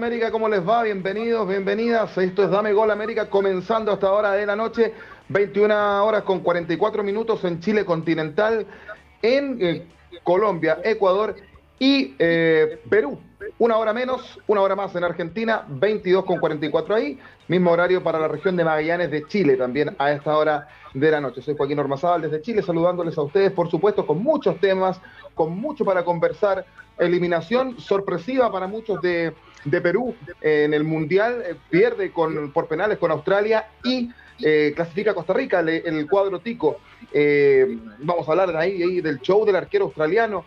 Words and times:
América? 0.00 0.30
¿Cómo 0.30 0.48
les 0.48 0.66
va? 0.66 0.82
Bienvenidos, 0.82 1.46
bienvenidas. 1.46 2.16
Esto 2.16 2.42
es 2.42 2.50
Dame 2.50 2.72
Gol 2.72 2.90
América 2.90 3.28
comenzando 3.28 3.92
hasta 3.92 4.06
ahora 4.06 4.32
de 4.32 4.46
la 4.46 4.56
noche, 4.56 4.94
21 5.28 6.06
horas 6.06 6.22
con 6.22 6.40
44 6.40 7.02
minutos 7.02 7.44
en 7.44 7.60
Chile 7.60 7.84
continental, 7.84 8.66
en 9.20 9.58
eh, 9.60 9.86
Colombia, 10.22 10.78
Ecuador 10.84 11.36
y 11.78 12.14
eh, 12.18 12.80
Perú. 12.88 13.20
Una 13.58 13.76
hora 13.76 13.92
menos, 13.92 14.40
una 14.46 14.62
hora 14.62 14.74
más 14.74 14.96
en 14.96 15.04
Argentina, 15.04 15.66
22 15.68 16.24
con 16.24 16.38
44 16.38 16.94
ahí. 16.94 17.18
Mismo 17.48 17.70
horario 17.70 18.02
para 18.02 18.18
la 18.18 18.28
región 18.28 18.56
de 18.56 18.64
Magallanes 18.64 19.10
de 19.10 19.26
Chile 19.26 19.58
también 19.58 19.94
a 19.98 20.12
esta 20.12 20.34
hora 20.34 20.66
de 20.94 21.10
la 21.10 21.20
noche. 21.20 21.42
Soy 21.42 21.54
Joaquín 21.58 21.78
Ormazábal 21.78 22.22
desde 22.22 22.40
Chile, 22.40 22.62
saludándoles 22.62 23.18
a 23.18 23.22
ustedes, 23.22 23.52
por 23.52 23.70
supuesto, 23.70 24.06
con 24.06 24.22
muchos 24.22 24.58
temas, 24.60 24.98
con 25.34 25.58
mucho 25.60 25.84
para 25.84 26.06
conversar. 26.06 26.64
Eliminación 26.98 27.78
sorpresiva 27.78 28.50
para 28.50 28.66
muchos 28.66 29.00
de, 29.00 29.34
Perú 29.64 30.14
en 30.40 30.74
el 30.74 30.84
Mundial, 30.84 31.42
eh, 31.44 31.54
pierde 31.68 32.10
con, 32.12 32.52
por 32.52 32.66
penales 32.66 32.98
con 32.98 33.10
Australia 33.10 33.66
y 33.84 34.10
eh, 34.42 34.72
clasifica 34.74 35.14
Costa 35.14 35.32
Rica, 35.32 35.60
el 35.60 36.06
cuadro 36.08 36.40
tico. 36.40 36.78
Eh, 37.12 37.78
vamos 37.98 38.26
a 38.28 38.30
hablar 38.32 38.56
ahí, 38.56 38.82
ahí 38.82 39.00
del 39.00 39.20
show 39.20 39.44
del 39.44 39.56
arquero 39.56 39.86
australiano 39.86 40.44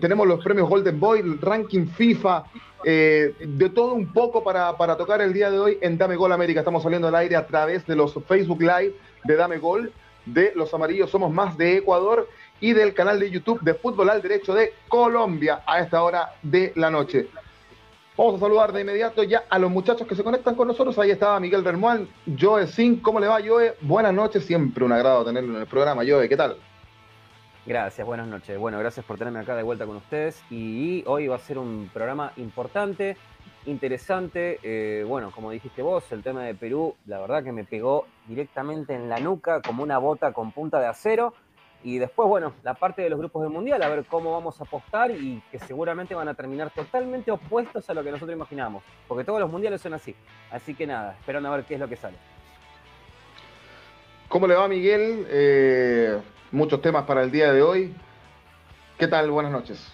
tenemos 0.00 0.26
los 0.26 0.42
premios 0.42 0.68
Golden 0.68 0.98
Boy, 0.98 1.20
el 1.20 1.40
ranking 1.40 1.86
FIFA, 1.86 2.44
eh, 2.84 3.34
de 3.40 3.70
todo 3.70 3.94
un 3.94 4.12
poco 4.12 4.42
para, 4.42 4.76
para, 4.76 4.96
tocar 4.96 5.20
el 5.20 5.32
día 5.32 5.50
de 5.50 5.58
hoy 5.58 5.78
en 5.80 5.98
Dame 5.98 6.16
Gol 6.16 6.32
América. 6.32 6.60
Estamos 6.60 6.82
saliendo 6.82 7.08
al 7.08 7.14
aire 7.14 7.36
a 7.36 7.46
través 7.46 7.86
de 7.86 7.96
los 7.96 8.14
Facebook 8.26 8.60
Live 8.60 8.94
de 9.24 9.36
Dame 9.36 9.58
Gol, 9.58 9.92
de 10.26 10.52
Los 10.54 10.72
Amarillos 10.72 11.10
Somos 11.10 11.32
Más 11.32 11.56
de 11.56 11.78
Ecuador 11.78 12.28
y 12.60 12.72
del 12.72 12.94
canal 12.94 13.20
de 13.20 13.30
YouTube 13.30 13.60
de 13.60 13.74
Fútbol 13.74 14.10
al 14.10 14.22
Derecho 14.22 14.54
de 14.54 14.72
Colombia 14.88 15.62
a 15.66 15.80
esta 15.80 16.02
hora 16.02 16.34
de 16.42 16.72
la 16.76 16.90
noche. 16.90 17.28
Vamos 18.16 18.36
a 18.36 18.38
saludar 18.38 18.72
de 18.72 18.82
inmediato 18.82 19.24
ya 19.24 19.42
a 19.50 19.58
los 19.58 19.72
muchachos 19.72 20.06
que 20.06 20.14
se 20.14 20.22
conectan 20.22 20.54
con 20.54 20.68
nosotros. 20.68 20.96
Ahí 21.00 21.10
estaba 21.10 21.40
Miguel 21.40 21.64
Bermuán, 21.64 22.08
Joe 22.40 22.68
Sin. 22.68 23.00
¿Cómo 23.00 23.18
le 23.18 23.26
va, 23.26 23.40
Joe? 23.44 23.74
Buenas 23.80 24.14
noches, 24.14 24.44
siempre 24.44 24.84
un 24.84 24.92
agrado 24.92 25.24
tenerlo 25.24 25.54
en 25.54 25.60
el 25.62 25.66
programa. 25.66 26.04
Joe, 26.06 26.28
¿qué 26.28 26.36
tal? 26.36 26.56
Gracias, 27.66 28.06
buenas 28.06 28.28
noches. 28.28 28.56
Bueno, 28.56 28.78
gracias 28.78 29.04
por 29.04 29.18
tenerme 29.18 29.40
acá 29.40 29.56
de 29.56 29.64
vuelta 29.64 29.84
con 29.84 29.96
ustedes. 29.96 30.40
Y 30.48 31.02
hoy 31.08 31.26
va 31.26 31.34
a 31.34 31.40
ser 31.40 31.58
un 31.58 31.90
programa 31.92 32.30
importante, 32.36 33.16
interesante. 33.66 34.60
Eh, 34.62 35.04
bueno, 35.08 35.32
como 35.32 35.50
dijiste 35.50 35.82
vos, 35.82 36.04
el 36.12 36.22
tema 36.22 36.44
de 36.44 36.54
Perú, 36.54 36.94
la 37.06 37.18
verdad 37.18 37.42
que 37.42 37.50
me 37.50 37.64
pegó 37.64 38.06
directamente 38.28 38.94
en 38.94 39.08
la 39.08 39.18
nuca 39.18 39.60
como 39.60 39.82
una 39.82 39.98
bota 39.98 40.32
con 40.32 40.52
punta 40.52 40.78
de 40.78 40.86
acero. 40.86 41.34
Y 41.84 41.98
después, 41.98 42.26
bueno, 42.26 42.54
la 42.62 42.72
parte 42.72 43.02
de 43.02 43.10
los 43.10 43.18
grupos 43.18 43.42
del 43.42 43.52
Mundial, 43.52 43.82
a 43.82 43.88
ver 43.90 44.06
cómo 44.06 44.32
vamos 44.32 44.58
a 44.58 44.64
apostar 44.64 45.10
y 45.10 45.42
que 45.52 45.58
seguramente 45.58 46.14
van 46.14 46.28
a 46.28 46.34
terminar 46.34 46.70
totalmente 46.70 47.30
opuestos 47.30 47.88
a 47.90 47.94
lo 47.94 48.02
que 48.02 48.10
nosotros 48.10 48.34
imaginamos. 48.34 48.82
Porque 49.06 49.22
todos 49.22 49.38
los 49.38 49.50
mundiales 49.50 49.82
son 49.82 49.92
así. 49.92 50.16
Así 50.50 50.74
que 50.74 50.86
nada, 50.86 51.14
esperando 51.20 51.52
a 51.52 51.56
ver 51.56 51.66
qué 51.66 51.74
es 51.74 51.80
lo 51.80 51.86
que 51.86 51.96
sale. 51.96 52.16
¿Cómo 54.28 54.46
le 54.46 54.54
va, 54.54 54.66
Miguel? 54.66 55.26
Eh, 55.28 56.18
muchos 56.52 56.80
temas 56.80 57.04
para 57.04 57.22
el 57.22 57.30
día 57.30 57.52
de 57.52 57.60
hoy. 57.60 57.94
¿Qué 58.98 59.06
tal? 59.06 59.30
Buenas 59.30 59.52
noches. 59.52 59.92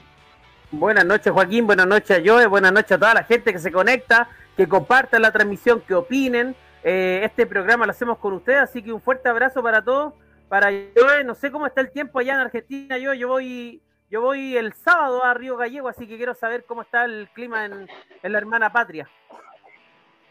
Buenas 0.70 1.04
noches, 1.04 1.32
Joaquín. 1.32 1.66
Buenas 1.66 1.88
noches 1.88 2.18
a 2.18 2.22
Joe. 2.24 2.46
Buenas 2.46 2.72
noches 2.72 2.92
a 2.92 2.98
toda 2.98 3.14
la 3.14 3.24
gente 3.24 3.52
que 3.52 3.58
se 3.58 3.72
conecta, 3.72 4.28
que 4.56 4.68
comparta 4.68 5.18
la 5.18 5.32
transmisión, 5.32 5.80
que 5.80 5.96
opinen. 5.96 6.54
Eh, 6.84 7.22
este 7.24 7.46
programa 7.46 7.84
lo 7.84 7.90
hacemos 7.90 8.18
con 8.18 8.34
ustedes, 8.34 8.60
así 8.60 8.80
que 8.80 8.92
un 8.92 9.00
fuerte 9.00 9.28
abrazo 9.28 9.60
para 9.60 9.82
todos. 9.82 10.14
Para 10.50 10.68
Joe, 10.96 11.22
no 11.22 11.36
sé 11.36 11.52
cómo 11.52 11.68
está 11.68 11.80
el 11.80 11.92
tiempo 11.92 12.18
allá 12.18 12.34
en 12.34 12.40
Argentina. 12.40 12.98
Yo, 12.98 13.14
yo 13.14 13.28
voy, 13.28 13.80
yo 14.10 14.20
voy 14.20 14.56
el 14.56 14.72
sábado 14.72 15.22
a 15.22 15.32
Río 15.32 15.56
Gallego, 15.56 15.86
así 15.86 16.08
que 16.08 16.16
quiero 16.16 16.34
saber 16.34 16.64
cómo 16.64 16.82
está 16.82 17.04
el 17.04 17.28
clima 17.32 17.66
en, 17.66 17.88
en 18.20 18.32
la 18.32 18.38
hermana 18.38 18.72
patria. 18.72 19.08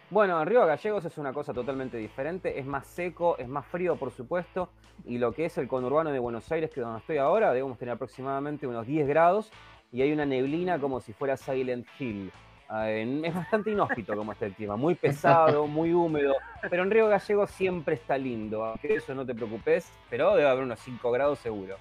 Bueno, 0.09 0.43
Río 0.43 0.65
Gallegos 0.65 1.05
es 1.05 1.17
una 1.17 1.31
cosa 1.31 1.53
totalmente 1.53 1.95
diferente, 1.95 2.59
es 2.59 2.65
más 2.65 2.85
seco, 2.85 3.37
es 3.37 3.47
más 3.47 3.65
frío 3.67 3.95
por 3.95 4.11
supuesto, 4.11 4.69
y 5.05 5.19
lo 5.19 5.31
que 5.31 5.45
es 5.45 5.57
el 5.57 5.69
conurbano 5.69 6.11
de 6.11 6.19
Buenos 6.19 6.51
Aires, 6.51 6.69
que 6.69 6.81
donde 6.81 6.99
estoy 6.99 7.17
ahora, 7.17 7.53
debemos 7.53 7.77
tener 7.77 7.93
aproximadamente 7.93 8.67
unos 8.67 8.85
10 8.87 9.07
grados, 9.07 9.53
y 9.93 10.01
hay 10.01 10.11
una 10.11 10.25
neblina 10.25 10.79
como 10.79 10.99
si 10.99 11.13
fuera 11.13 11.37
Silent 11.37 11.87
Hill. 11.97 12.29
Ah, 12.71 12.87
es 12.91 13.33
bastante 13.33 13.71
inhóspito 13.71 14.15
como 14.15 14.31
está 14.31 14.45
el 14.45 14.53
clima, 14.53 14.75
muy 14.75 14.93
pesado, 14.95 15.65
muy 15.65 15.91
húmedo, 15.91 16.35
pero 16.69 16.83
en 16.83 16.91
Río 16.91 17.07
Gallegos 17.07 17.49
siempre 17.49 17.95
está 17.95 18.15
lindo, 18.15 18.63
aunque 18.63 18.93
eso 18.93 19.15
no 19.15 19.25
te 19.25 19.33
preocupes, 19.33 19.91
pero 20.07 20.35
debe 20.35 20.47
haber 20.47 20.65
unos 20.65 20.79
5 20.81 21.11
grados 21.11 21.39
seguro. 21.39 21.77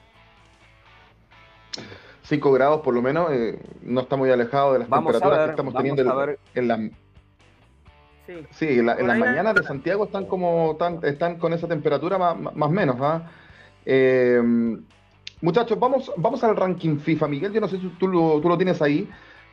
5 2.23 2.53
grados 2.53 2.81
por 2.81 2.95
lo 2.95 3.03
menos, 3.03 3.31
eh, 3.31 3.61
no 3.83 4.01
está 4.01 4.17
muy 4.17 4.31
alejado 4.31 4.73
de 4.73 4.79
las 4.79 4.89
temperaturas 4.89 5.45
que 5.45 5.51
estamos 5.51 5.75
teniendo 5.75 6.37
en 6.55 6.69
la 6.69 6.91
Sí, 8.51 8.79
en 8.79 8.87
la, 8.87 8.95
las 8.95 9.19
mañanas 9.19 9.55
de 9.55 9.63
Santiago 9.63 10.05
están 10.05 10.27
como 10.27 10.77
están 11.03 11.39
con 11.39 11.53
esa 11.53 11.67
temperatura 11.67 12.19
más 12.19 12.69
o 12.69 12.71
menos. 12.71 12.97
¿ah? 13.01 13.31
Eh, 13.87 14.43
muchachos, 15.41 15.79
vamos, 15.79 16.13
vamos 16.17 16.45
al 16.45 16.57
ranking 16.57 16.99
FIFA, 16.99 17.29
Miguel. 17.29 17.53
Yo 17.53 17.61
no 17.61 17.69
sé 17.69 17.79
si 17.79 17.89
tú 17.99 18.07
lo, 18.07 18.39
tú 18.41 18.49
lo 18.51 18.59
tienes 18.59 18.83
ahí, 18.83 19.09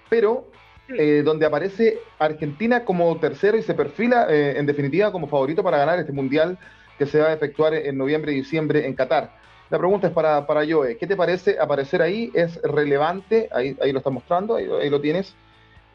pero 0.10 0.50
eh, 0.88 1.24
donde 1.26 1.46
aparece 1.46 2.00
Argentina 2.20 2.86
como 2.86 3.18
tercero 3.18 3.58
y 3.58 3.64
se 3.64 3.74
perfila 3.74 4.28
eh, 4.30 4.58
en 4.58 4.66
definitiva 4.66 5.12
como 5.12 5.28
favorito 5.28 5.64
para 5.64 5.78
ganar 5.78 6.00
este 6.00 6.12
mundial 6.12 6.58
que 6.98 7.06
se 7.06 7.20
va 7.20 7.28
a 7.28 7.34
efectuar 7.34 7.74
en 7.74 7.98
noviembre 7.98 8.32
y 8.32 8.36
diciembre 8.36 8.86
en 8.86 8.94
Qatar. 8.94 9.32
La 9.70 9.80
pregunta 9.80 10.08
es 10.08 10.14
para, 10.14 10.46
para 10.46 10.62
Joe, 10.68 10.96
¿qué 10.98 11.08
te 11.08 11.16
parece 11.16 11.58
aparecer 11.60 12.02
ahí? 12.02 12.32
¿Es 12.36 12.62
relevante? 12.62 13.50
Ahí, 13.52 13.76
ahí 13.82 13.92
lo 13.92 13.98
está 13.98 14.12
mostrando, 14.12 14.56
ahí, 14.56 14.68
ahí 14.82 14.90
lo 14.90 15.02
tienes. 15.02 15.36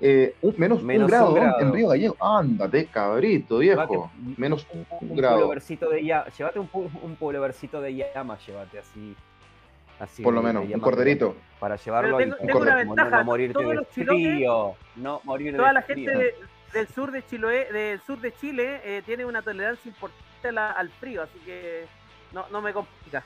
Eh, 0.02 0.34
un, 0.40 0.54
menos, 0.56 0.82
un, 0.82 1.06
grado 1.06 1.36
en 1.60 1.72
Río 1.72 1.88
Gallego. 1.88 2.16
Ándate, 2.18 2.86
cabrito, 2.86 3.58
viejo. 3.58 4.10
menos 4.36 4.66
un, 4.72 4.86
un 5.02 5.16
grado. 5.16 5.48
De 5.50 6.02
llévate 6.02 6.58
un, 6.58 6.68
un 6.72 7.16
de 7.80 7.94
llama, 7.94 8.38
llévate 8.46 8.78
así. 8.78 9.14
Así 10.00 10.22
Por 10.22 10.34
lo 10.34 10.42
menos, 10.42 10.64
un 10.68 10.80
corderito. 10.80 11.36
Para 11.60 11.76
llevarlo 11.76 12.16
tengo, 12.16 12.36
tengo 12.36 12.58
una 12.58 12.74
ventaja. 12.76 13.18
No, 13.18 13.24
morirte 13.24 13.64
de 13.64 13.84
frío. 13.84 14.74
No 14.96 15.20
morir 15.24 15.56
Toda 15.56 15.72
la 15.72 15.82
gente 15.82 16.34
del 16.72 16.88
sur 16.88 17.10
de 17.10 17.24
Chile, 17.26 17.72
del 17.72 18.00
sur 18.00 18.20
de 18.20 18.32
Chile 18.32 18.80
eh, 18.84 19.02
tiene 19.04 19.24
una 19.24 19.42
tolerancia 19.42 19.88
importante 19.88 20.48
al 20.48 20.88
frío, 20.90 21.22
así 21.22 21.38
que 21.44 21.84
no, 22.32 22.46
no 22.50 22.62
me 22.62 22.72
complica. 22.72 23.22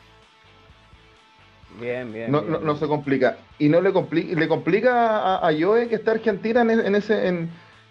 Bien, 1.80 2.12
bien. 2.12 2.30
No, 2.30 2.42
no, 2.42 2.76
se 2.76 2.86
complica. 2.86 3.38
Y 3.58 3.68
no 3.68 3.80
le, 3.80 3.92
complica, 3.92 4.38
le 4.38 4.48
complica 4.48 5.36
a, 5.36 5.52
Joe 5.58 5.88
que 5.88 5.96
está 5.96 6.12
Argentina 6.12 6.62
en, 6.62 6.94
ese 6.94 7.26
en, 7.26 7.50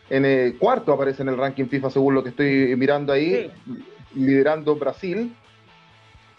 el 0.09 0.57
cuarto 0.57 0.93
aparece 0.93 1.21
en 1.21 1.29
el 1.29 1.37
ranking 1.37 1.65
FIFA 1.65 1.89
según 1.89 2.13
lo 2.13 2.23
que 2.23 2.29
estoy 2.29 2.75
mirando 2.77 3.11
ahí, 3.11 3.51
liderando 4.15 4.75
Brasil. 4.75 5.35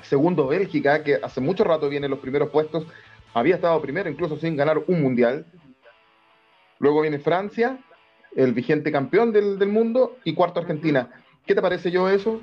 Segundo 0.04 0.46
Bélgica, 0.46 1.02
que 1.02 1.16
hace 1.16 1.40
mucho 1.40 1.64
rato 1.64 1.88
viene 1.88 2.06
en 2.06 2.10
los 2.10 2.20
primeros 2.20 2.50
puestos, 2.50 2.86
había 3.32 3.56
estado 3.56 3.80
primero 3.80 4.08
incluso 4.08 4.36
sin 4.36 4.56
ganar 4.56 4.78
un 4.86 5.02
mundial. 5.02 5.46
Luego 6.78 7.00
viene 7.00 7.18
Francia, 7.18 7.78
el 8.36 8.52
vigente 8.52 8.92
campeón 8.92 9.32
del, 9.32 9.58
del 9.58 9.68
mundo, 9.68 10.18
y 10.24 10.34
cuarto 10.34 10.60
Argentina. 10.60 11.10
¿Qué 11.46 11.54
te 11.54 11.62
parece 11.62 11.90
yo 11.90 12.08
eso? 12.08 12.40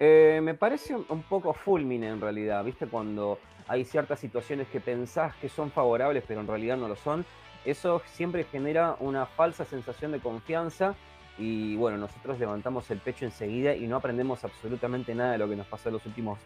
Eh, 0.00 0.40
me 0.42 0.54
parece 0.54 0.94
un 0.96 1.22
poco 1.22 1.52
fulmine 1.52 2.08
en 2.08 2.20
realidad, 2.20 2.64
¿viste? 2.64 2.86
Cuando 2.86 3.38
hay 3.68 3.84
ciertas 3.84 4.18
situaciones 4.18 4.68
que 4.68 4.80
pensás 4.80 5.34
que 5.36 5.48
son 5.48 5.70
favorables, 5.70 6.24
pero 6.26 6.40
en 6.40 6.46
realidad 6.46 6.76
no 6.76 6.88
lo 6.88 6.96
son. 6.96 7.24
Eso 7.64 8.02
siempre 8.06 8.44
genera 8.44 8.96
una 9.00 9.26
falsa 9.26 9.64
sensación 9.64 10.12
de 10.12 10.20
confianza 10.20 10.94
y 11.38 11.76
bueno, 11.76 11.98
nosotros 11.98 12.38
levantamos 12.38 12.90
el 12.90 12.98
pecho 12.98 13.24
enseguida 13.24 13.74
y 13.74 13.86
no 13.86 13.96
aprendemos 13.96 14.44
absolutamente 14.44 15.14
nada 15.14 15.32
de 15.32 15.38
lo 15.38 15.48
que 15.48 15.56
nos 15.56 15.66
pasó 15.66 15.88
en 15.88 15.94
los 15.94 16.06
últimos, 16.06 16.38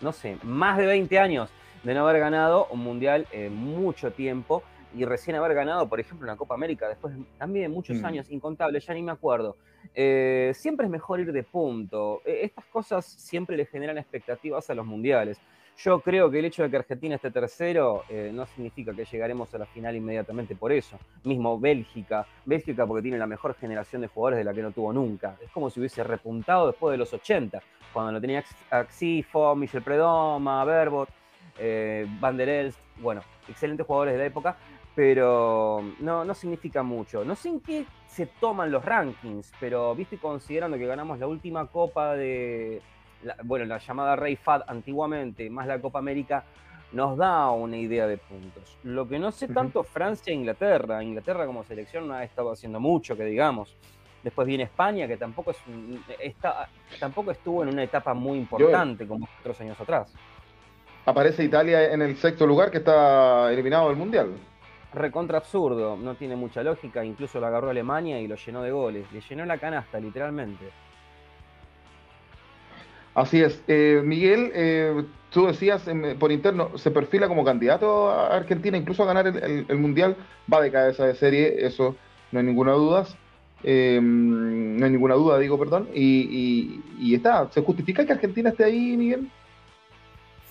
no 0.00 0.12
sé, 0.12 0.36
más 0.42 0.78
de 0.78 0.86
20 0.86 1.18
años 1.18 1.50
de 1.82 1.94
no 1.94 2.06
haber 2.06 2.20
ganado 2.20 2.66
un 2.70 2.80
mundial 2.80 3.26
en 3.32 3.54
mucho 3.54 4.12
tiempo 4.12 4.62
y 4.94 5.04
recién 5.04 5.36
haber 5.36 5.54
ganado, 5.54 5.88
por 5.88 6.00
ejemplo, 6.00 6.24
una 6.24 6.36
Copa 6.36 6.54
América, 6.54 6.88
después 6.88 7.14
también 7.38 7.70
de 7.70 7.74
muchos 7.74 8.00
mm. 8.00 8.04
años, 8.04 8.30
incontables, 8.30 8.86
ya 8.86 8.94
ni 8.94 9.02
me 9.02 9.12
acuerdo. 9.12 9.56
Eh, 9.94 10.52
siempre 10.54 10.86
es 10.86 10.90
mejor 10.90 11.20
ir 11.20 11.32
de 11.32 11.42
punto. 11.42 12.22
E, 12.24 12.44
estas 12.44 12.64
cosas 12.66 13.04
siempre 13.04 13.56
le 13.56 13.66
generan 13.66 13.98
expectativas 13.98 14.68
a 14.70 14.74
los 14.74 14.86
mundiales. 14.86 15.40
Yo 15.78 16.00
creo 16.00 16.28
que 16.28 16.40
el 16.40 16.44
hecho 16.44 16.64
de 16.64 16.70
que 16.70 16.76
Argentina 16.76 17.14
esté 17.14 17.30
tercero 17.30 18.02
eh, 18.08 18.32
no 18.34 18.46
significa 18.46 18.92
que 18.92 19.04
llegaremos 19.04 19.54
a 19.54 19.58
la 19.58 19.66
final 19.66 19.94
inmediatamente 19.94 20.56
por 20.56 20.72
eso. 20.72 20.98
Mismo 21.22 21.60
Bélgica. 21.60 22.26
Bélgica 22.44 22.84
porque 22.84 23.02
tiene 23.02 23.16
la 23.16 23.28
mejor 23.28 23.54
generación 23.54 24.02
de 24.02 24.08
jugadores 24.08 24.38
de 24.38 24.44
la 24.44 24.52
que 24.52 24.62
no 24.62 24.72
tuvo 24.72 24.92
nunca. 24.92 25.36
Es 25.40 25.52
como 25.52 25.70
si 25.70 25.78
hubiese 25.78 26.02
repuntado 26.02 26.66
después 26.66 26.90
de 26.90 26.98
los 26.98 27.12
80, 27.12 27.62
cuando 27.92 28.10
lo 28.10 28.20
tenía 28.20 28.42
Axifo, 28.70 29.54
Michel 29.54 29.82
Predoma, 29.82 30.64
Berbot, 30.64 31.10
eh, 31.60 32.08
Van 32.18 32.36
der 32.36 32.48
Elst. 32.48 32.80
Bueno, 32.96 33.22
excelentes 33.48 33.86
jugadores 33.86 34.14
de 34.14 34.18
la 34.18 34.26
época 34.26 34.56
pero 34.96 35.80
no, 36.00 36.24
no 36.24 36.34
significa 36.34 36.82
mucho. 36.82 37.24
No 37.24 37.36
sé 37.36 37.50
en 37.50 37.60
qué 37.60 37.86
se 38.08 38.26
toman 38.26 38.72
los 38.72 38.84
rankings, 38.84 39.52
pero 39.60 39.94
viste, 39.94 40.18
considerando 40.18 40.76
que 40.76 40.86
ganamos 40.86 41.20
la 41.20 41.28
última 41.28 41.68
copa 41.68 42.16
de, 42.16 42.82
bueno, 43.44 43.64
la 43.64 43.78
llamada 43.78 44.16
Rey 44.16 44.36
FAD 44.36 44.62
antiguamente, 44.66 45.48
más 45.50 45.66
la 45.66 45.80
Copa 45.80 45.98
América, 45.98 46.44
nos 46.92 47.16
da 47.18 47.50
una 47.50 47.76
idea 47.76 48.06
de 48.06 48.16
puntos. 48.16 48.78
Lo 48.82 49.06
que 49.08 49.18
no 49.18 49.30
sé 49.30 49.48
tanto 49.48 49.82
Francia 49.84 50.30
e 50.30 50.34
Inglaterra. 50.34 51.02
Inglaterra 51.02 51.46
como 51.46 51.64
selección 51.64 52.08
no 52.08 52.14
ha 52.14 52.24
estado 52.24 52.52
haciendo 52.52 52.80
mucho, 52.80 53.16
que 53.16 53.24
digamos. 53.24 53.76
Después 54.22 54.46
viene 54.46 54.64
España, 54.64 55.06
que 55.06 55.16
tampoco, 55.16 55.52
es, 55.52 55.58
está, 56.18 56.68
tampoco 56.98 57.30
estuvo 57.30 57.62
en 57.62 57.68
una 57.68 57.84
etapa 57.84 58.14
muy 58.14 58.38
importante 58.38 59.06
como 59.06 59.28
otros 59.40 59.60
años 59.60 59.80
atrás. 59.80 60.12
Aparece 61.06 61.44
Italia 61.44 61.92
en 61.92 62.02
el 62.02 62.16
sexto 62.16 62.46
lugar, 62.46 62.70
que 62.70 62.78
está 62.78 63.50
eliminado 63.52 63.88
del 63.88 63.96
Mundial. 63.96 64.32
Recontra 64.92 65.38
absurdo, 65.38 65.96
no 65.96 66.14
tiene 66.16 66.36
mucha 66.36 66.62
lógica. 66.62 67.04
Incluso 67.04 67.38
lo 67.38 67.46
agarró 67.46 67.70
Alemania 67.70 68.20
y 68.20 68.26
lo 68.26 68.34
llenó 68.36 68.62
de 68.62 68.70
goles. 68.70 69.10
Le 69.12 69.20
llenó 69.20 69.44
la 69.44 69.58
canasta, 69.58 70.00
literalmente. 70.00 70.70
Así 73.18 73.42
es. 73.42 73.60
Eh, 73.66 74.00
Miguel, 74.04 74.52
eh, 74.54 75.04
tú 75.30 75.46
decías 75.46 75.82
por 76.20 76.30
interno, 76.30 76.78
se 76.78 76.92
perfila 76.92 77.26
como 77.26 77.44
candidato 77.44 78.08
a 78.10 78.36
Argentina, 78.36 78.78
incluso 78.78 79.02
a 79.02 79.06
ganar 79.06 79.26
el, 79.26 79.76
Mundial. 79.76 80.16
Va 80.50 80.60
de 80.60 80.70
cabeza 80.70 81.04
de 81.04 81.16
serie, 81.16 81.66
eso 81.66 81.96
no 82.30 82.38
hay 82.38 82.46
ninguna 82.46 82.72
duda. 82.72 83.06
Eh, 83.64 83.98
no 84.00 84.84
hay 84.84 84.92
ninguna 84.92 85.14
duda, 85.14 85.36
digo, 85.38 85.58
perdón. 85.58 85.88
Y, 85.92 86.80
está, 87.12 87.50
¿se 87.50 87.60
justifica 87.60 88.06
que 88.06 88.12
Argentina 88.12 88.50
esté 88.50 88.62
ahí, 88.62 88.96
Miguel? 88.96 89.28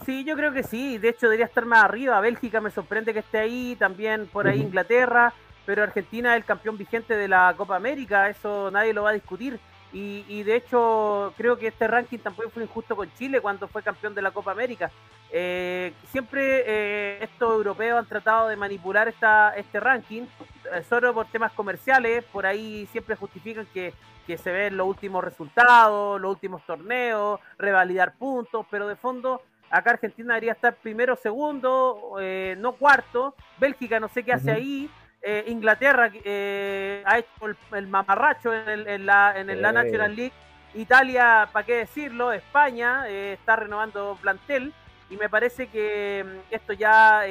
Sí, 0.06 0.26
yo 0.26 0.36
creo 0.36 0.52
que 0.52 0.64
sí. 0.64 0.98
De 0.98 1.10
hecho, 1.10 1.28
debería 1.28 1.46
estar 1.46 1.66
más 1.66 1.86
arriba. 1.86 2.20
Bélgica 2.20 2.60
me 2.60 2.70
sorprende 2.70 3.14
que 3.14 3.20
esté 3.20 3.38
ahí, 3.38 3.78
también 3.80 4.28
por 4.28 4.46
ahí 4.46 4.60
Inglaterra. 4.60 5.34
Pero 5.66 5.84
Argentina 5.84 6.36
es 6.36 6.42
el 6.42 6.46
campeón 6.46 6.78
vigente 6.78 7.16
de 7.16 7.30
la 7.30 7.54
Copa 7.56 7.78
América, 7.78 8.30
eso 8.30 8.72
nadie 8.72 8.94
lo 8.94 9.04
va 9.04 9.12
a 9.12 9.14
discutir. 9.14 9.58
Y, 9.94 10.44
de 10.44 10.56
hecho, 10.56 11.34
creo 11.38 11.58
que 11.58 11.68
este 11.68 11.88
ranking 11.88 12.20
tampoco 12.20 12.50
fue 12.50 12.64
injusto 12.64 12.96
con 12.96 13.12
Chile 13.14 13.40
cuando 13.42 13.68
fue 13.68 13.82
campeón 13.82 14.14
de 14.14 14.22
la 14.22 14.32
Copa 14.32 14.52
América. 14.52 14.92
Eh, 15.32 15.94
siempre 16.12 16.64
eh, 16.66 17.24
estos 17.24 17.52
europeos 17.54 17.98
han 17.98 18.06
tratado 18.06 18.48
de 18.48 18.56
manipular 18.56 19.08
esta, 19.08 19.56
este 19.56 19.80
ranking, 19.80 20.24
eh, 20.72 20.84
solo 20.88 21.14
por 21.14 21.28
temas 21.28 21.52
comerciales, 21.54 22.24
por 22.26 22.46
ahí 22.46 22.88
siempre 22.92 23.16
justifican 23.16 23.66
que, 23.74 23.94
que 24.26 24.38
se 24.38 24.52
ven 24.52 24.78
los 24.78 24.88
últimos 24.88 25.24
resultados, 25.24 26.20
los 26.22 26.32
últimos 26.32 26.66
torneos, 26.66 27.40
revalidar 27.58 28.14
puntos, 28.16 28.66
pero 28.70 28.88
de 28.88 28.96
fondo 28.96 29.42
acá 29.70 29.92
Argentina 29.92 30.36
debería 30.36 30.54
estar 30.54 30.76
primero, 30.76 31.16
segundo, 31.18 32.16
no 32.58 32.72
cuarto, 32.74 33.36
Bélgica 33.58 34.00
no 34.00 34.08
sé 34.08 34.24
qué 34.24 34.32
hace 34.32 34.52
ahí, 34.52 34.90
eh, 35.22 35.46
Inglaterra 35.48 36.12
eh, 36.24 37.04
ha 37.06 37.18
hecho 37.18 37.56
el, 37.74 37.88
mamarracho 37.88 38.54
en, 38.54 39.06
la, 39.06 39.34
en 39.36 39.62
la 39.62 39.72
National 39.72 40.16
League. 40.16 40.34
Italia, 40.74 41.50
¿para 41.52 41.66
qué 41.66 41.76
decirlo? 41.76 42.32
España 42.32 43.10
eh, 43.10 43.34
está 43.34 43.56
renovando 43.56 44.18
plantel 44.22 44.74
y 45.10 45.18
me 45.18 45.28
parece 45.28 45.68
que 45.68 46.24
mm, 46.24 46.54
esto 46.54 46.74
ya, 46.74 47.24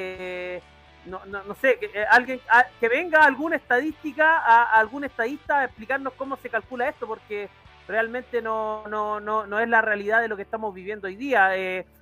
no, 1.05 1.25
no, 1.25 1.55
sé, 1.55 1.79
que, 1.79 2.05
alguien 2.05 2.41
que 2.79 2.89
venga 2.89 3.23
alguna 3.23 3.55
estadística, 3.55 4.37
a, 4.37 4.77
algún 4.77 5.05
estadista 5.05 5.59
a 5.59 5.65
explicarnos 5.65 6.13
cómo 6.13 6.35
se 6.37 6.49
calcula 6.49 6.89
esto, 6.89 7.07
porque 7.07 7.49
realmente 7.87 8.41
no, 8.41 8.83
no, 8.89 9.21
no, 9.21 9.47
no 9.47 9.59
es 9.59 9.69
la 9.69 9.81
realidad 9.81 10.21
de 10.21 10.27
lo 10.27 10.35
que 10.35 10.41
estamos 10.41 10.73
viviendo 10.73 11.07
hoy 11.07 11.15
día. 11.15 11.51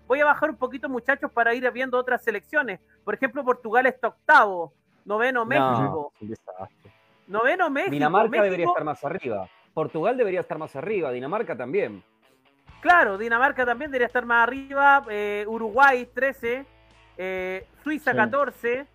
voy 0.07 0.19
a 0.19 0.25
bajar 0.25 0.49
un 0.49 0.57
poquito, 0.57 0.89
muchachos, 0.89 1.31
para 1.31 1.53
ir 1.53 1.69
viendo 1.71 1.97
otras 1.97 2.23
selecciones. 2.23 2.79
Por 3.03 3.13
ejemplo, 3.13 3.43
Portugal 3.43 3.85
está 3.85 4.07
octavo. 4.07 4.73
Noveno 5.05 5.45
México. 5.45 6.11
Noveno 7.27 7.69
México. 7.69 7.91
Dinamarca 7.91 8.41
debería 8.41 8.65
estar 8.65 8.83
más 8.83 9.03
arriba. 9.03 9.47
Portugal 9.73 10.17
debería 10.17 10.39
estar 10.41 10.57
más 10.57 10.75
arriba. 10.75 11.11
Dinamarca 11.11 11.55
también. 11.55 12.03
Claro, 12.81 13.17
Dinamarca 13.17 13.65
también 13.65 13.91
debería 13.91 14.07
estar 14.07 14.25
más 14.25 14.43
arriba. 14.47 15.05
Eh, 15.09 15.45
Uruguay 15.47 16.07
13. 16.13 16.65
Eh, 17.17 17.67
Suiza 17.83 18.13
14. 18.13 18.85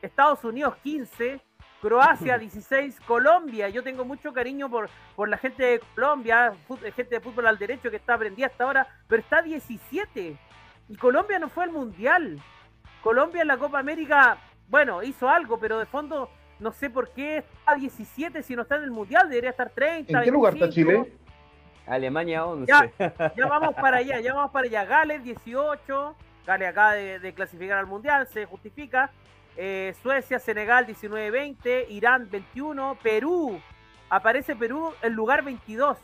Estados 0.00 0.42
Unidos 0.44 0.76
15. 0.82 1.40
Croacia 1.82 2.38
16, 2.38 3.00
Colombia, 3.00 3.68
yo 3.68 3.82
tengo 3.82 4.04
mucho 4.04 4.32
cariño 4.32 4.70
por, 4.70 4.88
por 5.16 5.28
la 5.28 5.36
gente 5.36 5.64
de 5.64 5.80
Colombia, 5.96 6.54
gente 6.94 7.16
de 7.16 7.20
fútbol 7.20 7.48
al 7.48 7.58
derecho 7.58 7.90
que 7.90 7.96
está 7.96 8.14
aprendida 8.14 8.46
hasta 8.46 8.62
ahora, 8.62 8.86
pero 9.08 9.20
está 9.20 9.42
17. 9.42 10.36
Y 10.88 10.96
Colombia 10.96 11.40
no 11.40 11.48
fue 11.48 11.64
al 11.64 11.72
Mundial. 11.72 12.40
Colombia 13.02 13.42
en 13.42 13.48
la 13.48 13.58
Copa 13.58 13.80
América 13.80 14.38
bueno, 14.68 15.02
hizo 15.02 15.28
algo, 15.28 15.58
pero 15.58 15.78
de 15.78 15.86
fondo 15.86 16.30
no 16.58 16.72
sé 16.72 16.90
por 16.90 17.10
qué 17.10 17.38
está 17.38 17.74
17 17.74 18.42
si 18.42 18.54
no 18.54 18.62
está 18.62 18.76
en 18.76 18.84
el 18.84 18.90
Mundial, 18.90 19.28
debería 19.28 19.50
estar 19.50 19.70
30. 19.70 20.18
¿En 20.18 20.24
qué 20.24 20.30
lugar 20.30 20.54
está 20.54 20.70
Chile? 20.70 21.12
Alemania 21.86 22.46
11. 22.46 22.72
Ya, 23.36 23.46
vamos 23.48 23.74
para 23.74 23.98
allá, 23.98 24.20
ya 24.20 24.34
vamos 24.34 24.52
para 24.52 24.66
allá. 24.66 24.84
Gales 24.84 25.24
18, 25.24 26.16
Gales 26.46 26.68
acaba 26.68 26.92
de, 26.94 27.34
clasificar 27.34 27.78
al 27.78 27.86
Mundial, 27.86 28.28
se 28.28 28.46
justifica. 28.46 29.10
Eh, 29.56 29.94
Suecia, 30.02 30.38
Senegal 30.38 30.86
19-20, 30.86 31.86
Irán 31.90 32.28
21, 32.30 32.96
Perú, 33.02 33.60
aparece 34.08 34.56
Perú 34.56 34.94
en 35.02 35.12
lugar 35.12 35.42
22. 35.42 35.98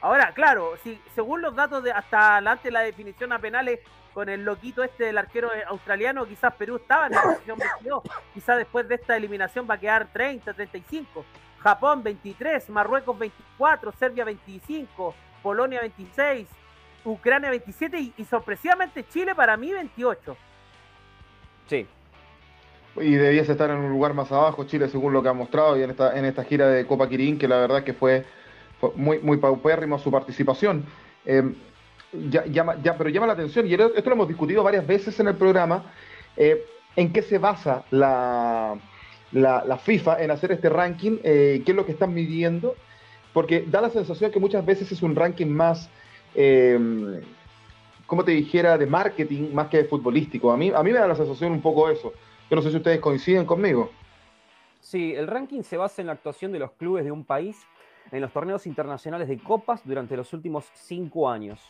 Ahora, 0.00 0.32
claro, 0.32 0.74
si, 0.82 0.98
según 1.14 1.42
los 1.42 1.54
datos 1.54 1.82
de 1.82 1.92
hasta 1.92 2.38
antes 2.38 2.62
de 2.62 2.70
la 2.70 2.80
definición 2.80 3.32
a 3.32 3.40
penales 3.40 3.80
con 4.18 4.28
el 4.28 4.44
loquito 4.44 4.82
este 4.82 5.04
del 5.04 5.16
arquero 5.16 5.48
australiano, 5.68 6.26
quizás 6.26 6.52
Perú 6.54 6.74
estaba 6.74 7.06
en 7.06 7.12
la 7.12 7.22
posición 7.22 7.56
22. 7.56 8.02
Quizás 8.34 8.58
después 8.58 8.88
de 8.88 8.96
esta 8.96 9.16
eliminación 9.16 9.64
va 9.70 9.74
a 9.74 9.78
quedar 9.78 10.12
30, 10.12 10.54
35. 10.54 11.24
Japón 11.60 12.02
23, 12.02 12.68
Marruecos 12.70 13.16
24, 13.16 13.92
Serbia 13.92 14.24
25, 14.24 15.14
Polonia 15.40 15.82
26, 15.82 16.48
Ucrania 17.04 17.50
27 17.50 18.12
y, 18.16 18.24
sorpresivamente 18.24 19.06
Chile 19.06 19.36
para 19.36 19.56
mí 19.56 19.72
28. 19.72 20.36
Sí. 21.68 21.86
Y 22.96 23.12
debiese 23.12 23.52
estar 23.52 23.70
en 23.70 23.76
un 23.76 23.90
lugar 23.92 24.14
más 24.14 24.32
abajo 24.32 24.64
Chile 24.64 24.88
según 24.88 25.12
lo 25.12 25.22
que 25.22 25.28
ha 25.28 25.32
mostrado 25.32 25.78
y 25.78 25.84
en 25.84 25.90
esta, 25.90 26.18
en 26.18 26.24
esta 26.24 26.42
gira 26.42 26.66
de 26.66 26.88
Copa 26.88 27.08
Quirín, 27.08 27.38
que 27.38 27.46
la 27.46 27.58
verdad 27.58 27.84
que 27.84 27.94
fue, 27.94 28.24
muy, 28.96 29.20
muy 29.20 29.36
paupérrimo 29.36 29.96
su 29.96 30.10
participación. 30.10 30.86
Eh, 31.24 31.54
ya, 32.12 32.46
llama, 32.46 32.76
ya, 32.82 32.96
pero 32.96 33.10
llama 33.10 33.26
la 33.26 33.32
atención, 33.34 33.66
y 33.66 33.74
esto 33.74 34.02
lo 34.04 34.12
hemos 34.12 34.28
discutido 34.28 34.62
varias 34.62 34.86
veces 34.86 35.18
en 35.20 35.28
el 35.28 35.36
programa, 35.36 35.84
eh, 36.36 36.64
en 36.96 37.12
qué 37.12 37.22
se 37.22 37.38
basa 37.38 37.84
la, 37.90 38.78
la, 39.32 39.78
FIFA 39.78 40.22
en 40.22 40.30
hacer 40.30 40.52
este 40.52 40.68
ranking, 40.68 41.18
eh, 41.22 41.62
qué 41.64 41.72
es 41.72 41.76
lo 41.76 41.84
que 41.84 41.92
están 41.92 42.14
midiendo, 42.14 42.74
porque 43.32 43.64
da 43.66 43.80
la 43.80 43.90
sensación 43.90 44.30
que 44.30 44.40
muchas 44.40 44.64
veces 44.64 44.90
es 44.90 45.02
un 45.02 45.14
ranking 45.14 45.46
más, 45.46 45.90
eh, 46.34 47.22
como 48.06 48.24
te 48.24 48.32
dijera, 48.32 48.78
de 48.78 48.86
marketing 48.86 49.52
más 49.52 49.68
que 49.68 49.78
de 49.78 49.84
futbolístico. 49.84 50.50
A 50.50 50.56
mí, 50.56 50.72
a 50.74 50.82
mí 50.82 50.92
me 50.92 50.98
da 50.98 51.06
la 51.06 51.14
sensación 51.14 51.52
un 51.52 51.60
poco 51.60 51.90
eso. 51.90 52.12
Yo 52.50 52.56
no 52.56 52.62
sé 52.62 52.70
si 52.70 52.76
ustedes 52.78 53.00
coinciden 53.00 53.44
conmigo. 53.44 53.90
Sí, 54.80 55.14
el 55.14 55.26
ranking 55.26 55.62
se 55.62 55.76
basa 55.76 56.00
en 56.00 56.06
la 56.06 56.14
actuación 56.14 56.50
de 56.50 56.58
los 56.58 56.72
clubes 56.72 57.04
de 57.04 57.12
un 57.12 57.24
país 57.24 57.58
en 58.10 58.22
los 58.22 58.32
torneos 58.32 58.66
internacionales 58.66 59.28
de 59.28 59.38
copas 59.38 59.82
durante 59.84 60.16
los 60.16 60.32
últimos 60.32 60.64
cinco 60.72 61.28
años. 61.28 61.60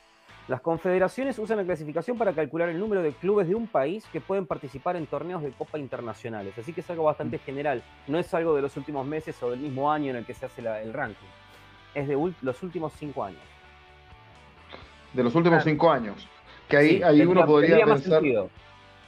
Las 0.49 0.63
confederaciones 0.63 1.39
usan 1.39 1.59
la 1.59 1.65
clasificación 1.65 2.17
para 2.17 2.33
calcular 2.33 2.71
el 2.71 2.79
número 2.79 3.03
de 3.03 3.13
clubes 3.13 3.47
de 3.47 3.55
un 3.55 3.67
país 3.67 4.07
que 4.11 4.23
pueden 4.23 4.47
participar 4.47 4.97
en 4.97 5.07
torneos 5.07 5.43
de 5.43 5.51
copa 5.51 5.79
internacionales, 5.79 6.55
así 6.59 6.73
que 6.73 6.81
es 6.81 6.89
algo 6.89 7.05
bastante 7.05 7.37
mm. 7.37 7.41
general, 7.41 7.83
no 8.07 8.19
es 8.19 8.33
algo 8.33 8.57
de 8.57 8.63
los 8.63 8.75
últimos 8.79 9.07
meses 9.07 9.41
o 9.43 9.51
del 9.51 9.61
mismo 9.61 9.93
año 9.93 10.11
en 10.11 10.17
el 10.17 10.25
que 10.25 10.33
se 10.33 10.47
hace 10.47 10.63
el 10.63 10.95
ranking, 10.95 11.27
es 11.95 12.09
de 12.09 12.17
los 12.41 12.63
últimos 12.63 12.95
cinco 12.95 13.25
años. 13.25 13.43
De 15.13 15.23
los 15.23 15.35
últimos 15.35 15.63
cinco 15.65 15.91
años, 15.91 16.27
que 16.67 16.79
ahí, 16.79 17.03
ahí 17.03 17.21
uno 17.21 17.45
podría 17.45 17.85
pensar... 17.85 18.23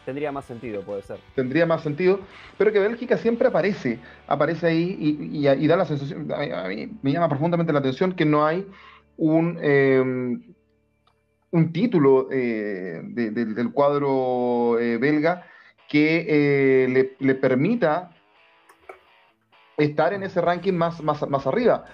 Tendría 0.05 0.33
más 0.33 0.47
sentido, 0.47 0.83
puede 0.83 1.03
ser. 1.03 1.19
Tendría 1.35 1.67
más 1.67 1.83
sentido, 1.83 2.21
pero 2.57 2.73
que 2.73 2.81
Bélgica 2.81 3.17
siempre 3.17 3.49
aparece, 3.49 3.99
aparece 4.27 4.67
ahí 4.67 4.97
y, 4.99 5.67
da 5.67 5.77
la 5.77 5.85
sensación, 5.85 6.31
a 6.33 6.69
mí, 6.69 6.91
me 7.03 7.13
llama 7.13 7.29
profundamente 7.29 7.73
la 7.73 7.79
atención 7.79 8.13
que 8.13 8.25
no 8.25 8.45
hay 8.45 8.67
un, 9.19 9.59
eh, 9.61 10.03
un 11.53 11.73
título 11.73 12.29
eh, 12.31 13.01
del 13.03 13.73
cuadro 13.73 14.79
eh, 14.79 14.99
belga 14.99 15.47
que 15.89 16.27
eh, 16.29 17.15
le, 17.19 17.35
permita 17.35 18.11
estar 19.77 20.13
en 20.13 20.23
ese 20.23 20.41
ranking 20.41 20.75
más, 20.75 21.03
más, 21.03 21.29
más 21.29 21.47
arriba. 21.47 21.85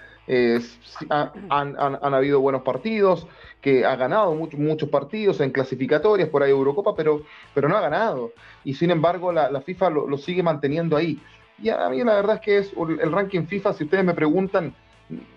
han, 1.09 2.15
habido 2.15 2.41
buenos 2.41 2.63
partidos, 2.63 3.27
que 3.63 3.87
ha 3.87 3.97
ganado 3.97 4.35
muchos 4.35 4.91
partidos 4.91 5.41
en 5.41 5.51
clasificatorias, 5.51 6.29
por 6.29 6.43
ahí 6.43 6.51
Eurocopa, 6.51 6.95
pero, 6.95 7.23
pero 7.55 7.69
no 7.69 7.77
ha 7.77 7.81
ganado. 7.81 8.33
Y 8.65 8.75
sin 8.75 8.91
embargo, 8.91 9.33
la, 9.33 9.61
FIFA 9.63 9.91
lo, 9.91 10.09
lo, 10.09 10.19
sigue 10.19 10.43
manteniendo 10.43 10.97
ahí. 10.97 11.19
Y 11.63 11.71
a 11.71 11.89
mí 11.89 12.05
la 12.05 12.17
verdad 12.17 12.35
es 12.37 12.41
que 12.43 12.59
es 12.59 12.73
el 12.77 13.13
ranking 13.13 13.47
FIFA, 13.47 13.73
si 13.73 13.85
ustedes 13.85 14.05
me 14.05 14.13
preguntan, 14.13 14.75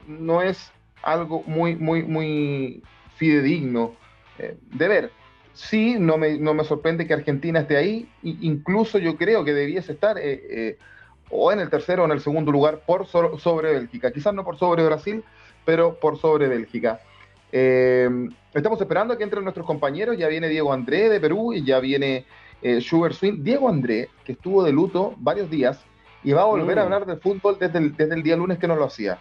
no 0.05 0.41
es 0.41 0.73
algo 1.01 1.43
muy, 1.45 1.77
muy, 1.77 2.03
muy 2.03 2.83
fidedigno 3.15 3.95
eh, 4.39 4.57
de 4.73 4.87
ver. 4.87 5.11
Sí, 5.53 5.97
no 5.99 6.17
me, 6.17 6.37
no 6.37 6.53
me, 6.53 6.63
sorprende 6.63 7.05
que 7.05 7.13
Argentina 7.13 7.59
esté 7.59 7.75
ahí, 7.75 8.09
incluso 8.23 8.97
yo 8.97 9.17
creo 9.17 9.43
que 9.43 9.53
debiese 9.53 9.91
estar 9.91 10.17
eh, 10.17 10.41
eh, 10.49 10.77
o 11.29 11.51
en 11.51 11.59
el 11.59 11.69
tercero 11.69 12.03
o 12.03 12.05
en 12.05 12.11
el 12.11 12.21
segundo 12.21 12.51
lugar 12.51 12.81
por 12.85 13.07
sobre 13.07 13.73
Bélgica, 13.73 14.11
quizás 14.11 14.33
no 14.33 14.45
por 14.45 14.57
sobre 14.57 14.85
Brasil, 14.85 15.23
pero 15.65 15.99
por 15.99 16.17
sobre 16.17 16.47
Bélgica. 16.47 17.01
Estamos 17.51 18.79
esperando 18.79 19.17
que 19.17 19.23
entren 19.23 19.43
nuestros 19.43 19.65
compañeros. 19.65 20.17
Ya 20.17 20.27
viene 20.27 20.47
Diego 20.47 20.71
André 20.71 21.09
de 21.09 21.19
Perú 21.19 21.51
y 21.51 21.65
ya 21.65 21.79
viene 21.79 22.25
Sugar 22.79 23.13
Swing. 23.13 23.43
Diego 23.43 23.67
André, 23.67 24.09
que 24.23 24.33
estuvo 24.33 24.63
de 24.63 24.71
luto 24.71 25.15
varios 25.17 25.49
días 25.49 25.83
y 26.23 26.31
va 26.31 26.43
a 26.43 26.45
volver 26.45 26.79
a 26.79 26.83
mm. 26.83 26.85
hablar 26.85 27.05
de 27.05 27.17
fútbol 27.17 27.57
desde 27.59 27.79
el, 27.79 27.95
desde 27.95 28.15
el 28.15 28.23
día 28.23 28.37
lunes 28.37 28.59
que 28.59 28.67
no 28.67 28.75
lo 28.75 28.85
hacía. 28.85 29.19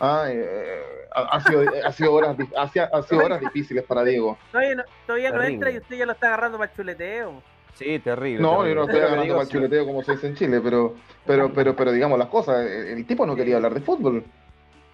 Ah, 0.00 0.26
eh, 0.28 0.82
ha, 1.14 1.40
sido, 1.40 1.64
ha, 1.84 1.92
sido, 1.92 2.12
horas, 2.12 2.36
ha, 2.56 3.02
sido 3.02 3.24
horas 3.24 3.40
difíciles 3.40 3.84
para 3.84 4.04
Diego. 4.04 4.38
Todavía 4.52 4.74
no, 4.76 4.84
todavía 5.06 5.30
no 5.30 5.42
entra 5.42 5.70
y 5.70 5.78
usted 5.78 5.96
ya 5.96 6.06
lo 6.06 6.12
está 6.12 6.28
agarrando 6.28 6.58
para 6.58 6.70
el 6.70 6.76
chuleteo. 6.76 7.42
Sí, 7.74 7.98
terrible. 7.98 8.42
No, 8.42 8.66
yo 8.66 8.74
no 8.74 8.84
estoy 8.84 9.00
agarrando 9.00 9.34
para 9.34 9.44
el 9.44 9.48
chuleteo 9.48 9.86
como 9.86 10.02
se 10.02 10.12
dice 10.12 10.26
en 10.28 10.34
Chile, 10.34 10.60
pero, 10.62 10.94
pero, 11.26 11.52
pero, 11.52 11.76
pero 11.76 11.92
digamos 11.92 12.18
las 12.18 12.28
cosas, 12.28 12.66
el 12.66 13.06
tipo 13.06 13.26
no 13.26 13.36
quería 13.36 13.56
hablar 13.56 13.74
de 13.74 13.80
fútbol. 13.80 14.24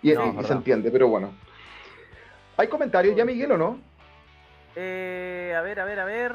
Y, 0.03 0.11
se 0.11 0.53
entiende, 0.53 0.91
pero 0.91 1.09
bueno. 1.09 1.33
¿Hay 2.57 2.67
comentarios 2.67 3.17
ya, 3.17 3.25
Miguel, 3.25 3.53
o 3.53 3.59
no? 3.59 3.79
Eh, 4.75 5.55
a 5.57 5.61
ver, 5.61 5.81
a 5.81 5.85
ver, 5.85 6.01
a 6.01 6.05
ver. 6.05 6.33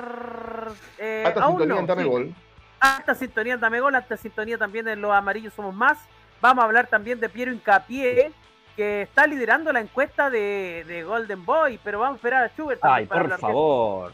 Eh, 0.98 1.24
Hasta 1.26 1.48
sintonía 1.48 1.80
en 1.80 1.86
Dame 1.86 2.04
Gol. 2.06 2.36
Hasta 2.80 3.16
sintonía 3.16 3.54
en 3.56 3.60
Dame 3.60 3.80
Gol, 3.80 3.96
hasta 3.96 4.18
sintonía 4.18 4.58
también 4.58 4.88
en 4.88 5.02
Los 5.02 5.12
Amarillos 5.12 5.54
Somos 5.54 5.76
Más. 5.76 5.98
Vamos 6.40 6.62
a 6.62 6.66
hablar 6.66 6.88
también 6.88 7.20
de 7.20 7.28
Piero 7.28 7.52
Incapié, 7.52 8.32
que 8.78 9.02
está 9.02 9.26
liderando 9.26 9.74
la 9.74 9.82
encuesta 9.82 10.30
de, 10.30 11.04
Golden 11.06 11.44
Boy, 11.44 11.80
pero 11.84 12.00
vamos 12.00 12.16
a 12.16 12.18
esperar 12.18 12.44
a 12.46 12.50
Schubert. 12.50 12.80
Ay, 12.84 13.08
por 13.08 13.38
favor. 13.40 14.14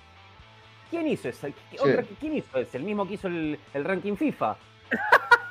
¿Quién 0.90 1.08
hizo 1.08 1.28
eso? 1.28 1.48
¿Quién 2.20 2.38
hizo 2.38 2.58
ese? 2.58 2.78
¿El 2.78 2.84
mismo 2.84 3.06
que 3.06 3.16
hizo 3.16 3.28
el, 3.28 3.60
el 3.74 3.84
ranking 3.84 4.16
FIFA? 4.16 4.56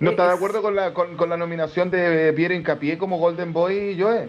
¿No 0.00 0.10
está 0.10 0.28
de 0.28 0.34
acuerdo 0.34 0.62
con 0.62 0.76
la, 0.76 0.94
con, 0.94 1.28
la 1.28 1.36
nominación 1.36 1.90
de 1.90 2.32
Piero 2.32 2.54
Incapié 2.54 2.96
como 2.96 3.18
Golden 3.18 3.52
Boy, 3.52 4.00
Joe? 4.00 4.28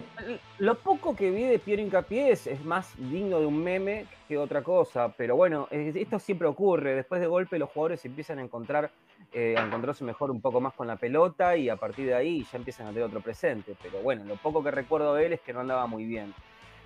Lo 0.58 0.74
poco 0.74 1.14
que 1.14 1.30
vi 1.30 1.44
de 1.44 1.60
Piero 1.60 1.80
Incapié 1.80 2.32
es, 2.32 2.64
más 2.64 2.92
digno 2.98 3.38
de 3.38 3.46
un 3.46 3.62
meme 3.62 4.06
que 4.26 4.36
otra 4.36 4.62
cosa, 4.62 5.14
pero 5.16 5.36
bueno, 5.36 5.68
esto 5.70 6.18
siempre 6.18 6.48
ocurre. 6.48 6.96
Después 6.96 7.20
de 7.20 7.28
golpe 7.28 7.56
los 7.56 7.70
jugadores 7.70 8.04
empiezan 8.04 8.40
a 8.40 8.42
encontrar, 8.42 8.90
eh, 9.32 9.54
a 9.56 9.64
encontrarse 9.64 10.02
mejor 10.02 10.32
un 10.32 10.40
poco 10.40 10.60
más 10.60 10.72
con 10.72 10.88
la 10.88 10.96
pelota 10.96 11.56
y 11.56 11.68
a 11.68 11.76
partir 11.76 12.06
de 12.06 12.14
ahí 12.14 12.44
ya 12.50 12.58
empiezan 12.58 12.88
a 12.88 12.90
tener 12.90 13.04
otro 13.04 13.20
presente. 13.20 13.76
Pero 13.80 14.02
bueno, 14.02 14.24
lo 14.24 14.34
poco 14.36 14.64
que 14.64 14.72
recuerdo 14.72 15.14
de 15.14 15.26
él 15.26 15.32
es 15.34 15.40
que 15.40 15.52
no 15.52 15.60
andaba 15.60 15.86
muy 15.86 16.04
bien. 16.04 16.34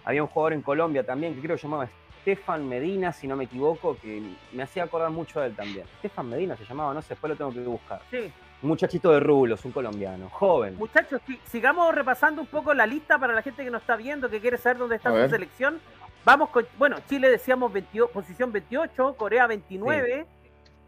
Había 0.04 0.22
un 0.22 0.28
jugador 0.28 0.52
en 0.52 0.60
Colombia 0.60 1.04
también 1.04 1.34
que 1.34 1.40
creo 1.40 1.56
que 1.56 1.62
llamaba 1.62 1.88
Stefan 2.20 2.68
Medina, 2.68 3.12
si 3.12 3.26
no 3.26 3.36
me 3.36 3.44
equivoco, 3.44 3.96
que 3.96 4.22
me 4.52 4.62
hacía 4.62 4.84
acordar 4.84 5.10
mucho 5.10 5.40
de 5.40 5.48
él 5.48 5.56
también. 5.56 5.86
Stefan 6.00 6.28
Medina 6.28 6.54
se 6.54 6.66
llamaba, 6.66 6.92
no 6.92 7.00
sé, 7.00 7.10
después 7.10 7.30
lo 7.30 7.36
tengo 7.36 7.52
que 7.52 7.60
buscar. 7.60 8.02
Sí, 8.10 8.30
un 8.64 8.68
muchachito 8.68 9.12
de 9.12 9.21
rulos, 9.21 9.64
un 9.64 9.73
colombiano, 9.73 10.30
joven. 10.30 10.76
Muchachos, 10.76 11.21
sigamos 11.44 11.94
repasando 11.94 12.40
un 12.40 12.47
poco 12.47 12.73
la 12.73 12.87
lista 12.87 13.18
para 13.18 13.35
la 13.35 13.42
gente 13.42 13.62
que 13.62 13.71
nos 13.71 13.83
está 13.83 13.94
viendo, 13.94 14.30
que 14.30 14.40
quiere 14.40 14.56
saber 14.56 14.78
dónde 14.78 14.97
está 14.97 15.11
su 15.11 15.30
selección. 15.30 15.80
Vamos 16.25 16.49
con, 16.49 16.66
bueno, 16.78 16.97
Chile 17.06 17.28
decíamos 17.28 17.71
posición 18.12 18.50
28, 18.52 19.16
Corea 19.18 19.47
29, 19.47 20.26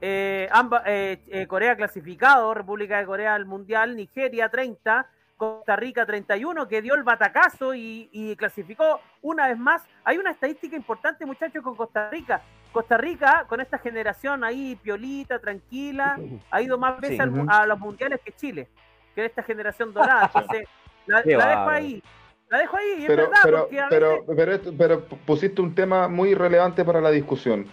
eh, 0.01 0.49
eh, 0.87 1.23
eh, 1.29 1.47
Corea 1.47 1.77
clasificado, 1.77 2.55
República 2.55 2.99
de 2.99 3.05
Corea 3.05 3.35
al 3.35 3.45
Mundial, 3.45 3.95
Nigeria 3.95 4.49
30, 4.49 5.07
Costa 5.37 5.77
Rica 5.77 6.07
31, 6.07 6.67
que 6.69 6.81
dio 6.81 6.95
el 6.95 7.03
batacazo 7.03 7.75
y, 7.75 8.09
y, 8.11 8.35
clasificó 8.37 9.03
una 9.21 9.49
vez 9.49 9.59
más. 9.59 9.83
Hay 10.05 10.17
una 10.17 10.31
estadística 10.31 10.75
importante, 10.75 11.27
muchachos, 11.27 11.63
con 11.63 11.77
Costa 11.77 12.09
Rica. 12.09 12.41
Costa 12.77 12.99
Rica, 12.99 13.47
con 13.49 13.63
esta 13.63 13.79
generación 13.79 14.45
ahí, 14.45 14.77
piolita, 14.77 15.39
tranquila, 15.39 16.19
ha 16.51 16.61
ido 16.61 16.77
más 16.77 17.01
veces 17.01 17.27
a 17.49 17.65
los 17.65 17.79
mundiales 17.79 18.21
que 18.23 18.33
Chile, 18.33 18.69
que 19.15 19.25
esta 19.25 19.43
generación 19.43 19.95
dorada. 19.95 20.31
Entonces, 20.35 20.69
la, 21.07 21.23
dejo 21.23 21.71
ahí. 21.71 22.03
La 22.51 22.59
dejo 22.59 22.77
ahí, 22.77 23.05
y 23.05 23.07
pero, 23.07 23.23
es 23.23 23.29
verdad, 23.31 23.41
pero, 23.89 24.25
porque 24.27 24.45
pero, 24.45 24.75
pero, 24.77 25.05
pusiste 25.05 25.63
un 25.63 25.75
tema 25.75 26.07
muy 26.07 26.35
relevante 26.35 26.85
para 26.85 27.01
la 27.01 27.11
discusión. 27.11 27.67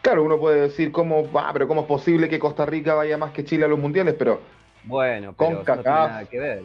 Claro, 0.00 0.22
uno 0.22 0.38
puede 0.38 0.60
decir 0.60 0.92
cómo, 0.92 1.28
ah, 1.34 1.50
pero 1.52 1.66
cómo 1.66 1.80
es 1.80 1.88
posible 1.88 2.28
que 2.28 2.38
Costa 2.38 2.64
Rica 2.64 2.94
vaya 2.94 3.18
más 3.18 3.32
que 3.32 3.44
Chile 3.44 3.64
a 3.64 3.68
los 3.68 3.80
mundiales, 3.80 4.14
pero 4.16 4.40
bueno, 4.84 5.34
con 5.34 5.64
nada 5.84 6.24
que 6.24 6.38
ver. 6.38 6.62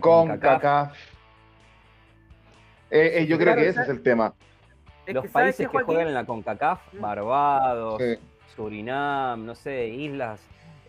con 0.00 0.38
CACAF. 0.38 0.92
Eh, 2.90 3.20
eh, 3.22 3.26
yo 3.26 3.38
creo 3.38 3.56
que 3.56 3.68
ese 3.68 3.80
es 3.80 3.88
el 3.88 4.02
tema 4.02 4.34
los 5.06 5.26
países 5.28 5.68
que, 5.68 5.82
juegan 5.82 6.08
en 6.08 6.14
la 6.14 6.24
CONCACAF, 6.24 6.80
Barbados, 6.94 8.02
Surinam, 8.54 9.44
no 9.44 9.54
sé, 9.54 9.88
Islas 9.88 10.40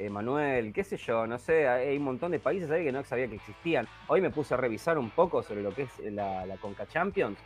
Manuel, 0.09 0.73
qué 0.73 0.83
sé 0.83 0.97
yo, 0.97 1.25
no 1.27 1.37
sé, 1.37 1.67
hay 1.67 1.95
un 1.97 2.03
montón 2.03 2.31
de 2.31 2.39
países 2.39 2.69
ahí 2.69 2.83
que 2.83 2.91
no 2.91 3.03
sabía 3.03 3.27
que 3.27 3.35
existían. 3.35 3.87
Hoy 4.07 4.21
me 4.21 4.29
puse 4.29 4.53
a 4.53 4.57
revisar 4.57 4.97
un 4.97 5.09
poco 5.09 5.43
sobre 5.43 5.61
lo 5.61 5.73
que 5.73 5.83
es 5.83 5.99
la, 5.99 6.45
la 6.45 6.57
Conca 6.57 6.85
Champions 6.87 7.37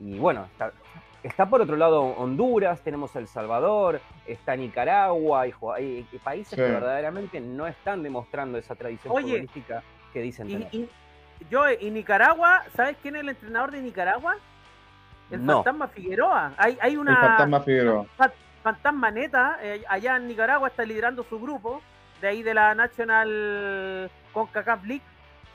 y 0.00 0.18
bueno, 0.18 0.48
está, 1.22 1.48
por 1.48 1.60
otro 1.60 1.76
lado 1.76 2.02
Honduras, 2.02 2.80
tenemos 2.80 3.14
El 3.16 3.26
Salvador, 3.26 4.00
está 4.26 4.56
Nicaragua, 4.56 5.42
hay, 5.42 6.06
países 6.24 6.56
que 6.56 6.62
verdaderamente 6.62 7.40
no 7.40 7.66
están 7.66 8.02
demostrando 8.02 8.58
esa 8.58 8.74
tradición 8.74 9.12
futbolística 9.12 9.82
que 10.12 10.22
dicen 10.22 10.48
tener. 10.48 10.88
yo, 11.50 11.70
y 11.70 11.90
Nicaragua, 11.90 12.64
¿sabes 12.74 12.96
quién 13.02 13.16
es 13.16 13.22
el 13.22 13.28
entrenador 13.30 13.70
de 13.72 13.82
Nicaragua? 13.82 14.36
El 15.30 15.44
fantasma 15.44 15.88
Figueroa. 15.88 16.52
Hay, 16.56 16.78
hay 16.80 16.96
una. 16.96 17.12
El 17.12 17.18
fantasma 17.18 17.60
Figueroa. 17.60 18.06
Fantasma 18.62 19.10
neta, 19.10 19.58
eh, 19.62 19.82
allá 19.88 20.16
en 20.16 20.28
Nicaragua 20.28 20.68
está 20.68 20.84
liderando 20.84 21.24
su 21.24 21.40
grupo, 21.40 21.80
de 22.20 22.28
ahí 22.28 22.42
de 22.42 22.52
la 22.52 22.74
National 22.74 24.10
CONCACAF 24.32 24.84
League. 24.84 25.04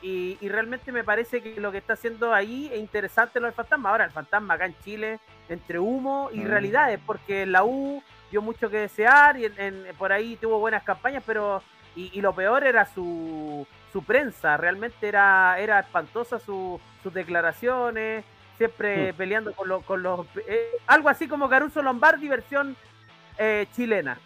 Y, 0.01 0.37
y, 0.41 0.49
realmente 0.49 0.91
me 0.91 1.03
parece 1.03 1.41
que 1.41 1.59
lo 1.59 1.71
que 1.71 1.79
está 1.79 1.93
haciendo 1.93 2.33
ahí 2.33 2.69
es 2.71 2.79
interesante 2.79 3.39
lo 3.39 3.45
del 3.45 3.55
fantasma. 3.55 3.89
Ahora, 3.89 4.05
el 4.05 4.11
fantasma 4.11 4.55
acá 4.55 4.65
en 4.65 4.75
Chile, 4.83 5.19
entre 5.49 5.79
humo 5.79 6.29
y 6.31 6.39
mm. 6.39 6.47
realidades, 6.47 6.99
porque 7.05 7.45
la 7.45 7.63
U 7.63 8.03
dio 8.29 8.41
mucho 8.41 8.69
que 8.69 8.79
desear 8.79 9.37
y 9.39 9.49
por 9.97 10.11
ahí 10.11 10.35
tuvo 10.35 10.59
buenas 10.59 10.83
campañas, 10.83 11.23
pero. 11.25 11.61
Y, 11.95 12.19
lo 12.19 12.33
peor 12.33 12.65
era 12.65 12.85
su, 12.85 13.65
su 13.93 14.03
prensa, 14.03 14.57
realmente 14.57 15.07
era, 15.07 15.57
era 15.57 15.79
espantosa 15.79 16.39
su, 16.39 16.77
sus 17.01 17.13
declaraciones 17.13 18.25
siempre 18.57 19.11
hmm. 19.11 19.15
peleando 19.15 19.53
con, 19.53 19.67
los 19.67 19.83
con 19.83 20.03
los... 20.03 20.25
Eh, 20.47 20.71
algo 20.87 21.09
así 21.09 21.27
como 21.27 21.49
Caruso 21.49 21.81
Lombardi 21.81 22.27
versión 22.27 22.75
eh, 23.37 23.67
chilena. 23.73 24.17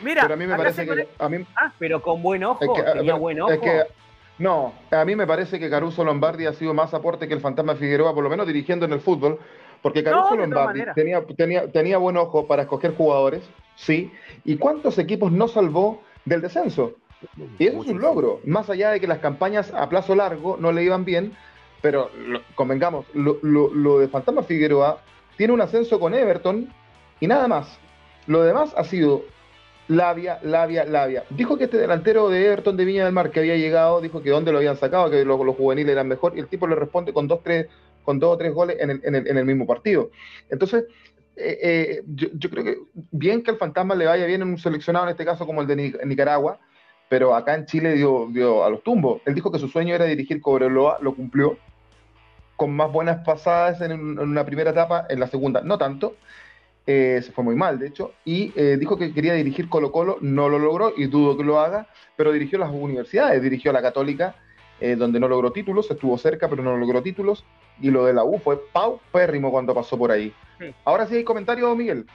Mira, 0.00 0.22
pero 0.22 0.34
a 0.34 0.36
mí 0.36 0.46
me 0.46 0.56
parece 0.56 0.86
que... 0.86 1.08
A 1.18 1.28
mí, 1.28 1.44
ah, 1.56 1.72
pero 1.78 2.00
con 2.00 2.22
buen 2.22 2.44
ojo, 2.44 2.64
tenía 2.94 3.14
buen 3.14 3.40
ojo. 3.40 3.52
no, 4.38 4.72
a 4.90 5.04
mí 5.04 5.16
me 5.16 5.26
parece 5.26 5.58
que 5.58 5.68
Caruso 5.68 6.04
Lombardi 6.04 6.46
ha 6.46 6.52
sido 6.52 6.72
más 6.72 6.94
aporte 6.94 7.26
que 7.26 7.34
el 7.34 7.40
Fantasma 7.40 7.74
Figueroa, 7.74 8.14
por 8.14 8.22
lo 8.22 8.30
menos 8.30 8.46
dirigiendo 8.46 8.86
en 8.86 8.92
el 8.92 9.00
fútbol, 9.00 9.38
porque 9.82 10.04
Caruso 10.04 10.36
Lombardi 10.36 10.82
tenía, 10.94 11.24
tenía, 11.36 11.70
tenía 11.70 11.98
buen 11.98 12.16
ojo 12.16 12.46
para 12.46 12.62
escoger 12.62 12.94
jugadores, 12.94 13.42
sí, 13.74 14.12
y 14.44 14.56
cuántos 14.56 14.98
equipos 14.98 15.32
no 15.32 15.48
salvó 15.48 16.02
del 16.24 16.40
descenso. 16.40 16.94
Y 17.58 17.66
eso 17.66 17.82
es 17.82 17.88
un 17.88 18.00
logro, 18.00 18.40
más 18.44 18.70
allá 18.70 18.90
de 18.90 19.00
que 19.00 19.08
las 19.08 19.18
campañas 19.18 19.72
a 19.74 19.88
plazo 19.88 20.14
largo 20.14 20.56
no 20.58 20.70
le 20.70 20.84
iban 20.84 21.04
bien, 21.04 21.36
pero 21.80 22.10
convengamos, 22.54 23.06
lo, 23.14 23.98
de 23.98 24.08
Fantasma 24.08 24.42
Figueroa 24.42 25.00
tiene 25.36 25.52
un 25.52 25.60
ascenso 25.60 26.00
con 26.00 26.14
Everton 26.14 26.68
y 27.20 27.26
nada 27.26 27.48
más. 27.48 27.78
Lo 28.26 28.42
demás 28.42 28.74
ha 28.76 28.84
sido 28.84 29.24
labia, 29.86 30.38
labia, 30.42 30.84
labia. 30.84 31.24
Dijo 31.30 31.56
que 31.56 31.64
este 31.64 31.78
delantero 31.78 32.28
de 32.28 32.44
Everton 32.46 32.76
de 32.76 32.84
Viña 32.84 33.04
del 33.04 33.14
Mar 33.14 33.30
que 33.30 33.40
había 33.40 33.56
llegado, 33.56 34.00
dijo 34.00 34.22
que 34.22 34.30
dónde 34.30 34.52
lo 34.52 34.58
habían 34.58 34.76
sacado, 34.76 35.10
que 35.10 35.24
los, 35.24 35.38
juveniles 35.56 35.92
eran 35.92 36.08
mejor, 36.08 36.36
y 36.36 36.40
el 36.40 36.48
tipo 36.48 36.66
le 36.66 36.74
responde 36.74 37.12
con 37.12 37.26
dos, 37.28 37.42
tres, 37.42 37.68
con 38.02 38.18
dos 38.18 38.34
o 38.34 38.38
tres 38.38 38.52
goles 38.52 38.76
en 38.80 38.90
el, 38.90 39.00
en 39.02 39.36
el, 39.36 39.44
mismo 39.44 39.66
partido. 39.66 40.10
Entonces, 40.50 40.84
eh, 41.36 41.58
eh, 41.62 42.02
yo, 42.06 42.50
creo 42.50 42.64
que 42.64 42.78
bien 43.12 43.42
que 43.42 43.52
el 43.52 43.56
fantasma 43.56 43.94
le 43.94 44.06
vaya 44.06 44.26
bien 44.26 44.42
en 44.42 44.48
un 44.48 44.58
seleccionado, 44.58 45.06
en 45.06 45.12
este 45.12 45.24
caso 45.24 45.46
como 45.46 45.62
el 45.62 45.68
de 45.68 45.94
Nicaragua, 46.04 46.58
pero 47.08 47.34
acá 47.34 47.54
en 47.54 47.66
Chile 47.66 47.94
dio, 47.94 48.28
dio 48.30 48.64
a 48.64 48.70
los 48.70 48.82
tumbos. 48.82 49.22
Él 49.24 49.34
dijo 49.34 49.50
que 49.50 49.58
su 49.58 49.68
sueño 49.68 49.94
era 49.94 50.04
dirigir 50.04 50.40
Cobreloa, 50.40 50.98
lo 51.00 51.14
cumplió, 51.14 51.56
con 52.56 52.74
más 52.74 52.90
buenas 52.90 53.24
pasadas 53.24 53.80
en, 53.80 54.18
una 54.18 54.44
primera 54.44 54.70
etapa, 54.70 55.06
en 55.08 55.20
la 55.20 55.28
segunda 55.28 55.60
no 55.62 55.78
tanto, 55.78 56.16
eh, 56.86 57.20
se 57.22 57.30
fue 57.30 57.44
muy 57.44 57.54
mal 57.54 57.78
de 57.78 57.86
hecho, 57.86 58.14
y 58.24 58.52
eh, 58.56 58.76
dijo 58.78 58.98
que 58.98 59.14
quería 59.14 59.34
dirigir 59.34 59.68
Colo 59.68 59.92
Colo, 59.92 60.18
no 60.22 60.48
lo 60.48 60.58
logró 60.58 60.92
y 60.96 61.06
dudo 61.06 61.36
que 61.36 61.44
lo 61.44 61.60
haga, 61.60 61.86
pero 62.16 62.32
dirigió 62.32 62.58
las 62.58 62.70
universidades, 62.72 63.42
dirigió 63.42 63.70
a 63.70 63.74
la 63.74 63.82
Católica, 63.82 64.34
eh, 64.80 64.96
donde 64.96 65.20
no 65.20 65.28
logró 65.28 65.52
títulos, 65.52 65.88
estuvo 65.88 66.18
cerca 66.18 66.48
pero 66.48 66.64
no 66.64 66.76
logró 66.76 67.00
títulos, 67.00 67.44
y 67.80 67.90
lo 67.90 68.06
de 68.06 68.14
la 68.14 68.24
U 68.24 68.38
fue 68.38 68.60
paupérrimo 68.72 69.52
cuando 69.52 69.72
pasó 69.72 69.96
por 69.96 70.10
ahí. 70.10 70.32
Ahora 70.84 71.06
sí 71.06 71.14
hay 71.14 71.24
comentarios, 71.24 71.76
Miguel. 71.76 72.06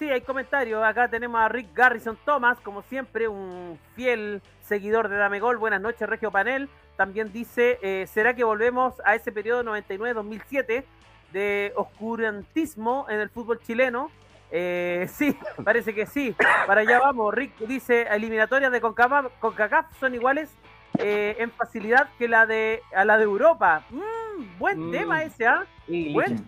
Sí, 0.00 0.08
hay 0.10 0.22
comentarios. 0.22 0.82
Acá 0.82 1.08
tenemos 1.08 1.38
a 1.38 1.48
Rick 1.48 1.74
Garrison 1.74 2.16
Thomas, 2.24 2.58
como 2.60 2.80
siempre, 2.80 3.28
un 3.28 3.78
fiel 3.94 4.40
seguidor 4.62 5.10
de 5.10 5.16
Dame 5.18 5.40
Gol. 5.40 5.58
Buenas 5.58 5.82
noches, 5.82 6.08
Regio 6.08 6.30
Panel 6.30 6.70
también 6.96 7.30
dice, 7.32 7.78
eh, 7.82 8.06
¿será 8.06 8.32
que 8.34 8.42
volvemos 8.42 8.94
a 9.04 9.14
ese 9.14 9.30
periodo 9.30 9.62
99-2007 9.62 10.84
de 11.32 11.72
oscurantismo 11.76 13.04
en 13.10 13.20
el 13.20 13.28
fútbol 13.28 13.60
chileno? 13.60 14.10
Eh, 14.50 15.06
sí, 15.12 15.36
parece 15.62 15.94
que 15.94 16.06
sí. 16.06 16.34
Para 16.66 16.80
allá 16.80 16.98
vamos. 16.98 17.34
Rick 17.34 17.58
dice, 17.58 18.06
eliminatorias 18.10 18.72
de 18.72 18.80
CONCACAF, 18.80 19.98
son 20.00 20.14
iguales 20.14 20.50
eh, 20.98 21.36
en 21.38 21.50
facilidad 21.50 22.08
que 22.18 22.26
la 22.26 22.46
de, 22.46 22.80
a 22.96 23.04
la 23.04 23.18
de 23.18 23.24
Europa. 23.24 23.84
Mm, 23.90 24.58
buen 24.58 24.88
Mm. 24.88 24.90
tema 24.92 25.22
ese, 25.24 25.46
¿ah? 25.46 25.66
Buen- 25.86 26.38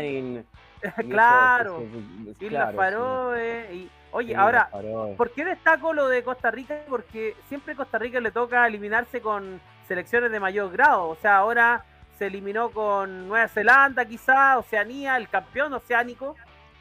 y 0.00 0.44
claro. 1.10 1.78
eso, 1.82 1.82
eso, 1.98 2.30
eso, 2.30 2.44
Islas 2.44 2.72
claro, 2.72 2.76
Faroe. 2.76 3.68
Y, 3.72 3.78
sí. 3.84 3.90
oye, 4.12 4.36
ahora. 4.36 4.68
¿por 5.16 5.30
qué 5.32 5.44
destaco 5.44 5.92
lo 5.92 6.08
de 6.08 6.22
Costa 6.22 6.50
Rica? 6.50 6.76
Porque 6.88 7.36
siempre 7.48 7.74
Costa 7.76 7.98
Rica 7.98 8.20
le 8.20 8.30
toca 8.30 8.66
eliminarse 8.66 9.20
con 9.20 9.60
selecciones 9.88 10.30
de 10.30 10.40
mayor 10.40 10.70
grado. 10.72 11.08
O 11.08 11.16
sea, 11.16 11.36
ahora 11.38 11.84
se 12.18 12.26
eliminó 12.26 12.70
con 12.70 13.28
Nueva 13.28 13.48
Zelanda, 13.48 14.04
quizá, 14.04 14.58
Oceanía, 14.58 15.16
el 15.16 15.28
campeón 15.28 15.72
oceánico. 15.72 16.36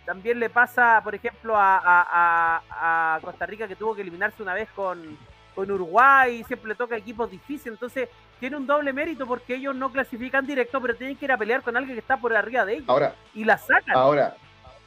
También 0.05 0.39
le 0.39 0.49
pasa, 0.49 0.99
por 1.03 1.13
ejemplo, 1.15 1.55
a, 1.55 1.77
a- 1.77 2.61
a- 2.71 3.15
a 3.15 3.19
Costa 3.21 3.45
Rica 3.45 3.67
que 3.67 3.75
tuvo 3.75 3.95
que 3.95 4.01
eliminarse 4.01 4.41
una 4.41 4.53
vez 4.53 4.67
con, 4.75 5.17
con 5.55 5.69
Uruguay. 5.71 6.43
Siempre 6.45 6.69
le 6.69 6.75
toca 6.75 6.95
equipos 6.97 7.29
difíciles. 7.29 7.73
Entonces, 7.73 8.09
tiene 8.39 8.57
un 8.57 8.65
doble 8.67 8.93
mérito 8.93 9.25
porque 9.27 9.55
ellos 9.55 9.75
no 9.75 9.91
clasifican 9.91 10.45
directo, 10.45 10.81
pero 10.81 10.95
tienen 10.95 11.15
que 11.15 11.25
ir 11.25 11.31
a 11.31 11.37
pelear 11.37 11.61
con 11.61 11.75
alguien 11.77 11.95
que 11.95 11.99
está 12.01 12.17
por 12.17 12.35
arriba 12.35 12.65
de 12.65 12.73
ellos. 12.75 12.89
Ahora, 12.89 13.15
Y 13.33 13.43
la 13.43 13.57
sacan. 13.57 13.95
ahora, 13.95 14.35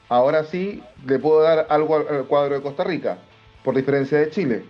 ahora 0.09 0.45
sí 0.45 0.83
le 1.07 1.19
puedo 1.19 1.43
dar 1.43 1.67
algo 1.71 1.97
al, 1.97 2.25
cuadro 2.27 2.55
de 2.55 2.63
Costa 2.63 2.85
Rica, 2.85 3.19
por 3.63 3.75
diferencia 3.75 4.19
de 4.19 4.31
Chile, 4.31 4.65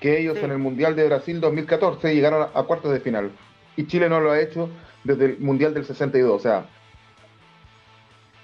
que 0.00 0.18
ellos 0.20 0.38
Sí. 0.38 0.44
en 0.44 0.50
el 0.52 0.58
Mundial 0.58 0.94
de 0.96 1.06
Brasil 1.06 1.40
2014 1.40 2.14
llegaron 2.14 2.42
a, 2.42 2.58
a 2.58 2.62
cuartos 2.64 2.92
de 2.92 3.00
final. 3.00 3.30
Y 3.76 3.86
Chile 3.86 4.08
no 4.08 4.20
lo 4.20 4.30
ha 4.32 4.40
hecho 4.40 4.68
desde 5.04 5.26
el 5.26 5.38
Mundial 5.38 5.72
del 5.74 5.84
62. 5.84 6.34
O 6.34 6.38
sea, 6.38 6.66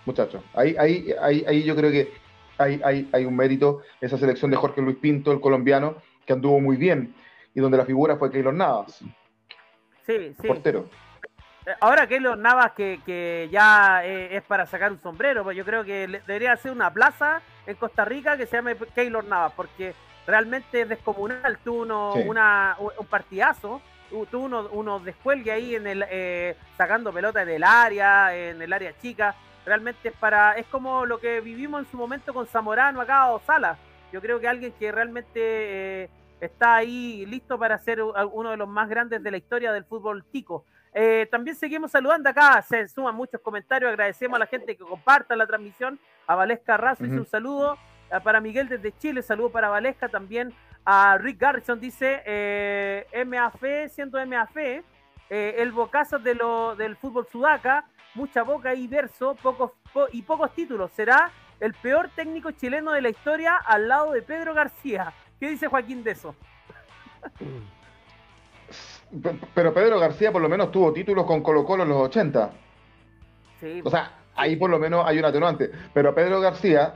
muchachos, 0.05 0.43
ahí, 0.55 0.75
ahí, 0.79 1.13
ahí, 1.21 1.45
ahí 1.47 1.63
yo 1.63 1.77
creo 1.77 1.91
que 1.91 2.13
hay, 2.59 2.81
hay, 2.85 3.09
hay 3.13 3.25
un 3.25 3.37
mérito 3.37 3.81
esa 4.01 4.19
selección 4.19 4.51
de 4.51 4.57
Jorge 4.57 4.81
Luis 4.83 4.97
Pinto, 4.99 5.33
el 5.33 5.41
colombiano, 5.41 5.97
que 6.26 6.33
anduvo 6.33 6.61
muy 6.61 6.76
bien 6.76 7.14
y 7.55 7.61
donde 7.61 7.76
la 7.79 7.85
figura 7.85 8.17
fue 8.17 8.31
Keylor 8.31 8.55
Navas, 8.55 9.02
Sí, 10.07 10.35
sí. 10.41 10.47
portero. 10.49 10.88
Eh, 11.67 11.71
Ahora 11.81 12.07
Keylor 12.09 12.37
Navas 12.37 12.73
que, 12.73 13.00
que 13.07 13.49
ya 13.52 14.05
eh, 14.05 14.37
es 14.37 14.43
para 14.43 14.67
sacar 14.67 14.91
un 14.91 14.99
sombrero, 15.00 15.45
pues 15.45 15.57
yo 15.57 15.64
creo 15.64 15.85
que 15.85 16.09
debería 16.26 16.57
ser 16.57 16.73
una 16.73 16.93
plaza 16.93 17.41
en 17.67 17.76
Costa 17.76 18.05
Rica 18.05 18.37
que 18.37 18.47
se 18.47 18.57
llame 18.57 18.75
Keylor 18.95 19.25
Navas, 19.25 19.52
porque 19.55 19.95
realmente 20.26 20.81
es 20.83 20.88
descomunal, 20.88 21.59
tuvo 21.59 21.83
uno, 21.83 22.12
Sí. 22.17 22.23
una, 22.26 22.76
un 22.99 23.07
partidazo, 23.07 23.81
tu- 24.11 24.26
tuvo 24.26 24.45
unos, 24.47 24.69
unos 24.73 25.05
descuelgues 25.05 25.55
ahí 25.55 25.75
en 25.76 25.87
el 25.87 26.05
eh, 26.11 26.57
sacando 26.76 27.12
pelota 27.12 27.43
en 27.43 27.49
el 27.50 27.62
área, 27.64 28.35
en 28.37 28.61
el 28.61 28.73
área 28.73 28.97
chica, 28.99 29.35
realmente 29.64 30.09
es 30.09 30.14
para, 30.17 30.55
es 30.55 30.67
como 30.67 31.07
lo 31.07 31.19
que 31.19 31.41
vivimos 31.41 31.85
en 31.85 31.91
su 31.91 31.97
momento 31.97 32.35
con 32.35 32.47
Zamorano 32.49 33.00
acá 33.00 33.31
o 33.31 33.41
Sala. 33.41 33.76
Yo 34.12 34.21
creo 34.21 34.38
que 34.38 34.47
alguien 34.47 34.73
que 34.78 34.92
realmente 34.92 35.40
eh, 36.04 36.11
está 36.40 36.76
ahí 36.76 37.25
listo 37.26 37.59
para 37.59 37.78
ser 37.78 38.02
uno 38.02 38.50
de 38.50 38.57
los 38.57 38.69
más 38.69 38.88
grandes 38.88 39.23
de 39.23 39.31
la 39.31 39.37
historia 39.38 39.73
del 39.73 39.85
fútbol 39.85 40.25
tico. 40.31 40.64
Eh, 40.95 41.26
también 41.31 41.57
seguimos 41.57 41.90
saludando 41.90 42.28
acá, 42.28 42.61
se 42.61 42.87
suman 42.88 43.14
muchos 43.14 43.40
comentarios, 43.40 43.88
agradecemos 43.88 44.37
a 44.37 44.40
la 44.40 44.47
gente 44.47 44.76
que 44.76 44.85
comparta 44.85 45.35
la 45.35 45.47
transmisión, 45.47 45.99
a 46.26 46.35
Valesca 46.35 46.76
Razo 46.76 47.02
dice 47.04 47.14
Ujú. 47.14 47.25
un 47.25 47.31
saludo, 47.31 47.78
eh, 48.11 48.21
para 48.23 48.40
Miguel 48.42 48.69
desde 48.69 48.92
Chile, 48.99 49.23
saludo 49.23 49.50
para 49.50 49.71
Valesca, 49.71 50.11
también 50.11 50.52
a 50.85 51.16
Rick 51.16 51.38
Garrison 51.40 51.81
dice, 51.81 52.23
eh, 52.26 53.25
MAF, 53.26 53.62
siendo 53.88 54.19
MAF, 54.26 54.54
eh, 54.59 54.83
el 55.31 55.73
bocazo 55.73 56.19
de 56.19 56.35
lo, 56.35 56.76
del 56.76 56.97
fútbol 56.97 57.26
sudaca, 57.33 57.87
mucha 58.14 58.42
boca 58.42 58.75
y 58.75 58.87
verso, 58.87 59.35
pocos 59.42 59.71
po- 59.95 60.09
y 60.12 60.21
pocos 60.21 60.52
títulos, 60.54 60.93
será 60.93 61.30
el 61.63 61.75
peor 61.75 62.11
técnico 62.17 62.51
chileno 62.51 62.91
de 62.91 63.01
la 63.01 63.09
historia 63.09 63.57
al 63.57 63.87
lado 63.87 64.11
de 64.11 64.21
Pedro 64.23 64.53
García. 64.53 65.13
¿Qué 65.39 65.49
dice 65.49 65.69
Joaquín 65.69 66.03
de 66.03 66.11
eso? 66.11 66.35
Pero 69.55 69.73
Pedro 69.73 70.01
García 70.01 70.33
por 70.33 70.43
lo 70.43 70.49
menos 70.49 70.73
tuvo 70.73 70.93
títulos 70.93 71.25
con 71.25 71.41
Colo 71.41 71.65
Colo 71.65 71.85
en 71.85 71.91
los 71.91 71.99
80. 71.99 72.51
Sí, 73.61 73.81
O 73.85 73.91
sea, 73.91 74.11
ahí 74.35 74.57
por 74.57 74.71
lo 74.71 74.81
menos 74.81 75.07
hay 75.07 75.21
un 75.21 75.25
atenuante. 75.25 75.71
Pero 75.95 76.09
a 76.09 76.15
Pedro 76.17 76.41
García, 76.41 76.95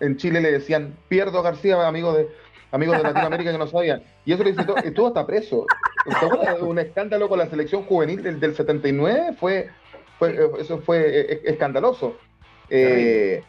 en 0.00 0.16
Chile 0.16 0.40
le 0.40 0.50
decían 0.50 0.96
Pierdo 1.06 1.40
García, 1.40 1.86
amigo 1.86 2.12
de, 2.12 2.28
amigos 2.72 2.96
de 2.96 3.04
Latinoamérica 3.04 3.52
que 3.52 3.58
no 3.58 3.68
sabían. 3.68 4.02
Y 4.24 4.32
eso 4.32 4.42
le 4.42 4.52
todo, 4.52 4.78
estuvo 4.78 5.06
hasta 5.06 5.24
preso. 5.24 5.64
¿Te 6.04 6.26
acuerdas 6.26 6.56
de 6.56 6.62
Un 6.64 6.80
escándalo 6.80 7.28
con 7.28 7.38
la 7.38 7.48
selección 7.48 7.84
juvenil 7.84 8.20
del, 8.24 8.40
del 8.40 8.56
79 8.56 9.36
fue, 9.38 9.70
fue 10.18 10.30
eh, 10.30 10.50
eso 10.58 10.78
fue 10.80 11.04
eh, 11.06 11.40
escandaloso. 11.44 12.16
Eh, 12.68 13.44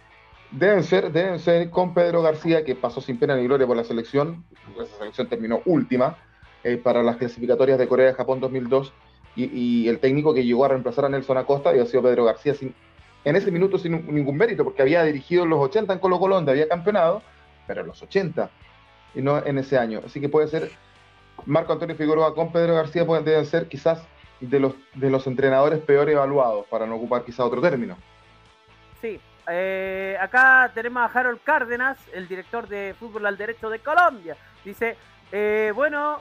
deben 0.52 0.84
ser, 0.84 1.12
deben 1.12 1.40
ser 1.40 1.70
con 1.70 1.94
Pedro 1.94 2.22
García, 2.22 2.64
que 2.64 2.76
pasó 2.76 3.02
sin 3.02 3.18
pena 3.18 3.36
ni 3.36 3.44
gloria 3.44 3.68
por 3.68 3.78
la 3.78 3.84
selección. 3.84 4.46
Esa 4.80 4.98
selección 4.98 5.28
terminó 5.28 5.62
última 5.66 6.18
eh, 6.64 6.78
para 6.78 7.04
las 7.04 7.18
clasificatorias 7.18 7.78
de 7.78 7.88
Corea 7.88 8.08
de 8.08 8.14
Japón 8.14 8.40
2002. 8.40 8.94
Y, 9.36 9.88
el 9.88 10.00
técnico 10.00 10.34
que 10.34 10.44
llegó 10.44 10.66
a 10.66 10.70
reemplazar 10.70 11.06
a 11.06 11.10
Nelson 11.10 11.38
Acosta 11.38 11.70
había 11.70 11.86
sido 11.86 12.04
Pedro 12.04 12.26
García 12.26 12.54
sin, 12.54 12.76
en 13.24 13.36
ese 13.38 13.52
minuto 13.52 13.78
sin 13.78 14.06
ningún 14.14 14.36
mérito, 14.36 14.66
porque 14.66 14.82
había 14.82 15.04
dirigido 15.04 15.44
en 15.44 15.50
los 15.50 15.60
80 15.60 15.94
en 15.94 16.00
Colo 16.00 16.20
Colo, 16.20 16.36
donde 16.36 16.52
había 16.52 16.68
campeonado, 16.68 17.22
pero 17.66 17.82
en 17.82 17.88
los 17.88 18.02
80 18.02 18.50
y 19.16 19.22
no 19.22 19.38
en 19.46 19.58
ese 19.58 19.78
año. 19.78 20.02
Así 20.06 20.20
que 20.20 20.28
puede 20.28 20.50
ser 20.50 20.72
Marco 21.46 21.72
Antonio 21.72 21.96
Figueroa 21.96 22.36
con 22.36 22.52
Pedro 22.52 22.76
García 22.76 23.06
pueden, 23.06 23.24
deben 23.24 23.46
ser 23.46 23.68
quizás 23.70 24.06
de 24.42 24.60
los, 24.60 24.74
de 24.96 25.10
los 25.10 25.26
entrenadores 25.28 25.80
peor 25.80 26.10
evaluados, 26.10 26.66
para 26.68 26.86
no 26.86 26.96
ocupar 26.96 27.24
quizás 27.24 27.42
otro 27.42 27.62
término. 27.62 27.98
Sí, 29.02 29.20
eh, 29.50 30.18
acá 30.20 30.72
tenemos 30.74 31.02
a 31.04 31.20
Harold 31.20 31.40
Cárdenas, 31.44 31.98
el 32.14 32.28
director 32.28 32.68
de 32.68 32.96
Fútbol 33.00 33.26
al 33.26 33.38
Derecho 33.38 33.70
de 33.70 33.80
Colombia. 33.80 34.36
Dice, 34.64 34.96
eh, 35.32 35.72
bueno, 35.76 36.20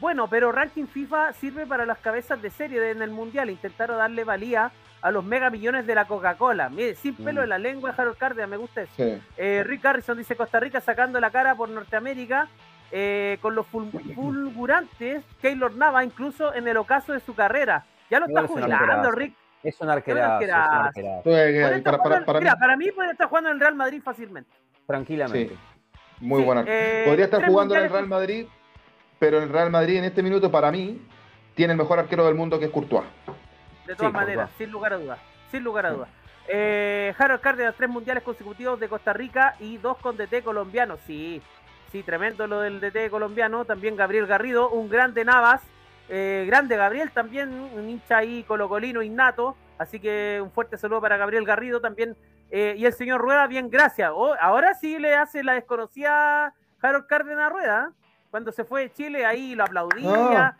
bueno, 0.00 0.28
pero 0.28 0.52
ranking 0.52 0.86
FIFA 0.86 1.32
sirve 1.34 1.66
para 1.66 1.84
las 1.86 1.98
cabezas 1.98 2.40
de 2.40 2.50
serie 2.50 2.90
en 2.90 3.02
el 3.02 3.10
Mundial. 3.10 3.50
Intentaron 3.50 3.98
darle 3.98 4.24
valía 4.24 4.70
a 5.02 5.10
los 5.10 5.22
mega 5.24 5.50
millones 5.50 5.86
de 5.86 5.94
la 5.94 6.06
Coca-Cola. 6.06 6.68
Mire, 6.68 6.94
sin 6.94 7.14
pelo 7.14 7.40
Mm. 7.40 7.44
en 7.44 7.48
la 7.50 7.58
lengua, 7.58 7.94
Harold 7.96 8.16
Cárdenas, 8.16 8.48
me 8.50 8.56
gusta 8.56 8.82
eso. 8.82 8.92
Sí. 8.96 9.22
Eh, 9.36 9.62
Rick 9.66 9.84
Harrison 9.84 10.16
dice 10.18 10.34
Costa 10.36 10.58
Rica 10.58 10.80
sacando 10.80 11.20
la 11.20 11.30
cara 11.30 11.54
por 11.54 11.68
Norteamérica 11.68 12.48
eh, 12.92 13.38
con 13.42 13.54
los 13.56 13.66
ful- 13.66 13.90
fulgurantes 14.14 15.24
Keylor 15.42 15.74
Nava, 15.74 16.04
incluso 16.04 16.54
en 16.54 16.68
el 16.68 16.76
ocaso 16.76 17.12
de 17.12 17.20
su 17.20 17.34
carrera. 17.34 17.84
Ya 18.10 18.20
lo 18.20 18.26
está 18.26 18.46
jubilando. 18.46 19.10
Rick. 19.10 19.34
Es 19.66 19.80
un 19.80 19.90
arquerazo, 19.90 20.44
es 20.44 20.48
un 20.48 21.82
para, 21.82 21.98
para- 21.98 21.98
jugando- 21.98 22.26
para 22.26 22.38
mí, 22.38 22.44
mira, 22.44 22.56
para 22.56 22.76
mí 22.76 22.90
puede 22.92 23.10
estar 23.10 23.28
jugando 23.28 23.50
en 23.50 23.54
el 23.56 23.60
Real 23.60 23.74
Madrid 23.74 24.00
fácilmente. 24.02 24.50
Tranquilamente. 24.86 25.54
Sí. 25.54 25.58
muy 26.20 26.40
Sí, 26.40 26.46
buena. 26.46 26.64
eh, 26.66 27.02
Podría 27.06 27.24
estar 27.24 27.44
jugando 27.46 27.74
en 27.74 27.82
el 27.82 27.90
Real 27.90 28.06
Madrid, 28.06 28.46
pero 29.18 29.42
el 29.42 29.48
Real 29.48 29.70
Madrid 29.70 29.96
en 29.96 30.04
este 30.04 30.22
minuto, 30.22 30.50
para 30.52 30.70
mí, 30.70 31.02
tiene 31.56 31.72
el 31.72 31.78
mejor 31.78 31.98
arquero 31.98 32.24
del 32.26 32.36
mundo 32.36 32.58
que 32.60 32.66
es 32.66 32.70
Courtois. 32.70 33.02
De 33.86 33.96
todas 33.96 34.12
Sí, 34.12 34.16
maneras, 34.16 34.46
Courtois. 34.50 34.58
sin 34.58 34.70
lugar 34.70 34.92
a 34.92 34.96
dudas. 34.98 35.18
Sin 35.50 35.64
lugar 35.64 35.86
a 35.86 35.90
dudas. 35.90 36.08
Eh, 36.48 37.12
Harold 37.18 37.40
Cárdenas, 37.40 37.74
tres 37.76 37.90
mundiales 37.90 38.22
consecutivos 38.22 38.78
de 38.78 38.88
Costa 38.88 39.12
Rica 39.12 39.56
y 39.58 39.78
dos 39.78 39.96
con 39.98 40.16
DT 40.16 40.42
colombiano. 40.44 40.96
Sí, 41.06 41.42
sí, 41.90 42.04
tremendo 42.04 42.46
lo 42.46 42.60
del 42.60 42.78
DT 42.80 43.10
colombiano. 43.10 43.64
También 43.64 43.96
Gabriel 43.96 44.26
Garrido, 44.28 44.70
un 44.70 44.88
grande 44.88 45.24
Navas. 45.24 45.60
Eh, 46.08 46.44
grande 46.46 46.76
Gabriel 46.76 47.10
también, 47.10 47.50
un 47.52 47.88
hincha 47.88 48.18
ahí 48.18 48.42
colocolino 48.44 49.02
innato. 49.02 49.56
Así 49.78 50.00
que 50.00 50.40
un 50.42 50.50
fuerte 50.50 50.78
saludo 50.78 51.00
para 51.00 51.16
Gabriel 51.16 51.44
Garrido 51.44 51.80
también. 51.80 52.16
Eh, 52.50 52.74
y 52.78 52.86
el 52.86 52.92
señor 52.92 53.20
Rueda, 53.20 53.46
bien, 53.46 53.68
gracias. 53.68 54.10
Oh, 54.14 54.34
ahora 54.40 54.74
sí 54.74 54.98
le 54.98 55.14
hace 55.14 55.42
la 55.42 55.54
desconocida 55.54 56.54
Harold 56.80 57.06
Cárdenas 57.06 57.52
Rueda. 57.52 57.92
Cuando 58.30 58.52
se 58.52 58.64
fue 58.64 58.82
de 58.82 58.92
Chile, 58.92 59.24
ahí 59.24 59.54
lo 59.54 59.64
aplaudía. 59.64 60.46
Ah. 60.46 60.56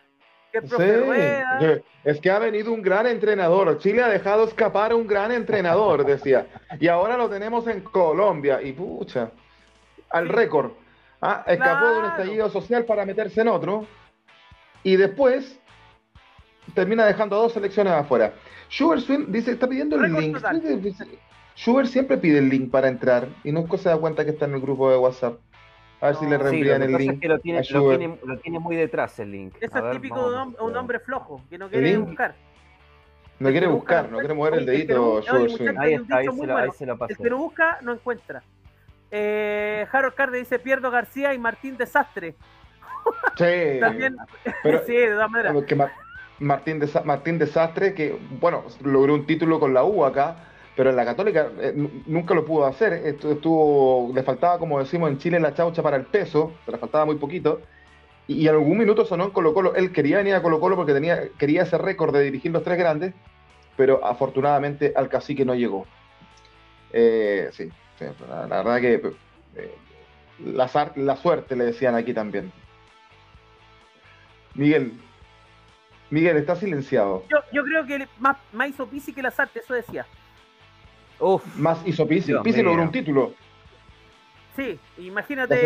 Sí, 0.53 1.83
es 2.05 2.21
que 2.21 2.31
ha 2.31 2.39
venido 2.39 2.73
un 2.73 2.81
gran 2.81 3.07
entrenador. 3.07 3.79
Chile 3.79 4.03
ha 4.03 4.09
dejado 4.09 4.45
escapar 4.45 4.95
un 4.95 5.07
gran 5.07 5.31
entrenador, 5.33 6.05
decía. 6.05 6.47
Y 6.81 6.89
ahora 6.89 7.17
lo 7.17 7.29
tenemos 7.29 7.67
en 7.67 7.83
Colombia. 7.83 8.63
Y 8.63 8.73
pucha, 8.73 9.31
al 10.11 10.29
récord. 10.29 10.73
Ah, 11.21 11.45
escapó 11.47 11.89
de 11.89 11.99
un 11.99 12.05
estallido 12.07 12.49
social 12.49 12.85
para 12.85 13.05
meterse 13.05 13.41
en 13.41 13.49
otro. 13.49 13.87
Y 14.87 14.95
después 14.95 15.59
termina 16.77 17.05
dejando 17.05 17.35
a 17.35 17.41
dos 17.41 17.53
selecciones 17.55 17.93
afuera. 17.93 18.35
Schubert 18.71 19.03
Swin 19.03 19.33
dice, 19.33 19.51
está 19.51 19.67
pidiendo 19.67 19.97
el 19.97 20.13
link. 20.13 20.39
Schubert 21.57 21.89
siempre 21.89 22.17
pide 22.19 22.39
el 22.39 22.49
link 22.49 22.71
para 22.71 22.87
entrar 22.87 23.27
y 23.43 23.51
nunca 23.51 23.79
se 23.79 23.89
da 23.89 23.97
cuenta 23.99 24.25
que 24.25 24.31
está 24.31 24.45
en 24.45 24.55
el 24.55 24.61
grupo 24.61 24.89
de 24.89 24.97
WhatsApp. 24.97 25.41
A 26.01 26.07
ver 26.07 26.17
si 26.17 26.27
le 26.27 26.37
Sí, 26.37 26.43
reenvían 26.45 26.81
lo 26.83 26.87
que 26.87 26.93
el 26.93 26.99
link. 26.99 27.15
es 27.15 27.21
que 27.21 27.29
lo 27.29 27.39
tiene, 27.41 27.59
a 27.59 27.63
lo 27.63 27.67
Schubert. 27.67 27.99
tiene, 27.99 28.19
lo 28.25 28.39
tiene 28.39 28.59
muy 28.61 28.77
detrás 28.77 29.19
el 29.19 29.33
link. 29.33 29.57
Eso 29.61 29.77
es 29.77 29.83
ver, 29.83 29.93
típico 29.95 30.31
de 30.31 30.55
un, 30.61 30.77
hombre 30.77 31.01
flojo, 31.01 31.43
que 31.51 31.59
no 31.59 31.69
quiere 31.69 31.91
link? 31.91 32.07
buscar. 32.07 32.37
No 33.41 33.51
quiere 33.51 33.67
busca 33.67 34.03
buscar, 34.03 34.13
no 34.13 34.19
quiere 34.21 34.35
mover 34.35 34.55
el 34.55 34.67
dedito, 34.67 35.21
Schubert. 35.23 35.79
Ahí 35.79 35.95
está, 35.95 36.21
se, 36.21 36.47
lo, 36.47 36.57
ahí 36.57 36.71
se 36.71 36.87
lo 36.87 36.97
pasé. 36.97 37.15
El 37.15 37.19
que 37.19 37.31
no 37.31 37.39
busca, 37.39 37.79
no 37.83 37.93
encuentra. 37.93 38.41
Eh, 39.11 39.85
Harold 39.91 40.15
Carde 40.15 40.39
dice 40.39 40.61
Pierdo 40.61 40.93
García 40.93 41.35
y 41.35 41.39
Martín 41.39 41.77
Desastre. 41.77 42.37
Sí, 43.37 43.81
También, 43.81 44.17
pero- 44.63 44.83
sí, 44.87 44.95
de 44.95 45.09
todas 45.09 45.31
maneras. 45.31 45.65
que 45.67 45.75
Ma- 45.75 45.93
Martín, 46.39 46.81
Desa- 46.81 47.05
Martín 47.05 47.39
Desastre, 47.39 47.95
que 47.95 48.19
bueno, 48.41 48.65
logró 48.83 49.15
un 49.15 49.27
título 49.27 49.59
con 49.61 49.73
la 49.75 49.85
U 49.85 50.05
acá, 50.05 50.37
pero 50.77 50.91
en 50.91 50.97
la 50.97 51.05
Católica 51.05 51.49
eh, 51.61 51.73
nu- 51.75 52.03
nunca 52.07 52.35
lo 52.35 52.45
pudo 52.45 52.67
hacer. 52.67 52.93
Esto 52.93 53.33
estuvo, 53.33 54.13
le 54.15 54.23
faltaba, 54.23 54.59
como 54.59 54.79
decimos 54.79 55.11
en 55.11 55.19
Chile, 55.19 55.41
la 55.41 55.55
chaucha 55.55 55.83
para 55.83 55.97
el 55.97 56.05
peso, 56.05 56.53
se 56.65 56.73
le 56.73 56.79
faltaba 56.79 57.05
muy 57.07 57.17
poquito. 57.17 57.61
Y, 58.29 58.35
y 58.43 58.49
en 58.49 58.55
algún 58.55 58.77
minuto 58.79 59.05
sonó 59.05 59.25
en 59.25 59.31
Colo 59.31 59.55
Colo. 59.55 59.75
Él 59.75 59.93
quería 59.93 60.19
venir 60.19 60.35
a 60.35 60.43
Colo 60.43 60.61
Colo 60.61 60.77
porque 60.77 60.93
tenía, 60.93 61.29
quería 61.39 61.63
ese 61.63 61.79
récord 61.79 62.15
de 62.15 62.23
dirigir 62.25 62.53
los 62.53 62.63
tres 62.65 62.77
grandes. 62.79 63.15
pero 63.77 64.05
afortunadamente 64.05 64.93
al 64.97 65.09
cacique 65.09 65.45
no 65.45 65.55
llegó. 65.55 65.87
Eh, 66.93 67.51
sí, 67.53 67.69
la, 68.29 68.47
verdad 68.63 68.81
que 68.81 68.95
eh, 69.57 69.75
la, 70.45 70.71
la, 70.97 71.17
suerte 71.17 71.57
le 71.57 71.65
decían 71.65 71.95
aquí 71.95 72.15
también. 72.15 72.53
Miguel, 74.57 74.93
Miguel, 76.11 76.37
está 76.37 76.57
silenciado. 76.57 77.25
Yo, 77.31 77.39
yo 77.53 77.63
creo 77.65 77.87
que 77.87 78.09
más, 78.19 78.37
más 78.53 78.69
hizo 78.69 78.87
Pisi 78.87 79.13
que 79.13 79.23
Lazarte, 79.23 79.61
eso 79.61 79.75
decía. 79.75 80.07
Uf, 81.19 81.45
más 81.57 81.81
hizo 81.87 82.07
Pisi. 82.07 82.33
Pisi 82.43 82.63
logró 82.63 82.83
un 82.83 82.93
título. 82.93 83.33
Sí, 84.55 84.79
imagínate. 84.99 85.57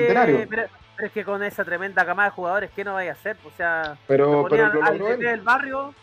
Pero, 0.49 0.65
es 0.99 1.13
que 1.13 1.25
con 1.25 1.43
esa 1.43 1.65
tremenda 1.65 2.05
camada 2.05 2.29
de 2.29 2.35
jugadores, 2.35 2.71
¿qué 2.75 2.85
no 2.85 2.95
vaya 2.95 3.13
a 3.13 3.15
hacer? 3.15 3.37
O 3.47 3.51
sea, 3.57 3.97
pero, 4.07 4.47
pero 4.51 4.71
al 4.83 5.19
del 5.19 5.41
barrio 5.41 5.95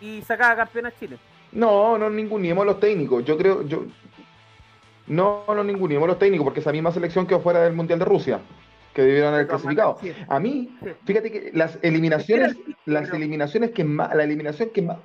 y 0.00 0.22
sacaba 0.22 0.56
campeón 0.56 0.86
a 0.86 0.92
Chile. 0.92 1.18
No, 1.52 1.98
no 1.98 2.08
ningunimos 2.08 2.64
los 2.64 2.80
técnicos. 2.80 3.24
Yo 3.24 3.36
creo, 3.36 3.62
yo 3.66 3.84
no, 5.06 5.44
no 5.46 5.62
ningunimos 5.62 6.08
los 6.08 6.18
técnicos, 6.18 6.44
porque 6.44 6.60
esa 6.60 6.72
misma 6.72 6.90
selección 6.90 7.26
quedó 7.26 7.40
fuera 7.40 7.60
del 7.60 7.74
Mundial 7.74 7.98
de 7.98 8.04
Rusia, 8.04 8.40
que 8.94 9.02
debieron 9.02 9.34
haber 9.34 9.48
clasificado. 9.48 9.98
A 10.28 10.40
mí, 10.40 10.76
fíjate 11.04 11.30
que 11.30 11.50
las 11.52 11.78
eliminaciones, 11.82 12.56
las 12.86 13.12
eliminaciones 13.12 13.72
que 13.72 13.84
más, 13.84 14.14
la 14.14 14.24
eliminación 14.24 14.70
que 14.70 14.82
más, 14.82 14.98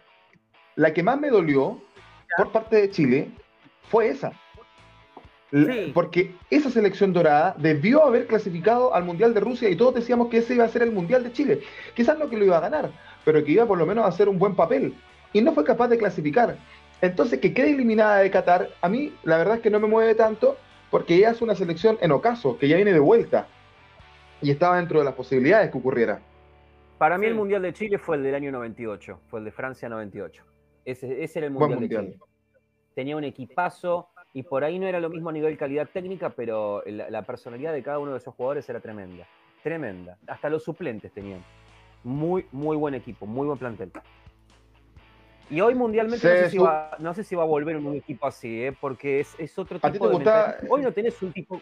la 0.75 0.93
que 0.93 1.03
más 1.03 1.19
me 1.19 1.29
dolió 1.29 1.81
por 2.37 2.51
parte 2.51 2.77
de 2.77 2.89
Chile 2.89 3.31
fue 3.89 4.09
esa. 4.09 4.31
Porque 5.95 6.35
esa 6.51 6.69
selección 6.69 7.11
dorada 7.11 7.55
debió 7.57 8.05
haber 8.05 8.27
clasificado 8.27 8.93
al 8.93 9.03
Mundial 9.03 9.33
de 9.33 9.39
Rusia 9.39 9.67
y 9.67 9.75
todos 9.75 9.95
decíamos 9.95 10.27
que 10.29 10.37
ese 10.37 10.53
iba 10.53 10.65
a 10.65 10.69
ser 10.69 10.83
el 10.83 10.91
Mundial 10.91 11.23
de 11.23 11.33
Chile. 11.33 11.61
Quizás 11.95 12.19
no 12.19 12.29
que 12.29 12.37
lo 12.37 12.45
iba 12.45 12.57
a 12.57 12.61
ganar, 12.61 12.91
pero 13.25 13.43
que 13.43 13.51
iba 13.53 13.65
por 13.65 13.79
lo 13.79 13.87
menos 13.87 14.05
a 14.05 14.09
hacer 14.09 14.29
un 14.29 14.37
buen 14.37 14.55
papel. 14.55 14.93
Y 15.33 15.41
no 15.41 15.53
fue 15.53 15.63
capaz 15.63 15.87
de 15.87 15.97
clasificar. 15.97 16.57
Entonces, 17.01 17.39
que 17.39 17.53
quede 17.53 17.71
eliminada 17.71 18.17
de 18.17 18.29
Qatar, 18.29 18.69
a 18.81 18.89
mí 18.89 19.13
la 19.23 19.37
verdad 19.37 19.55
es 19.55 19.61
que 19.61 19.69
no 19.71 19.79
me 19.79 19.87
mueve 19.87 20.13
tanto, 20.13 20.57
porque 20.91 21.15
ella 21.15 21.31
es 21.31 21.41
una 21.41 21.55
selección 21.55 21.97
en 22.01 22.11
ocaso, 22.11 22.57
que 22.59 22.67
ya 22.67 22.75
viene 22.75 22.93
de 22.93 22.99
vuelta. 22.99 23.47
Y 24.41 24.51
estaba 24.51 24.77
dentro 24.77 24.99
de 24.99 25.05
las 25.05 25.13
posibilidades 25.13 25.71
que 25.71 25.77
ocurriera. 25.77 26.21
Para 26.97 27.17
mí 27.17 27.25
el 27.25 27.35
Mundial 27.35 27.61
de 27.61 27.73
Chile 27.73 27.97
fue 27.97 28.17
el 28.17 28.23
del 28.23 28.35
año 28.35 28.51
98, 28.51 29.21
fue 29.27 29.39
el 29.39 29.45
de 29.45 29.51
Francia 29.51 29.87
98. 29.89 30.43
Ese, 30.85 31.23
ese 31.23 31.39
era 31.39 31.47
el 31.47 31.53
Mundial, 31.53 31.79
de 31.79 31.89
Chile. 31.89 32.19
Tenía 32.93 33.15
un 33.15 33.23
equipazo, 33.23 34.09
y 34.33 34.43
por 34.43 34.63
ahí 34.63 34.77
no 34.77 34.87
era 34.87 34.99
lo 34.99 35.09
mismo 35.09 35.29
a 35.29 35.33
nivel 35.33 35.57
calidad 35.57 35.89
técnica, 35.91 36.29
pero 36.29 36.83
la, 36.85 37.21
personalidad 37.23 37.73
de 37.73 37.81
cada 37.81 37.99
uno 37.99 38.11
de 38.11 38.17
esos 38.17 38.33
jugadores 38.35 38.69
era 38.69 38.79
tremenda. 38.79 39.27
Tremenda. 39.63 40.17
Hasta 40.27 40.49
los 40.49 40.63
suplentes 40.63 41.11
tenían. 41.11 41.43
Muy, 42.03 42.45
muy 42.51 42.77
buen 42.77 42.93
equipo, 42.93 43.25
muy 43.25 43.47
buen 43.47 43.57
plantel. 43.57 43.91
Y 45.49 45.61
hoy 45.61 45.73
mundialmente 45.73 46.27
no, 46.27 46.35
sé 46.35 46.49
si 46.51 46.57
va, 46.59 46.95
no, 46.99 47.13
sé 47.15 47.23
si 47.23 47.35
va, 47.35 47.41
a 47.41 47.47
volver 47.47 47.75
un 47.77 47.95
equipo 47.95 48.27
así, 48.27 48.65
¿eh? 48.65 48.71
porque 48.79 49.21
es, 49.21 49.35
es 49.39 49.57
otro 49.57 49.79
tipo 49.79 50.07
de 50.07 50.55
Hoy 50.69 50.83
no 50.83 50.91
tenés 50.91 51.19
un 51.23 51.33
tipo, 51.33 51.59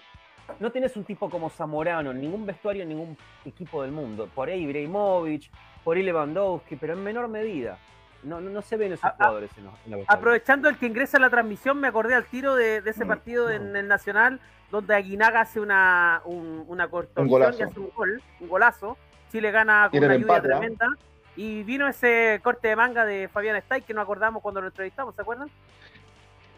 no 0.59 0.71
tenés 0.71 0.95
un 0.95 1.03
tipo 1.03 1.29
como 1.29 1.49
Zamorano, 1.49 2.11
en 2.11 2.21
ningún 2.21 2.45
vestuario, 2.45 2.83
en 2.83 2.89
ningún 2.89 3.17
equipo 3.45 3.81
del 3.81 3.91
mundo. 3.91 4.29
Por 4.33 4.49
ahí 4.49 4.63
Ibrahimovic, 4.63 5.49
por 5.83 5.97
ahí 5.97 6.03
Lewandowski, 6.03 6.75
pero 6.75 6.93
en 6.93 7.03
menor 7.03 7.27
medida. 7.27 7.77
No, 8.23 8.41
no, 8.41 8.61
se 8.61 8.77
ven 8.77 8.93
esos 8.93 9.09
jugadores 9.11 9.51
en, 9.57 10.03
Aprovechando 10.07 10.67
el 10.67 10.77
que 10.77 10.87
ingresa 10.87 11.17
a 11.17 11.19
la 11.19 11.29
transmisión, 11.29 11.79
me 11.79 11.87
acordé 11.87 12.15
al 12.15 12.25
tiro 12.25 12.55
de, 12.55 12.81
ese 12.85 13.05
mm, 13.05 13.07
partido 13.07 13.49
en 13.49 13.75
el 13.75 13.87
Nacional, 13.87 14.39
donde 14.71 14.95
Aguinaga 14.95 15.41
hace 15.41 15.59
una, 15.59 16.21
un, 16.25 16.65
una 16.67 16.89
cortorsión 16.89 17.53
y 17.59 17.61
hace 17.61 17.79
un 17.79 17.91
gol, 17.95 18.21
un 18.39 18.49
golazo. 18.49 18.97
Chile 19.31 19.51
gana 19.51 19.89
con 19.91 20.03
una 20.03 20.15
lluvia 20.15 20.35
¿ah? 20.35 20.41
tremenda. 20.41 20.87
Y 21.35 21.61
vino 21.63 21.87
ese 21.87 22.39
corte 22.43 22.69
de 22.69 22.75
manga 22.75 23.05
de 23.05 23.27
Fabián 23.27 23.55
Stay 23.57 23.83
que 23.83 23.93
nos 23.93 24.03
acordamos 24.03 24.41
cuando 24.41 24.59
lo 24.59 24.67
entrevistamos, 24.67 25.15
¿se 25.15 25.21
acuerdan? 25.21 25.49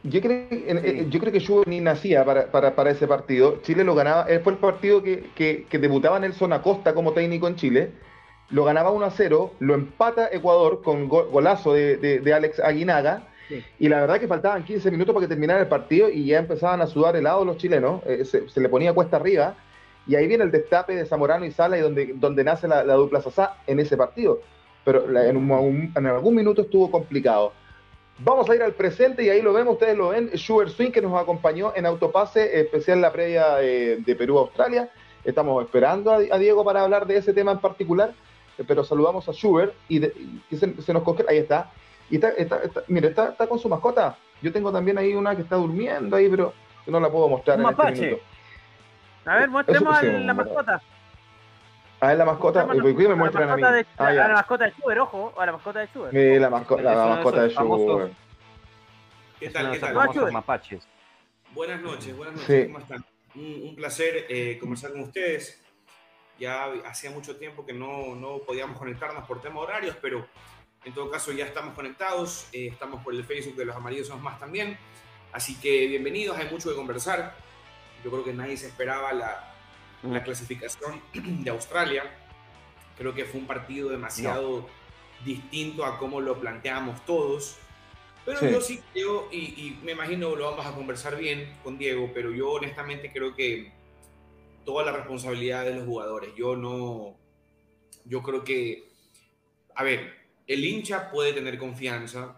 Yo 0.04 0.22
creo, 0.22 0.48
eh, 0.52 1.08
yo 1.10 1.20
creo 1.20 1.34
que 1.34 1.40
Schubert 1.40 1.68
ni 1.68 1.82
nacía 1.82 2.24
para, 2.24 2.52
para, 2.52 2.76
para, 2.76 2.92
ese 2.92 3.08
partido. 3.08 3.60
Chile 3.64 3.84
lo 3.84 3.96
ganaba, 3.96 4.28
fue 4.44 4.54
el 4.54 4.60
partido 4.60 5.04
que, 5.04 5.30
que, 5.36 5.66
que 5.70 5.78
debutaba 5.78 6.20
Nelson 6.20 6.54
Acosta 6.54 6.94
como 6.94 7.12
técnico 7.12 7.48
en 7.48 7.56
Chile 7.56 7.92
lo 8.52 8.64
ganaba 8.64 8.92
1 8.92 9.06
a 9.06 9.12
0, 9.12 9.54
lo 9.60 9.74
empata 9.76 10.30
Ecuador 10.32 10.82
con 10.82 11.08
golazo 11.08 11.74
de, 11.74 12.34
Alex 12.34 12.60
Aguinaga. 12.60 13.28
Y 13.80 13.90
la 13.90 14.02
verdad 14.02 14.20
que 14.20 14.28
faltaban 14.28 14.64
15 14.64 14.92
minutos 14.92 15.14
para 15.14 15.26
que 15.26 15.30
terminara 15.30 15.60
el 15.60 15.68
partido 15.68 16.08
y 16.08 16.26
ya 16.26 16.38
empezaban 16.38 16.82
a 16.82 16.88
sudar 16.88 17.16
helado 17.16 17.44
los 17.44 17.58
chilenos, 17.58 18.02
eh, 18.06 18.24
se, 18.24 18.62
le 18.62 18.70
ponía 18.70 18.94
cuesta 18.94 19.18
arriba. 19.18 19.56
Y 20.06 20.16
ahí 20.16 20.28
viene 20.28 20.44
el 20.44 20.52
destape 20.52 20.96
de 20.96 21.06
Zamorano 21.06 21.46
y 21.46 21.52
Sala 21.52 21.78
y 21.78 21.82
donde, 21.82 22.14
donde 22.16 22.44
nace 22.44 22.68
la, 22.68 22.84
dupla 22.84 23.22
Sasá 23.22 23.58
en 23.66 23.80
ese 23.80 23.98
partido. 23.98 24.42
Pero 24.86 25.06
en, 25.20 26.06
algún 26.08 26.36
minuto 26.36 26.62
estuvo 26.62 26.92
complicado. 26.92 27.54
Vamos 28.20 28.50
a 28.50 28.56
ir 28.56 28.62
al 28.62 28.74
presente 28.74 29.24
y 29.24 29.30
ahí 29.30 29.42
lo 29.42 29.54
vemos, 29.54 29.74
ustedes 29.74 29.98
lo 29.98 30.10
ven, 30.10 30.38
Sugar 30.38 30.70
Swing 30.70 30.92
que 30.92 31.02
nos 31.02 31.20
acompañó 31.20 31.72
en 31.76 31.86
Autopase, 31.86 32.60
especial 32.60 33.02
la 33.02 33.12
previa 33.12 33.56
de, 33.56 34.16
Perú-Australia. 34.18 34.90
Estamos 35.24 35.64
esperando 35.64 36.12
a 36.12 36.38
Diego 36.38 36.64
para 36.64 36.84
hablar 36.84 37.08
de 37.08 37.18
ese 37.18 37.34
tema 37.34 37.52
en 37.52 37.60
particular 37.60 38.14
pero 38.66 38.84
saludamos 38.84 39.28
a 39.30 39.32
Schubert 39.32 39.74
y, 39.88 40.00
se, 40.00 40.94
nos 40.94 41.04
coge, 41.04 41.26
ahí 41.28 41.38
está. 41.38 41.72
Y 42.10 42.16
está, 42.16 42.30
está, 42.30 42.84
mire, 42.88 43.10
está, 43.10 43.30
está, 43.30 43.48
con 43.48 43.60
su 43.60 43.70
mascota. 43.70 44.18
Yo 44.42 44.52
tengo 44.52 44.72
también 44.72 44.98
ahí 44.98 45.14
una 45.14 45.36
que 45.36 45.44
está 45.44 45.56
durmiendo 45.56 46.16
ahí, 46.16 46.28
pero 46.30 46.54
no 46.88 47.00
la 47.00 47.10
puedo 47.10 47.30
mostrar. 47.30 47.60
Un 47.60 47.66
en 47.66 47.72
este 47.72 47.84
mapache. 47.84 48.22
a 49.26 49.36
ver, 49.36 49.50
mostremos 49.50 49.98
a 49.98 50.04
la 50.04 50.34
mascota. 50.34 50.82
A 52.02 52.08
ver 52.08 52.18
la 52.18 52.26
mascota, 52.26 52.66
¿por 52.66 52.96
qué 52.96 53.08
me 53.08 53.16
muestran 53.16 53.50
a 53.50 53.56
mí? 53.56 53.62
De, 53.62 53.86
ah, 53.98 54.08
a 54.08 54.14
la 54.14 54.28
mascota 54.30 54.66
de 54.66 54.72
Schubert, 54.72 55.02
ojo, 55.02 55.34
a 55.38 55.46
la 55.46 55.52
mascota 55.52 55.80
de 55.80 55.88
Schubert. 55.88 56.14
Sí, 56.14 56.40
la, 56.40 56.50
mascota, 56.50 56.82
la, 56.82 57.06
mascota 57.08 57.44
de 57.44 57.50
Schubert. 57.50 58.14
¿Qué 59.40 59.50
tal? 59.50 59.72
¿Qué 59.72 59.80
tal? 59.80 60.32
Mapaches. 60.32 60.88
Buenas 61.54 61.82
noches, 61.82 62.16
buenas 62.16 62.36
noches, 62.36 62.68
¿cómo 62.68 62.80
están? 62.80 63.06
Un, 63.36 63.62
un 63.70 63.76
placer 63.76 64.26
eh, 64.30 64.58
conversar 64.60 64.92
con 64.92 65.02
ustedes. 65.02 65.62
Ya 66.40 66.72
hacía 66.86 67.12
mucho 67.12 67.36
tiempo 67.36 67.66
que 67.66 67.74
no, 67.74 68.16
no 68.16 68.38
podíamos 68.40 68.78
conectarnos 68.78 69.28
por 69.28 69.42
tema 69.42 69.60
horarios, 69.60 69.98
pero 70.02 70.26
en 70.86 70.94
todo 70.94 71.12
caso 71.12 71.34
ya 71.34 71.46
estamos 71.46 71.74
conectados. 71.74 72.48
Eh, 72.54 72.68
estamos 72.68 73.04
por 73.04 73.14
el 73.14 73.26
Facebook 73.26 73.58
de 73.58 73.66
los 73.66 73.76
Amarillos 73.76 74.08
Somos 74.08 74.24
Más 74.24 74.40
también. 74.40 74.78
Así 75.34 75.60
que 75.60 75.88
bienvenidos, 75.88 76.38
hay 76.38 76.50
mucho 76.50 76.70
que 76.70 76.76
conversar. 76.76 77.36
Yo 78.06 78.10
creo 78.10 78.24
que 78.24 78.34
nadie 78.34 78.56
se 78.56 78.68
esperaba 78.68 79.12
la, 79.12 79.49
la 80.04 80.24
clasificación 80.24 81.02
de 81.14 81.50
Australia. 81.50 82.04
Creo 82.98 83.14
que 83.14 83.26
fue 83.26 83.40
un 83.40 83.48
partido 83.48 83.90
demasiado 83.90 84.68
distinto 85.24 85.86
a 85.86 85.98
cómo 85.98 86.22
lo 86.22 86.40
planteamos 86.40 87.06
todos. 87.06 87.58
Pero 88.26 88.50
yo 88.50 88.62
sí 88.62 88.82
creo, 88.94 89.28
y, 89.32 89.38
y, 89.38 89.80
me 89.84 89.94
imagino 89.94 90.36
lo 90.36 90.52
vamos 90.52 90.66
a 90.66 90.74
conversar 90.74 91.18
bien 91.18 91.58
con 91.64 91.78
Diego, 91.78 92.12
pero 92.14 92.32
yo 92.32 92.52
honestamente 92.52 93.12
creo 93.12 93.34
que 93.34 93.72
toda 94.66 94.86
la 94.86 94.92
responsabilidad 94.92 95.66
de 95.66 95.76
los 95.76 95.86
jugadores. 95.86 96.32
Yo 96.36 96.56
no, 96.56 97.18
yo 98.06 98.22
creo 98.22 98.44
que, 98.44 98.90
a 99.74 99.84
ver, 99.84 100.14
el 100.46 100.64
hincha 100.64 101.10
puede 101.10 101.34
tener 101.34 101.58
confianza, 101.58 102.38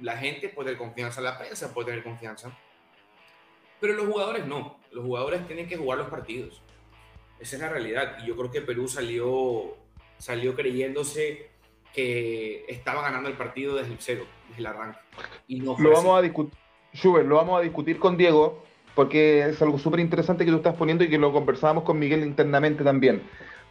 la 0.00 0.16
gente 0.16 0.48
puede 0.48 0.70
tener 0.70 0.78
confianza, 0.78 1.20
la 1.20 1.38
prensa 1.38 1.72
puede 1.72 1.88
tener 1.88 2.04
confianza, 2.04 2.56
pero 3.80 3.94
los 3.94 4.06
jugadores 4.06 4.46
no. 4.46 4.80
Los 4.92 5.04
jugadores 5.04 5.46
tienen 5.46 5.68
que 5.68 5.76
jugar 5.76 5.98
los 5.98 6.08
partidos. 6.08 6.62
Esa 7.44 7.56
es 7.56 7.60
la 7.62 7.68
realidad. 7.68 8.16
Y 8.22 8.28
yo 8.28 8.36
creo 8.38 8.50
que 8.50 8.62
Perú 8.62 8.88
salió, 8.88 9.76
salió 10.16 10.54
creyéndose 10.54 11.50
que 11.92 12.64
estaba 12.68 13.02
ganando 13.02 13.28
el 13.28 13.36
partido 13.36 13.76
desde 13.76 13.92
el 13.92 13.98
cero, 14.00 14.24
desde 14.48 14.60
el 14.60 14.66
arranque. 14.66 14.98
Y 15.46 15.60
no 15.60 15.76
lo 15.78 15.90
vamos 15.90 16.18
a 16.18 16.22
discutir, 16.22 16.54
lo 17.04 17.36
vamos 17.36 17.60
a 17.60 17.62
discutir 17.62 17.98
con 17.98 18.16
Diego 18.16 18.64
porque 18.94 19.46
es 19.50 19.60
algo 19.60 19.78
súper 19.78 20.00
interesante 20.00 20.46
que 20.46 20.50
tú 20.50 20.56
estás 20.56 20.74
poniendo 20.74 21.04
y 21.04 21.10
que 21.10 21.18
lo 21.18 21.34
conversábamos 21.34 21.84
con 21.84 21.98
Miguel 21.98 22.22
internamente 22.22 22.82
también. 22.82 23.22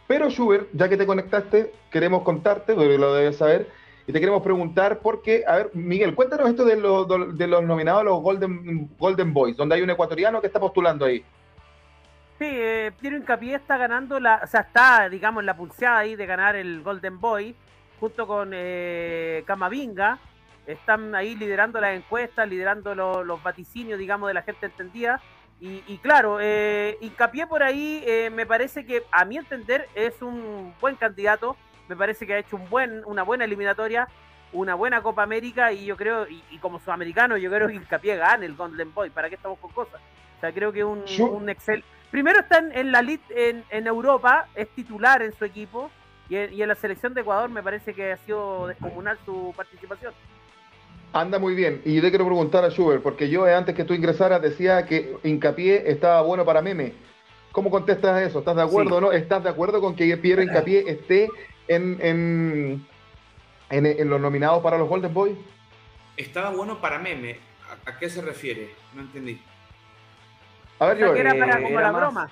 Pero 0.06 0.30
Schubert, 0.30 0.68
ya 0.72 0.88
que 0.88 0.96
te 0.96 1.04
conectaste, 1.04 1.72
queremos 1.90 2.22
contarte, 2.22 2.74
porque 2.74 2.96
lo 2.96 3.12
debes 3.12 3.38
saber, 3.38 3.68
y 4.06 4.12
te 4.12 4.20
queremos 4.20 4.42
preguntar 4.42 5.00
porque, 5.00 5.42
a 5.48 5.56
ver, 5.56 5.70
Miguel, 5.74 6.14
cuéntanos 6.14 6.48
esto 6.48 6.64
de 6.64 6.76
los, 6.76 7.08
de 7.36 7.46
los 7.48 7.64
nominados 7.64 8.02
a 8.02 8.04
los 8.04 8.22
Golden, 8.22 8.88
Golden 8.96 9.34
Boys, 9.34 9.56
donde 9.56 9.74
hay 9.74 9.82
un 9.82 9.90
ecuatoriano 9.90 10.40
que 10.40 10.46
está 10.46 10.60
postulando 10.60 11.06
ahí. 11.06 11.24
Sí, 12.38 12.46
eh, 12.48 12.92
Piero 13.00 13.16
Incapié 13.16 13.54
está 13.54 13.76
ganando, 13.76 14.18
la, 14.18 14.40
o 14.42 14.46
sea, 14.46 14.60
está, 14.60 15.08
digamos, 15.08 15.44
la 15.44 15.56
pulseada 15.56 15.98
ahí 15.98 16.16
de 16.16 16.26
ganar 16.26 16.56
el 16.56 16.82
Golden 16.82 17.20
Boy, 17.20 17.54
junto 18.00 18.26
con 18.26 18.50
eh, 18.52 19.44
Camavinga, 19.46 20.18
están 20.66 21.14
ahí 21.14 21.34
liderando 21.36 21.80
las 21.80 21.94
encuestas, 21.94 22.48
liderando 22.48 22.94
los 22.94 23.42
vaticinios, 23.42 23.98
digamos, 23.98 24.28
de 24.28 24.34
la 24.34 24.42
gente 24.42 24.66
entendida. 24.66 25.20
Y, 25.60 25.96
claro, 26.02 26.40
eh, 26.42 26.98
hincapié 27.00 27.46
por 27.46 27.62
ahí, 27.62 28.02
eh, 28.06 28.28
me 28.30 28.44
parece 28.44 28.84
que, 28.84 29.02
a 29.10 29.24
mi 29.24 29.38
entender, 29.38 29.88
es 29.94 30.20
un 30.20 30.74
buen 30.78 30.96
candidato. 30.96 31.56
Me 31.88 31.96
parece 31.96 32.26
que 32.26 32.34
ha 32.34 32.38
hecho 32.38 32.56
un 32.56 32.68
buen, 32.68 33.02
una 33.06 33.22
buena 33.22 33.44
eliminatoria, 33.44 34.06
una 34.52 34.74
buena 34.74 35.02
Copa 35.02 35.22
América. 35.22 35.72
Y 35.72 35.86
yo 35.86 35.96
creo, 35.96 36.26
y, 36.28 36.58
como 36.58 36.80
sudamericano, 36.80 37.38
yo 37.38 37.50
creo 37.50 37.68
que 37.68 37.74
hincapié 37.74 38.16
gane 38.16 38.44
el 38.44 38.56
Golden 38.56 38.92
Boy. 38.92 39.08
¿Para 39.08 39.30
qué 39.30 39.36
estamos 39.36 39.58
con 39.58 39.72
cosas? 39.72 40.02
O 40.36 40.40
sea, 40.40 40.52
creo 40.52 40.70
que 40.70 40.84
un, 40.84 41.02
un 41.20 41.48
Excel. 41.48 41.82
Primero 42.14 42.38
está 42.38 42.58
en, 42.58 42.92
la 42.92 43.02
lit 43.02 43.20
en, 43.30 43.64
en, 43.70 43.88
Europa, 43.88 44.46
es 44.54 44.68
titular 44.68 45.20
en 45.20 45.36
su 45.36 45.44
equipo. 45.44 45.90
Y 46.28 46.36
en, 46.36 46.54
y 46.54 46.62
en 46.62 46.68
la 46.68 46.76
selección 46.76 47.12
de 47.12 47.22
Ecuador 47.22 47.50
me 47.50 47.60
parece 47.60 47.92
que 47.92 48.12
ha 48.12 48.16
sido 48.18 48.68
descomunal 48.68 49.18
su 49.24 49.52
participación. 49.56 50.14
Anda 51.12 51.40
muy 51.40 51.56
bien. 51.56 51.82
Y 51.84 51.92
yo 51.96 52.02
te 52.02 52.10
quiero 52.10 52.24
preguntar 52.26 52.64
a 52.64 52.70
Schubert, 52.70 53.02
porque 53.02 53.28
yo 53.28 53.48
eh, 53.48 53.54
antes 53.56 53.74
que 53.74 53.82
tú 53.82 53.94
ingresaras 53.94 54.40
decía 54.40 54.86
que 54.86 55.16
hincapié 55.24 55.90
estaba 55.90 56.22
bueno 56.22 56.44
para 56.44 56.62
meme. 56.62 56.92
¿Cómo 57.50 57.68
contestas 57.68 58.22
eso? 58.22 58.38
¿Estás 58.38 58.54
de 58.54 58.62
acuerdo 58.62 58.98
o 58.98 59.00
no? 59.00 59.10
¿Estás 59.10 59.42
de 59.42 59.50
acuerdo 59.50 59.80
con 59.80 59.96
que 59.96 60.16
Piero 60.16 60.40
Hincapié 60.40 60.84
esté 60.86 61.28
en, 61.66 61.98
en, 62.00 62.86
en, 63.70 64.08
los 64.08 64.20
nominados 64.20 64.62
para 64.62 64.78
los 64.78 64.88
Golden 64.88 65.12
Boys? 65.12 65.36
Estaba 66.16 66.50
bueno 66.50 66.80
para 66.80 67.00
meme. 67.00 67.40
¿A, 67.86 67.98
qué 67.98 68.08
se 68.08 68.22
refiere? 68.22 68.70
No 68.94 69.02
entendí. 69.02 69.40
A 70.84 70.88
ver, 70.88 70.98
yo. 70.98 71.14
Era 71.14 71.34
para 71.34 71.62
como 71.62 71.80
la 71.80 71.92
broma. 71.92 72.30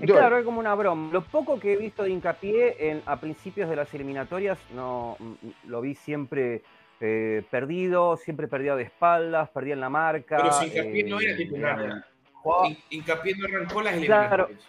Es 0.00 0.06
claro, 0.06 0.38
es 0.38 0.44
como 0.44 0.60
una 0.60 0.74
broma. 0.74 1.10
Lo 1.12 1.22
poco 1.22 1.58
que 1.58 1.72
he 1.72 1.76
visto 1.76 2.02
de 2.02 2.10
hincapié 2.10 2.90
en, 2.90 3.02
a 3.06 3.18
principios 3.18 3.68
de 3.68 3.76
las 3.76 3.92
eliminatorias, 3.94 4.58
no 4.74 5.16
lo 5.66 5.80
vi 5.80 5.94
siempre 5.94 6.62
eh, 7.00 7.42
perdido, 7.50 8.16
siempre 8.16 8.46
perdido 8.46 8.76
de 8.76 8.84
espaldas, 8.84 9.48
perdía 9.50 9.74
en 9.74 9.80
la 9.80 9.88
marca. 9.88 10.36
Pero 10.36 10.52
si 10.52 10.66
hincapié 10.66 11.04
no 11.04 11.20
era 11.20 11.32
eh, 11.32 11.36
titular. 11.36 12.04
Hincapié 12.90 13.34
no 13.36 13.46
arrancó 13.46 13.82
las 13.82 13.94
eliminatorias. 13.94 14.60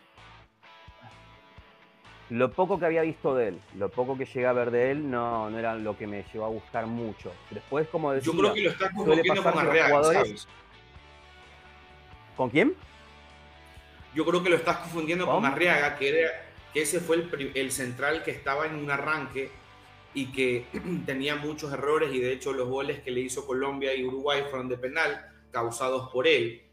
Lo 2.30 2.52
poco 2.52 2.78
que 2.80 2.86
había 2.86 3.02
visto 3.02 3.34
de 3.34 3.48
él, 3.48 3.62
lo 3.76 3.90
poco 3.90 4.16
que 4.16 4.26
llegué 4.26 4.46
a 4.46 4.54
ver 4.54 4.70
de 4.70 4.92
él, 4.92 5.10
no, 5.10 5.50
no 5.50 5.58
era 5.58 5.74
lo 5.74 5.98
que 5.98 6.06
me 6.06 6.24
llevó 6.32 6.46
a 6.46 6.50
gustar 6.50 6.86
mucho. 6.86 7.32
Después, 7.50 7.88
como 7.88 8.12
decía, 8.12 8.32
Yo 8.32 8.40
creo 8.40 8.54
que 8.54 8.62
lo 8.62 8.70
estás 8.70 8.94
confundiendo 8.94 9.44
con 9.44 9.58
Arreaga, 9.58 10.04
¿sabes? 10.04 10.48
¿Con 12.40 12.50
quién? 12.50 12.74
Yo 14.16 14.24
creo 14.26 14.42
que 14.42 14.50
lo 14.50 14.56
estás 14.56 14.78
confundiendo 14.78 15.26
con 15.26 15.44
Arriaga, 15.44 15.98
que, 15.98 16.08
era, 16.08 16.30
que 16.74 16.84
ese 16.84 17.02
fue 17.02 17.18
el, 17.18 17.52
el 17.54 17.70
central 17.70 18.24
que 18.24 18.32
estaba 18.32 18.66
en 18.66 18.76
un 18.76 18.90
arranque 18.90 19.52
y 20.14 20.32
que 20.32 20.66
tenía 21.06 21.36
muchos 21.36 21.74
errores 21.74 22.14
y 22.14 22.20
de 22.22 22.32
hecho 22.32 22.54
los 22.54 22.70
goles 22.70 23.02
que 23.02 23.12
le 23.12 23.20
hizo 23.20 23.46
Colombia 23.46 23.94
y 23.94 24.06
Uruguay 24.06 24.44
fueron 24.50 24.70
de 24.70 24.78
penal 24.78 25.30
causados 25.52 26.10
por 26.14 26.28
él. 26.28 26.64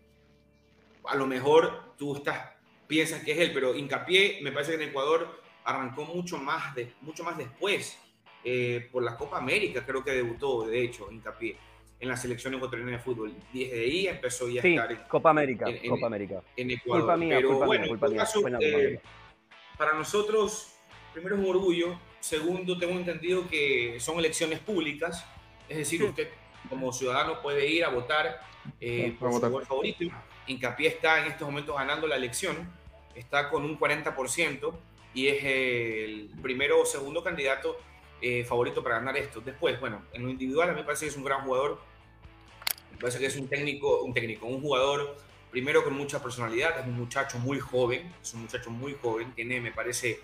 A 1.03 1.17
lo 1.17 1.27
mejor 1.27 1.97
tú 1.99 2.15
estás, 2.15 2.49
piensas 2.87 3.25
que 3.25 3.33
es 3.33 3.39
él, 3.39 3.51
pero 3.53 3.75
hincapié, 3.75 4.39
me 4.43 4.53
parece 4.53 4.77
que 4.77 4.85
en 4.85 4.91
Ecuador 4.91 5.43
arrancó 5.65 6.05
mucho 6.05 6.39
más, 6.39 6.77
de, 6.77 6.93
mucho 7.01 7.25
más 7.25 7.37
después, 7.37 7.99
eh, 8.45 8.89
por 8.93 9.03
la 9.03 9.17
Copa 9.17 9.39
América, 9.39 9.85
creo 9.85 10.05
que 10.05 10.13
debutó, 10.13 10.65
de 10.65 10.85
hecho, 10.85 11.11
hincapié 11.11 11.59
en 11.99 12.09
la 12.09 12.17
selección 12.17 12.55
ecuatoriana 12.55 12.93
de 12.93 12.99
fútbol. 12.99 13.35
Desde 13.53 13.81
ahí 13.81 14.07
empezó 14.07 14.49
ya 14.49 14.63
a 14.63 14.67
estar 14.67 14.93
en, 14.93 14.99
Copa 15.09 15.31
América, 15.31 15.67
en, 15.69 15.89
Copa 15.89 16.07
América. 16.07 16.43
En 16.57 16.71
Ecuador. 16.71 17.03
Culpa 17.03 17.17
mía, 17.17 17.37
pero 17.37 17.59
bueno, 17.65 17.89
culpa 17.89 18.09
mía, 18.09 18.25
eh, 18.61 19.01
para 19.79 19.95
nosotros, 19.95 20.75
primero 21.13 21.37
es 21.37 21.43
un 21.43 21.51
orgullo, 21.51 21.99
Segundo, 22.27 22.77
tengo 22.77 22.95
entendido 22.95 23.47
que 23.49 23.99
son 24.01 24.19
elecciones 24.19 24.59
públicas, 24.59 25.25
es 25.69 25.77
decir, 25.77 26.03
usted 26.03 26.29
como 26.69 26.93
ciudadano 26.93 27.41
puede 27.41 27.69
ir 27.69 27.85
a 27.85 27.89
votar 27.89 28.41
eh, 28.81 29.15
por 29.17 29.31
su 29.31 29.37
jugador 29.37 29.65
favorito. 29.65 30.05
Incapié 30.49 30.89
está 30.89 31.21
en 31.21 31.31
estos 31.31 31.47
momentos 31.47 31.77
ganando 31.77 32.09
la 32.09 32.17
elección, 32.17 32.69
está 33.15 33.49
con 33.49 33.65
un 33.65 33.79
40% 33.79 34.75
y 35.15 35.29
es 35.29 35.45
el 35.45 36.31
primero 36.43 36.81
o 36.81 36.85
segundo 36.85 37.23
candidato 37.23 37.79
eh, 38.21 38.43
favorito 38.43 38.83
para 38.83 38.97
ganar 38.97 39.17
esto. 39.17 39.41
Después, 39.41 39.79
bueno, 39.79 40.03
en 40.13 40.25
lo 40.25 40.29
individual 40.29 40.71
a 40.71 40.73
mí 40.73 40.81
me 40.81 40.85
parece 40.85 41.05
que 41.05 41.11
es 41.11 41.17
un 41.17 41.23
gran 41.23 41.43
jugador, 41.45 41.81
me 42.97 43.01
parece 43.01 43.19
que 43.19 43.27
es 43.27 43.37
un 43.37 43.47
técnico, 43.47 44.01
un 44.03 44.15
técnico, 44.15 44.47
un 44.47 44.63
jugador 44.63 45.19
primero 45.51 45.85
con 45.85 45.95
mucha 45.95 46.23
personalidad, 46.23 46.81
es 46.81 46.87
un 46.87 46.95
muchacho 46.95 47.39
muy 47.39 47.61
joven, 47.61 48.11
es 48.23 48.33
un 48.33 48.43
muchacho 48.43 48.71
muy 48.71 48.97
joven, 49.01 49.33
tiene, 49.33 49.61
me 49.61 49.71
parece, 49.71 50.19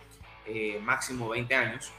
eh, 0.46 0.80
máximo 0.82 1.28
20 1.28 1.54
años. 1.54 1.92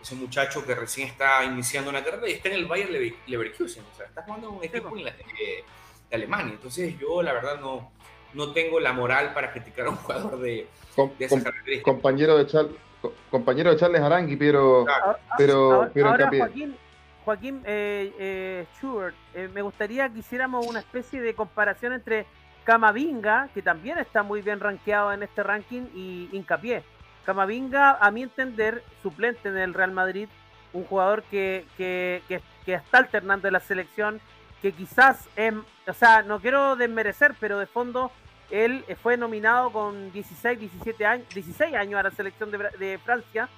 Es 0.00 0.12
un 0.12 0.20
muchacho 0.20 0.64
que 0.64 0.74
recién 0.76 1.08
está 1.08 1.44
iniciando 1.44 1.90
una 1.90 2.04
carrera 2.04 2.28
y 2.28 2.34
está 2.34 2.48
en 2.48 2.54
el 2.54 2.66
Bayern 2.66 2.92
Leverkusen. 3.26 3.84
O 3.92 3.96
sea, 3.96 4.06
está 4.06 4.22
jugando 4.22 4.48
en 4.48 4.54
un 4.54 4.64
equipo 4.64 4.96
eh, 4.96 5.64
de 6.08 6.16
Alemania. 6.16 6.54
Entonces, 6.54 6.96
yo 6.98 7.20
la 7.22 7.32
verdad 7.32 7.60
no, 7.60 7.90
no 8.34 8.52
tengo 8.52 8.78
la 8.78 8.92
moral 8.92 9.34
para 9.34 9.52
criticar 9.52 9.86
a 9.86 9.90
un 9.90 9.96
jugador 9.96 10.40
de, 10.40 10.66
de 11.18 11.24
esa 11.24 11.42
característica. 11.42 11.90
Compañero 11.90 12.38
de, 12.38 12.46
Char, 12.46 12.66
compañero 13.30 13.70
de 13.72 13.76
Charles 13.76 14.00
Arangui, 14.00 14.36
pero. 14.36 14.84
pero, 15.36 15.88
ahora, 16.04 16.30
Joaquín, 16.36 16.76
Joaquín 17.24 17.62
eh, 17.64 18.66
me 19.52 19.62
gustaría 19.62 20.08
que 20.08 20.20
hiciéramos 20.20 20.66
una 20.66 20.80
especie 20.80 21.20
de 21.20 21.34
comparación 21.34 21.92
entre 21.92 22.26
Camavinga, 22.64 23.48
que 23.54 23.62
también 23.62 23.98
está 23.98 24.22
muy 24.22 24.42
bien 24.42 24.60
rankeado 24.60 25.12
en 25.12 25.22
este 25.22 25.42
ranking, 25.42 25.82
y 25.94 26.28
Incapié. 26.32 26.82
Camavinga, 27.24 27.98
a 28.00 28.10
mi 28.10 28.22
entender, 28.22 28.82
suplente 29.02 29.48
en 29.48 29.56
el 29.56 29.74
Real 29.74 29.92
Madrid, 29.92 30.28
un 30.72 30.84
jugador 30.84 31.22
que, 31.24 31.64
que, 31.76 32.22
está 32.66 32.98
alternando 32.98 33.46
en 33.46 33.52
la 33.52 33.60
selección, 33.60 34.20
que 34.60 34.72
quizás, 34.72 35.28
o 35.86 35.92
sea, 35.92 36.22
no 36.22 36.40
quiero 36.40 36.76
desmerecer, 36.76 37.34
pero 37.38 37.58
de 37.58 37.66
fondo 37.66 38.10
él 38.50 38.84
fue 39.02 39.16
nominado 39.16 39.70
con 39.72 40.12
16, 40.12 40.58
17 40.58 41.06
años, 41.06 41.28
16 41.34 41.74
años 41.74 42.00
a 42.00 42.02
la 42.04 42.10
selección 42.10 42.50
de 42.50 42.98
Francia, 43.04 43.48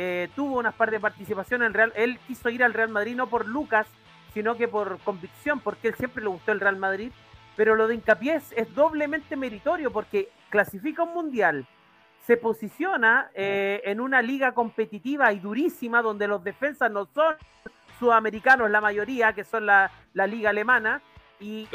eh, 0.00 0.28
tuvo 0.36 0.58
unas 0.58 0.74
par 0.74 0.92
de 0.92 1.00
participación 1.00 1.64
en 1.64 1.74
Real, 1.74 1.92
él 1.96 2.20
quiso 2.28 2.48
ir 2.50 2.62
al 2.62 2.72
Real 2.72 2.88
Madrid 2.88 3.16
no 3.16 3.28
por 3.28 3.48
Lucas, 3.48 3.88
sino 4.32 4.56
que 4.56 4.68
por 4.68 5.00
convicción, 5.00 5.58
porque 5.58 5.88
él 5.88 5.94
siempre 5.96 6.22
le 6.22 6.28
gustó 6.28 6.52
el 6.52 6.60
Real 6.60 6.76
Madrid, 6.76 7.10
pero 7.56 7.74
lo 7.74 7.88
de 7.88 7.96
hincapié 7.96 8.36
es 8.36 8.74
doblemente 8.74 9.34
meritorio 9.34 9.90
porque 9.92 10.28
clasifica 10.50 11.02
un 11.02 11.14
mundial, 11.14 11.66
se 12.28 12.36
posiciona 12.36 13.30
eh, 13.34 13.80
en 13.84 14.00
una 14.00 14.22
liga 14.22 14.52
competitiva 14.52 15.32
y 15.32 15.40
durísima 15.40 16.00
donde 16.00 16.28
los 16.28 16.44
defensas 16.44 16.92
no 16.92 17.06
son 17.06 17.34
sudamericanos 17.98 18.70
la 18.70 18.80
mayoría, 18.80 19.32
que 19.32 19.42
son 19.42 19.66
la, 19.66 19.90
liga 20.14 20.50
alemana, 20.50 21.02
y, 21.40 21.66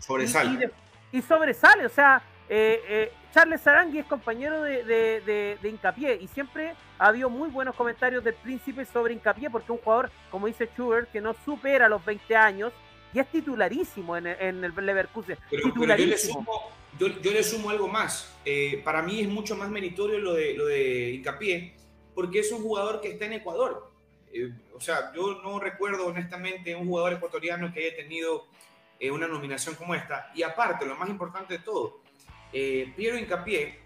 sobresale. 0.00 0.70
Y, 1.12 1.22
sobresale, 1.22 1.86
o 1.86 1.88
sea, 1.88 2.20
eh, 2.48 2.82
eh, 2.88 3.12
Charles 3.32 3.66
Arangui 3.66 4.00
es 4.00 4.06
compañero 4.06 4.62
de, 4.62 4.84
de, 4.84 5.58
de, 5.62 5.68
Hincapié 5.68 6.18
y 6.20 6.26
siempre 6.26 6.74
ha 6.98 7.08
habido 7.08 7.30
muy 7.30 7.48
buenos 7.50 7.74
comentarios 7.74 8.22
del 8.22 8.34
príncipe 8.34 8.84
sobre 8.84 9.14
Hincapié 9.14 9.50
porque 9.50 9.72
un 9.72 9.78
jugador, 9.78 10.10
como 10.30 10.46
dice 10.46 10.68
Schubert, 10.74 11.10
que 11.10 11.20
no 11.20 11.34
supera 11.44 11.88
los 11.88 12.04
20 12.04 12.36
años 12.36 12.72
y 13.12 13.18
es 13.18 13.26
titularísimo 13.28 14.16
en, 14.16 14.26
el 14.26 14.74
Leverkusen. 14.74 15.38
titularísimo 15.50 16.72
yo, 16.98 17.08
le 17.08 17.42
sumo 17.42 17.70
algo 17.70 17.88
más. 17.88 18.32
Eh, 18.44 18.80
para 18.84 19.02
mí 19.02 19.20
es 19.20 19.28
mucho 19.28 19.56
más 19.56 19.68
meritorio 19.68 20.18
lo 20.18 20.34
de, 20.34 20.54
lo 20.54 20.66
de 20.66 21.10
Hincapié, 21.10 21.74
porque 22.14 22.40
es 22.40 22.52
un 22.52 22.62
jugador 22.62 23.00
que 23.00 23.08
está 23.08 23.26
en 23.26 23.34
Ecuador. 23.34 23.90
Eh, 24.32 24.52
o 24.72 24.80
sea, 24.80 25.12
yo 25.14 25.40
no 25.42 25.58
recuerdo 25.58 26.06
honestamente 26.06 26.74
un 26.74 26.86
jugador 26.86 27.14
ecuatoriano 27.14 27.72
que 27.72 27.86
haya 27.86 27.96
tenido 27.96 28.46
eh, 29.00 29.10
una 29.10 29.26
nominación 29.26 29.74
como 29.74 29.94
esta. 29.94 30.30
Y 30.34 30.42
aparte, 30.42 30.86
lo 30.86 30.96
más 30.96 31.08
importante 31.08 31.54
de 31.54 31.64
todo, 31.64 32.00
Piero 32.52 33.18
Hincapié 33.18 33.80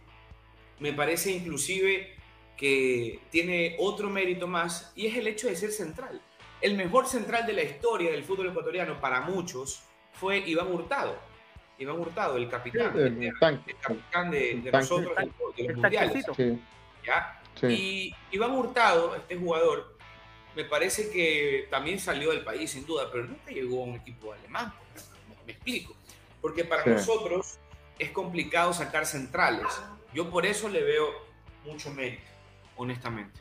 me 0.80 0.92
parece 0.92 1.32
inclusive 1.32 2.17
que 2.58 3.20
tiene 3.30 3.76
otro 3.78 4.10
mérito 4.10 4.46
más 4.46 4.92
y 4.94 5.06
es 5.06 5.16
el 5.16 5.26
hecho 5.26 5.48
de 5.48 5.56
ser 5.56 5.70
central. 5.70 6.20
El 6.60 6.76
mejor 6.76 7.06
central 7.06 7.46
de 7.46 7.54
la 7.54 7.62
historia 7.62 8.10
del 8.10 8.24
fútbol 8.24 8.48
ecuatoriano 8.48 9.00
para 9.00 9.22
muchos 9.22 9.82
fue 10.12 10.38
Iván 10.38 10.70
Hurtado 10.70 11.16
Iván 11.78 11.98
Hurtado, 11.98 12.36
el 12.36 12.48
capitán, 12.48 12.92
el, 12.98 13.32
capitán 13.80 14.30
de, 14.30 14.70
nosotros, 14.72 15.12
de, 15.56 15.64
los 15.64 15.76
mundiales. 15.76 16.26
¿ya? 17.04 17.40
Y 17.62 18.14
Iván 18.32 18.52
Hurtado, 18.52 19.14
este 19.14 19.36
jugador, 19.36 19.96
me 20.56 20.64
parece 20.64 21.10
que 21.10 21.68
también 21.70 22.00
salió 22.00 22.30
del 22.30 22.42
país 22.42 22.72
sin 22.72 22.84
duda, 22.84 23.08
pero 23.12 23.24
nunca 23.24 23.50
llegó 23.50 23.82
a 23.82 23.86
un 23.86 23.94
equipo 23.94 24.32
alemán. 24.32 24.72
Me, 25.46 25.52
explico. 25.52 25.94
Porque 26.40 26.64
para 26.64 26.84
nosotros 26.84 27.58
es 27.98 28.10
complicado 28.10 28.72
sacar 28.72 29.06
centrales. 29.06 29.66
Yo 30.12 30.30
por 30.30 30.46
eso 30.46 30.68
le 30.68 30.82
veo 30.82 31.08
mucho 31.64 31.90
mérito, 31.92 32.22
honestamente. 32.78 33.40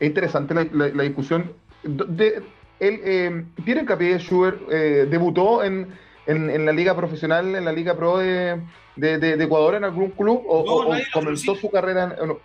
es 0.00 0.06
interesante 0.06 0.54
la, 0.72 1.02
discusión. 1.02 1.52
De, 1.82 2.42
él, 2.80 3.00
eh, 3.04 3.44
Pierre 3.64 4.18
Schubert 4.18 4.60
eh, 4.70 5.06
debutó 5.08 5.62
en 5.62 5.92
en, 6.26 6.66
la 6.66 6.72
liga 6.72 6.94
profesional, 6.96 7.54
en 7.54 7.64
la 7.64 7.72
liga 7.72 7.96
pro 7.96 8.18
de, 8.18 8.60
Ecuador 8.96 9.74
en 9.74 9.84
algún 9.84 10.10
club 10.10 10.44
o, 10.46 10.94
comenzó 11.12 11.54
su 11.54 11.70
carrera 11.70 12.16
en, 12.20 12.36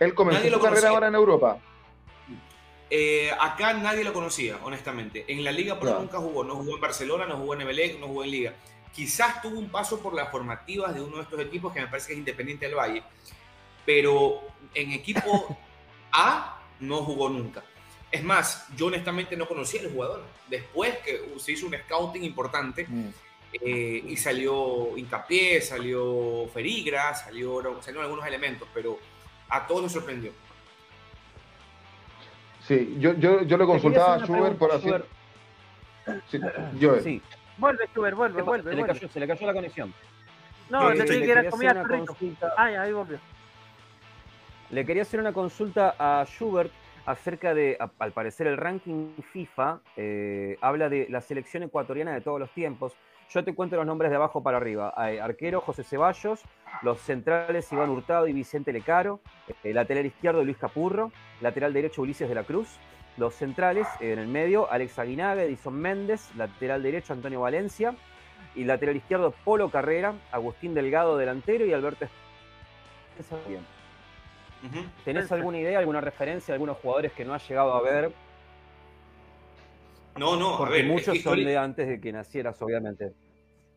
él 0.00 0.14
comenzó 0.14 0.48
su 0.48 0.60
carrera 0.60 0.90
ahora 0.90 1.08
en 1.08 1.14
Europa. 1.14 1.58
Eh, 2.90 3.30
acá 3.40 3.72
nadie 3.72 4.04
lo 4.04 4.12
conocía 4.12 4.58
honestamente. 4.64 5.24
En 5.28 5.44
la 5.44 5.52
liga 5.52 5.80
pro 5.80 5.98
nunca 5.98 6.18
jugó. 6.18 6.44
No 6.44 6.56
jugó 6.56 6.74
en 6.74 6.80
Barcelona 6.80 7.26
no 7.26 7.36
jugó 7.36 7.54
en 7.54 7.62
Emelec 7.62 7.98
no 8.00 8.08
jugó 8.08 8.24
en 8.24 8.30
liga. 8.30 8.52
Quizás 8.92 9.40
tuvo 9.40 9.58
un 9.58 9.70
paso 9.70 10.00
por 10.00 10.12
las 10.12 10.30
formativas 10.30 10.94
de 10.94 11.00
uno 11.00 11.16
de 11.16 11.22
estos 11.22 11.40
equipos 11.40 11.72
que 11.72 11.80
me 11.80 11.86
parece 11.86 12.08
que 12.08 12.12
es 12.12 12.18
Independiente 12.18 12.66
del 12.66 12.74
Valle 12.74 13.02
pero 13.84 14.40
en 14.74 14.92
equipo 14.92 15.56
A 16.12 16.60
no 16.80 16.98
jugó 17.04 17.30
nunca 17.30 17.62
es 18.12 18.22
más, 18.22 18.68
yo 18.76 18.86
honestamente 18.86 19.36
no 19.36 19.48
conocía 19.48 19.80
al 19.80 19.90
jugador. 19.90 20.22
Después 20.48 20.98
que 20.98 21.32
se 21.38 21.52
hizo 21.52 21.66
un 21.66 21.74
scouting 21.74 22.22
importante 22.22 22.86
mm. 22.86 23.08
eh, 23.54 24.04
y 24.06 24.16
salió 24.18 24.96
Incapié, 24.98 25.62
salió 25.62 26.46
Ferigra, 26.52 27.14
salió, 27.14 27.62
salieron 27.80 28.04
algunos 28.04 28.26
elementos, 28.26 28.68
pero 28.74 28.98
a 29.48 29.66
todos 29.66 29.82
nos 29.82 29.92
sorprendió. 29.92 30.30
Sí, 32.68 32.96
yo, 32.98 33.14
yo, 33.14 33.42
yo 33.42 33.56
le 33.56 33.64
consultaba 33.64 34.14
a 34.16 34.18
Schubert 34.18 34.56
por 34.58 34.72
así. 34.72 34.90
Sí, 36.30 36.38
yo. 36.78 37.00
Sí. 37.00 37.20
Vuelve, 37.56 37.86
Schubert, 37.88 38.16
vuelve, 38.16 38.42
vuelve. 38.42 38.70
Se, 38.70 38.76
Le 38.76 38.86
cayó, 38.86 39.08
se 39.08 39.20
le 39.20 39.26
cayó 39.26 39.46
la 39.46 39.54
conexión. 39.54 39.94
No, 40.68 40.90
le, 40.90 41.04
le, 41.04 41.42
que 41.42 41.50
comida 41.50 41.84
Ah, 42.56 42.70
ya, 42.70 42.82
ahí 42.82 42.92
volvió. 42.92 43.18
Le 44.72 44.86
quería 44.86 45.02
hacer 45.02 45.20
una 45.20 45.34
consulta 45.34 45.94
a 45.98 46.24
Schubert 46.24 46.72
acerca 47.04 47.52
de, 47.52 47.76
al 47.98 48.12
parecer, 48.12 48.46
el 48.46 48.56
ranking 48.56 49.12
FIFA 49.20 49.80
eh, 49.98 50.56
habla 50.62 50.88
de 50.88 51.08
la 51.10 51.20
selección 51.20 51.62
ecuatoriana 51.62 52.14
de 52.14 52.22
todos 52.22 52.40
los 52.40 52.50
tiempos. 52.52 52.94
Yo 53.28 53.44
te 53.44 53.54
cuento 53.54 53.76
los 53.76 53.84
nombres 53.84 54.10
de 54.10 54.16
abajo 54.16 54.42
para 54.42 54.56
arriba. 54.56 54.88
arquero 54.88 55.60
José 55.60 55.84
Ceballos, 55.84 56.40
los 56.80 56.98
centrales 57.00 57.70
Iván 57.70 57.90
Hurtado 57.90 58.26
y 58.26 58.32
Vicente 58.32 58.72
Lecaro, 58.72 59.20
eh, 59.62 59.74
lateral 59.74 60.06
izquierdo 60.06 60.42
Luis 60.42 60.56
Capurro, 60.56 61.12
lateral 61.42 61.74
derecho 61.74 62.00
Ulises 62.00 62.30
de 62.30 62.34
la 62.34 62.44
Cruz, 62.44 62.78
los 63.18 63.34
centrales 63.34 63.86
en 64.00 64.18
el 64.18 64.26
medio 64.26 64.72
Alex 64.72 64.98
Aguinaga, 64.98 65.42
Edison 65.42 65.74
Méndez, 65.74 66.34
lateral 66.34 66.82
derecho 66.82 67.12
Antonio 67.12 67.42
Valencia 67.42 67.94
y 68.54 68.64
lateral 68.64 68.96
izquierdo 68.96 69.34
Polo 69.44 69.70
Carrera, 69.70 70.14
Agustín 70.30 70.72
Delgado 70.72 71.18
delantero 71.18 71.66
y 71.66 71.74
Alberto. 71.74 72.06
¿Tenés 75.04 75.30
alguna 75.32 75.58
idea, 75.58 75.78
alguna 75.78 76.00
referencia, 76.00 76.54
algunos 76.54 76.78
jugadores 76.78 77.12
que 77.12 77.24
no 77.24 77.34
has 77.34 77.48
llegado 77.48 77.72
a 77.74 77.82
ver? 77.82 78.12
No, 80.16 80.36
no, 80.36 80.56
Porque 80.58 80.74
a 80.74 80.76
ver. 80.78 80.86
Muchos 80.86 81.20
son 81.20 81.44
de 81.44 81.56
antes 81.56 81.88
de 81.88 82.00
que 82.00 82.12
nacieras, 82.12 82.60
obviamente. 82.60 83.12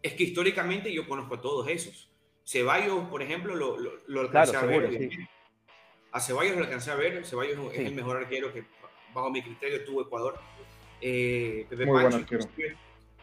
Es 0.01 0.13
que 0.13 0.23
históricamente 0.23 0.93
yo 0.93 1.07
conozco 1.07 1.35
a 1.35 1.41
todos 1.41 1.67
esos. 1.67 2.11
Ceballos, 2.43 3.07
por 3.09 3.21
ejemplo, 3.21 3.55
lo, 3.55 3.77
lo, 4.05 4.21
alcancé 4.21 4.57
a 4.57 4.61
ver. 4.61 5.09
A 6.11 6.19
Ceballos 6.19 6.57
lo 6.57 6.63
alcancé 6.63 6.91
a 6.91 6.95
ver. 6.95 7.25
Ceballos 7.25 7.73
es 7.73 7.79
el 7.79 7.95
mejor 7.95 8.17
arquero 8.17 8.53
que, 8.53 8.63
bajo 9.13 9.31
mi 9.31 9.41
criterio, 9.41 9.83
tuvo 9.83 10.03
Ecuador. 10.03 10.39
Eh, 11.01 11.65
Pepe, 11.69 11.87
Pancho, 11.87 12.49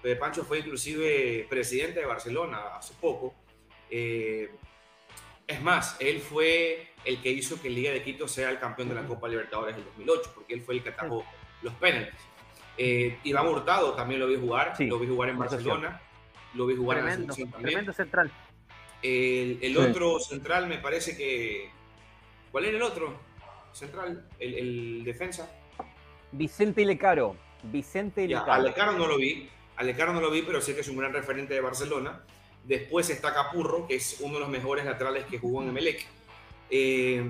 Pepe, 0.03 0.17
Pancho, 0.17 0.45
fue 0.45 0.59
inclusive 0.59 1.47
presidente 1.49 2.01
de 2.01 2.07
Barcelona 2.07 2.77
hace 2.77 2.95
poco. 3.01 3.35
Eh, 3.89 4.51
es 5.53 5.63
más, 5.63 5.97
él 6.01 6.21
fue 6.21 6.93
el 7.05 7.21
que 7.21 7.31
hizo 7.31 7.61
que 7.61 7.69
el 7.69 7.75
Liga 7.75 7.93
de 7.93 8.03
Quito 8.03 8.29
sea 8.29 8.51
el 8.51 8.59
campeón 8.59 8.89
de 8.89 8.95
la 8.95 9.03
Copa 9.07 9.29
Libertadores 9.29 9.77
del 9.77 9.85
2008, 9.85 10.33
porque 10.35 10.55
él 10.55 10.63
fue 10.63 10.77
el 10.77 10.83
que 10.83 10.91
atajó 10.91 11.25
los 11.63 11.75
penaltis. 11.75 12.21
Eh, 12.79 13.19
Iván 13.25 13.47
Hurtado 13.49 13.95
también 13.95 14.21
lo 14.21 14.27
vi 14.27 14.37
jugar, 14.37 14.75
lo 14.79 14.99
vi 14.99 15.07
jugar 15.07 15.29
en 15.31 15.39
Barcelona, 15.39 16.01
lo 16.55 16.67
vi 16.67 16.77
jugar 16.77 16.99
en 16.99 17.05
la 17.07 17.15
selección 17.15 17.51
también. 17.51 17.71
Tremendo 17.71 17.93
central. 17.93 18.33
El, 19.03 19.77
otro 19.77 20.21
central 20.21 20.69
me 20.69 20.79
parece 20.79 21.17
que... 21.17 21.71
¿Cuál 22.51 22.67
era 22.67 22.77
el 22.77 22.83
otro 22.83 23.19
central? 23.73 24.29
El, 24.39 25.03
defensa. 25.05 25.51
Vicente 26.31 26.85
Lecaro. 26.85 27.37
Vicente 27.65 28.27
Lecaro. 28.27 28.53
a 28.53 28.59
Lecaro 28.59 28.93
no 28.93 29.07
lo 29.07 29.17
vi, 29.17 29.49
a 29.77 29.83
Lecaro 29.83 30.13
no 30.13 30.21
lo 30.21 30.31
vi, 30.31 30.43
pero 30.43 30.61
sé 30.61 30.75
que 30.75 30.83
es 30.83 30.89
un 30.89 30.97
gran 30.97 31.13
referente 31.13 31.55
de 31.55 31.61
Barcelona. 31.61 32.23
Después 32.65 33.11
está 33.11 33.35
Capurro, 33.35 33.87
que 33.87 33.97
es 33.97 34.19
uno 34.21 34.35
de 34.35 34.41
los 34.41 34.49
mejores 34.49 34.85
laterales 34.85 35.25
que 35.27 35.39
jugó 35.39 35.63
en 35.63 35.71
Emelec. 35.71 36.07
Eh, 36.71 37.25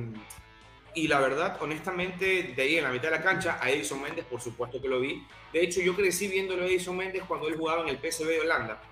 y 0.95 1.09
la 1.09 1.21
verdad, 1.21 1.57
honestamente, 1.61 2.53
de 2.55 2.62
ahí 2.62 2.77
en 2.77 2.85
la 2.85 2.90
mitad 2.90 3.05
de 3.05 3.12
la 3.12 3.23
cancha, 3.23 3.59
a 3.61 3.71
Edison 3.71 4.03
Méndez, 4.03 4.27
por 4.27 4.40
supuesto 4.40 4.81
que 4.81 4.88
lo 4.88 5.01
vi. 5.01 5.27
De 5.53 5.62
hecho, 5.62 5.81
yo 5.81 5.97
crecí 5.97 6.29
viéndolo 6.29 6.64
a 6.64 6.66
Edison 6.66 6.97
Méndez 6.97 7.23
cuando 7.27 7.49
él 7.49 7.57
jugaba 7.57 7.83
en 7.83 7.88
el 7.88 7.99
PSV 7.99 8.27
de 8.27 8.40
Holanda. 8.40 8.83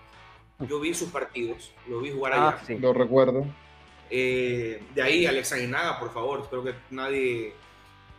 Yo 0.61 0.81
vi 0.81 0.95
sus 0.95 1.11
partidos, 1.11 1.73
lo 1.89 2.01
vi 2.01 2.11
jugar 2.11 2.33
allá. 2.33 2.59
Ah, 2.61 2.65
sí. 2.67 2.79
Lo 2.79 2.93
recuerdo. 2.93 3.47
Eh, 4.09 4.83
de 4.95 5.03
ahí, 5.03 5.27
Alex 5.27 5.53
Aguinaga, 5.53 5.99
por 5.99 6.13
favor. 6.13 6.49
Creo 6.49 6.65
que 6.65 6.75
nadie, 6.91 7.55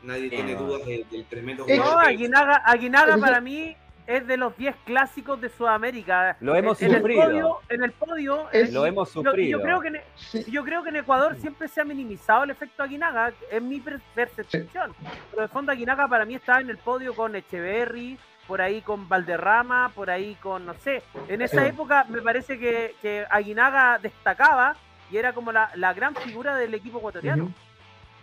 nadie 0.04 0.30
tiene 0.30 0.56
dudas 0.56 0.86
del, 0.86 1.26
tremendo 1.28 1.64
jugador. 1.64 1.86
No, 1.86 2.00
Aguinaga, 2.00 2.58
Aguinaga 2.66 3.18
para 3.18 3.42
mí 3.42 3.76
es 4.08 4.28
de 4.28 4.38
los 4.38 4.56
10 4.58 4.76
clásicos 4.86 5.40
de 5.42 5.50
Sudamérica. 5.50 6.38
Lo 6.40 6.56
hemos 6.56 6.82
en 6.82 6.94
sufrido. 6.94 7.24
El 7.24 7.30
podio, 7.30 7.60
en 7.70 7.84
el 7.84 7.92
podio. 7.92 8.48
lo 8.72 8.86
hemos 8.86 9.10
sufrido. 9.10 9.60
Yo, 9.60 9.64
creo 9.64 9.82
que 9.82 9.88
en, 9.88 10.52
yo 10.52 10.64
creo 10.64 10.84
que 10.84 10.90
en 10.90 10.96
Ecuador 10.98 11.36
siempre 11.38 11.68
se 11.68 11.82
ha 11.82 11.86
minimizado 11.86 12.44
el 12.44 12.52
efecto 12.52 12.84
Aguinaga, 12.84 13.34
es 13.52 13.62
mi 13.62 13.80
percepción. 13.80 14.94
Pero 15.30 15.42
de 15.42 15.48
fondo 15.48 15.72
Aguinaga 15.72 16.08
para 16.08 16.26
mí 16.26 16.36
estaba 16.36 16.62
en 16.62 16.70
el 16.70 16.78
podio 16.78 17.14
con 17.14 17.36
Echeverry, 17.36 18.18
por 18.48 18.62
ahí 18.62 18.82
con 18.82 19.08
Valderrama, 19.08 19.92
por 19.96 20.10
ahí 20.10 20.36
con, 20.36 20.66
no 20.66 20.74
sé. 20.76 21.04
En 21.28 21.42
esa 21.42 21.66
época 21.66 22.06
me 22.10 22.22
parece 22.22 22.60
que, 22.60 22.96
que, 23.02 23.26
Aguinaga 23.30 24.00
destacaba 24.00 24.76
y 25.10 25.18
era 25.18 25.34
como 25.34 25.52
la, 25.52 25.72
la 25.76 25.94
gran 25.94 26.16
figura 26.16 26.56
del 26.56 26.74
equipo 26.74 26.98
ecuatoriano. 26.98 27.54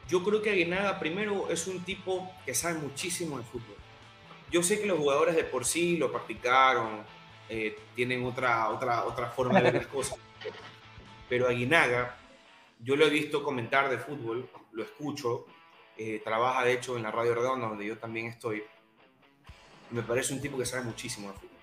Yo 0.08 0.24
creo 0.24 0.40
que 0.40 0.50
Aguinaga 0.50 0.98
primero 0.98 1.50
es 1.50 1.66
un 1.66 1.80
tipo 1.84 2.30
que 2.44 2.54
sabe 2.54 2.78
muchísimo 2.78 3.36
de 3.38 3.44
fútbol 3.44 3.76
yo 4.50 4.62
sé 4.62 4.80
que 4.80 4.86
los 4.86 4.98
jugadores 4.98 5.36
de 5.36 5.44
por 5.44 5.64
sí 5.64 5.96
lo 5.96 6.10
practicaron, 6.10 7.04
eh, 7.48 7.78
tienen 7.94 8.24
otra, 8.24 8.68
otra, 8.70 9.04
otra 9.04 9.28
forma 9.28 9.58
de 9.60 9.70
ver 9.70 9.74
las 9.74 9.86
cosas, 9.86 10.18
pero 11.28 11.48
Aguinaga, 11.48 12.16
yo 12.80 12.96
lo 12.96 13.06
he 13.06 13.10
visto 13.10 13.42
comentar 13.42 13.88
de 13.88 13.98
fútbol, 13.98 14.48
lo 14.72 14.82
escucho, 14.82 15.46
eh, 15.96 16.20
trabaja 16.22 16.64
de 16.64 16.74
hecho 16.74 16.96
en 16.96 17.02
la 17.02 17.10
Radio 17.10 17.34
Redonda, 17.34 17.68
donde 17.68 17.86
yo 17.86 17.98
también 17.98 18.26
estoy. 18.26 18.62
Me 19.90 20.02
parece 20.02 20.32
un 20.34 20.40
tipo 20.40 20.58
que 20.58 20.66
sabe 20.66 20.84
muchísimo 20.84 21.28
de 21.28 21.34
fútbol. 21.34 21.56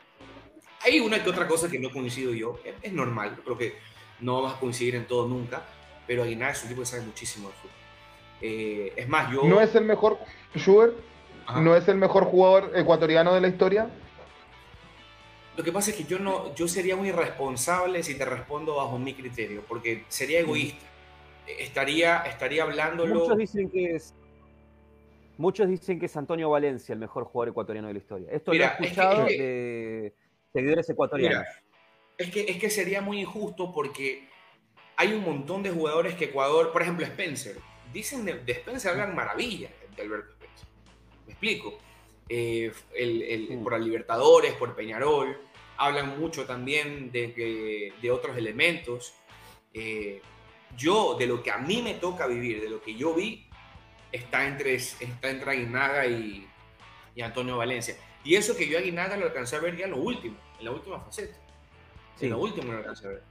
Hay 0.81 0.99
una 0.99 1.23
que 1.23 1.29
otra 1.29 1.47
cosa 1.47 1.69
que 1.69 1.79
no 1.79 1.91
coincido 1.91 2.33
yo, 2.33 2.59
es, 2.81 2.91
normal, 2.91 3.39
creo 3.43 3.57
que 3.57 3.77
no 4.19 4.35
vamos 4.41 4.57
a 4.57 4.59
coincidir 4.59 4.95
en 4.95 5.07
todo 5.07 5.27
nunca, 5.27 5.63
pero 6.05 6.23
Aguinaga 6.23 6.51
es 6.51 6.63
un 6.63 6.69
tipo 6.69 6.81
que 6.81 6.87
sabe 6.87 7.03
muchísimo 7.03 7.47
de 7.49 7.53
fútbol. 7.55 7.75
Eh, 8.41 8.93
es 8.95 9.07
más, 9.07 9.31
yo... 9.31 9.43
¿No 9.43 9.61
es 9.61 9.73
el 9.73 9.85
mejor 9.85 10.19
Schubert? 10.55 10.95
¿No 11.53 11.75
es 11.75 11.87
el 11.87 11.97
mejor 11.97 12.25
jugador 12.25 12.71
ecuatoriano 12.75 13.33
de 13.33 13.41
la 13.41 13.47
historia? 13.47 13.89
Lo 15.55 15.63
que 15.63 15.71
pasa 15.71 15.91
es 15.91 15.97
que 15.97 16.03
yo 16.03 16.19
no, 16.19 16.53
yo 16.55 16.67
sería 16.67 16.95
muy 16.95 17.09
irresponsable 17.09 18.03
si 18.03 18.17
te 18.17 18.25
respondo 18.25 18.75
bajo 18.75 18.97
mi 18.97 19.13
criterio, 19.13 19.63
porque 19.67 20.03
sería 20.09 20.39
egoísta. 20.39 20.85
Estaría, 21.47 22.23
estaría 22.23 22.63
hablándolo. 22.63 23.15
Muchos 23.15 23.37
dicen 23.37 23.69
que 23.69 23.95
es. 23.95 24.13
Muchos 25.37 25.67
dicen 25.67 25.99
que 25.99 26.07
es 26.07 26.17
Antonio 26.17 26.49
Valencia 26.49 26.93
el 26.93 26.99
mejor 26.99 27.25
jugador 27.25 27.49
ecuatoriano 27.49 27.87
de 27.87 27.93
la 27.93 27.99
historia. 27.99 28.27
Esto 28.31 28.53
lo 28.53 28.63
he 28.63 28.65
escuchado 28.65 29.25
de 29.25 30.13
seguidores 30.51 30.89
ecuatorianos. 30.89 31.45
es, 32.17 32.31
que, 32.31 32.41
es 32.41 32.57
que 32.57 32.69
sería 32.69 33.01
muy 33.01 33.21
injusto 33.21 33.71
porque 33.73 34.27
hay 34.97 35.13
un 35.13 35.23
montón 35.23 35.61
de 35.61 35.71
jugadores 35.71 36.15
que 36.15 36.25
Ecuador, 36.25 36.71
por 36.71 36.81
ejemplo, 36.81 37.05
Spencer, 37.05 37.57
dicen 37.93 38.25
de, 38.25 38.39
de 38.39 38.51
Spencer 38.53 38.91
hablan 38.91 39.13
maravillas 39.13 39.71
de 39.95 40.01
Alberto 40.01 40.34
me 41.25 41.31
explico. 41.33 41.77
Eh, 42.27 42.71
el, 42.95 43.59
por 43.63 43.73
la 43.73 43.79
Libertadores, 43.79 44.53
por 44.53 44.75
Peñarol, 44.75 45.37
hablan 45.77 46.19
mucho 46.19 46.45
también 46.45 47.11
de, 47.11 47.93
de 48.01 48.11
otros 48.11 48.37
elementos. 48.37 49.13
Eh, 49.73 50.21
yo, 50.75 51.15
de 51.15 51.27
lo 51.27 51.43
que 51.43 51.51
a 51.51 51.57
mí 51.57 51.81
me 51.81 51.93
toca 51.95 52.27
vivir, 52.27 52.61
de 52.61 52.69
lo 52.69 52.81
que 52.81 52.95
yo 52.95 53.13
vi, 53.13 53.47
está 54.11 54.47
entre, 54.47 54.75
está 54.75 55.29
entre 55.29 55.51
Aguinaga 55.51 56.07
y, 56.07 56.47
y 57.13 57.21
Antonio 57.21 57.57
Valencia. 57.57 57.95
Y 58.23 58.35
eso 58.35 58.55
que 58.55 58.67
yo 58.67 58.77
a 58.77 58.81
Aguinaga 58.81 59.17
lo 59.17 59.25
alcancé 59.25 59.57
a 59.57 59.59
ver 59.59 59.77
ya 59.77 59.85
en 59.85 59.91
lo 59.91 59.97
último, 59.97 60.37
en 60.59 60.65
la 60.65 60.71
última 60.71 60.99
faceta. 60.99 61.37
En 62.19 62.29
lo 62.29 62.39
último 62.39 62.71
lo 62.71 62.79
alcancé 62.79 63.07
a 63.07 63.09
ver. 63.09 63.23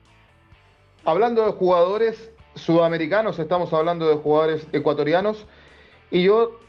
Hablando 1.05 1.45
de 1.45 1.53
jugadores 1.53 2.31
sudamericanos, 2.55 3.39
estamos 3.39 3.73
hablando 3.73 4.09
de 4.09 4.17
jugadores 4.17 4.67
ecuatorianos. 4.73 5.47
Y 6.11 6.23
yo 6.23 6.61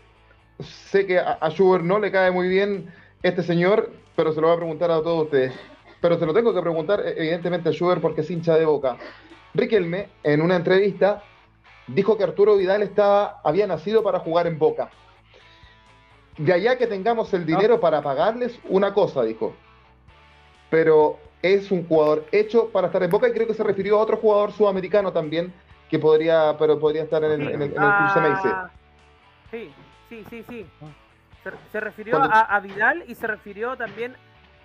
sé 0.59 1.05
que 1.05 1.19
a, 1.19 1.49
Schubert 1.49 1.83
no 1.83 1.99
le 1.99 2.11
cae 2.11 2.31
muy 2.31 2.47
bien 2.47 2.93
este 3.23 3.43
señor, 3.43 3.91
pero 4.15 4.33
se 4.33 4.41
lo 4.41 4.47
voy 4.47 4.55
a 4.55 4.59
preguntar 4.59 4.91
a 4.91 5.01
todos 5.01 5.25
ustedes. 5.25 5.53
Pero 6.01 6.19
se 6.19 6.25
lo 6.25 6.33
tengo 6.33 6.53
que 6.53 6.61
preguntar, 6.61 7.01
e, 7.01 7.15
evidentemente, 7.17 7.69
a 7.69 7.71
Schubert 7.71 8.01
porque 8.01 8.21
es 8.21 8.31
hincha 8.31 8.57
de 8.57 8.65
boca. 8.65 8.97
Riquelme, 9.53 10.09
en 10.23 10.41
una 10.41 10.55
entrevista, 10.55 11.23
dijo 11.87 12.17
que 12.17 12.23
Arturo 12.23 12.57
Vidal 12.57 12.83
estaba, 12.83 13.41
había 13.43 13.67
nacido 13.67 14.03
para 14.03 14.19
jugar 14.19 14.47
en 14.47 14.57
boca. 14.57 14.89
De 16.37 16.51
allá 16.51 16.77
que 16.77 16.87
tengamos 16.87 17.33
el 17.33 17.45
dinero 17.45 17.79
para 17.79 18.01
pagarles, 18.01 18.59
una 18.67 18.93
cosa, 18.93 19.23
dijo. 19.23 19.53
Pero 20.69 21.17
es 21.41 21.71
un 21.71 21.87
jugador 21.87 22.25
hecho 22.31 22.69
para 22.69 22.87
estar 22.87 23.03
en 23.03 23.09
boca 23.09 23.29
y 23.29 23.31
creo 23.31 23.47
que 23.47 23.53
se 23.53 23.63
refirió 23.63 23.97
a 23.97 24.01
otro 24.01 24.17
jugador 24.17 24.51
sudamericano 24.51 25.13
también 25.13 25.53
que 25.89 25.99
podría, 25.99 26.55
pero 26.57 26.79
podría 26.79 27.03
estar 27.03 27.23
en 27.23 27.41
el, 27.41 27.47
en 27.49 27.61
el, 27.61 27.75
ah, 27.77 28.71
Sí, 29.51 29.71
Sí, 30.09 30.23
sí, 30.29 30.43
sí. 30.47 30.65
Se, 31.71 31.79
refirió 31.79 32.17
a, 32.21 32.59
Vidal 32.59 33.03
y 33.07 33.13
se 33.13 33.27
refirió 33.27 33.77
también 33.77 34.15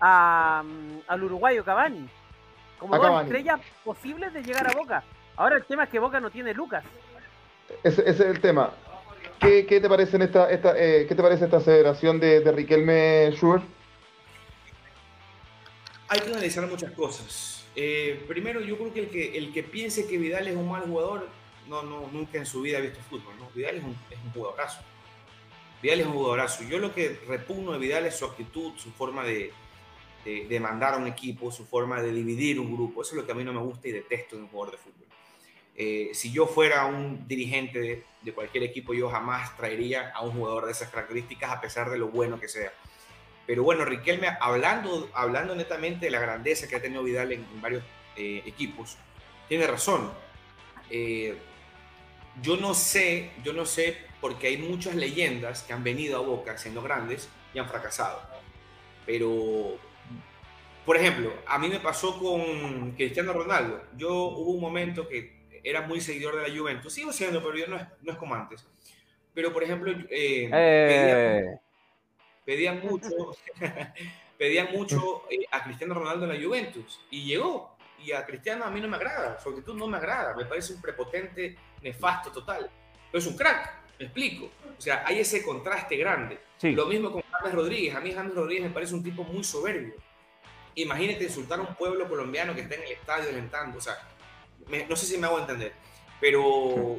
a, 0.01 0.63
mm, 0.65 1.01
al 1.09 1.25
uruguayo 1.25 1.65
Cavani. 1.65 2.09
Como 2.79 2.97
dos 2.97 3.23
estrellas 3.23 3.61
posibles 3.85 4.33
de 4.33 4.43
llegar 4.43 4.67
a 4.67 4.73
Boca. 4.73 5.05
Ahora 5.37 5.57
el 5.57 5.65
tema 5.65 5.85
es 5.85 5.91
que 5.91 5.99
Boca 5.99 6.21
no 6.21 6.31
tiene 6.31 6.55
Lucas. 6.55 6.83
Ese, 7.83 8.09
es 8.09 8.21
el 8.21 8.41
tema. 8.41 8.71
¿Qué, 9.39 9.63
te 9.65 9.89
parece 9.89 10.17
en 10.17 10.23
esta, 10.23 10.51
esta 10.51 10.75
eh, 10.77 11.07
¿qué 11.07 11.15
te 11.15 11.23
parece 11.23 11.45
esta 11.45 11.59
aceleración 11.59 12.19
de, 12.19 12.41
de 12.41 12.53
Riquelme 12.53 13.31
Schur? 13.33 13.61
Hay 16.09 16.21
que 16.21 16.31
analizar 16.31 16.67
muchas 16.67 16.91
cosas. 16.93 17.67
Eh, 17.77 18.25
primero, 18.27 18.61
yo 18.61 18.77
creo 18.77 18.93
que 18.93 19.01
el, 19.01 19.11
que 19.11 19.39
el 19.39 19.53
que 19.53 19.63
piense 19.63 20.07
que 20.07 20.19
Vidal 20.19 20.49
es 20.49 20.57
un 20.57 20.69
mal 20.69 20.83
jugador, 20.83 21.29
no, 21.69 21.83
no, 21.83 22.09
nunca 22.11 22.39
en 22.39 22.47
su 22.47 22.63
vida 22.63 22.79
ha 22.79 22.81
visto 22.81 23.01
fútbol. 23.09 23.35
¿no? 23.39 23.49
Vidal 23.55 23.77
es 23.77 23.85
un, 23.85 23.97
es 24.11 24.19
un 24.25 24.33
jugadorazo 24.33 24.81
Vidal 25.83 26.01
es 26.01 26.07
un 26.07 26.13
jugadorazo. 26.13 26.65
Yo 26.65 26.79
lo 26.79 26.95
que 26.95 27.19
repugno 27.27 27.73
de 27.73 27.79
Vidal 27.79 28.07
es 28.07 28.17
su 28.17 28.25
actitud, 28.25 28.73
su 28.77 28.91
forma 28.93 29.25
de, 29.25 29.53
de, 30.25 30.61
mandar 30.61 30.95
a 30.95 30.97
un 30.99 31.07
equipo, 31.07 31.51
su 31.51 31.65
forma 31.65 32.03
de 32.03 32.13
dividir 32.13 32.61
un 32.61 32.75
grupo. 32.75 33.03
Eso 33.03 33.13
es 33.13 33.17
lo 33.21 33.27
que 33.27 33.33
a 33.33 33.35
mí 33.35 33.45
no 33.45 33.53
me 33.53 33.61
gusta 33.61 33.89
y 33.89 33.93
detesto 33.93 34.37
en 34.37 34.43
un 34.43 34.49
jugador 34.49 34.73
de 34.73 34.79
fútbol. 34.79 35.07
Eh, 35.83 36.11
si 36.13 36.31
yo 36.31 36.47
fuera 36.47 36.85
un 36.85 37.27
dirigente 37.27 38.05
de, 38.21 38.33
cualquier 38.35 38.65
equipo, 38.65 38.93
yo 38.93 39.09
jamás 39.09 39.57
traería 39.57 40.11
a 40.15 40.21
un 40.21 40.33
jugador 40.33 40.67
de 40.67 40.73
esas 40.73 40.91
características, 40.91 41.51
a 41.51 41.61
pesar 41.61 41.89
de 41.89 41.97
lo 41.97 42.09
bueno 42.09 42.39
que 42.39 42.49
sea. 42.49 42.73
Pero 43.47 43.63
bueno, 43.63 43.87
Riquelme, 43.87 44.29
hablando, 44.41 45.09
hablando 45.15 45.55
netamente 45.55 46.07
de 46.07 46.11
la 46.11 46.21
grandeza 46.21 46.69
que 46.69 46.77
ha 46.77 46.83
tenido 46.83 47.03
Vidal 47.03 47.33
en, 47.33 47.47
varios 47.63 47.83
eh, 48.15 48.43
equipos, 48.45 48.99
tiene 49.49 49.67
razón. 49.67 50.13
Eh, 50.91 51.39
yo 52.43 52.59
no 52.59 52.75
sé, 52.75 53.31
yo 53.43 53.55
no 53.55 53.65
sé, 53.65 53.97
porque 54.21 54.49
hay 54.49 54.59
muchas 54.59 54.95
leyendas 54.95 55.63
que 55.63 55.73
han 55.73 55.83
venido 55.83 56.19
a 56.19 56.21
Boca 56.21 56.59
siendo 56.59 56.83
grandes 56.83 57.29
y 57.55 57.59
han 57.59 57.69
fracasado. 57.69 58.21
Pero, 59.07 59.79
por 60.85 60.97
ejemplo, 60.97 61.33
a 61.47 61.59
mí 61.59 61.69
me 61.69 61.81
pasó 61.81 62.19
con 62.19 62.93
Cristiano 62.93 63.33
Ronaldo. 63.33 63.83
Yo 63.97 64.13
hubo 64.13 64.51
un 64.51 64.61
momento 64.61 65.09
que 65.09 65.41
era 65.65 65.83
muy 65.83 66.01
seguidor 66.01 66.37
de 66.37 66.49
la 66.49 66.57
Juventus, 66.57 66.93
sigo 66.93 67.13
siendo, 67.13 67.43
pero 67.43 67.57
yo 67.57 67.67
no 67.67 67.77
es, 67.77 67.87
no 68.03 68.13
es 68.13 68.19
como 68.19 68.35
antes. 68.35 68.67
Pero, 69.35 69.53
por 69.53 69.63
ejemplo, 69.63 69.93
eh, 70.11 70.51
eh. 70.53 71.59
pedían, 72.45 72.81
mucho, 72.81 73.09
pedían 74.39 74.69
mucho 74.73 75.25
eh, 75.31 75.47
a 75.51 75.65
Cristiano 75.65 75.95
Ronaldo 75.95 76.27
en 76.27 76.39
la 76.39 76.45
Juventus 76.47 77.01
y 77.11 77.25
llegó. 77.25 77.77
Y 78.03 78.13
a 78.13 78.25
Cristiano 78.25 78.65
a 78.65 78.71
mí 78.71 78.81
no 78.81 78.89
me 78.89 78.97
agrada, 78.97 79.39
su 79.39 79.51
actitud 79.51 79.75
no 79.75 79.87
me 79.87 79.99
agrada, 79.99 80.35
me 80.35 80.47
parece 80.47 80.73
un 80.73 80.81
prepotente, 80.81 81.55
nefasto 81.83 82.33
total. 82.33 82.71
Pero 83.13 83.19
es 83.19 83.27
un 83.27 83.37
crack, 83.37 83.80
me 84.01 84.07
explico. 84.07 84.51
O 84.77 84.81
sea, 84.81 85.05
hay 85.07 85.21
ese 85.21 85.45
contraste 85.45 85.95
grande. 85.97 86.41
Lo 86.63 86.87
mismo 86.87 87.13
con 87.13 87.23
James 87.31 87.55
Rodríguez. 87.55 87.95
A 87.95 88.01
mí 88.01 88.13
James 88.13 88.35
Rodríguez 88.35 88.65
me 88.65 88.71
parece 88.71 88.95
un 88.95 89.03
tipo 89.03 89.23
muy 89.23 89.45
soberbio. 89.45 89.95
Imagínate 90.75 91.25
insultar 91.25 91.59
a 91.59 91.63
un 91.63 91.75
pueblo 91.75 92.09
colombiano 92.09 92.55
que 92.55 92.63
está 92.63 92.77
en 92.77 92.85
el 92.85 92.93
estadio 92.93 93.29
alentando. 93.29 93.77
O 93.77 93.81
sea, 93.81 93.97
no 94.89 94.97
sé 94.97 95.07
si 95.07 95.19
me 95.19 95.27
hago 95.27 95.39
entender. 95.39 95.75
Pero 96.19 96.97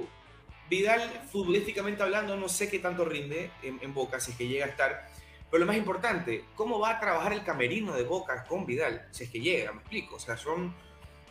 Vidal, 0.70 1.02
futbolísticamente 1.32 2.04
hablando, 2.04 2.38
no 2.38 2.48
sé 2.48 2.70
qué 2.70 2.78
tanto 2.78 3.04
rinde 3.04 3.50
en, 3.64 3.94
Boca, 3.94 4.20
si 4.20 4.32
es 4.32 4.38
que 4.38 4.48
llega 4.48 4.68
a 4.68 4.70
estar. 4.70 5.10
Pero 5.50 5.62
lo 5.62 5.66
más 5.66 5.78
importante, 5.78 6.46
¿cómo 6.56 6.80
va 6.80 6.92
a 6.92 7.00
trabajar 7.00 7.34
el 7.34 7.44
camerino 7.44 7.94
de 7.94 8.04
Boca 8.04 8.46
con 8.48 8.66
Vidal? 8.68 9.08
Si 9.12 9.24
es 9.24 9.32
que 9.32 9.42
llega, 9.42 9.72
me 9.72 9.80
explico. 9.80 10.18
O 10.18 10.20
sea, 10.20 10.38
son 10.38 10.74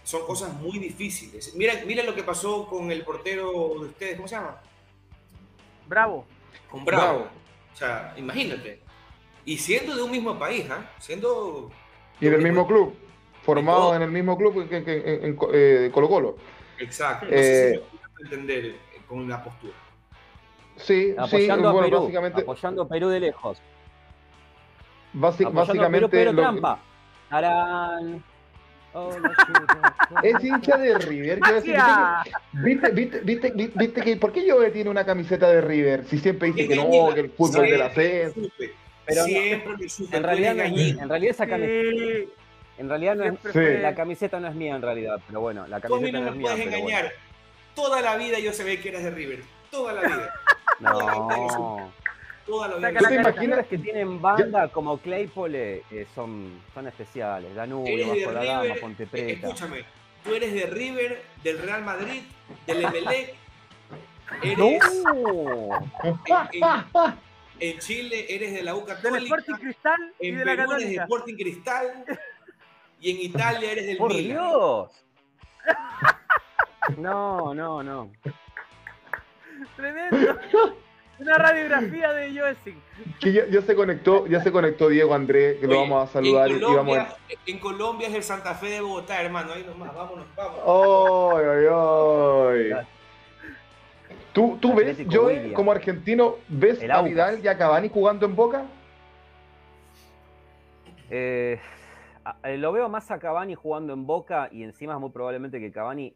son 0.03 0.27
cosas 0.27 0.53
muy 0.55 0.79
difíciles. 0.79 1.55
Mira, 1.55 1.75
mira 1.87 2.03
lo 2.03 2.15
que 2.15 2.25
pasó 2.25 2.67
con 2.67 2.91
el 2.91 3.05
portero 3.05 3.53
de 3.81 3.87
ustedes, 3.87 4.17
¿cómo 4.17 4.27
se 4.27 4.35
llama? 4.35 4.61
Bravo. 5.91 6.25
Con 6.71 6.85
Bravo. 6.85 7.27
O 7.75 7.77
sea, 7.77 8.15
imagínate. 8.17 8.81
Y 9.45 9.57
siendo 9.59 9.97
de 9.97 10.03
un 10.03 10.11
mismo 10.13 10.39
país, 10.39 10.71
¿ah? 10.71 10.89
Siendo... 11.01 11.69
Y 12.21 12.29
del 12.29 12.43
mismo 12.43 12.65
club. 12.65 12.95
Formado 13.43 13.97
en 13.97 14.03
el 14.03 14.11
mismo 14.13 14.39
club 14.39 14.69
que, 14.69 14.77
en, 14.77 15.37
eh, 15.53 15.91
Colo 15.93 16.09
Colo. 16.09 16.37
Exacto. 16.79 17.27
No 17.27 17.33
sé 17.33 17.73
si 17.73 17.79
eh, 17.79 17.83
entender 18.23 18.67
eh, 18.67 18.77
con 19.09 19.29
la 19.29 19.43
postura. 19.43 19.73
Sí, 20.77 21.13
apoyando 21.19 21.71
a 21.71 21.83
Perú, 21.83 22.01
básicamente... 22.03 22.41
Apoyando 22.43 22.83
a 22.83 22.89
Perú 22.89 23.09
de 23.09 23.21
lejos. 23.21 23.59
básicamente... 25.13 25.91
Perú, 25.91 26.09
pero 26.09 26.35
trampa. 26.37 26.79
Arán, 27.31 28.23
Oh, 28.93 29.13
es 30.23 30.45
hincha 30.45 30.77
de 30.77 30.99
River. 30.99 31.41
¿viste, 32.53 32.91
viste, 32.91 33.21
viste, 33.21 33.53
viste, 33.75 34.03
que 34.03 34.17
¿Por 34.17 34.33
qué 34.33 34.45
yo 34.45 34.71
tiene 34.73 34.91
una 34.91 35.05
camiseta 35.05 35.49
de 35.49 35.61
River? 35.61 36.05
Si 36.07 36.19
siempre 36.19 36.49
dice 36.53 36.69
que 36.69 36.77
no, 36.77 37.15
que 37.15 37.21
el 37.21 37.31
fútbol 37.31 37.67
de 37.71 37.79
la 37.79 37.91
fe. 37.91 38.33
Pero 39.07 39.25
en 39.27 40.23
realidad 40.23 40.55
no 40.55 40.63
es 40.63 40.91
en 40.91 41.09
realidad 41.09 41.31
esa 41.31 41.47
camiseta. 41.47 42.33
En 42.79 42.89
realidad 42.89 43.15
no 43.15 43.25
es, 43.25 43.83
la 43.83 43.95
camiseta 43.95 44.41
no 44.41 44.49
es 44.49 44.55
mía 44.55 44.75
en 44.75 44.83
realidad, 44.83 45.21
pero 45.27 45.41
bueno, 45.41 45.67
la 45.67 45.81
camiseta 45.81 46.19
no, 46.19 46.25
me 46.25 46.31
es 46.31 46.37
mía. 46.37 46.51
puedes 46.51 46.67
engañar. 46.67 47.13
Toda 47.75 48.01
la 48.01 48.17
vida 48.17 48.39
yo 48.39 48.53
se 48.53 48.65
ve 48.65 48.81
que 48.81 48.89
eres 48.89 49.05
de 49.05 49.11
River. 49.11 49.41
Toda 49.71 49.93
la 49.93 50.01
vida. 50.01 50.35
no. 50.81 51.93
Las 52.81 52.95
te 52.95 53.67
que 53.69 53.79
tienen 53.79 54.21
banda 54.21 54.69
como 54.69 54.99
Claypole 54.99 55.85
eh, 55.91 56.07
son, 56.15 56.61
son 56.75 56.89
especiales. 56.89 57.55
Danubio, 57.55 58.09
Bajo 58.09 58.33
la 58.33 58.45
Dama, 58.45 58.75
Ponte 58.81 59.07
Preta. 59.07 59.47
Escúchame, 59.47 59.85
tú 60.25 60.35
eres 60.35 60.53
de 60.53 60.67
River, 60.67 61.23
del 61.45 61.59
Real 61.59 61.85
Madrid, 61.85 62.23
del 62.67 62.85
Emelec. 62.85 63.35
Eres 64.43 64.59
no. 64.59 64.67
en, 66.53 66.61
en, 67.61 67.79
Chile 67.79 68.27
eres 68.29 68.55
de 68.55 68.63
la 68.63 68.75
U 68.75 68.85
Católica. 68.85 69.19
Del 69.19 69.25
Sporting 69.25 69.55
Cristal 69.55 70.15
y 70.21 70.29
en 70.29 70.39
de 70.39 70.45
Perú 70.45 70.71
la 70.71 70.77
eres 70.77 70.89
de 70.91 70.97
Sporting 70.97 71.35
Cristal. 71.35 72.05
Y 73.01 73.11
en 73.11 73.21
Italia 73.21 73.73
eres 73.73 73.87
del 73.87 73.97
¡Por 73.97 74.15
Milan. 74.15 74.25
Dios! 74.25 75.05
No, 76.97 77.55
no, 77.55 77.83
no. 77.83 78.11
Tremendo. 79.77 80.41
Una 81.21 81.37
radiografía 81.37 82.13
de. 82.15 82.57
Que 83.21 83.33
ya, 83.33 83.63
se 83.63 83.75
conectó, 83.75 84.27
ya 84.27 84.43
se 84.43 84.51
conectó 84.51 84.89
Diego 84.89 85.15
Andrés, 85.15 85.59
que 85.61 85.67
lo 85.67 85.77
vamos 85.77 86.09
a 86.09 86.13
saludar 86.13 86.51
en 86.51 86.61
Colombia, 86.61 87.15
y 87.47 87.51
En 87.51 87.59
Colombia 87.59 88.09
es 88.09 88.15
el 88.15 88.23
Santa 88.23 88.55
Fe 88.55 88.71
de 88.71 88.81
Bogotá, 88.81 89.21
hermano. 89.23 89.53
Ahí 89.53 89.63
nomás, 89.65 89.95
vámonos, 89.95 90.25
vamos. 90.35 91.37
¡Ay, 91.37 91.45
ay, 91.47 92.73
ay! 92.73 92.87
¿Tú, 94.33 94.57
tú 94.61 94.75
ves, 94.75 94.97
yo 95.09 95.29
como 95.53 95.73
argentino, 95.73 96.37
ves 96.49 96.83
a 96.89 97.03
Vidal 97.03 97.41
y 97.45 97.49
a 97.49 97.59
Cavani 97.59 97.91
jugando 97.91 98.25
en 98.25 98.37
Boca? 98.37 98.65
Eh, 101.11 101.61
lo 102.57 102.73
veo 102.73 102.89
más 102.89 103.11
a 103.11 103.19
Cavani 103.19 103.55
jugando 103.55 103.93
en 103.93 104.07
Boca 104.07 104.49
y 104.51 104.63
encima 104.63 104.95
es 104.95 105.01
muy 105.01 105.11
probablemente 105.11 105.61
que 105.61 105.71
Cavani 105.71 106.15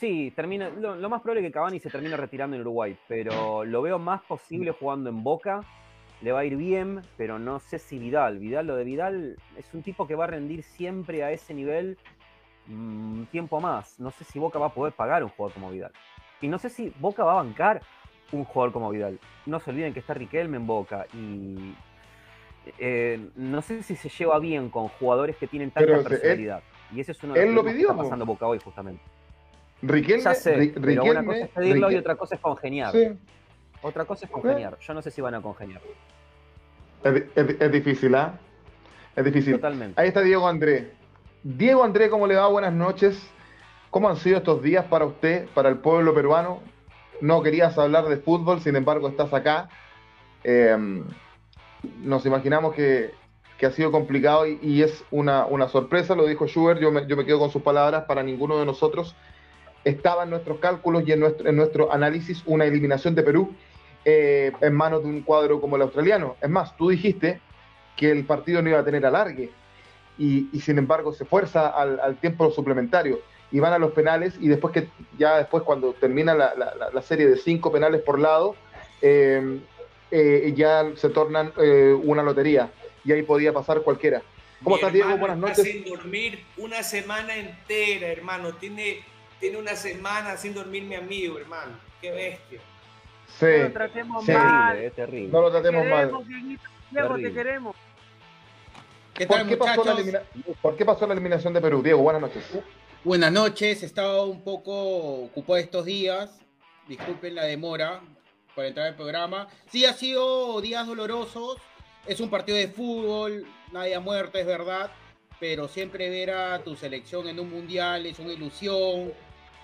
Sí, 0.00 0.32
termina, 0.34 0.70
lo, 0.70 1.10
más 1.10 1.20
probable 1.20 1.42
es 1.42 1.48
que 1.48 1.52
Cavani 1.52 1.78
se 1.78 1.90
termine 1.90 2.16
retirando 2.16 2.56
en 2.56 2.62
Uruguay, 2.62 2.96
pero 3.06 3.66
lo 3.66 3.82
veo 3.82 3.98
más 3.98 4.22
posible 4.22 4.70
jugando 4.70 5.10
en 5.10 5.22
Boca. 5.22 5.60
Le 6.22 6.32
va 6.32 6.40
a 6.40 6.44
ir 6.46 6.56
bien, 6.56 7.02
pero 7.18 7.38
no 7.38 7.60
sé 7.60 7.78
si 7.78 7.98
Vidal. 7.98 8.38
Vidal, 8.38 8.66
lo 8.66 8.76
de 8.76 8.84
Vidal 8.84 9.36
es 9.58 9.74
un 9.74 9.82
tipo 9.82 10.06
que 10.06 10.14
va 10.14 10.24
a 10.24 10.28
rendir 10.28 10.62
siempre 10.62 11.22
a 11.22 11.32
ese 11.32 11.52
nivel 11.52 11.98
un 12.66 13.20
mm, 13.20 13.26
tiempo 13.26 13.60
más. 13.60 14.00
No 14.00 14.10
sé 14.10 14.24
si 14.24 14.38
Boca 14.38 14.58
va 14.58 14.68
a 14.68 14.74
poder 14.74 14.94
pagar 14.94 15.22
un 15.22 15.28
jugador 15.28 15.52
como 15.52 15.70
Vidal. 15.70 15.92
Y 16.40 16.48
no 16.48 16.58
sé 16.58 16.70
si 16.70 16.90
Boca 16.98 17.22
va 17.22 17.32
a 17.32 17.42
bancar 17.42 17.82
un 18.32 18.44
jugador 18.44 18.72
como 18.72 18.88
Vidal. 18.88 19.18
No 19.44 19.60
se 19.60 19.68
olviden 19.68 19.92
que 19.92 20.00
está 20.00 20.14
Riquelme 20.14 20.56
en 20.56 20.66
Boca 20.66 21.04
y 21.12 21.74
eh, 22.78 23.20
no 23.36 23.60
sé 23.60 23.82
si 23.82 23.96
se 23.96 24.08
lleva 24.08 24.38
bien 24.38 24.70
con 24.70 24.88
jugadores 24.88 25.36
que 25.36 25.46
tienen 25.46 25.70
tanta 25.70 26.02
personalidad. 26.02 26.62
y 26.90 27.00
ese 27.00 27.12
es 27.12 27.22
uno 27.22 27.34
de 27.34 27.52
los 27.52 27.64
que 27.66 27.80
está 27.80 27.94
pasando 27.94 28.24
Boca 28.24 28.46
hoy 28.46 28.58
justamente. 28.58 29.02
Riquelme, 29.82 30.22
ya 30.22 30.34
sé, 30.34 30.74
pero 30.80 31.04
una 31.04 31.24
cosa 31.24 31.38
es 31.38 31.48
pedirlo 31.48 31.90
y 31.90 31.96
otra 31.96 32.16
cosa 32.16 32.34
es 32.34 32.40
congeniar. 32.40 32.94
Otra 33.82 34.04
cosa 34.04 34.26
es 34.26 34.30
congeniar. 34.30 34.78
Yo 34.78 34.94
no 34.94 35.00
sé 35.00 35.10
si 35.10 35.20
van 35.20 35.34
a 35.34 35.40
congeniar. 35.40 35.80
Es, 37.02 37.72
difícil, 37.72 38.14
¿ah? 38.14 38.38
Es 39.16 39.24
difícil. 39.24 39.54
Totalmente. 39.54 39.98
Ahí 40.00 40.08
está 40.08 40.20
Diego 40.20 40.46
André. 40.46 40.92
Diego 41.42 41.82
André, 41.82 42.10
¿cómo 42.10 42.26
le 42.26 42.36
va? 42.36 42.46
Buenas 42.48 42.74
noches. 42.74 43.18
¿Cómo 43.88 44.08
han 44.10 44.16
sido 44.16 44.38
estos 44.38 44.62
días 44.62 44.84
para 44.84 45.06
usted, 45.06 45.48
para 45.54 45.70
el 45.70 45.78
pueblo 45.78 46.14
peruano? 46.14 46.60
No 47.22 47.42
querías 47.42 47.76
hablar 47.78 48.04
de 48.06 48.18
fútbol, 48.18 48.60
sin 48.60 48.76
embargo 48.76 49.08
estás 49.08 49.32
acá. 49.32 49.70
Em, 50.44 51.04
nos 52.02 52.26
imaginamos 52.26 52.74
que, 52.74 53.12
ha 53.62 53.70
sido 53.70 53.90
complicado 53.90 54.46
y, 54.46 54.82
es 54.82 55.04
una, 55.10 55.46
sorpresa, 55.68 56.14
lo 56.14 56.26
dijo 56.26 56.46
Schubert, 56.46 56.80
yo 56.80 56.90
me, 56.90 57.06
yo 57.06 57.16
me 57.16 57.26
quedo 57.26 57.38
con 57.38 57.50
sus 57.50 57.62
palabras, 57.62 58.04
para 58.04 58.22
ninguno 58.22 58.58
de 58.58 58.64
nosotros 58.64 59.14
estaba 59.84 60.24
en 60.24 60.30
nuestros 60.30 60.58
cálculos 60.58 61.04
y 61.06 61.12
en 61.12 61.20
nuestro, 61.20 61.48
en 61.48 61.56
nuestro 61.56 61.92
análisis 61.92 62.42
una 62.46 62.64
eliminación 62.64 63.14
de 63.14 63.22
Perú 63.22 63.54
eh, 64.04 64.52
en 64.60 64.74
manos 64.74 65.02
de 65.02 65.08
un 65.08 65.22
cuadro 65.22 65.60
como 65.60 65.76
el 65.76 65.82
australiano. 65.82 66.36
Es 66.40 66.48
más, 66.48 66.76
tú 66.76 66.90
dijiste 66.90 67.40
que 67.96 68.10
el 68.10 68.24
partido 68.24 68.62
no 68.62 68.70
iba 68.70 68.78
a 68.78 68.84
tener 68.84 69.04
alargue 69.04 69.50
y, 70.18 70.48
y 70.52 70.60
sin 70.60 70.78
embargo 70.78 71.12
se 71.12 71.24
fuerza 71.24 71.68
al, 71.68 72.16
tiempo 72.16 72.50
suplementario 72.50 73.20
y 73.52 73.58
van 73.58 73.72
a 73.72 73.78
los 73.78 73.92
penales 73.92 74.34
y 74.40 74.48
después 74.48 74.72
que 74.72 74.88
ya 75.18 75.38
después 75.38 75.64
cuando 75.64 75.92
termina 75.92 76.34
la, 76.34 76.54
la, 76.92 77.02
serie 77.02 77.26
de 77.26 77.36
cinco 77.36 77.72
penales 77.72 78.00
por 78.02 78.18
lado 78.18 78.54
eh, 79.02 79.58
eh, 80.10 80.52
ya 80.54 80.86
se 80.94 81.08
tornan 81.08 81.52
una 82.04 82.22
lotería 82.22 82.70
y 83.04 83.12
ahí 83.12 83.22
podía 83.22 83.52
pasar 83.52 83.82
cualquiera. 83.82 84.22
¿Cómo 84.62 84.76
estás, 84.76 84.92
Diego? 84.92 85.16
Buenas 85.16 85.38
noches. 85.38 85.64
Sin 85.64 85.84
dormir 85.84 86.44
una 86.58 86.82
semana 86.82 87.34
entera, 87.34 88.08
hermano. 88.08 88.54
Tiene 88.54 89.00
tiene 89.40 89.56
una 89.56 89.74
semana 89.74 90.36
sin 90.36 90.54
dormir 90.54 90.84
mi 90.84 90.94
amigo, 90.94 91.38
hermano. 91.38 91.72
Qué 92.00 92.10
bestia. 92.10 92.60
Sí. 93.38 93.46
No 93.46 93.64
lo 93.64 93.72
tratemos 93.72 94.28
mal. 94.28 94.76
Es 94.76 94.94
terrible. 94.94 95.32
No 95.32 95.40
lo 95.40 95.50
tratemos 95.50 95.86
mal. 95.86 96.12
Diego, 96.90 97.14
te 97.16 97.32
queremos. 97.32 97.76
¿Qué 99.14 99.26
tal, 99.26 99.40
¿Por, 99.40 99.48
qué 99.48 99.56
pasó 99.56 99.84
la 99.84 100.22
¿Por 100.62 100.76
qué 100.76 100.84
pasó 100.84 101.06
la 101.06 101.14
eliminación 101.14 101.52
de 101.52 101.60
Perú? 101.60 101.82
Diego, 101.82 102.00
buenas 102.02 102.22
noches. 102.22 102.44
Buenas 103.02 103.32
noches, 103.32 103.82
he 103.82 103.86
estado 103.86 104.26
un 104.26 104.42
poco 104.42 105.24
ocupado 105.24 105.58
estos 105.58 105.84
días. 105.84 106.38
Disculpen 106.86 107.34
la 107.34 107.44
demora. 107.44 108.00
por 108.54 108.64
entrar 108.64 108.88
al 108.88 108.96
programa. 108.96 109.48
Sí, 109.70 109.84
ha 109.84 109.92
sido 109.92 110.60
días 110.60 110.86
dolorosos. 110.86 111.58
Es 112.06 112.20
un 112.20 112.30
partido 112.30 112.56
de 112.56 112.68
fútbol, 112.68 113.46
nadie 113.72 113.94
ha 113.94 114.00
muerto, 114.00 114.38
es 114.38 114.46
verdad. 114.46 114.90
Pero 115.38 115.68
siempre 115.68 116.10
ver 116.10 116.30
a 116.30 116.62
tu 116.62 116.76
selección 116.76 117.28
en 117.28 117.40
un 117.40 117.50
mundial 117.50 118.06
es 118.06 118.18
una 118.18 118.32
ilusión. 118.32 119.12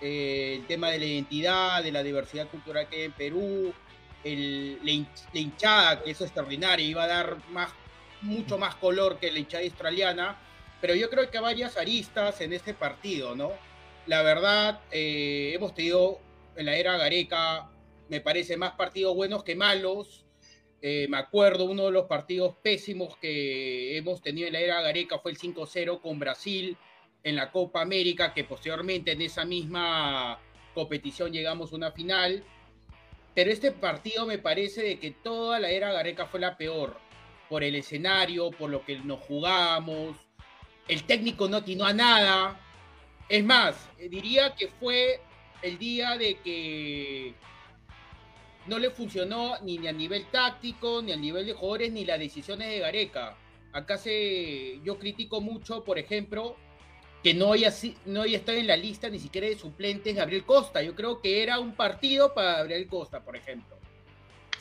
Eh, 0.00 0.56
el 0.56 0.66
tema 0.66 0.90
de 0.90 0.98
la 0.98 1.06
identidad, 1.06 1.82
de 1.82 1.90
la 1.90 2.02
diversidad 2.02 2.48
cultural 2.48 2.88
que 2.88 2.96
hay 2.96 3.02
en 3.04 3.12
Perú, 3.12 3.72
el, 4.24 4.78
la, 4.82 5.38
hinchada, 5.40 6.02
que 6.02 6.10
es 6.10 6.20
extraordinaria, 6.20 6.86
iba 6.86 7.04
a 7.04 7.06
dar 7.06 7.36
más, 7.50 7.70
mucho 8.20 8.58
más 8.58 8.74
color 8.74 9.18
que 9.18 9.32
la 9.32 9.38
hinchada 9.38 9.64
australiana. 9.64 10.38
Pero 10.80 10.94
yo 10.94 11.08
creo 11.08 11.30
que 11.30 11.38
hay 11.38 11.42
varias 11.42 11.76
aristas 11.76 12.40
en 12.42 12.52
este 12.52 12.74
partido, 12.74 13.34
¿no? 13.34 13.52
La 14.06 14.22
verdad, 14.22 14.80
eh, 14.90 15.52
hemos 15.54 15.74
tenido 15.74 16.20
en 16.54 16.66
la 16.66 16.76
era 16.76 16.96
Gareca, 16.98 17.70
me 18.08 18.20
parece, 18.20 18.56
más 18.56 18.72
partidos 18.72 19.14
buenos 19.16 19.42
que 19.42 19.56
malos. 19.56 20.26
Eh, 20.82 21.06
me 21.08 21.16
acuerdo, 21.16 21.64
uno 21.64 21.86
de 21.86 21.92
los 21.92 22.06
partidos 22.06 22.54
pésimos 22.62 23.16
que 23.16 23.96
hemos 23.96 24.20
tenido 24.20 24.46
en 24.46 24.52
la 24.52 24.60
era 24.60 24.82
Gareca 24.82 25.18
fue 25.18 25.30
el 25.30 25.38
5-0 25.38 26.00
con 26.02 26.18
Brasil 26.18 26.76
en 27.26 27.34
la 27.34 27.50
Copa 27.50 27.82
América, 27.82 28.32
que 28.32 28.44
posteriormente 28.44 29.10
en 29.10 29.20
esa 29.20 29.44
misma 29.44 30.38
competición 30.74 31.32
llegamos 31.32 31.72
a 31.72 31.76
una 31.76 31.90
final. 31.90 32.44
Pero 33.34 33.50
este 33.50 33.72
partido 33.72 34.26
me 34.26 34.38
parece 34.38 34.82
de 34.82 35.00
que 35.00 35.10
toda 35.10 35.58
la 35.58 35.70
era 35.70 35.92
Gareca 35.92 36.26
fue 36.26 36.38
la 36.38 36.56
peor, 36.56 36.96
por 37.48 37.64
el 37.64 37.74
escenario, 37.74 38.52
por 38.52 38.70
lo 38.70 38.84
que 38.84 39.00
nos 39.00 39.18
jugamos. 39.24 40.16
El 40.86 41.02
técnico 41.02 41.48
no 41.48 41.56
atinó 41.56 41.84
a 41.84 41.92
nada, 41.92 42.60
es 43.28 43.44
más, 43.44 43.90
diría 43.98 44.54
que 44.54 44.68
fue 44.68 45.20
el 45.62 45.78
día 45.78 46.16
de 46.16 46.38
que 46.38 47.34
no 48.66 48.78
le 48.78 48.90
funcionó 48.90 49.58
ni, 49.62 49.84
a 49.88 49.92
nivel 49.92 50.26
táctico, 50.26 51.02
ni 51.02 51.10
a 51.10 51.16
nivel 51.16 51.44
de 51.44 51.54
jugadores, 51.54 51.90
ni 51.90 52.04
las 52.04 52.20
decisiones 52.20 52.68
de 52.68 52.78
Gareca. 52.78 53.36
Acá 53.72 53.98
se, 53.98 54.80
yo 54.84 54.96
critico 55.00 55.40
mucho, 55.40 55.82
por 55.82 55.98
ejemplo, 55.98 56.56
que 57.26 57.34
no 57.34 57.54
haya, 57.54 57.74
no 58.04 58.22
haya 58.22 58.36
estado 58.36 58.56
en 58.56 58.68
la 58.68 58.76
lista 58.76 59.10
ni 59.10 59.18
siquiera 59.18 59.48
de 59.48 59.58
suplentes 59.58 60.14
Gabriel 60.14 60.44
Costa. 60.44 60.80
Yo 60.80 60.94
creo 60.94 61.20
que 61.20 61.42
era 61.42 61.58
un 61.58 61.72
partido 61.74 62.32
para 62.32 62.58
Gabriel 62.58 62.86
Costa, 62.86 63.18
por 63.18 63.34
ejemplo. 63.34 63.76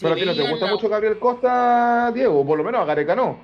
Pero 0.02 0.16
a 0.16 0.18
ti 0.18 0.26
no 0.26 0.34
te 0.34 0.50
gusta 0.50 0.66
mucho 0.66 0.90
Gabriel 0.90 1.20
Costa, 1.20 2.12
Diego, 2.12 2.44
por 2.44 2.58
lo 2.58 2.64
menos 2.64 2.82
a 2.82 2.86
Gareca 2.86 3.16
no. 3.16 3.40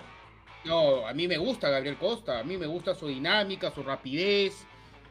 No, 0.65 1.05
a 1.05 1.13
mí 1.13 1.27
me 1.27 1.37
gusta 1.37 1.69
Gabriel 1.69 1.97
Costa, 1.97 2.39
a 2.39 2.43
mí 2.43 2.57
me 2.57 2.65
gusta 2.65 2.95
su 2.95 3.09
dinámica, 3.09 3.69
su 3.69 3.83
rapidez, 3.83 4.65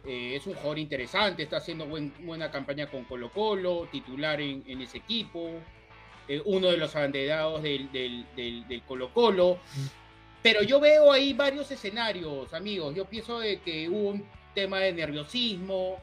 eh, 0.05 0.35
es 0.35 0.45
un 0.49 0.55
jugador 0.55 0.81
interesante, 0.81 1.45
está 1.45 1.59
haciendo 1.59 1.87
buena 1.87 2.51
campaña 2.51 2.89
con 2.89 3.05
Colo 3.05 3.31
Colo, 3.31 3.87
titular 3.93 4.41
en, 4.41 4.83
ese 4.83 4.99
equipo, 4.99 5.53
eh, 6.27 6.43
uno 6.47 6.67
de 6.67 6.79
los 6.79 6.97
abanderados 6.97 7.63
del, 7.63 7.93
del, 7.93 8.83
Colo 8.89 9.15
Colo. 9.15 9.61
Pero 10.43 10.63
yo 10.63 10.81
veo 10.81 11.13
ahí 11.13 11.33
varios 11.33 11.71
escenarios, 11.71 12.53
amigos. 12.55 12.95
Yo 12.95 13.05
pienso 13.05 13.41
de 13.41 13.61
que 13.61 13.89
hubo 13.89 14.11
un 14.11 14.27
tema 14.55 14.79
de 14.79 14.93
nerviosismo. 14.93 15.99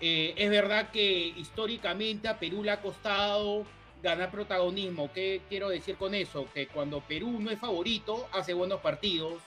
Eh, 0.00 0.34
es 0.36 0.50
verdad 0.50 0.90
que 0.90 1.32
históricamente 1.36 2.28
a 2.28 2.38
Perú 2.38 2.64
le 2.64 2.72
ha 2.72 2.80
costado 2.80 3.64
ganar 4.02 4.30
protagonismo. 4.30 5.12
¿Qué 5.12 5.40
quiero 5.48 5.68
decir 5.68 5.96
con 5.96 6.14
eso? 6.14 6.46
Que 6.52 6.66
cuando 6.66 7.00
Perú 7.00 7.38
no 7.40 7.50
es 7.50 7.58
favorito, 7.58 8.28
hace 8.32 8.54
buenos 8.54 8.80
partidos. 8.80 9.40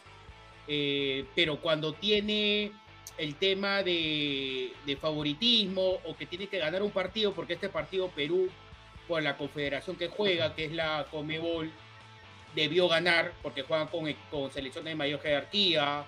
pero 1.36 1.60
cuando 1.60 1.94
tiene 1.94 2.72
el 3.20 3.36
tema 3.36 3.84
de, 3.84 4.72
favoritismo 5.00 6.00
o 6.06 6.16
que 6.18 6.26
tiene 6.26 6.48
que 6.48 6.58
ganar 6.58 6.82
un 6.82 6.92
partido, 6.92 7.34
porque 7.34 7.54
este 7.54 7.70
partido 7.70 8.10
Perú, 8.10 8.50
por 9.08 9.22
la 9.22 9.38
confederación 9.38 9.98
que 9.98 10.08
juega, 10.08 10.56
que 10.56 10.66
es 10.66 10.72
la 10.72 11.06
Comebol, 11.12 11.72
debió 12.56 12.88
ganar, 12.88 13.34
porque 13.42 13.64
juegan 13.64 13.88
con, 13.88 14.12
con 14.32 14.52
selecciones 14.52 14.92
de 14.92 14.96
mayor 14.96 15.22
jerarquía, 15.22 16.06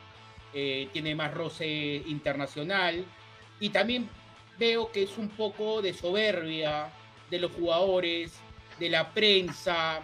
eh, 0.54 0.90
tiene 0.92 1.16
más 1.16 1.34
roce 1.34 1.68
internacional, 2.08 3.06
y 3.60 3.70
también 3.70 4.10
veo 4.58 4.92
que 4.92 5.04
es 5.04 5.18
un 5.18 5.30
poco 5.30 5.82
de 5.82 5.94
soberbia 5.94 6.92
de 7.30 7.40
los 7.40 7.52
jugadores, 7.52 8.34
de 8.80 8.90
la 8.90 9.14
prensa, 9.14 10.04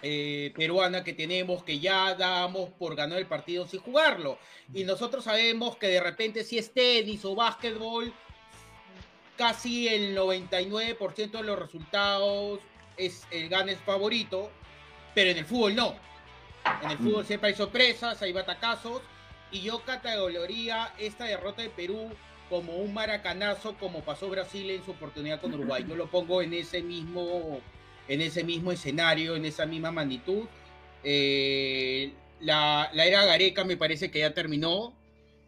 eh, 0.00 0.52
peruana 0.54 1.02
que 1.02 1.12
tenemos 1.12 1.64
que 1.64 1.80
ya 1.80 2.14
damos 2.14 2.70
por 2.70 2.94
ganar 2.94 3.18
el 3.18 3.26
partido 3.26 3.66
sin 3.66 3.80
jugarlo. 3.80 4.38
Y 4.72 4.84
nosotros 4.84 5.24
sabemos 5.24 5.76
que 5.76 5.88
de 5.88 6.00
repente 6.00 6.44
si 6.44 6.58
es 6.58 6.72
tenis 6.72 7.24
o 7.24 7.34
básquetbol, 7.34 8.12
casi 9.36 9.88
el 9.88 10.16
99% 10.16 11.30
de 11.30 11.42
los 11.42 11.58
resultados 11.58 12.60
es 12.96 13.26
el 13.30 13.48
ganes 13.48 13.78
favorito, 13.80 14.50
pero 15.18 15.30
en 15.30 15.38
el 15.38 15.44
fútbol 15.46 15.74
no. 15.74 15.96
En 16.80 16.92
el 16.92 16.98
fútbol 16.98 17.24
mm. 17.24 17.26
siempre 17.26 17.48
hay 17.48 17.56
sorpresas, 17.56 18.22
hay 18.22 18.32
batacazos, 18.32 19.02
y 19.50 19.62
yo 19.62 19.80
categoría 19.84 20.92
esta 20.96 21.24
derrota 21.24 21.60
de 21.60 21.70
Perú 21.70 22.08
como 22.48 22.76
un 22.76 22.94
maracanazo, 22.94 23.76
como 23.78 24.02
pasó 24.02 24.28
Brasil 24.28 24.70
en 24.70 24.84
su 24.84 24.92
oportunidad 24.92 25.40
con 25.40 25.52
Uruguay. 25.52 25.84
Yo 25.88 25.96
lo 25.96 26.06
pongo 26.08 26.40
en 26.40 26.54
ese 26.54 26.82
mismo 26.82 27.60
en 28.06 28.20
ese 28.20 28.44
mismo 28.44 28.70
escenario, 28.70 29.34
en 29.34 29.44
esa 29.44 29.66
misma 29.66 29.90
magnitud. 29.90 30.46
Eh, 31.02 32.12
la, 32.38 32.88
era 32.94 33.24
Gareca 33.24 33.64
me 33.64 33.76
parece 33.76 34.12
que 34.12 34.20
ya 34.20 34.32
terminó. 34.32 34.94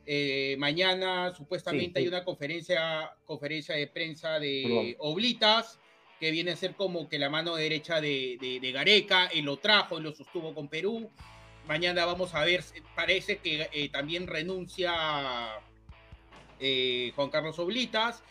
Eh, 0.04 0.56
mañana 0.58 1.32
supuestamente 1.36 2.00
hay 2.00 2.08
una 2.08 2.24
conferencia, 2.24 3.12
conferencia 3.24 3.76
de 3.76 3.86
prensa 3.86 4.40
de 4.40 4.96
Oblitas, 4.98 5.78
que 6.20 6.30
viene 6.30 6.52
a 6.52 6.56
ser 6.56 6.74
como 6.74 7.08
que 7.08 7.18
la 7.18 7.30
mano 7.30 7.56
derecha 7.56 8.00
de, 8.00 8.70
Gareca, 8.74 9.26
él 9.26 9.46
lo 9.46 9.56
trajo, 9.56 9.96
él 9.96 10.04
lo 10.04 10.12
sostuvo 10.12 10.54
con 10.54 10.68
Perú. 10.68 11.10
Mañana 11.66 12.04
vamos 12.04 12.34
a 12.34 12.44
ver, 12.44 12.62
parece 12.94 13.38
que 13.38 13.68
eh, 13.72 13.88
también 13.88 14.26
renuncia 14.26 14.92
Juan 17.16 17.30
Carlos 17.30 17.58
Oblitas. 17.58 18.22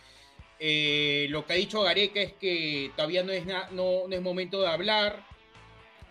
Eh, 0.59 1.27
lo 1.29 1.45
que 1.45 1.53
ha 1.53 1.55
dicho 1.55 1.81
Gareca 1.81 2.21
es 2.21 2.33
que 2.33 2.91
todavía 2.95 3.23
no 3.23 3.31
es, 3.31 3.45
no, 3.71 4.07
es 4.07 4.21
momento 4.21 4.61
de 4.61 4.67
hablar 4.67 5.25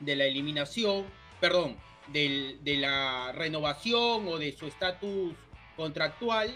de 0.00 0.16
la 0.16 0.24
eliminación, 0.24 1.06
perdón, 1.40 1.76
de 2.08 2.76
la 2.78 3.30
renovación 3.32 4.26
o 4.26 4.38
de 4.38 4.52
su 4.52 4.66
estatus 4.66 5.34
contractual. 5.76 6.52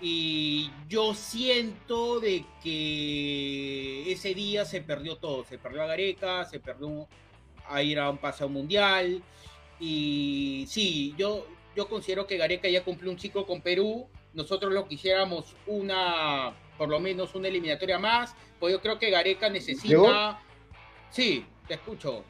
Y 0.00 0.70
yo 0.88 1.14
siento 1.14 2.20
de 2.20 2.44
que 2.62 4.12
ese 4.12 4.34
día 4.34 4.64
se 4.64 4.80
perdió 4.82 5.16
todo. 5.16 5.44
Se 5.44 5.58
perdió 5.58 5.82
a 5.82 5.86
Gareca, 5.86 6.44
se 6.44 6.60
perdió 6.60 7.08
a 7.68 7.82
ir 7.82 7.98
a 7.98 8.10
un 8.10 8.18
paseo 8.18 8.48
mundial. 8.48 9.22
Y 9.80 10.66
sí, 10.68 11.14
yo, 11.16 11.46
yo 11.74 11.88
considero 11.88 12.26
que 12.26 12.36
Gareca 12.36 12.68
ya 12.68 12.84
cumplió 12.84 13.10
un 13.10 13.18
ciclo 13.18 13.46
con 13.46 13.62
Perú. 13.62 14.06
Nosotros 14.34 14.72
lo 14.72 14.86
quisiéramos 14.86 15.56
una 15.66 16.54
por 16.76 16.88
lo 16.88 17.00
menos 17.00 17.34
una 17.34 17.48
eliminatoria 17.48 17.98
más, 17.98 18.34
pues 18.58 18.72
yo 18.72 18.80
creo 18.80 18.98
que 18.98 19.10
Gareca 19.10 19.48
necesita... 19.48 20.40
Sí, 21.10 21.46
te 21.66 21.74
escucho. 21.74 22.24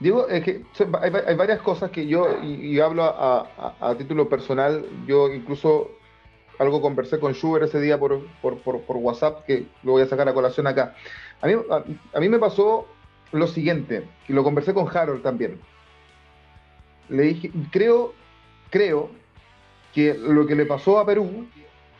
Digo, 0.00 0.28
es 0.28 0.42
que 0.42 0.64
hay, 1.00 1.36
varias 1.36 1.60
cosas 1.60 1.90
que 1.90 2.06
yo, 2.06 2.42
y, 2.42 2.78
hablo 2.80 3.04
a, 3.04 3.94
título 3.96 4.28
personal, 4.28 4.84
yo 5.06 5.32
incluso 5.32 5.92
algo 6.62 6.80
conversé 6.80 7.18
con 7.18 7.32
Schubert 7.34 7.64
ese 7.64 7.80
día 7.80 7.98
por, 7.98 8.22
WhatsApp, 8.88 9.44
que 9.44 9.66
lo 9.82 9.92
voy 9.92 10.02
a 10.02 10.06
sacar 10.06 10.28
a 10.28 10.34
colación 10.34 10.66
acá. 10.66 10.94
A 11.40 11.46
mí, 11.46 11.54
a, 12.12 12.20
mí 12.20 12.28
me 12.28 12.38
pasó 12.38 12.86
lo 13.32 13.46
siguiente, 13.46 14.08
y 14.28 14.32
lo 14.32 14.44
conversé 14.44 14.72
con 14.72 14.88
Harold 14.94 15.22
también. 15.22 15.60
Le 17.08 17.24
dije, 17.24 17.50
creo, 17.70 18.14
creo 18.70 19.10
que 19.92 20.14
lo 20.14 20.46
que 20.46 20.54
le 20.54 20.64
pasó 20.66 20.98
a 20.98 21.06
Perú 21.06 21.46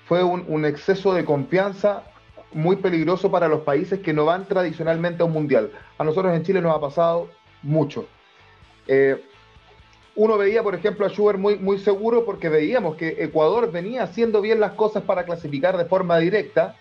fue 0.07 0.23
un, 0.23 0.65
exceso 0.65 1.13
de 1.13 1.25
confianza 1.25 2.05
muy 2.53 2.77
peligroso 2.77 3.31
para 3.31 3.49
los 3.49 3.63
países 3.63 4.01
que 4.01 4.13
no 4.13 4.27
van 4.27 4.47
tradicionalmente 4.47 5.23
a 5.23 5.27
un 5.27 5.33
mundial. 5.33 5.73
A 5.99 6.05
nosotros 6.05 6.35
en 6.35 6.43
Chile 6.43 6.61
nos 6.61 6.77
ha 6.77 6.81
pasado 6.81 7.29
mucho. 7.63 8.07
Eh, 8.87 9.23
uno 10.15 10.37
veía, 10.37 10.63
por 10.63 10.75
ejemplo, 10.75 11.07
a 11.07 11.09
Schubert 11.09 11.39
muy, 11.39 11.57
muy 11.57 11.79
seguro 11.79 12.25
porque 12.25 12.49
veíamos 12.49 12.97
que 12.97 13.17
Ecuador 13.19 13.71
venía 13.73 14.03
haciendo 14.03 14.41
bien 14.41 14.61
las 14.61 14.73
cosas 14.73 15.03
para 15.05 15.25
clasificar 15.25 15.77
de 15.77 15.87
forma 15.87 16.19
directa, 16.19 16.77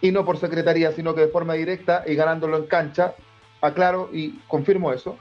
y 0.00 0.12
no 0.12 0.24
por 0.24 0.38
secretaría, 0.38 0.92
sino 0.92 1.14
que 1.14 1.22
de 1.22 1.28
forma 1.28 1.54
directa 1.54 2.04
y 2.06 2.14
ganándolo 2.14 2.56
en 2.56 2.66
cancha. 2.66 3.14
Aclaro 3.60 4.10
y 4.12 4.38
confirmo 4.46 4.92
eso. 4.92 5.16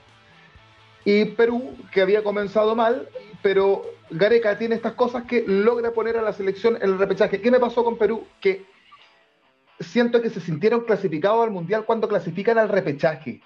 Y 1.06 1.26
Perú, 1.26 1.76
que 1.94 2.02
había 2.02 2.24
comenzado 2.24 2.76
mal, 2.76 3.08
pero 3.42 3.86
Gareca 4.10 4.58
tiene 4.58 4.76
estas 4.76 4.94
cosas 4.94 5.24
que 5.24 5.44
logra 5.48 5.92
poner 5.92 6.18
a 6.18 6.22
la 6.22 6.34
selección 6.34 6.76
en 6.76 6.84
el 6.84 6.98
repechaje. 6.98 7.42
¿Qué 7.42 7.52
me 7.52 7.60
pasó 7.60 7.84
con 7.84 7.98
Perú? 7.98 8.26
Que 8.42 8.66
siento 9.80 10.22
que 10.22 10.30
se 10.30 10.42
sintieron 10.42 10.82
clasificados 10.82 11.44
al 11.44 11.52
Mundial 11.52 11.86
cuando 11.86 12.08
clasifican 12.08 12.58
al 12.58 12.70
repechaje. 12.70 13.42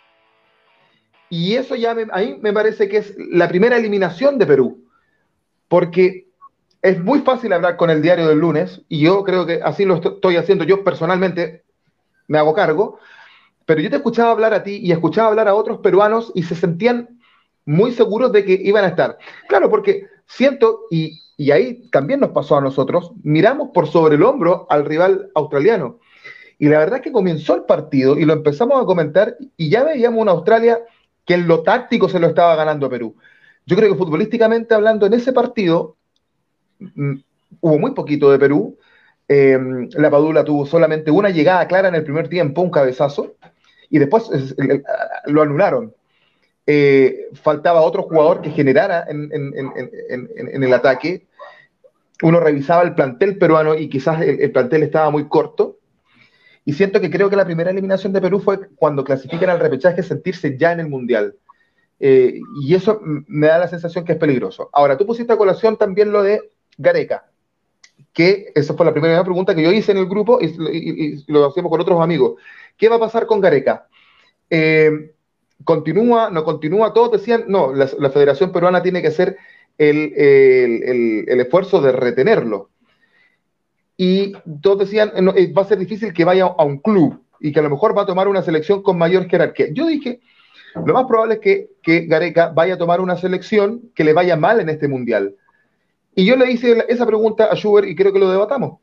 Y 1.30 1.56
eso 1.56 1.76
ya 1.76 1.94
me, 1.94 2.08
a 2.12 2.18
mí 2.20 2.40
me 2.42 2.54
parece 2.54 2.90
que 2.90 2.98
es 2.98 3.16
la 3.18 3.48
primera 3.48 3.78
eliminación 3.78 4.38
de 4.38 4.46
Perú. 4.46 4.86
Porque 5.68 6.30
es 6.82 7.04
muy 7.04 7.20
fácil 7.20 7.54
hablar 7.54 7.78
con 7.78 7.90
el 7.90 8.02
diario 8.02 8.28
del 8.28 8.40
lunes, 8.40 8.82
y 8.88 9.02
yo 9.02 9.24
creo 9.24 9.46
que 9.46 9.62
así 9.64 9.86
lo 9.86 9.96
estoy 9.96 10.38
haciendo 10.38 10.64
yo 10.64 10.84
personalmente, 10.84 11.64
me 12.28 12.38
hago 12.38 12.54
cargo, 12.54 13.00
pero 13.66 13.82
yo 13.82 13.90
te 13.90 13.98
escuchaba 13.98 14.32
hablar 14.32 14.54
a 14.54 14.64
ti 14.64 14.80
y 14.82 14.92
escuchaba 14.92 15.28
hablar 15.28 15.48
a 15.48 15.56
otros 15.56 15.80
peruanos 15.80 16.32
y 16.34 16.44
se 16.44 16.56
sentían 16.56 17.20
muy 17.66 17.92
seguros 17.92 18.32
de 18.32 18.46
que 18.46 18.54
iban 18.64 18.86
a 18.86 18.88
estar. 18.88 19.18
Claro, 19.48 19.70
porque 19.70 20.08
siento, 20.26 20.82
y, 20.90 21.20
y 21.38 21.52
ahí 21.52 21.90
también 21.92 22.20
nos 22.20 22.32
pasó 22.32 22.58
a 22.58 22.62
nosotros, 22.62 23.12
miramos 23.24 23.70
por 23.74 23.88
sobre 23.88 24.16
el 24.16 24.24
hombro 24.24 24.66
al 24.70 24.86
rival 24.86 25.30
australiano. 25.36 26.00
Y 26.58 26.68
la 26.68 26.80
verdad 26.80 26.98
es 26.98 27.04
que 27.04 27.12
comenzó 27.12 27.56
el 27.56 27.64
partido 27.64 28.18
y 28.18 28.26
lo 28.26 28.34
empezamos 28.34 28.82
a 28.82 28.86
comentar 28.86 29.38
y 29.56 29.70
ya 29.70 29.84
veíamos 29.84 30.22
una 30.22 30.32
Australia 30.32 30.80
que 31.30 31.36
en 31.36 31.48
lo 31.48 31.62
táctico 31.62 32.10
se 32.10 32.20
lo 32.20 32.26
estaba 32.26 32.56
ganando 32.56 32.88
a 32.88 32.90
Perú. 32.90 33.16
Yo 33.64 33.76
creo 33.76 33.92
que 33.92 33.98
futbolísticamente 34.00 34.74
hablando 34.74 35.06
en 35.06 35.14
ese 35.14 35.32
partido 35.32 35.96
mm, 36.80 37.18
hubo 37.62 37.78
muy 37.78 37.92
poquito 37.92 38.32
de 38.32 38.40
Perú. 38.40 38.80
Em, 39.28 39.88
la 39.92 40.10
Padula 40.10 40.44
tuvo 40.44 40.66
solamente 40.66 41.12
una 41.12 41.30
llegada 41.30 41.68
clara 41.68 41.90
en 41.90 41.94
el 41.94 42.04
primer 42.04 42.30
tiempo, 42.30 42.64
un 42.64 42.72
cabezazo, 42.72 43.36
y 43.92 44.00
después 44.00 44.56
lo 45.26 45.42
anularon. 45.44 45.94
Eh, 46.66 47.28
faltaba 47.34 47.82
otro 47.82 48.02
jugador 48.02 48.42
que 48.42 48.50
generara 48.50 49.06
en, 49.08 49.30
en, 49.32 50.64
el 50.64 50.74
ataque. 50.74 51.28
Uno 52.24 52.40
revisaba 52.40 52.82
el 52.82 52.96
plantel 52.96 53.38
peruano 53.38 53.76
y 53.76 53.88
quizás 53.88 54.20
el 54.24 54.52
plantel 54.52 54.82
estaba 54.82 55.12
muy 55.12 55.28
corto 55.28 55.78
y 56.70 56.74
siento 56.74 57.02
que 57.02 57.10
creo 57.10 57.32
que 57.32 57.36
la 57.36 57.46
primera 57.46 57.72
eliminación 57.72 58.14
de 58.14 58.22
Perú 58.22 58.40
fue 58.40 58.70
cuando 58.76 59.04
clasifican 59.04 59.50
al 59.50 59.60
repechaje 59.60 60.04
sentirse 60.04 60.56
ya 60.56 60.72
en 60.72 60.82
el 60.82 60.88
Mundial. 60.88 61.36
Eh, 62.00 62.42
y 62.62 62.76
eso 62.76 63.02
me 63.02 63.48
da 63.48 63.58
la 63.58 63.68
sensación 63.68 64.06
que 64.06 64.12
es 64.12 64.20
peligroso. 64.20 64.70
Ahora, 64.72 64.96
tú 64.96 65.04
pusiste 65.08 65.34
a 65.34 65.38
colación 65.38 65.78
también 65.78 66.12
lo 66.12 66.22
de 66.22 66.52
Gareca, 66.78 67.26
que 68.14 68.52
esa 68.54 68.76
fue 68.76 68.86
la 68.86 68.92
primera 68.92 69.24
pregunta 69.24 69.56
que 69.56 69.64
yo 69.64 69.72
hice 69.72 69.94
en 69.94 69.98
el 69.98 70.06
grupo 70.06 70.38
y, 70.40 71.24
lo 71.26 71.48
hacemos 71.48 71.72
con 71.72 71.82
otros 71.82 72.00
amigos. 72.02 72.40
¿Qué 72.78 72.88
va 72.88 72.98
a 72.98 73.00
pasar 73.00 73.26
con 73.26 73.42
Gareca? 73.42 73.88
Eh, 74.52 75.16
¿Continúa? 75.64 76.30
¿No 76.30 76.44
continúa? 76.44 76.94
Todos 76.94 77.14
decían, 77.14 77.46
no, 77.48 77.74
la, 77.74 77.88
Federación 78.12 78.52
Peruana 78.52 78.84
tiene 78.84 79.02
que 79.02 79.08
hacer 79.08 79.38
el, 79.80 80.14
el 80.16 81.40
esfuerzo 81.40 81.82
de 81.82 81.94
retenerlo 81.94 82.70
y 84.02 84.32
todos 84.62 84.80
decían, 84.80 85.12
eh, 85.36 85.52
va 85.52 85.64
a 85.64 85.66
ser 85.66 85.78
difícil 85.78 86.14
que 86.14 86.24
vaya 86.24 86.45
a 86.45 86.64
un 86.64 86.78
club 86.78 87.22
y 87.41 87.52
que 87.52 87.60
a 87.60 87.64
lo 87.64 87.70
mejor 87.70 87.97
va 87.97 88.04
a 88.04 88.06
tomar 88.06 88.30
una 88.30 88.41
selección 88.41 88.82
con 88.82 88.97
mayor 88.97 89.28
jerarquía. 89.28 89.68
Yo 89.74 89.88
dije, 89.88 90.22
lo 90.86 90.93
más 90.93 91.04
probable 91.04 91.34
es 91.34 91.39
que, 91.41 91.72
que 91.84 92.06
Gareca 92.06 92.47
vaya 92.47 92.76
a 92.76 92.78
tomar 92.78 93.02
una 93.02 93.18
selección 93.18 93.91
que 93.93 94.06
le 94.06 94.14
vaya 94.14 94.38
mal 94.38 94.62
en 94.62 94.70
este 94.70 94.88
mundial. 94.88 95.36
Y 96.16 96.24
yo 96.24 96.38
le 96.38 96.50
hice 96.50 96.86
esa 96.88 97.06
pregunta 97.06 97.50
a 97.52 97.58
Schubert 97.58 97.89
y 97.89 97.95
creo 97.95 98.14
que 98.14 98.20
lo 98.20 98.32
debatamos. 98.32 98.80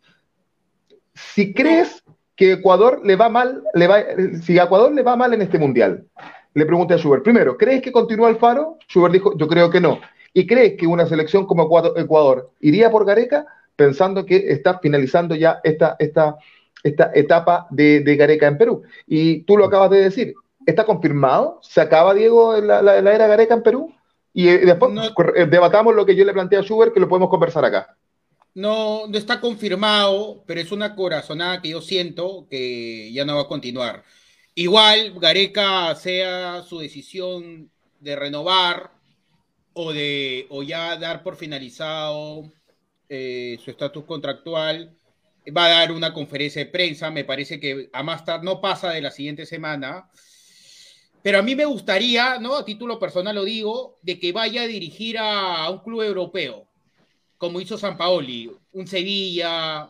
Si 1.15 1.55
crees 1.55 2.05
que 2.37 2.53
Ecuador 2.53 3.01
le 3.03 3.17
va 3.17 3.31
mal, 3.31 3.63
le 3.73 3.87
va, 3.87 4.05
si 4.43 4.59
a 4.59 4.65
Ecuador 4.65 4.93
le 4.93 5.03
va 5.03 5.17
mal 5.17 5.33
en 5.33 5.41
este 5.41 5.59
mundial, 5.59 6.05
le 6.53 6.67
pregunté 6.67 6.93
a 6.93 6.99
Schubert, 6.99 7.25
primero, 7.25 7.57
¿crees 7.57 7.81
que 7.81 7.91
continúa 7.91 8.29
el 8.29 8.37
Faro? 8.37 8.77
Schubert 8.87 9.15
dijo, 9.15 9.35
yo 9.39 9.49
creo 9.49 9.71
que 9.71 9.81
no. 9.81 9.99
¿Y 10.35 10.47
crees 10.47 10.75
que 10.77 10.87
una 10.87 11.07
selección 11.07 11.47
como 11.47 11.63
Ecuador 11.97 12.51
iría 12.61 12.91
por 12.91 13.07
Gareca? 13.07 13.47
Pensando 13.77 14.25
que 14.25 14.37
está 14.51 14.79
finalizando 14.79 15.35
ya 15.35 15.61
esta, 15.63 15.97
esta, 15.99 16.37
esta 16.83 17.11
etapa 17.15 17.67
de, 17.71 18.01
de, 18.01 18.17
Gareca 18.17 18.47
en 18.47 18.59
Perú. 18.59 18.83
Y 19.07 19.43
tú 19.43 19.57
lo 19.57 19.67
acabas 19.67 19.91
de 19.91 20.01
decir, 20.01 20.35
¿está 20.65 20.85
confirmado? 20.85 21.61
¿Se 21.63 21.81
acaba, 21.81 22.15
Diego, 22.15 22.61
la, 22.61 22.83
la, 22.83 23.15
era 23.15 23.27
Gareca 23.27 23.55
en 23.55 23.63
Perú? 23.63 23.95
Y 24.33 24.49
eh, 24.49 24.59
después 24.59 24.93
eh, 25.37 25.47
debatamos 25.47 25.95
lo 25.95 26.05
que 26.05 26.17
yo 26.17 26.25
le 26.25 26.33
planteé 26.33 26.59
a 26.59 26.63
Schubert, 26.63 26.93
que 26.93 27.01
lo 27.01 27.09
podemos 27.09 27.31
conversar 27.31 27.65
acá. 27.65 27.97
No, 28.55 29.07
no 29.07 29.19
está 29.19 29.41
confirmado, 29.41 30.43
pero 30.47 30.61
es 30.61 30.73
una 30.73 30.95
corazonada 30.95 31.61
que 31.61 31.71
yo 31.71 31.83
siento 31.83 32.47
que 32.51 33.13
ya 33.13 33.25
no 33.25 33.37
va 33.37 33.43
a 33.43 33.49
continuar. 33.49 34.03
Igual 34.55 35.13
Gareca 35.21 35.95
sea 35.95 36.63
su 36.63 36.79
decisión 36.79 37.71
de 38.01 38.17
renovar 38.17 38.91
o 39.75 39.93
de 39.93 40.47
o 40.49 40.63
ya 40.63 40.97
dar 40.97 41.23
por 41.23 41.37
finalizado 41.37 42.51
eh, 43.09 43.59
su 43.65 43.71
estatus 43.71 44.05
contractual, 44.05 44.97
va 45.57 45.67
a 45.67 45.71
dar 45.71 45.93
una 45.93 46.13
conferencia 46.13 46.65
de 46.65 46.71
prensa, 46.71 47.11
me 47.11 47.25
parece 47.25 47.61
que 47.61 47.89
a 47.93 48.03
más 48.03 48.25
tarde 48.25 48.45
no 48.45 48.61
pasa 48.61 48.91
de 48.91 49.01
la 49.01 49.11
siguiente 49.11 49.47
semana, 49.47 50.09
pero 51.23 51.39
a 51.39 51.43
mí 51.43 51.55
me 51.55 51.65
gustaría, 51.65 52.39
¿no? 52.39 52.57
A 52.57 52.65
título 52.65 52.99
personal 52.99 53.35
lo 53.35 53.45
digo, 53.45 53.99
de 54.03 54.19
que 54.19 54.33
vaya 54.33 54.63
a 54.63 54.67
dirigir 54.67 55.19
a, 55.19 55.69
un 55.71 55.79
club 55.81 56.03
europeo, 56.03 56.69
como 57.37 57.61
hizo 57.61 57.77
San 57.77 57.97
Paoli, 57.97 58.51
un 58.73 58.87
Sevilla, 58.87 59.89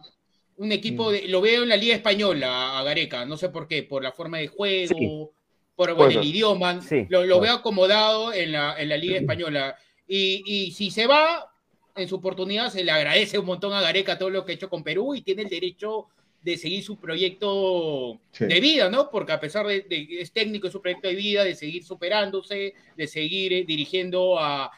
un 0.57 0.73
equipo 0.73 1.11
mm. 1.11 1.13
de, 1.13 1.29
lo 1.29 1.41
veo 1.41 1.63
en 1.63 1.69
la 1.69 1.77
Liga 1.77 1.95
Española 1.95 2.79
a 2.79 2.83
Gareca, 2.83 3.25
no 3.25 3.37
sé 3.37 3.51
por 3.51 3.69
qué, 3.69 3.83
por 3.83 4.03
la 4.03 4.13
forma 4.13 4.39
de 4.39 4.49
juego, 4.49 5.33
por 5.75 5.91
el 5.91 6.25
idioma, 6.25 6.81
lo, 7.11 7.41
veo 7.41 7.53
acomodado 7.53 8.33
en 8.33 8.53
la, 8.53 8.81
en 8.81 8.89
la 8.89 8.97
Liga 8.97 9.17
Española. 9.21 9.77
Y, 10.09 10.43
y, 10.47 10.71
si 10.71 10.91
se 10.91 11.07
va, 11.07 11.53
en 11.97 12.09
su 12.09 12.17
oportunidad 12.17 12.71
se 12.71 12.85
le 12.85 12.93
agradece 12.93 13.39
un 13.39 13.47
montón 13.47 13.73
a 13.73 13.81
Gareca 13.81 14.19
todo 14.19 14.31
lo 14.31 14.45
que 14.45 14.53
ha 14.53 14.55
hecho 14.55 14.69
con 14.69 14.85
Perú 14.85 15.15
y 15.15 15.23
tiene 15.23 15.43
el 15.43 15.49
derecho 15.49 16.07
de 16.43 16.57
seguir 16.57 16.85
su 16.85 16.97
proyecto 16.97 18.21
de 18.39 18.61
vida, 18.61 18.89
¿no? 18.89 19.11
Porque 19.11 19.33
a 19.33 19.41
pesar 19.41 19.67
de, 19.67 19.85
que 19.85 20.21
es 20.21 20.31
técnico, 20.31 20.69
es 20.69 20.73
su 20.73 20.81
proyecto 20.81 21.09
de 21.09 21.17
vida, 21.17 21.43
de 21.43 21.57
seguir 21.57 21.83
superándose, 21.83 22.73
de 22.97 23.07
seguir 23.09 23.53
eh, 23.53 23.65
dirigiendo 23.67 24.39
a, 24.39 24.71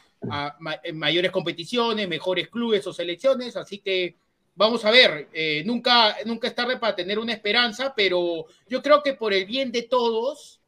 mayores 0.93 1.31
competiciones, 1.31 2.09
mejores 2.09 2.49
clubes 2.49 2.85
o 2.87 2.91
selecciones, 2.91 3.55
así 3.55 3.77
que 3.77 4.15
vamos 4.53 4.83
a 4.83 4.91
ver, 4.91 5.29
eh, 5.31 5.63
nunca, 5.65 6.17
nunca 6.25 6.49
es 6.49 6.55
tarde 6.55 6.75
para 6.75 6.93
tener 6.93 7.17
una 7.19 7.31
esperanza, 7.31 7.93
pero 7.95 8.45
yo 8.67 8.81
creo 8.81 9.01
que 9.01 9.13
por 9.13 9.33
el 9.33 9.45
bien 9.45 9.71
de 9.71 9.83
todos, 9.83 10.59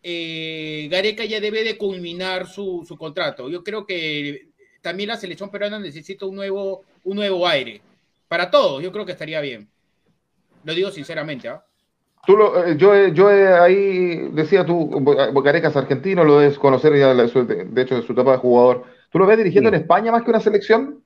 eh, 0.00 0.86
Gareca 0.90 1.24
ya 1.24 1.40
debe 1.40 1.64
de 1.64 1.76
culminar 1.76 2.46
su, 2.46 2.84
su 2.86 2.96
contrato. 2.96 3.48
Yo 3.48 3.64
creo 3.64 3.84
que 3.84 4.50
también 4.84 5.08
la 5.08 5.16
selección 5.16 5.48
peruana 5.48 5.78
necesita 5.78 6.26
un 6.26 6.36
nuevo, 6.36 6.84
un 7.04 7.16
nuevo 7.16 7.48
aire. 7.48 7.80
Para 8.28 8.50
todos, 8.50 8.82
yo 8.82 8.92
creo 8.92 9.06
que 9.06 9.12
estaría 9.12 9.40
bien. 9.40 9.66
Lo 10.62 10.74
digo 10.74 10.90
sinceramente. 10.90 11.48
¿ah? 11.48 11.64
Tú 12.26 12.36
lo, 12.36 12.66
eh, 12.66 12.76
yo, 12.76 13.08
yo 13.08 13.28
ahí 13.28 14.28
decía 14.32 14.64
tú, 14.66 14.86
Bocarecas 15.32 15.74
argentino, 15.74 16.22
lo 16.22 16.42
es 16.42 16.58
conocer 16.58 16.98
ya, 16.98 17.14
de 17.14 17.82
hecho, 17.82 17.96
de 17.96 18.02
su 18.02 18.12
etapa 18.12 18.32
de 18.32 18.38
jugador. 18.38 18.84
¿Tú 19.10 19.18
lo 19.18 19.26
ves 19.26 19.38
dirigiendo 19.38 19.70
en 19.70 19.76
España 19.76 20.12
más 20.12 20.22
que 20.22 20.30
una 20.30 20.40
selección? 20.40 21.02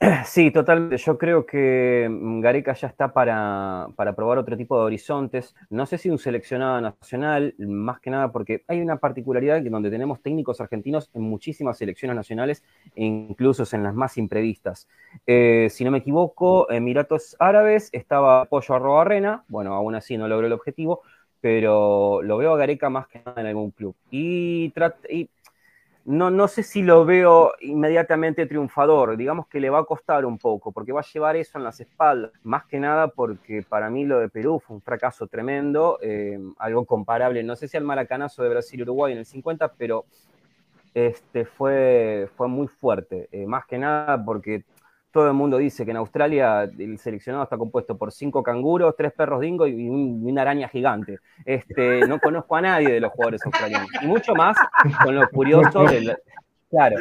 Sí, 0.26 0.50
totalmente. 0.50 0.96
Yo 0.98 1.18
creo 1.18 1.44
que 1.44 2.08
mm, 2.08 2.40
Gareca 2.40 2.72
ya 2.74 2.88
está 2.88 3.12
para, 3.12 3.88
probar 4.16 4.38
otro 4.38 4.56
tipo 4.56 4.78
de 4.78 4.84
horizontes. 4.84 5.54
No 5.70 5.86
sé 5.86 5.98
si 5.98 6.08
un 6.10 6.18
seleccionado 6.18 6.80
nacional, 6.80 7.54
más 7.58 8.00
que 8.00 8.10
nada 8.10 8.30
porque 8.30 8.62
hay 8.68 8.80
una 8.80 8.98
particularidad 8.98 9.58
en 9.58 9.70
donde 9.70 9.90
tenemos 9.90 10.22
técnicos 10.22 10.60
argentinos 10.60 11.10
en 11.14 11.22
muchísimas 11.22 11.78
selecciones 11.78 12.16
nacionales, 12.16 12.62
incluso 12.94 13.64
en 13.74 13.82
las 13.82 13.94
más 13.94 14.16
imprevistas. 14.18 14.88
Eh, 15.26 15.68
si 15.70 15.84
no 15.84 15.90
me 15.90 15.98
equivoco, 15.98 16.70
Emiratos 16.70 17.36
Árabes 17.38 17.88
estaba 17.92 18.44
Pollo 18.44 18.74
Arrobarrena, 18.74 19.44
bueno, 19.48 19.74
aún 19.74 19.94
así 19.94 20.16
no 20.16 20.28
logró 20.28 20.46
el 20.46 20.52
objetivo, 20.52 21.02
pero 21.40 22.22
lo 22.22 22.36
veo 22.36 22.52
a 22.52 22.56
Gareca 22.56 22.90
más 22.90 23.06
que 23.08 23.20
nada 23.24 23.40
en 23.40 23.46
algún 23.48 23.70
club. 23.70 23.94
Y, 24.10 24.72
y 25.08 25.28
no, 26.08 26.30
no 26.30 26.48
sé 26.48 26.62
si 26.62 26.80
lo 26.80 27.04
veo 27.04 27.52
inmediatamente 27.60 28.46
triunfador, 28.46 29.18
digamos 29.18 29.46
que 29.46 29.60
le 29.60 29.68
va 29.68 29.80
a 29.80 29.84
costar 29.84 30.24
un 30.24 30.38
poco, 30.38 30.72
porque 30.72 30.90
va 30.90 31.00
a 31.00 31.04
llevar 31.04 31.36
eso 31.36 31.58
en 31.58 31.64
las 31.64 31.80
espaldas, 31.80 32.32
más 32.44 32.64
que 32.64 32.80
nada 32.80 33.08
porque 33.08 33.62
para 33.62 33.90
mí 33.90 34.06
lo 34.06 34.18
de 34.18 34.30
Perú 34.30 34.58
fue 34.58 34.76
un 34.76 34.80
fracaso 34.80 35.26
tremendo, 35.26 35.98
eh, 36.00 36.38
algo 36.56 36.86
comparable, 36.86 37.42
no 37.42 37.56
sé 37.56 37.68
si 37.68 37.76
al 37.76 37.84
maracanazo 37.84 38.42
de 38.42 38.48
Brasil-Uruguay 38.48 39.12
en 39.12 39.18
el 39.18 39.26
50, 39.26 39.74
pero 39.76 40.06
este, 40.94 41.44
fue, 41.44 42.30
fue 42.38 42.48
muy 42.48 42.68
fuerte, 42.68 43.28
eh, 43.30 43.44
más 43.44 43.66
que 43.66 43.76
nada 43.76 44.24
porque 44.24 44.64
todo 45.18 45.26
el 45.26 45.34
mundo 45.34 45.58
dice 45.58 45.84
que 45.84 45.90
en 45.90 45.96
Australia 45.96 46.62
el 46.62 46.96
seleccionado 46.96 47.42
está 47.42 47.58
compuesto 47.58 47.98
por 47.98 48.12
cinco 48.12 48.40
canguros, 48.40 48.94
tres 48.96 49.12
perros 49.12 49.40
dingo 49.40 49.66
y, 49.66 49.88
una 49.88 50.42
araña 50.42 50.68
gigante. 50.68 51.18
Este, 51.44 52.06
no 52.06 52.20
conozco 52.20 52.54
a 52.54 52.60
nadie 52.60 52.90
de 52.90 53.00
los 53.00 53.10
jugadores 53.10 53.44
australianos. 53.44 53.88
Y 54.00 54.06
mucho 54.06 54.32
más 54.36 54.56
con 55.02 55.16
lo 55.16 55.28
curioso 55.28 55.82
del. 55.86 56.16
Claro. 56.70 56.98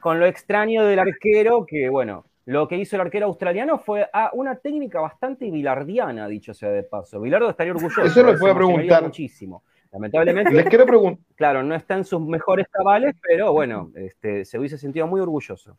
Con 0.00 0.20
lo 0.20 0.26
extraño 0.26 0.84
del 0.84 0.98
arquero, 0.98 1.64
que 1.64 1.88
bueno, 1.88 2.26
lo 2.44 2.68
que 2.68 2.76
hizo 2.76 2.96
el 2.96 3.02
arquero 3.02 3.24
australiano 3.24 3.78
fue 3.78 4.06
a 4.12 4.30
una 4.34 4.56
técnica 4.56 5.00
bastante 5.00 5.50
bilardiana, 5.50 6.28
dicho 6.28 6.52
sea 6.52 6.68
de 6.68 6.82
paso. 6.82 7.22
Bilardo 7.22 7.48
estaría 7.48 7.72
orgulloso. 7.72 8.02
Eso 8.02 8.22
lo 8.22 8.38
puedo 8.38 8.54
preguntar. 8.54 9.02
Muchísimo. 9.02 9.62
Lamentablemente. 9.92 10.52
Les 10.52 10.66
quiero 10.66 10.84
preguntar. 10.84 11.24
Claro, 11.36 11.62
no 11.62 11.74
está 11.74 11.94
en 11.94 12.04
sus 12.04 12.20
mejores 12.20 12.68
cabales, 12.68 13.14
pero 13.22 13.54
bueno, 13.54 13.90
este, 13.94 14.44
se 14.44 14.58
hubiese 14.58 14.76
sentido 14.76 15.06
muy 15.06 15.22
orgulloso. 15.22 15.78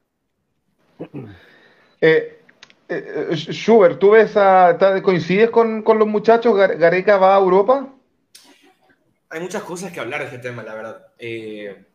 Eh, 2.00 2.42
eh, 2.90 3.36
Schubert, 3.36 4.00
¿tú 4.00 4.12
ves 4.12 4.36
a, 4.36 4.78
coincides 5.04 5.50
con, 5.50 5.84
los 5.86 6.08
muchachos? 6.08 6.56
¿Gareca 6.56 7.18
va 7.18 7.36
a 7.36 7.40
Europa? 7.40 7.94
Hay 9.30 9.40
muchas 9.40 9.64
cosas 9.64 9.94
que 9.94 10.00
hablar 10.00 10.22
de 10.22 10.26
este 10.26 10.40
tema, 10.40 10.64
la 10.64 10.76
verdad. 10.76 11.08
Eh, 11.18 11.86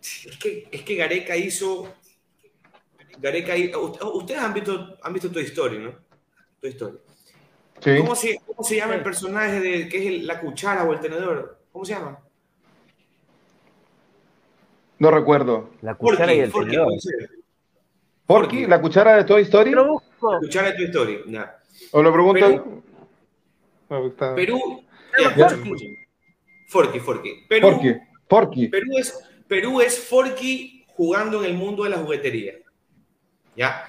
es, 0.00 0.36
que, 0.38 0.68
es 0.72 0.82
que 0.82 0.96
Gareca 0.96 1.36
hizo, 1.36 1.94
Gareca, 3.18 3.54
ustedes 3.78 4.40
han 4.40 4.54
visto, 4.54 4.98
han 5.02 5.12
visto 5.12 5.30
Toy 5.30 5.44
Story, 5.44 5.78
¿no? 5.78 5.94
Toy 6.60 6.70
Story. 6.70 6.98
¿Cómo, 7.98 8.14
se, 8.14 8.40
¿Cómo, 8.46 8.62
se, 8.62 8.76
llama 8.76 8.94
el 8.94 9.02
personaje 9.02 9.60
de 9.60 9.88
que 9.88 10.16
es 10.16 10.22
la 10.22 10.40
cuchara 10.40 10.84
o 10.84 10.92
el 10.92 11.00
tenedor? 11.00 11.60
¿Cómo 11.72 11.84
se 11.84 11.94
llama? 11.94 12.21
No 15.02 15.10
recuerdo. 15.10 15.70
La 15.80 15.96
cuchara 15.96 16.32
y 16.32 16.38
el 16.38 16.52
tenedor. 16.52 16.92
Porky, 18.24 18.66
la 18.66 18.80
cuchara 18.80 19.16
de 19.16 19.24
Toy 19.24 19.42
Story. 19.42 19.72
La 19.72 19.84
cuchara 20.38 20.70
de 20.70 20.74
Toy 20.74 20.84
Story, 20.84 21.24
O 21.90 22.02
lo 22.04 22.12
pregunto. 22.12 22.82
Perú. 24.36 24.84
Forky, 26.68 27.00
Forky. 27.00 27.46
Perú, 27.48 27.68
Forky. 27.68 27.94
Forky. 28.28 28.68
Perú 28.68 28.96
es, 28.96 29.28
Perú 29.48 29.80
es 29.80 29.98
Forky 29.98 30.86
jugando 30.86 31.40
en 31.40 31.50
el 31.50 31.54
mundo 31.54 31.82
de 31.82 31.90
la 31.90 31.98
juguetería. 31.98 32.54
¿Ya? 33.56 33.84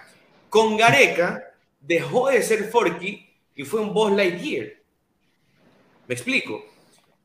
Con 0.49 0.77
Gareca 0.77 1.43
dejó 1.79 2.29
de 2.29 2.41
ser 2.41 2.71
Forky 2.71 3.23
y 3.53 3.63
fue 3.63 3.81
un 3.81 3.93
Boss 3.93 4.13
Lightyear. 4.13 4.67
¿Me 6.07 6.15
explico? 6.15 6.72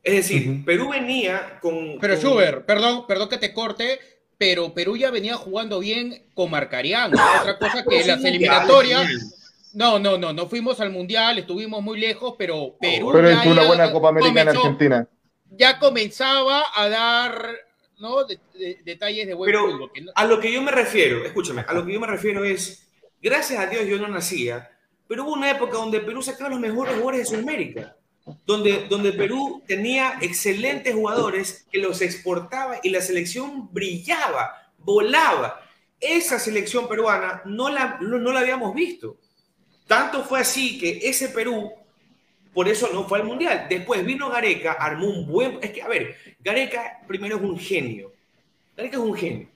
Es 0.03 0.13
decir, 0.13 0.63
Perú 0.65 0.89
venía 0.89 1.59
con. 1.61 1.97
Pero 1.99 2.15
Schubert, 2.15 2.65
perdón, 2.65 3.05
perdón 3.07 3.29
que 3.29 3.37
te 3.37 3.53
corte, 3.53 3.99
pero 4.37 4.73
Perú 4.73 4.95
ya 4.97 5.11
venía 5.11 5.35
jugando 5.35 5.79
bien 5.79 6.23
con 6.33 6.49
Marcarián. 6.49 7.11
Otra 7.13 7.57
cosa 7.59 7.83
que 7.83 8.05
las 8.05 8.23
eliminatorias. 8.23 9.35
No, 9.73 9.99
no, 9.99 10.17
no, 10.17 10.33
no 10.33 10.47
fuimos 10.47 10.79
al 10.79 10.89
mundial, 10.89 11.37
estuvimos 11.37 11.83
muy 11.83 11.99
lejos, 11.99 12.33
pero 12.37 12.75
Perú. 12.79 13.11
Pero 13.13 13.29
ya 13.29 13.43
una 13.45 13.67
buena 13.67 13.91
Copa 13.91 14.09
América 14.09 14.41
en 14.41 14.49
Argentina. 14.49 15.07
Ya 15.51 15.77
comenzaba 15.77 16.63
a 16.75 16.89
dar 16.89 17.55
¿no? 17.99 18.25
detalles 18.83 19.27
de 19.27 19.33
buen 19.33 19.53
fútbol. 19.53 19.91
A 20.15 20.25
lo 20.25 20.39
que 20.39 20.51
yo 20.51 20.61
me 20.61 20.71
refiero, 20.71 21.23
escúchame, 21.23 21.63
a 21.67 21.73
lo 21.73 21.85
que 21.85 21.93
yo 21.93 21.99
me 21.99 22.07
refiero 22.07 22.43
es, 22.43 22.87
gracias 23.21 23.59
a 23.59 23.67
Dios 23.67 23.85
yo 23.85 23.99
no 23.99 24.07
nacía, 24.07 24.71
pero 25.07 25.23
hubo 25.23 25.33
una 25.33 25.51
época 25.51 25.77
donde 25.77 25.99
Perú 25.99 26.21
sacaba 26.21 26.49
los 26.49 26.59
mejores 26.59 26.93
jugadores 26.93 27.19
de 27.21 27.25
Sudamérica, 27.25 27.95
donde, 28.45 28.87
donde 28.89 29.13
Perú 29.13 29.63
tenía 29.67 30.17
excelentes 30.21 30.93
jugadores 30.93 31.65
que 31.71 31.79
los 31.79 32.01
exportaba 32.01 32.79
y 32.83 32.89
la 32.89 33.01
selección 33.01 33.71
brillaba, 33.71 34.71
volaba. 34.77 35.61
Esa 35.99 36.39
selección 36.39 36.87
peruana 36.87 37.41
no 37.45 37.69
la, 37.69 37.97
no, 38.01 38.31
la 38.31 38.39
habíamos 38.39 38.73
visto. 38.73 39.17
Tanto 39.87 40.23
fue 40.23 40.39
así 40.39 40.79
que 40.79 40.99
ese 41.03 41.29
Perú, 41.29 41.71
por 42.53 42.67
eso 42.67 42.89
no 42.93 43.07
fue 43.07 43.19
al 43.19 43.25
Mundial. 43.25 43.67
Después 43.69 44.05
vino 44.05 44.29
Gareca, 44.29 44.73
armó 44.73 45.07
un 45.07 45.27
buen... 45.27 45.59
Es 45.61 45.71
que, 45.71 45.81
a 45.81 45.87
ver, 45.87 46.15
Gareca 46.39 46.99
primero 47.07 47.37
es 47.37 47.41
un 47.41 47.59
genio. 47.59 48.13
Gareca 48.77 48.97
es 48.97 49.03
un 49.03 49.15
genio. 49.15 49.47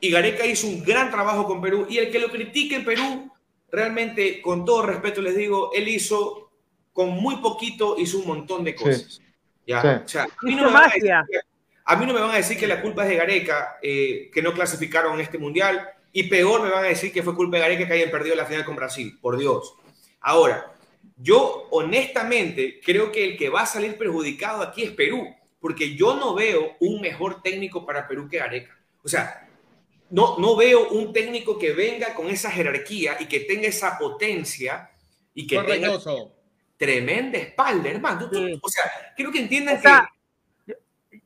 Y 0.00 0.10
Gareca 0.10 0.46
hizo 0.46 0.68
un 0.68 0.84
gran 0.84 1.10
trabajo 1.10 1.44
con 1.44 1.60
Perú. 1.60 1.86
Y 1.88 1.98
el 1.98 2.10
que 2.10 2.20
lo 2.20 2.30
critique 2.30 2.76
en 2.76 2.84
Perú 2.84 3.32
realmente, 3.70 4.40
con 4.40 4.64
todo 4.64 4.82
respeto 4.82 5.20
les 5.20 5.36
digo, 5.36 5.72
él 5.74 5.88
hizo 5.88 6.47
con 6.98 7.10
muy 7.10 7.36
poquito, 7.36 7.94
hizo 7.96 8.18
un 8.18 8.26
montón 8.26 8.64
de 8.64 8.74
cosas. 8.74 9.20
¿ya? 9.64 10.04
a, 10.18 10.26
mí 10.42 10.56
no 10.56 10.64
me 12.12 12.18
van 12.18 12.30
a 12.32 12.36
decir 12.38 12.58
que 12.58 12.66
la 12.66 12.82
culpa 12.82 13.04
es 13.04 13.10
de 13.10 13.14
Gareca, 13.14 13.78
eh, 13.80 14.28
que 14.34 14.42
no 14.42 14.52
clasificaron 14.52 15.14
en 15.14 15.20
este 15.20 15.38
mundial, 15.38 15.88
y 16.12 16.24
peor 16.24 16.60
me 16.60 16.70
van 16.70 16.86
a 16.86 16.88
decir 16.88 17.12
que 17.12 17.22
fue 17.22 17.36
culpa 17.36 17.56
de 17.56 17.62
Gareca 17.62 17.86
que 17.86 17.92
hayan 17.92 18.10
perdido 18.10 18.34
la 18.34 18.46
final 18.46 18.64
con 18.64 18.74
Brasil, 18.74 19.16
por 19.22 19.38
Dios. 19.38 19.74
Ahora, 20.22 20.74
yo 21.16 21.68
honestamente 21.70 22.80
creo 22.84 23.12
que 23.12 23.22
el 23.22 23.36
que 23.36 23.48
va 23.48 23.60
a 23.60 23.66
salir 23.66 23.96
perjudicado 23.96 24.60
aquí 24.60 24.82
es 24.82 24.90
Perú, 24.90 25.24
porque 25.60 25.94
yo 25.94 26.16
no 26.16 26.34
veo 26.34 26.74
un 26.80 27.00
mejor 27.00 27.42
técnico 27.42 27.86
para 27.86 28.08
Perú 28.08 28.26
que 28.28 28.38
Gareca. 28.38 28.76
O 29.04 29.08
sea, 29.08 29.48
no, 30.10 30.36
no 30.38 30.56
veo 30.56 30.88
un 30.88 31.12
técnico 31.12 31.60
que 31.60 31.72
venga 31.74 32.12
con 32.12 32.26
esa 32.26 32.50
jerarquía 32.50 33.18
y 33.20 33.26
que 33.26 33.38
tenga 33.38 33.68
esa 33.68 33.96
potencia 33.96 34.90
y 35.32 35.46
que 35.46 35.60
tenga 35.60 35.96
tremenda 36.78 37.36
espalda, 37.36 37.90
hermano. 37.90 38.30
O 38.62 38.68
sea, 38.68 38.84
quiero 39.14 39.30
que 39.30 39.40
entiendan 39.40 39.80
que... 39.80 39.88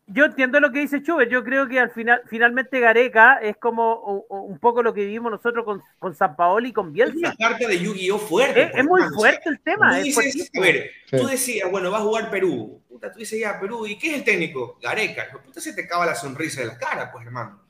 Yo, 0.07 0.26
entiendo 0.26 0.61
lo 0.61 0.70
que 0.72 0.80
dice 0.80 1.03
Chuber, 1.03 1.28
yo 1.28 1.42
creo 1.42 1.66
que 1.68 1.80
al 1.80 1.90
final, 1.90 2.22
finalmente 2.26 2.80
Gareca 2.80 3.38
es 3.38 3.57
como 3.57 4.26
un 4.28 4.59
poco 4.59 4.82
lo 4.82 4.92
que 4.92 5.00
vivimos 5.07 5.32
nosotros 5.32 5.64
con, 5.64 5.82
con 5.98 6.14
San 6.14 6.36
Paolo 6.36 6.66
y 6.66 6.72
con 6.72 6.92
Bielsa. 6.92 7.14
Es 7.14 7.18
una 7.18 7.36
carta 7.36 7.66
de 7.66 7.78
Yu-Gi-Oh 7.78 8.18
fuerte. 8.18 8.62
Es, 8.62 8.70
pues, 8.72 8.84
muy 8.84 9.03
fuerte 9.14 9.48
el 9.48 9.61
tema. 9.61 9.96
a 9.96 10.61
ver, 10.61 10.90
tú 11.11 11.26
decías, 11.26 11.70
bueno, 11.70 11.90
va 11.90 11.98
a 11.98 12.03
jugar 12.03 12.30
Perú. 12.30 12.82
Puta, 12.88 13.11
tú 13.11 13.20
dices 13.20 13.40
ya, 13.40 13.59
Perú, 13.59 13.86
¿y 13.86 13.96
qué 13.96 14.11
es 14.11 14.14
el 14.18 14.24
técnico? 14.24 14.78
Gareca. 14.82 15.28
Puta, 15.44 15.61
se 15.61 15.72
te 15.72 15.84
acaba 15.84 16.05
la 16.05 16.14
sonrisa 16.14 16.61
de 16.61 16.66
la 16.66 16.78
cara, 16.78 17.11
pues, 17.11 17.24
hermano. 17.24 17.62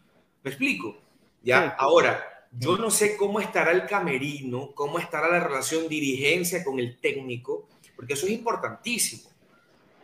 ¿Me 0.43 0.51
explico? 0.51 0.97
¿Ya? 1.43 1.77
Ahora, 1.79 2.33
yo 2.59 2.77
no 2.77 2.91
sé 2.91 3.17
cómo 3.17 3.41
estará 3.41 3.71
el 3.73 3.87
camerino, 3.87 4.73
cómo 4.75 4.99
estará 4.99 5.29
la 5.29 5.41
relación 5.41 5.89
dirigencia 5.89 6.63
con 6.63 6.79
el 6.79 6.99
técnico, 6.99 7.69
porque 8.03 8.15
eso 8.15 8.27
es 8.27 8.33
importantísimo. 8.33 9.31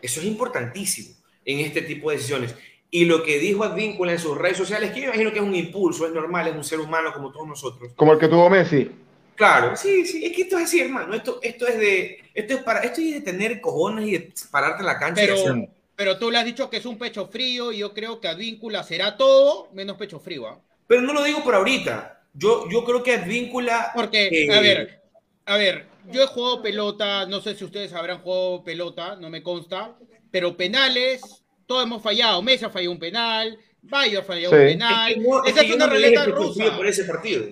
Eso 0.00 0.20
es 0.20 0.26
importantísimo 0.26 1.16
en 1.44 1.58
este 1.58 1.82
tipo 1.82 2.10
de 2.10 2.16
decisiones. 2.16 2.54
Y 2.92 3.06
lo 3.06 3.24
que 3.24 3.40
dijo 3.40 3.64
Advíncula 3.64 4.12
en 4.12 4.20
sus 4.20 4.38
redes 4.38 4.56
sociales, 4.56 4.92
que 4.92 5.00
yo 5.00 5.06
imagino 5.06 5.32
que 5.32 5.40
es 5.40 5.44
un 5.44 5.56
impulso, 5.56 6.06
es 6.06 6.12
normal, 6.12 6.46
es 6.46 6.54
un 6.54 6.62
ser 6.62 6.78
humano 6.78 7.12
como 7.12 7.32
todos 7.32 7.48
nosotros. 7.48 7.90
Como 7.96 8.12
el 8.12 8.20
que 8.20 8.28
tuvo 8.28 8.48
Messi. 8.48 8.88
Claro, 9.34 9.74
sí, 9.74 10.06
sí, 10.06 10.24
es 10.24 10.30
que 10.30 10.42
esto 10.42 10.58
es 10.58 10.66
así, 10.66 10.80
hermano. 10.80 11.12
Esto, 11.12 11.40
esto 11.42 11.66
es 11.66 11.76
de, 11.76 12.22
esto 12.34 12.54
es 12.54 12.62
para, 12.62 12.82
esto 12.82 13.00
es 13.00 13.14
de 13.14 13.20
tener 13.20 13.60
cojones 13.60 14.06
y 14.06 14.12
de 14.12 14.32
pararte 14.48 14.82
en 14.82 14.86
la 14.86 14.98
cancha. 15.00 15.22
Pero, 15.26 15.68
pero 15.96 16.18
tú 16.20 16.30
le 16.30 16.38
has 16.38 16.44
dicho 16.44 16.70
que 16.70 16.76
es 16.76 16.86
un 16.86 16.98
pecho 16.98 17.26
frío 17.26 17.72
y 17.72 17.78
yo 17.78 17.92
creo 17.92 18.20
que 18.20 18.28
Advíncula 18.28 18.84
será 18.84 19.16
todo 19.16 19.70
menos 19.72 19.96
pecho 19.96 20.20
frío. 20.20 20.46
¿ah? 20.46 20.60
Pero 20.86 21.02
no 21.02 21.12
lo 21.12 21.24
digo 21.24 21.42
por 21.42 21.56
ahorita. 21.56 22.22
Yo, 22.32 22.68
yo 22.70 22.84
creo 22.84 23.02
que 23.02 23.14
Advíncula. 23.14 23.90
Porque, 23.92 24.28
eh, 24.28 24.54
a 24.56 24.60
ver, 24.60 25.02
a 25.46 25.56
ver, 25.56 25.97
yo 26.10 26.22
he 26.22 26.26
jugado 26.26 26.62
pelota, 26.62 27.26
no 27.26 27.40
sé 27.40 27.54
si 27.54 27.64
ustedes 27.64 27.92
habrán 27.92 28.18
jugado 28.18 28.64
pelota, 28.64 29.16
no 29.16 29.30
me 29.30 29.42
consta, 29.42 29.96
pero 30.30 30.56
penales, 30.56 31.44
todos 31.66 31.84
hemos 31.84 32.02
fallado. 32.02 32.42
Messi 32.42 32.64
ha 32.64 32.70
fallado 32.70 32.92
un 32.92 32.98
penal, 32.98 33.58
Bayo 33.82 34.20
ha 34.20 34.22
fallado 34.22 34.54
un 34.54 34.62
penal. 34.62 35.16
Esa 35.46 35.62
es, 35.62 35.74
una 35.74 35.86
ruleta 35.86 36.24
rusa. 36.26 36.76
Por 36.76 36.86
ese 36.86 37.04
partido. 37.04 37.46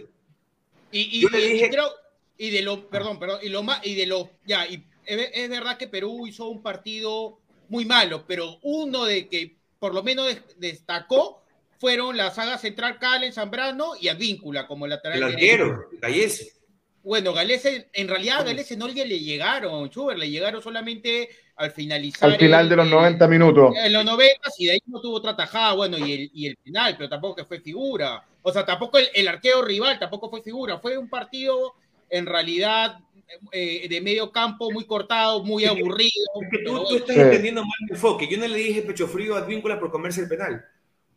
Y, 0.91 1.01
y, 1.01 1.25
y, 1.25 1.69
creo, 1.69 1.91
y 2.39 2.51
de 2.51 2.63
lo, 2.63 2.89
perdón, 2.89 3.19
perdón, 3.19 3.41
y 3.43 3.49
lo 3.49 3.63
más, 3.63 3.85
y 3.85 3.95
de 3.95 4.07
lo, 4.07 4.31
ya, 4.47 4.67
y 4.67 4.85
es, 5.07 5.49
verdad 5.49 5.77
que 5.77 5.89
Perú 5.89 6.27
hizo 6.27 6.49
un 6.49 6.63
partido 6.63 7.39
muy 7.69 7.85
malo, 7.85 8.25
pero 8.27 8.59
uno 8.63 9.05
de 9.05 9.29
que 9.29 9.57
por 9.79 9.95
lo 9.95 10.03
menos 10.03 10.35
destacó 10.57 11.43
fueron 11.79 12.17
la 12.17 12.31
saga 12.31 12.59
central 12.59 12.99
Calen, 12.99 13.33
Zambrano 13.33 13.93
y 14.01 14.09
Advíncula 14.09 14.67
como 14.67 14.87
lateral. 14.87 15.19
El 15.19 15.25
arquero, 15.25 15.89
Gallese. 16.01 16.56
Bueno, 17.07 17.33
Galese, 17.33 17.89
en 17.93 18.09
realidad 18.09 18.41
a 18.41 18.43
Galese 18.43 18.77
no 18.77 18.89
le 18.89 19.21
llegaron, 19.21 19.89
Chuber, 19.89 20.19
le 20.19 20.29
llegaron 20.29 20.61
solamente 20.61 21.29
al 21.55 21.71
finalizar. 21.71 22.29
Al 22.29 22.37
final 22.37 22.69
de 22.69 22.75
los 22.75 22.91
90 22.91 23.29
minutos. 23.29 23.77
En 23.77 23.93
los 23.93 24.05
90 24.05 24.51
y 24.59 24.67
de 24.67 24.73
ahí 24.73 24.79
no 24.87 25.01
tuvo 25.01 25.15
otra 25.15 25.37
tajada, 25.37 25.75
bueno, 25.75 25.97
y 25.99 26.13
el, 26.13 26.31
y 26.35 26.49
el 26.49 26.57
final, 26.57 26.97
pero 26.97 27.09
tampoco 27.09 27.37
que 27.37 27.45
fue 27.45 27.61
figura. 27.61 28.25
O 28.43 28.53
sea, 28.53 28.67
tampoco 28.67 28.99
el, 28.99 29.07
el 29.15 29.29
arqueo 29.29 29.63
rival 29.63 30.01
tampoco 30.01 30.29
fue 30.29 30.43
figura. 30.43 30.79
Fue 30.79 30.99
un 30.99 31.09
partido 31.09 31.75
en 32.11 32.27
realidad 32.27 32.99
eh, 33.53 33.87
de 33.89 34.01
medio 34.01 34.33
campo 34.33 34.73
muy 34.73 34.85
cortado, 34.85 35.45
muy 35.45 35.65
aburrido. 35.65 36.27
tú, 36.65 36.97
estás 36.97 37.17
entendiendo 37.17 37.63
mal 37.63 37.79
mi 37.89 37.95
enfoque. 37.95 38.27
Yo 38.29 38.37
no 38.37 38.49
le 38.49 38.59
dije 38.59 38.83
pecho 38.83 39.07
frío 39.07 39.37
a 39.37 39.39
Advíncula 39.39 39.79
por 39.79 39.93
comerse 39.93 40.23
el 40.23 40.29
penal. 40.29 40.65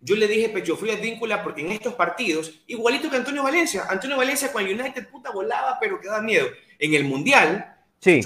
Yo 0.01 0.15
le 0.15 0.27
dije 0.27 0.49
pecho 0.49 0.77
frío 0.77 0.93
a 0.93 0.97
Víncula 0.97 1.43
porque 1.43 1.61
en 1.61 1.71
estos 1.71 1.93
partidos, 1.93 2.53
igualito 2.67 3.09
que 3.09 3.17
Antonio 3.17 3.43
Valencia, 3.43 3.85
Antonio 3.89 4.15
Valencia 4.15 4.51
con 4.51 4.65
el 4.65 4.79
United 4.79 5.09
puta 5.09 5.31
volaba, 5.31 5.77
pero 5.79 5.99
que 5.99 6.07
da 6.07 6.21
miedo. 6.21 6.47
En 6.77 6.93
el 6.93 7.03
Mundial, 7.03 7.75
sí. 7.99 8.21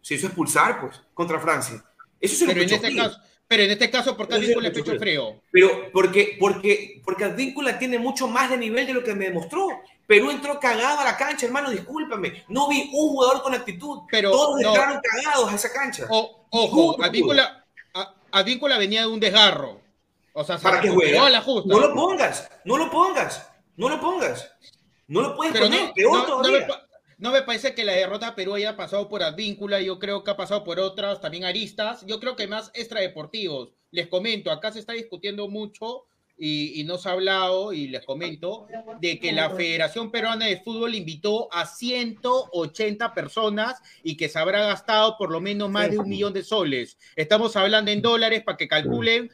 se 0.00 0.14
hizo 0.14 0.26
expulsar, 0.26 0.80
pues, 0.80 1.00
contra 1.12 1.38
Francia. 1.38 1.84
Eso 2.18 2.34
se 2.34 2.46
pero, 2.46 2.62
en 2.62 2.70
este 2.72 2.96
caso, 2.96 3.20
pero 3.46 3.62
en 3.62 3.70
este 3.70 3.90
caso, 3.90 4.16
¿por 4.16 4.26
qué 4.26 4.36
Advíncula 4.36 4.68
es 4.68 4.74
pecho 4.74 4.98
frío? 4.98 5.42
Pero 5.50 5.92
porque, 5.92 6.36
porque, 6.40 7.02
porque 7.04 7.24
Advíncula 7.24 7.78
tiene 7.78 7.98
mucho 7.98 8.26
más 8.26 8.48
de 8.48 8.56
nivel 8.56 8.86
de 8.86 8.94
lo 8.94 9.04
que 9.04 9.14
me 9.14 9.26
demostró. 9.26 9.68
Perú 10.06 10.30
entró 10.30 10.58
cagado 10.58 11.00
a 11.00 11.04
la 11.04 11.16
cancha, 11.16 11.44
hermano, 11.44 11.70
discúlpame. 11.70 12.44
No 12.48 12.68
vi 12.68 12.90
un 12.92 13.08
jugador 13.10 13.42
con 13.42 13.54
actitud. 13.54 14.00
Pero, 14.10 14.30
Todos 14.30 14.62
entraron 14.62 15.00
cagados 15.02 15.52
a 15.52 15.54
esa 15.56 15.72
cancha. 15.72 16.06
ojo, 16.08 17.02
Advíncula, 17.02 17.66
Advíncula 18.30 18.78
venía 18.78 19.02
de 19.02 19.08
un 19.08 19.20
desgarro 19.20 19.85
o 20.38 20.44
sea, 20.44 20.58
para 20.58 20.82
que 20.82 20.90
juegue. 20.90 21.18
No 21.18 21.80
lo 21.80 21.94
pongas, 21.94 22.50
no 22.64 22.76
lo 22.76 22.90
pongas, 22.90 23.50
no 23.76 23.88
lo 23.88 23.98
pongas. 23.98 24.52
No 25.08 25.22
lo 25.22 25.34
puedes 25.34 25.58
poner, 25.58 25.86
no, 25.88 25.94
peor 25.94 26.26
todavía. 26.26 26.66
No 27.18 27.30
me, 27.30 27.40
parece 27.40 27.74
que 27.74 27.84
la 27.84 27.92
derrota 27.92 28.26
de 28.26 28.32
Perú 28.32 28.54
haya 28.54 28.76
pasado 28.76 29.08
por 29.08 29.22
Advíncula, 29.22 29.80
yo 29.80 29.98
creo 29.98 30.22
que 30.22 30.32
ha 30.32 30.36
pasado 30.36 30.62
por 30.62 30.78
otras, 30.78 31.22
también 31.22 31.44
aristas, 31.44 32.04
yo 32.04 32.20
creo 32.20 32.36
que 32.36 32.46
más 32.48 32.70
extradeportivos. 32.74 33.72
Les 33.90 34.08
comento, 34.08 34.50
acá 34.50 34.72
se 34.72 34.80
está 34.80 34.92
discutiendo 34.92 35.48
mucho 35.48 36.04
y, 36.38 36.84
no 36.84 36.98
se 36.98 37.08
ha 37.08 37.12
hablado, 37.12 37.72
y 37.72 37.88
les 37.88 38.04
comento, 38.04 38.66
de 39.00 39.18
que 39.18 39.32
la 39.32 39.50
Federación 39.50 40.10
Peruana 40.10 40.46
de 40.46 40.60
Fútbol 40.60 40.94
invitó 40.94 41.52
a 41.52 41.66
180 41.66 43.14
personas 43.14 43.80
y 44.02 44.16
que 44.16 44.28
se 44.28 44.38
habrá 44.38 44.66
gastado 44.66 45.16
por 45.16 45.30
lo 45.30 45.40
menos 45.40 45.70
más 45.70 45.90
de 45.90 45.98
un 45.98 46.08
millón 46.08 46.32
de 46.32 46.44
soles. 46.44 46.98
Estamos 47.14 47.56
hablando 47.56 47.90
en 47.90 48.02
dólares 48.02 48.42
para 48.42 48.58
que 48.58 48.68
calculen 48.68 49.30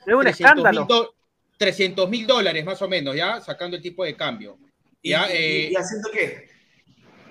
300 1.59 2.09
mil 2.09 2.27
dólares 2.27 2.65
más 2.65 2.81
o 2.83 2.89
menos, 2.89 3.17
ya 3.17 3.41
sacando 3.41 3.77
el 3.77 3.83
tipo 3.83 4.05
de 4.05 4.17
cambio. 4.17 4.59
¿Y, 5.01 5.13
eh, 5.13 5.73
haciendo 5.77 6.09
qué? 6.13 6.49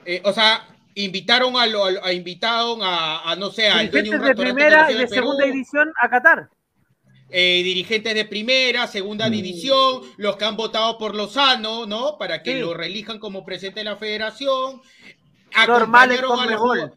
Eh, 0.05 0.21
o 0.25 0.33
sea, 0.33 0.67
invitaron 0.95 1.55
a, 1.55 1.65
lo, 1.65 1.85
a 1.85 2.11
invitaron 2.11 2.79
a, 2.81 3.35
no 3.37 3.49
sé, 3.51 3.69
al 3.69 3.89
dueño 3.89 4.19
de 4.19 4.35
primera 4.35 4.91
y 4.91 4.97
de 4.97 5.07
segunda 5.07 5.45
división 5.45 5.91
a 6.01 6.09
Qatar. 6.09 6.49
Eh, 7.33 7.61
dirigentes 7.63 8.13
de 8.13 8.25
primera, 8.25 8.87
segunda 8.87 9.29
mm. 9.29 9.31
división, 9.31 10.01
los 10.17 10.35
que 10.35 10.43
han 10.43 10.57
votado 10.57 10.97
por 10.97 11.15
Lozano, 11.15 11.85
¿no? 11.85 12.17
Para 12.17 12.43
que 12.43 12.59
lo 12.59 12.73
reelijan 12.73 13.19
como 13.19 13.45
presidente 13.45 13.79
de 13.79 13.85
la 13.85 13.95
federación. 13.95 14.81
Acompañaron 15.55 16.39
a, 16.39 16.45
los, 16.45 16.91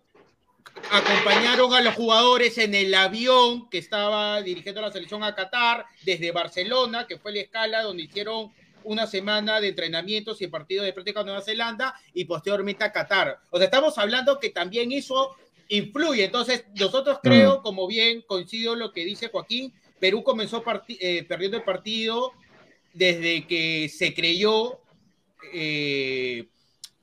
acompañaron 0.91 1.73
a 1.73 1.81
los 1.83 1.95
jugadores 1.95 2.59
en 2.59 2.75
el 2.75 2.93
avión 2.95 3.69
que 3.71 3.79
estaba 3.79 4.43
dirigiendo 4.43 4.81
la 4.81 4.91
selección 4.91 5.23
a 5.23 5.37
Qatar 5.37 5.87
desde 6.03 6.33
Barcelona, 6.33 7.07
que 7.07 7.17
fue 7.17 7.33
la 7.33 7.41
escala 7.41 7.83
donde 7.83 8.03
hicieron 8.03 8.53
una 8.83 9.07
semana 9.07 9.61
de 9.61 9.69
entrenamientos 9.69 10.43
y 10.43 10.49
partido 10.49 10.83
de 10.83 10.93
práctica 10.93 11.21
con 11.21 11.27
Nueva 11.27 11.43
Zelanda 11.43 11.95
y 12.13 12.25
posteriormente 12.25 12.83
a 12.83 12.91
Qatar. 12.93 13.39
O 13.51 13.59
sea, 13.59 13.67
estamos 13.67 13.97
hablando 13.99 14.41
que 14.41 14.51
también 14.51 14.91
eso 14.91 15.37
influye. 15.69 16.25
Entonces, 16.25 16.65
nosotros 16.75 17.19
creo, 17.23 17.59
mm. 17.59 17.63
como 17.63 17.87
bien 17.87 18.23
coincido 18.23 18.75
lo 18.75 18.93
que 18.93 19.05
dice 19.05 19.29
Joaquín, 19.29 19.73
Perú 20.05 20.23
comenzó 20.23 20.63
eh, 20.89 21.25
perdiendo 21.27 21.57
el 21.57 21.63
partido 21.63 22.33
desde 22.93 23.47
que 23.47 23.89
se 23.89 24.13
creyó 24.13 24.79
eh, 25.51 26.45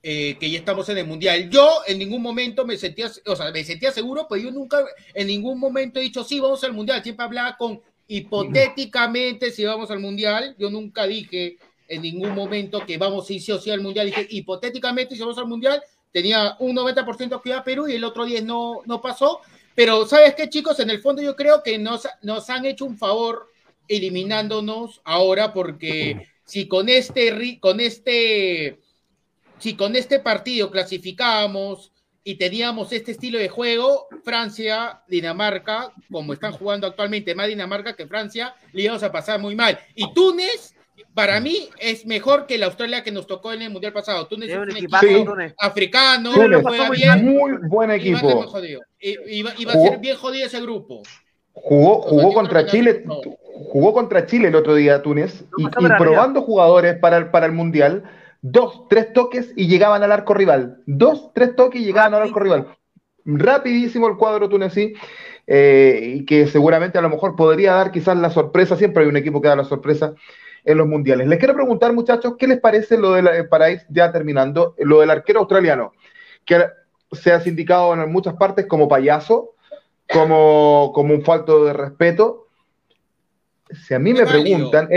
eh, 0.04 0.36
que 0.38 0.48
ya 0.48 0.60
estamos 0.60 0.88
en 0.88 0.98
el 0.98 1.06
Mundial. 1.08 1.50
Yo 1.50 1.68
en 1.88 1.98
ningún 1.98 2.22
momento 2.22 2.64
me 2.64 2.76
sentía, 2.76 3.10
o 3.26 3.34
sea, 3.34 3.50
me 3.50 3.64
sentía 3.64 3.90
seguro, 3.90 4.28
pero 4.30 4.40
yo 4.40 4.52
nunca 4.52 4.84
en 5.14 5.26
ningún 5.26 5.58
momento 5.58 5.98
he 5.98 6.04
dicho, 6.04 6.22
sí, 6.22 6.38
vamos 6.38 6.62
al 6.62 6.74
Mundial. 6.74 7.02
Siempre 7.02 7.24
hablaba 7.24 7.56
con 7.56 7.82
hipotéticamente 8.06 9.50
si 9.50 9.64
vamos 9.64 9.90
al 9.90 9.98
Mundial. 9.98 10.54
Yo 10.56 10.70
nunca 10.70 11.04
dije 11.04 11.58
en 11.88 12.02
ningún 12.02 12.36
momento 12.36 12.86
que 12.86 12.98
vamos 12.98 13.28
ir 13.32 13.42
sí 13.42 13.50
o 13.50 13.58
sí 13.58 13.72
al 13.72 13.80
Mundial. 13.80 14.06
Dije, 14.06 14.28
hipotéticamente 14.30 15.16
si 15.16 15.22
vamos 15.22 15.38
al 15.38 15.48
Mundial, 15.48 15.82
tenía 16.12 16.54
un 16.60 16.76
90% 16.76 17.42
que 17.42 17.48
iba 17.48 17.58
a 17.58 17.64
Perú 17.64 17.88
y 17.88 17.96
el 17.96 18.04
otro 18.04 18.24
10 18.24 18.44
no, 18.44 18.82
no 18.86 19.00
pasó. 19.00 19.40
Pero, 19.74 20.06
¿sabes 20.06 20.34
qué, 20.34 20.48
chicos? 20.48 20.78
En 20.80 20.90
el 20.90 21.00
fondo 21.00 21.22
yo 21.22 21.34
creo 21.36 21.62
que 21.62 21.78
nos, 21.78 22.06
nos 22.22 22.48
han 22.50 22.64
hecho 22.64 22.84
un 22.84 22.98
favor 22.98 23.48
eliminándonos 23.88 25.00
ahora 25.04 25.52
porque 25.52 26.28
si 26.44 26.68
con 26.68 26.88
este, 26.88 27.58
con 27.60 27.80
este, 27.80 28.80
si 29.58 29.74
con 29.74 29.96
este 29.96 30.20
partido 30.20 30.70
clasificábamos 30.70 31.92
y 32.24 32.36
teníamos 32.36 32.92
este 32.92 33.12
estilo 33.12 33.38
de 33.38 33.48
juego, 33.48 34.06
Francia, 34.24 35.02
Dinamarca, 35.08 35.92
como 36.10 36.32
están 36.32 36.52
jugando 36.52 36.86
actualmente, 36.86 37.34
más 37.34 37.48
Dinamarca 37.48 37.96
que 37.96 38.06
Francia, 38.06 38.54
le 38.72 38.82
íbamos 38.82 39.02
a 39.02 39.10
pasar 39.10 39.40
muy 39.40 39.54
mal. 39.56 39.78
Y 39.94 40.12
Túnez 40.12 40.74
para 41.14 41.40
mí 41.40 41.68
es 41.78 42.06
mejor 42.06 42.46
que 42.46 42.58
la 42.58 42.66
Australia 42.66 43.02
que 43.02 43.12
nos 43.12 43.26
tocó 43.26 43.52
en 43.52 43.62
el 43.62 43.70
mundial 43.70 43.92
pasado. 43.92 44.26
Túnez 44.26 44.50
es 44.50 44.56
un 44.56 44.70
equipo 44.70 44.96
africano, 45.58 46.32
muy 47.18 47.52
buen 47.68 47.90
equipo. 47.90 48.46
Iba, 49.00 49.50
a 49.50 49.72
ser 49.72 49.98
bien 49.98 50.16
jodido 50.16 50.46
ese 50.46 50.60
grupo. 50.60 51.02
Jugó, 51.52 52.00
jugó 52.02 52.32
contra 52.32 52.66
Chile, 52.66 53.04
jugó 53.70 53.92
contra 53.92 54.26
Chile 54.26 54.48
el 54.48 54.56
otro 54.56 54.74
día 54.74 55.02
Túnez 55.02 55.44
y, 55.58 55.66
probando 55.68 56.42
jugadores 56.42 56.96
para 56.98 57.18
el, 57.18 57.30
para 57.30 57.46
el 57.46 57.52
mundial, 57.52 58.04
dos, 58.40 58.88
tres 58.88 59.12
toques 59.12 59.52
y 59.56 59.68
llegaban 59.68 60.02
al 60.02 60.12
arco 60.12 60.34
rival. 60.34 60.82
Dos, 60.86 61.32
tres 61.34 61.54
toques 61.54 61.80
y 61.80 61.84
llegaban 61.84 62.14
al 62.14 62.22
arco 62.22 62.40
rival. 62.40 62.68
Rapidísimo 63.24 64.08
el 64.08 64.16
cuadro 64.16 64.48
tunesí. 64.48 64.94
Eh, 65.46 66.14
y 66.18 66.24
que 66.24 66.46
seguramente 66.46 66.98
a 66.98 67.02
lo 67.02 67.10
mejor 67.10 67.34
podría 67.34 67.72
dar 67.72 67.90
quizás 67.90 68.16
la 68.16 68.30
sorpresa, 68.30 68.76
siempre 68.76 69.02
hay 69.02 69.08
un 69.08 69.16
equipo 69.16 69.42
que 69.42 69.48
da 69.48 69.56
la 69.56 69.64
sorpresa 69.64 70.14
en 70.64 70.78
los 70.78 70.86
mundiales. 70.86 71.26
Les 71.26 71.38
quiero 71.38 71.54
preguntar, 71.54 71.92
muchachos, 71.92 72.34
¿qué 72.38 72.46
les 72.46 72.60
parece 72.60 72.96
lo 72.96 73.12
de 73.12 73.22
la, 73.22 73.48
para 73.48 73.70
ir 73.70 73.82
ya 73.88 74.12
terminando, 74.12 74.74
lo 74.78 75.00
del 75.00 75.10
arquero 75.10 75.40
australiano, 75.40 75.92
que 76.44 76.64
se 77.12 77.32
ha 77.32 77.40
sindicado 77.40 77.92
en 77.94 78.10
muchas 78.10 78.34
partes 78.34 78.66
como 78.66 78.88
payaso, 78.88 79.54
como, 80.12 80.92
como 80.94 81.14
un 81.14 81.22
falto 81.22 81.64
de 81.64 81.72
respeto? 81.72 82.48
Si 83.70 83.94
a 83.94 83.98
mí 83.98 84.12
me 84.12 84.26
preguntan, 84.26 84.88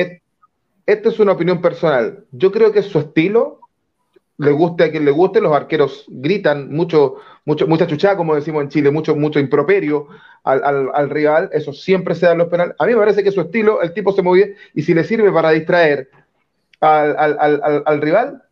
esta 0.85 1.09
es 1.09 1.19
una 1.19 1.31
opinión 1.31 1.61
personal, 1.61 2.25
yo 2.31 2.51
creo 2.51 2.71
que 2.71 2.79
es 2.79 2.87
su 2.87 2.99
estilo, 2.99 3.59
le 4.37 4.51
guste 4.51 4.83
a 4.83 4.91
quien 4.91 5.05
le 5.05 5.11
guste, 5.11 5.39
los 5.39 5.53
arqueros 5.53 6.05
gritan 6.07 6.69
mucho, 6.71 7.15
mucho, 7.45 7.67
mucha 7.67 7.87
chuchada, 7.87 8.17
como 8.17 8.35
decimos 8.35 8.63
en 8.63 8.69
Chile, 8.69 8.91
mucho, 8.91 9.15
mucho 9.15 9.39
improperio 9.39 10.07
al, 10.43 11.09
rival, 11.09 11.49
eso 11.53 11.73
siempre 11.73 12.15
se 12.15 12.25
da 12.25 12.33
en 12.33 12.39
los 12.39 12.49
penales. 12.49 12.75
A 12.77 12.85
mí 12.85 12.93
me 12.93 12.99
parece 12.99 13.23
que 13.23 13.31
su 13.31 13.41
estilo, 13.41 13.81
el 13.81 13.93
tipo 13.93 14.11
se 14.11 14.21
mueve 14.21 14.55
y 14.73 14.83
si 14.83 14.93
le 14.93 15.03
sirve 15.03 15.31
para 15.31 15.51
distraer 15.51 16.09
al, 16.81 18.01
rival, 18.01 18.43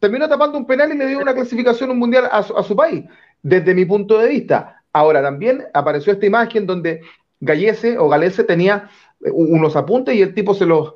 terminó 0.00 0.28
tapando 0.28 0.58
un 0.58 0.66
penal 0.66 0.92
y 0.92 0.98
le 0.98 1.06
dio 1.06 1.20
una 1.20 1.34
clasificación 1.34 1.90
un 1.90 1.98
mundial 1.98 2.28
a 2.30 2.42
su, 2.42 2.74
país, 2.74 3.04
desde 3.42 3.74
mi 3.74 3.84
punto 3.84 4.18
de 4.18 4.28
vista. 4.28 4.82
Ahora 4.92 5.22
también 5.22 5.64
apareció 5.74 6.12
esta 6.12 6.26
imagen 6.26 6.66
donde 6.66 7.02
Gallese 7.40 7.98
o 7.98 8.08
Galese 8.08 8.44
tenía 8.44 8.90
unos 9.32 9.76
apuntes 9.76 10.14
y 10.14 10.22
el 10.22 10.34
tipo 10.34 10.54
se 10.54 10.66
los 10.66 10.94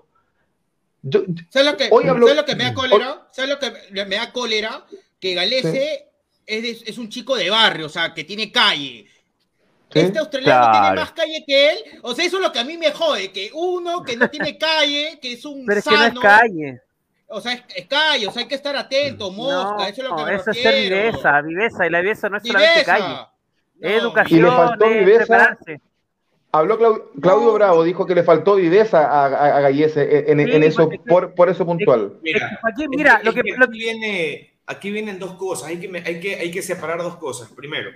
¿Sabes 1.51 1.71
lo 1.71 1.77
que, 1.77 1.89
lo 2.35 2.45
que 2.45 2.57
me 2.57 2.65
da 2.65 2.75
cólera? 2.75 3.29
¿Sabes 3.31 3.51
lo 3.51 3.59
que 3.59 4.05
me 4.05 4.17
da 4.17 4.33
cólera? 4.33 4.85
Que 5.21 5.35
Galese 5.35 6.11
es, 6.47 6.99
un 6.99 7.09
chico 7.09 7.37
de 7.37 7.51
barrio, 7.51 7.87
o 7.87 7.89
sea, 7.89 8.15
que 8.15 8.25
tiene 8.25 8.51
calle. 8.51 9.07
Este 9.93 10.19
australiano 10.19 10.71
tiene 10.73 10.97
más 10.97 11.13
calle 11.13 11.45
que 11.47 11.71
él. 11.71 11.79
O 12.03 12.15
sea, 12.15 12.25
eso 12.25 12.37
es 12.37 12.43
lo 12.43 12.53
que 12.53 12.59
a 12.59 12.65
mí 12.65 12.77
me 12.77 12.91
jode, 12.93 13.33
que 13.33 13.51
uno 13.55 14.03
que 14.03 14.17
no 14.17 14.29
tiene 14.29 14.59
calle, 14.59 15.19
que 15.21 15.33
es 15.33 15.45
un 15.45 15.65
Pero 15.65 15.79
es 15.79 15.85
que 15.85 15.97
no 15.97 16.05
es 16.05 16.19
calle. 16.19 16.83
O 17.29 17.41
sea, 17.41 17.53
es, 17.53 17.87
calle, 17.87 18.29
o 18.29 18.33
sea, 18.33 18.43
hay 18.43 18.49
que 18.49 18.55
estar 18.55 18.77
atento, 18.77 19.33
mosca, 19.33 19.89
eso 19.89 20.03
es 20.03 20.09
lo 20.09 20.17
que 20.17 20.25
me 20.25 20.35
eso 20.37 20.51
es 20.51 20.63
ser 20.63 20.75
viveza, 20.75 21.41
viveza, 21.43 21.87
y 21.87 21.91
la 21.91 22.01
viveza 22.01 22.29
no 22.29 22.37
es 22.37 22.45
solamente 22.45 22.85
calle. 22.85 23.27
educación, 23.81 24.39
y 24.39 24.43
le 24.43 24.49
faltó 24.49 24.89
viveza, 24.89 25.59
Habló 26.59 26.79
Claudio, 27.21 27.53
Bravo, 27.53 27.85
dijo 27.85 28.07
que 28.07 28.15
le 28.15 28.23
faltó 28.23 28.57
viveza 28.57 29.07
a, 29.07 29.27
a, 29.27 29.61
Gallese 29.61 30.31
en, 30.31 30.41
eso, 30.63 30.89
por, 31.07 31.35
por, 31.35 31.49
eso 31.49 31.65
puntual. 31.65 32.19
Mira, 32.23 32.59
aquí, 32.63 32.89
mira, 32.89 33.21
lo 33.23 33.33
que, 33.33 33.41
aquí, 33.41 33.79
viene, 33.79 34.59
aquí 34.67 34.91
vienen 34.91 35.19
dos 35.19 35.35
cosas, 35.35 35.69
hay 35.69 35.79
que, 35.79 36.03
hay, 36.05 36.21
que, 36.21 36.35
hay 36.37 36.51
que 36.51 36.63
separar 36.63 37.03
dos 37.03 37.17
cosas. 37.17 37.51
Primero, 37.51 37.91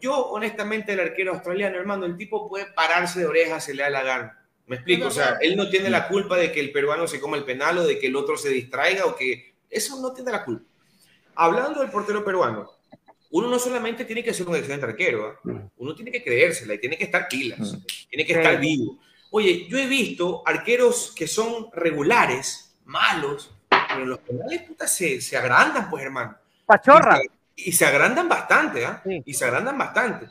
yo 0.00 0.26
honestamente 0.26 0.92
el 0.92 1.00
arquero 1.00 1.34
australiano, 1.34 1.76
hermano, 1.76 2.06
el 2.06 2.16
tipo 2.16 2.48
puede 2.48 2.66
pararse 2.66 3.20
de 3.20 3.26
orejas, 3.26 3.64
se 3.64 3.74
le 3.74 3.82
da 3.82 3.90
la 3.90 4.02
gana. 4.02 4.38
Me 4.66 4.76
explico, 4.76 5.06
o 5.06 5.10
sea, 5.10 5.38
él 5.40 5.56
no 5.56 5.70
tiene 5.70 5.88
la 5.88 6.08
culpa 6.08 6.36
de 6.36 6.52
que 6.52 6.60
el 6.60 6.72
peruano 6.72 7.06
se 7.06 7.20
coma 7.20 7.38
el 7.38 7.44
penal 7.44 7.78
o 7.78 7.86
de 7.86 7.98
que 7.98 8.08
el 8.08 8.16
otro 8.16 8.36
se 8.36 8.50
distraiga 8.50 9.06
o 9.06 9.16
que... 9.16 9.54
Eso 9.70 10.00
no 10.00 10.12
tiene 10.12 10.30
la 10.30 10.44
culpa. 10.44 10.64
Hablando 11.34 11.80
del 11.80 11.90
portero 11.90 12.24
peruano, 12.24 12.70
uno 13.30 13.48
no 13.48 13.58
solamente 13.58 14.04
tiene 14.04 14.24
que 14.24 14.32
ser 14.32 14.48
un 14.48 14.56
excelente 14.56 14.86
arquero, 14.86 15.38
mm. 15.44 15.56
uno 15.76 15.94
tiene 15.94 16.10
que 16.10 16.22
creérsela 16.22 16.74
y 16.74 16.78
tiene 16.78 16.96
que 16.96 17.04
estar 17.04 17.28
pilas, 17.28 17.60
mm. 17.60 17.84
tiene 18.08 18.26
que 18.26 18.32
estar 18.32 18.58
vivo. 18.58 18.98
Oye, 19.30 19.66
yo 19.68 19.78
he 19.78 19.86
visto 19.86 20.42
arqueros 20.46 21.12
que 21.14 21.26
son 21.26 21.68
regulares, 21.72 22.76
malos, 22.84 23.54
pero 23.68 24.06
los 24.06 24.18
penales 24.20 24.62
puta, 24.62 24.86
se, 24.86 25.20
se 25.20 25.36
agrandan, 25.36 25.90
pues, 25.90 26.04
hermano. 26.04 26.36
Pachorra. 26.64 27.20
Y 27.54 27.72
se, 27.72 27.84
agrandan 27.84 28.28
bastante, 28.28 28.86
¿ah? 28.86 29.02
Y 29.04 29.34
se 29.34 29.44
agrandan 29.44 29.76
bastante. 29.76 30.28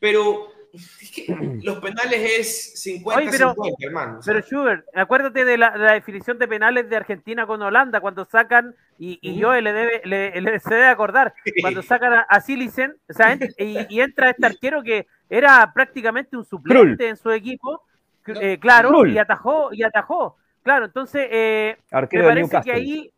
Pero 0.00 0.51
es 0.72 1.10
que 1.14 1.60
los 1.62 1.78
penales 1.78 2.38
es 2.38 2.86
50-50, 2.86 3.74
hermano. 3.80 4.20
Pero 4.24 4.40
Schubert, 4.40 4.86
acuérdate 4.94 5.44
de 5.44 5.58
la, 5.58 5.70
definición 5.94 6.38
de 6.38 6.48
penales 6.48 6.88
de 6.88 6.96
Argentina 6.96 7.46
con 7.46 7.62
Holanda, 7.62 8.00
cuando 8.00 8.24
sacan, 8.24 8.74
y, 8.98 9.38
yo 9.38 9.52
le, 9.60 9.72
debe, 9.72 10.02
le, 10.04 10.60
se 10.60 10.74
debe 10.74 10.86
acordar, 10.86 11.34
cuando 11.60 11.82
sacan 11.82 12.12
a, 12.12 12.20
a 12.22 12.40
Silicen, 12.40 12.96
o 13.08 13.12
sea, 13.12 13.38
y, 13.58 14.00
entra 14.00 14.30
este 14.30 14.46
arquero 14.46 14.82
que 14.82 15.06
era 15.28 15.70
prácticamente 15.72 16.36
un 16.36 16.44
suplente 16.44 17.08
en 17.08 17.16
su 17.16 17.30
equipo, 17.30 17.82
eh, 18.26 18.58
claro, 18.60 19.06
y 19.06 19.18
atajó, 19.18 19.72
y 19.72 19.82
atajó. 19.82 20.36
Claro, 20.62 20.84
entonces, 20.84 21.26
eh, 21.30 21.76
me 21.90 22.22
parece 22.22 22.60
que 22.62 22.72
ahí, 22.72 23.12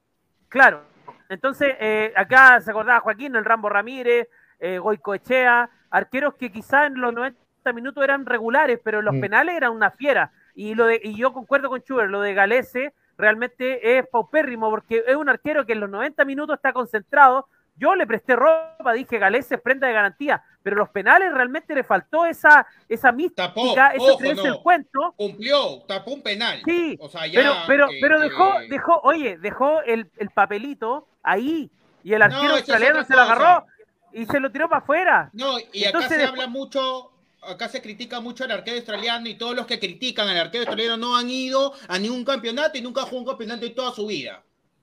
claro, 0.49 0.83
entonces, 1.29 1.75
eh, 1.81 2.13
acá 2.17 2.61
se 2.61 2.71
acordaba 2.71 3.01
Joaquín, 3.01 3.35
el 3.37 3.45
Rambo 3.45 3.69
Ramírez, 3.69 4.29
eh, 4.61 4.79
Goicoechea, 4.79 5.69
arqueros 5.91 6.35
que 6.35 6.51
quizás 6.51 6.87
en 6.87 7.01
los 7.01 7.13
90 7.13 7.44
minutos 7.73 8.03
eran 8.03 8.27
regulares, 8.27 8.81
pero 8.83 9.01
los 9.01 9.15
mm. 9.15 9.21
penales 9.21 9.57
eran 9.57 9.73
una 9.73 9.91
fiera. 9.91 10.33
Y, 10.55 10.75
lo 10.75 10.87
de, 10.87 11.01
y 11.03 11.17
yo 11.17 11.33
concuerdo 11.33 11.69
con 11.69 11.81
Schubert, 11.81 12.11
lo 12.11 12.21
de 12.21 12.35
Galese 12.35 12.93
realmente 13.17 13.99
es 13.99 14.07
paupérrimo, 14.09 14.71
porque 14.71 15.05
es 15.07 15.17
un 15.17 15.29
arquero 15.29 15.65
que 15.67 15.73
en 15.73 15.81
los 15.81 15.91
90 15.91 16.25
minutos 16.25 16.57
está 16.57 16.73
concentrado. 16.73 17.49
Yo 17.77 17.97
le 17.97 18.07
presté 18.07 18.37
ropa, 18.37 18.93
dije 18.93 19.19
Galese 19.19 19.59
prenda 19.59 19.89
de 19.89 19.93
garantía, 19.93 20.45
pero 20.63 20.77
los 20.77 20.91
penales 20.91 21.33
realmente 21.33 21.75
le 21.75 21.83
faltó 21.83 22.25
esa, 22.25 22.67
esa 22.89 23.11
mística, 23.11 23.53
ese 23.95 24.31
el 24.31 24.59
cuento. 24.63 25.13
Cumplió, 25.17 25.83
tapó 25.89 26.13
un 26.13 26.23
penal. 26.23 26.63
Sí, 26.65 26.99
pero, 27.33 27.53
pero, 27.67 27.89
pero 28.01 28.21
dejó, 28.21 28.55
dejó, 28.69 29.01
oye, 29.03 29.39
dejó 29.39 29.83
el, 29.83 30.09
el, 30.19 30.31
papelito 30.31 31.09
ahí 31.23 31.69
y 32.05 32.13
el 32.13 32.23
arquero 32.23 32.55
australiano 32.55 33.03
se 33.05 33.15
lo 33.15 33.23
agarró 33.23 33.67
y 34.13 34.25
se 34.27 34.39
lo 34.39 34.53
tiró 34.53 34.69
para 34.69 34.83
afuera. 34.83 35.31
No, 35.33 35.57
y 35.73 35.85
acá 35.85 36.09
se 36.09 36.25
habla 36.25 36.47
mucho 36.47 37.11
acá 37.47 37.69
se 37.69 37.81
critica 37.83 38.21
mucho 38.21 38.45
al 38.45 38.51
arquero 38.51 38.77
australiano 38.77 39.29
y 39.29 39.35
todos 39.37 39.55
los 39.55 39.67
que 39.67 39.79
critican 39.79 40.29
al 40.29 40.39
arquero 40.39 40.63
australiano 40.63 40.97
no 40.97 41.17
han 41.17 41.31
ido 41.31 41.73
a 41.89 41.99
ningún 41.99 42.25
campeonato 42.25 42.79
y 42.79 42.83
nunca 42.83 43.03
jugado 43.03 43.19
un 43.19 43.27
campeonato 43.27 43.67
en 43.67 43.75
toda 43.75 43.93
su 43.93 44.07
vida. 44.07 44.43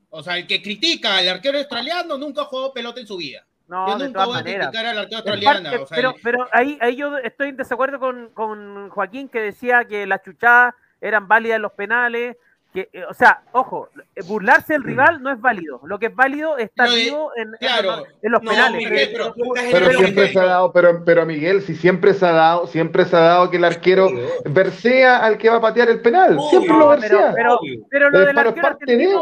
O 0.09 0.21
sea, 0.23 0.37
el 0.37 0.45
que 0.47 0.61
critica 0.61 1.17
al 1.17 1.27
arquero 1.29 1.57
australiano 1.57 2.17
nunca 2.17 2.41
ha 2.41 2.45
jugado 2.45 2.73
pelota 2.73 2.99
en 2.99 3.07
su 3.07 3.17
vida. 3.17 3.45
No, 3.67 3.87
yo 3.97 4.05
nunca 4.05 4.25
voy 4.25 4.33
a 4.35 4.37
maneras. 4.39 4.67
criticar 4.67 4.85
al 4.87 4.97
arquero 4.99 5.17
australiano. 5.19 5.63
parte- 5.69 5.77
o 5.83 5.87
sea, 5.87 5.95
pero, 5.95 6.15
pero 6.21 6.47
ahí, 6.51 6.77
ahí 6.81 6.95
yo 6.97 7.17
estoy 7.17 7.49
en 7.49 7.57
desacuerdo 7.57 7.99
con, 7.99 8.29
con 8.33 8.89
Joaquín 8.89 9.29
que 9.29 9.39
decía 9.39 9.85
que 9.85 10.05
las 10.05 10.21
chuchadas 10.23 10.73
eran 10.99 11.27
válidas 11.29 11.55
en 11.55 11.61
los 11.61 11.71
penales. 11.71 12.35
Que, 12.73 12.87
eh, 12.93 13.03
o 13.09 13.13
sea, 13.13 13.41
ojo, 13.51 13.89
eh, 14.15 14.21
burlarse 14.25 14.71
del 14.73 14.83
rival 14.83 15.21
no 15.21 15.29
es 15.33 15.41
válido. 15.41 15.81
Lo 15.83 15.99
que 15.99 16.05
es 16.05 16.15
válido 16.15 16.57
es 16.57 16.65
estar 16.69 16.87
No, 16.87 16.95
vivo 16.95 17.31
en, 17.35 17.51
claro. 17.59 17.97
los- 17.97 18.07
en 18.21 18.31
los 18.31 18.41
No, 18.43 18.49
penales. 18.49 18.89
Miguel, 18.89 19.09
pero 19.11 19.33
Pero 19.71 19.91
siempre 19.91 20.27
se 20.31 20.39
ha 20.39 20.45
dado, 20.45 20.71
pero, 20.71 21.03
pero 21.03 21.25
Miguel, 21.25 21.61
si 21.63 21.75
siempre 21.75 22.13
se 22.13 22.25
ha 22.25 22.31
dado, 22.31 22.67
siempre 22.67 23.03
se 23.03 23.15
ha 23.17 23.19
dado 23.19 23.49
que 23.49 23.57
el 23.57 23.65
arquero 23.65 24.07
versea 24.45 25.17
al 25.17 25.37
que 25.37 25.49
va 25.49 25.57
a 25.57 25.61
patear 25.61 25.89
el 25.89 26.01
penal. 26.01 26.37
Obvio. 26.37 26.49
Siempre 26.49 26.77
lo 26.77 26.87
versea. 26.87 27.33
pero, 27.35 27.55
Obvio. 27.57 27.79
pero 27.89 28.09
lo 28.09 28.19
Es 28.21 28.27
del 28.27 28.37
arquero 28.37 28.61
parte 28.61 28.85
de 28.85 29.03
es, 29.03 29.09
es- 29.09 29.17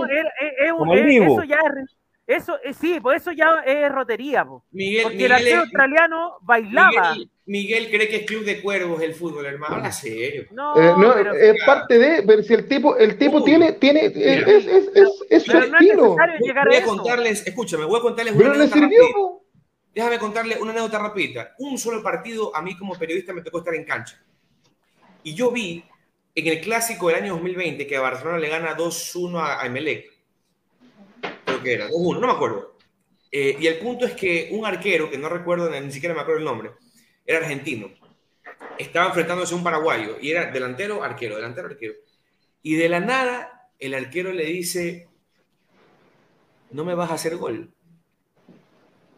es 0.60 0.72
es- 0.94 1.22
eso 1.32 1.44
ya 1.44 1.56
es 1.56 1.96
eso 2.30 2.58
eh, 2.64 2.74
sí, 2.74 3.00
pues 3.02 3.22
eso 3.22 3.32
ya 3.32 3.62
es 3.66 3.92
rotería, 3.92 4.46
po. 4.46 4.64
Miguel, 4.72 5.04
porque 5.04 5.16
el 5.18 5.22
Miguel, 5.24 5.32
arquero 5.34 5.56
es- 5.58 5.64
australiano 5.64 6.38
bailaba. 6.42 7.12
Miguel, 7.14 7.30
Miguel 7.46 7.90
cree 7.90 8.08
que 8.08 8.16
es 8.18 8.26
club 8.28 8.46
de 8.46 8.62
cuervos 8.62 9.02
el 9.02 9.16
fútbol, 9.16 9.46
hermano. 9.46 9.76
Habla 9.78 9.92
serio. 9.92 10.46
No, 10.52 10.76
Eh, 10.80 10.94
no, 10.98 11.14
pero, 11.16 11.34
es 11.34 11.56
parte 11.66 11.98
de, 11.98 12.22
pero 12.24 12.44
si 12.44 12.54
el 12.54 12.68
tipo, 12.68 12.96
el 12.96 13.18
tipo 13.18 13.38
Uy. 13.38 13.44
tiene, 13.44 13.72
tiene, 13.74 14.06
es, 14.06 14.16
Mira. 14.16 14.48
es, 14.52 14.66
es, 14.68 14.90
es, 14.94 15.10
es 15.30 15.44
su 15.44 15.52
pero 15.52 15.68
no 15.68 15.78
estilo. 15.78 16.04
necesario 16.04 16.36
Voy, 16.40 16.48
llegar 16.48 16.66
voy 16.68 16.76
a 16.76 16.78
a 16.78 16.82
eso. 16.82 16.90
contarles, 16.96 17.48
escúchame, 17.48 17.86
voy 17.86 18.00
a 18.00 18.02
contarles 18.04 18.34
una 18.36 18.44
Pero 18.44 18.54
le 18.54 18.64
anécdota 18.66 18.80
sirvió. 18.88 19.42
Déjame 19.96 20.20
contarle 20.20 20.58
una 20.62 20.72
anécdota 20.72 21.00
rapidita. 21.00 21.56
Un 21.58 21.78
solo 21.80 22.04
partido, 22.04 22.56
a 22.56 22.62
mí 22.62 22.78
como 22.78 22.94
periodista 22.98 23.34
me 23.34 23.42
tocó 23.42 23.58
estar 23.60 23.74
en 23.74 23.84
cancha. 23.86 24.22
Y 25.24 25.34
yo 25.34 25.50
vi 25.52 25.84
en 26.36 26.48
el 26.48 26.62
clásico 26.62 27.08
del 27.08 27.18
año 27.24 27.34
2020 27.34 27.88
que 27.88 27.98
a 27.98 28.02
Barcelona 28.02 28.38
le 28.38 28.48
gana 28.50 28.78
2-1 28.78 29.40
a, 29.40 29.60
a 29.62 29.66
Emelec. 29.66 30.06
Creo 31.62 31.64
que 31.64 31.74
era, 31.74 31.90
2-1, 31.90 32.20
no 32.20 32.28
me 32.28 32.34
acuerdo. 32.34 32.78
Eh, 33.32 33.58
y 33.60 33.68
el 33.68 33.78
punto 33.80 34.06
es 34.06 34.14
que 34.14 34.50
un 34.52 34.66
arquero, 34.66 35.10
que 35.10 35.18
no 35.18 35.30
recuerdo, 35.30 35.70
ni 35.70 35.92
siquiera 35.92 36.16
me 36.16 36.22
acuerdo 36.22 36.40
el 36.40 36.46
nombre, 36.46 36.72
era 37.26 37.40
argentino. 37.40 37.92
Estaba 38.78 39.08
enfrentándose 39.08 39.54
a 39.54 39.58
un 39.58 39.64
paraguayo 39.64 40.18
y 40.22 40.32
era 40.32 40.52
delantero, 40.52 41.04
arquero, 41.04 41.36
delantero, 41.36 41.68
arquero. 41.68 41.94
Y 42.64 42.76
de 42.76 42.90
la 42.90 43.00
nada, 43.00 43.70
el 43.78 43.94
arquero 43.94 44.32
le 44.34 44.46
dice, 44.46 45.08
no 46.72 46.84
me 46.86 46.96
vas 46.96 47.12
a 47.12 47.16
hacer 47.16 47.36
gol 47.38 47.72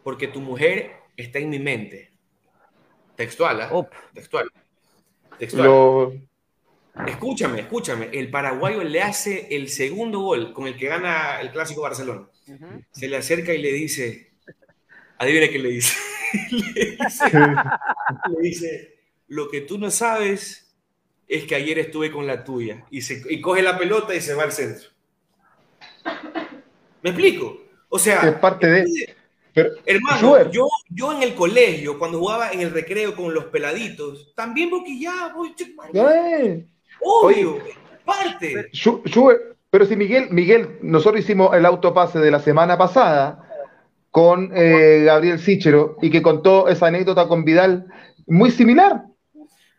porque 0.02 0.28
tu 0.28 0.40
mujer 0.40 0.92
está 1.16 1.38
en 1.38 1.50
mi 1.50 1.58
mente. 1.58 2.10
Textual, 3.16 3.60
¿ah? 3.62 3.68
Op. 3.72 3.88
Textual. 4.12 4.50
Textual. 5.38 5.64
Lo- 5.66 6.12
Escúchame, 7.06 7.60
escúchame. 7.60 8.10
El 8.12 8.30
paraguayo 8.30 8.82
le 8.84 9.00
hace 9.00 9.54
el 9.56 9.68
segundo 9.70 10.20
gol 10.20 10.52
con 10.52 10.66
el 10.66 10.76
que 10.76 10.88
gana 10.88 11.40
el 11.40 11.50
clásico 11.50 11.82
Barcelona. 11.82 12.28
Se 12.90 13.08
le 13.08 13.16
acerca 13.16 13.54
y 13.54 13.58
le 13.58 13.72
dice, 13.72 14.32
adivina 15.18 15.48
qué 15.48 15.58
le 15.58 15.68
dice. 15.70 15.94
le, 16.50 16.96
dice 17.04 17.24
le 17.32 18.42
dice, 18.42 18.98
lo 19.28 19.48
que 19.48 19.60
tú 19.62 19.78
no 19.78 19.90
sabes 19.90 20.74
es 21.28 21.44
que 21.44 21.54
ayer 21.54 21.78
estuve 21.78 22.10
con 22.10 22.26
la 22.26 22.44
tuya. 22.44 22.84
Y, 22.90 23.02
se, 23.02 23.22
y 23.28 23.40
coge 23.40 23.62
la 23.62 23.78
pelota 23.78 24.14
y 24.14 24.20
se 24.20 24.34
va 24.34 24.44
al 24.44 24.52
centro. 24.52 24.88
¿Me 27.02 27.10
explico? 27.10 27.62
O 27.88 27.98
sea, 27.98 28.20
es 28.28 28.34
parte 28.36 28.66
de. 28.66 29.16
Pero, 29.54 29.70
Hermano, 29.84 30.50
yo, 30.50 30.66
yo 30.88 31.12
en 31.12 31.22
el 31.22 31.34
colegio, 31.34 31.98
cuando 31.98 32.18
jugaba 32.18 32.52
en 32.52 32.60
el 32.60 32.70
recreo 32.70 33.14
con 33.14 33.34
los 33.34 33.46
peladitos, 33.46 34.32
también 34.34 34.70
boquillaba, 34.70 35.34
voy, 35.34 35.54
eh, 35.92 36.66
obvio, 37.02 37.58
parte. 38.02 38.70
Schubert, 38.72 39.51
pero 39.72 39.86
si 39.86 39.96
Miguel, 39.96 40.28
Miguel, 40.30 40.78
nosotros 40.82 41.22
hicimos 41.22 41.56
el 41.56 41.64
autopase 41.64 42.18
de 42.18 42.30
la 42.30 42.40
semana 42.40 42.76
pasada 42.76 43.48
con 44.10 44.50
eh, 44.54 45.04
Gabriel 45.06 45.38
Sichero 45.38 45.96
y 46.02 46.10
que 46.10 46.20
contó 46.20 46.68
esa 46.68 46.88
anécdota 46.88 47.26
con 47.26 47.42
Vidal 47.42 47.86
muy 48.26 48.50
similar. 48.50 49.06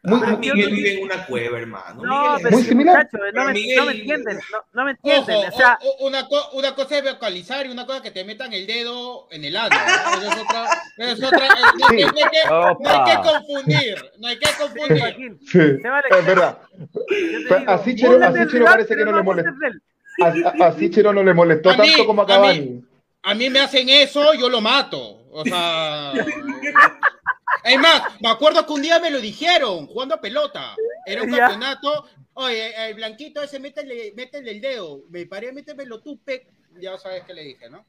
Muy, 0.06 0.20
Ah, 0.22 0.36
Miguel 0.38 0.70
vive 0.72 0.94
en 0.98 1.04
una 1.06 1.26
cueva, 1.26 1.60
hermano. 1.60 2.04
No, 2.04 2.22
Miguel 2.22 2.36
es 2.36 2.42
pero 2.44 2.52
Muy 2.52 2.62
sí, 2.64 2.70
similar. 2.70 2.98
muchachos, 2.98 3.22
no, 3.34 3.46
me, 3.46 3.54
Miguel- 3.54 3.76
no 3.78 3.86
me 3.86 3.92
entienden, 3.94 4.40
no, 4.52 4.58
no 4.74 4.84
me 4.86 4.92
Ojo, 4.92 5.00
entienden. 5.16 5.50
o 5.54 5.58
sea, 5.58 5.80
o- 5.82 5.88
o- 6.04 6.08
una, 6.08 6.28
co- 6.28 6.50
una 6.54 6.76
cosa 6.76 6.98
es 6.98 7.04
vocalizar 7.14 7.66
y 7.66 7.70
una 7.70 7.86
cosa 7.86 7.98
es 8.00 8.04
que 8.04 8.12
te 8.12 8.26
metan 8.26 8.52
el 8.52 8.68
dedo 8.68 9.28
en 9.32 9.46
el 9.46 9.56
ano. 9.56 9.70
¿no? 9.76 10.22
Es 10.22 10.38
otra. 10.42 10.68
es 10.98 11.24
otra- 11.24 11.46
eh, 11.48 11.50
no, 11.80 11.88
Sí. 11.88 12.02
no 12.02 12.08
hay 12.08 12.32
que, 12.32 12.50
no 12.50 12.90
hay 12.90 13.16
que 13.16 13.30
confundir. 13.30 14.12
No 14.20 14.28
hay 14.28 14.38
que 14.40 14.46
sí, 14.48 14.54
confundir. 14.60 15.00
Joaquín, 15.00 15.40
sí, 15.40 15.48
se 15.82 15.90
vale 15.90 16.08
es 16.10 16.26
verdad. 16.26 16.58
yo 16.78 16.86
te 16.88 17.46
Pero 17.48 17.60
digo, 17.60 17.72
a 17.72 17.74
a 17.74 17.78
del 17.78 17.86
Sichero 17.86 18.14
rival, 18.60 18.74
parece 18.74 18.96
que 18.98 19.06
no 19.06 19.12
le 19.16 19.24
molesta. 19.24 19.52
del- 19.62 19.82
A, 20.22 20.66
a- 20.66 20.68
a 20.68 20.72
Sichero 20.74 21.14
no 21.14 21.24
le 21.24 21.34
molestó 21.34 21.70
A 21.70 21.78
mí, 21.78 21.88
tanto 21.88 22.06
como 22.06 22.22
a 22.24 22.26
a 22.26 22.28
Cavani. 22.28 22.60
mí. 22.60 22.82
A 23.24 23.34
mí 23.36 23.50
me 23.50 23.62
hacen 23.62 23.88
eso, 23.88 24.34
yo 24.34 24.50
lo 24.50 24.60
mato. 24.60 25.22
O 25.32 25.44
sea. 25.46 26.12
Es 27.64 27.80
más, 27.80 28.02
me 28.22 28.30
acuerdo 28.30 28.66
que 28.66 28.74
un 28.74 28.82
día 28.82 29.00
me 29.00 29.10
lo 29.12 29.20
dijeron, 29.20 29.88
jugando 29.88 30.16
a 30.16 30.22
pelota. 30.22 30.76
Era 31.06 31.24
un 31.24 31.30
Ya. 31.32 31.38
campeonato. 31.48 32.06
Oye, 32.34 32.90
el 32.90 32.96
blanquito 32.96 33.42
ese, 33.44 33.60
métele, 33.60 34.14
métele 34.16 34.52
el 34.52 34.62
dedo. 34.62 35.02
Me 35.10 35.26
paré, 35.26 35.52
métemelo 35.52 36.02
tú, 36.02 36.20
pec. 36.24 36.48
Ya 36.80 36.98
sabes 36.98 37.24
qué 37.26 37.34
le 37.34 37.44
dije, 37.44 37.70
¿no? 37.70 37.86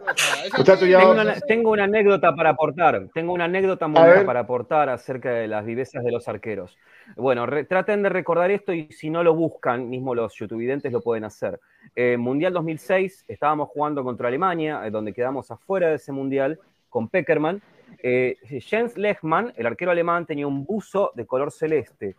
O 0.00 0.64
sea, 0.64 0.78
Tengo 0.78 1.10
una, 1.12 1.32
así. 1.32 1.40
tengo 1.46 1.70
una 1.70 1.84
anécdota 1.84 2.34
para 2.34 2.50
aportar. 2.50 3.08
Tengo 3.14 3.32
una 3.32 3.44
anécdota 3.44 3.86
muy 3.86 4.00
buena 4.02 4.24
para 4.26 4.40
aportar 4.40 4.88
acerca 4.88 5.30
de 5.30 5.46
las 5.46 5.64
vivezas 5.64 6.02
de 6.02 6.10
los 6.10 6.26
arqueros. 6.26 6.76
Bueno, 7.16 7.46
re- 7.46 7.64
traten 7.64 8.02
de 8.02 8.08
recordar 8.08 8.50
esto 8.50 8.72
y 8.72 8.90
si 8.92 9.10
no 9.10 9.22
lo 9.22 9.34
buscan, 9.34 9.88
mismo 9.90 10.14
los 10.14 10.34
youtuvidentes 10.34 10.90
lo 10.92 11.00
pueden 11.02 11.24
hacer. 11.24 11.60
Eh, 11.94 12.16
mundial 12.16 12.52
2006, 12.54 13.24
estábamos 13.28 13.68
jugando 13.68 14.02
contra 14.02 14.28
Alemania, 14.28 14.80
eh, 14.86 14.90
donde 14.90 15.12
quedamos 15.12 15.50
afuera 15.50 15.88
de 15.90 15.96
ese 15.96 16.10
mundial 16.12 16.58
con 16.92 17.08
Peckerman. 17.08 17.60
Eh, 18.02 18.36
Jens 18.60 18.96
Lechmann, 18.96 19.52
el 19.56 19.66
arquero 19.66 19.90
alemán, 19.90 20.26
tenía 20.26 20.46
un 20.46 20.64
buzo 20.64 21.10
de 21.16 21.26
color 21.26 21.50
celeste. 21.50 22.14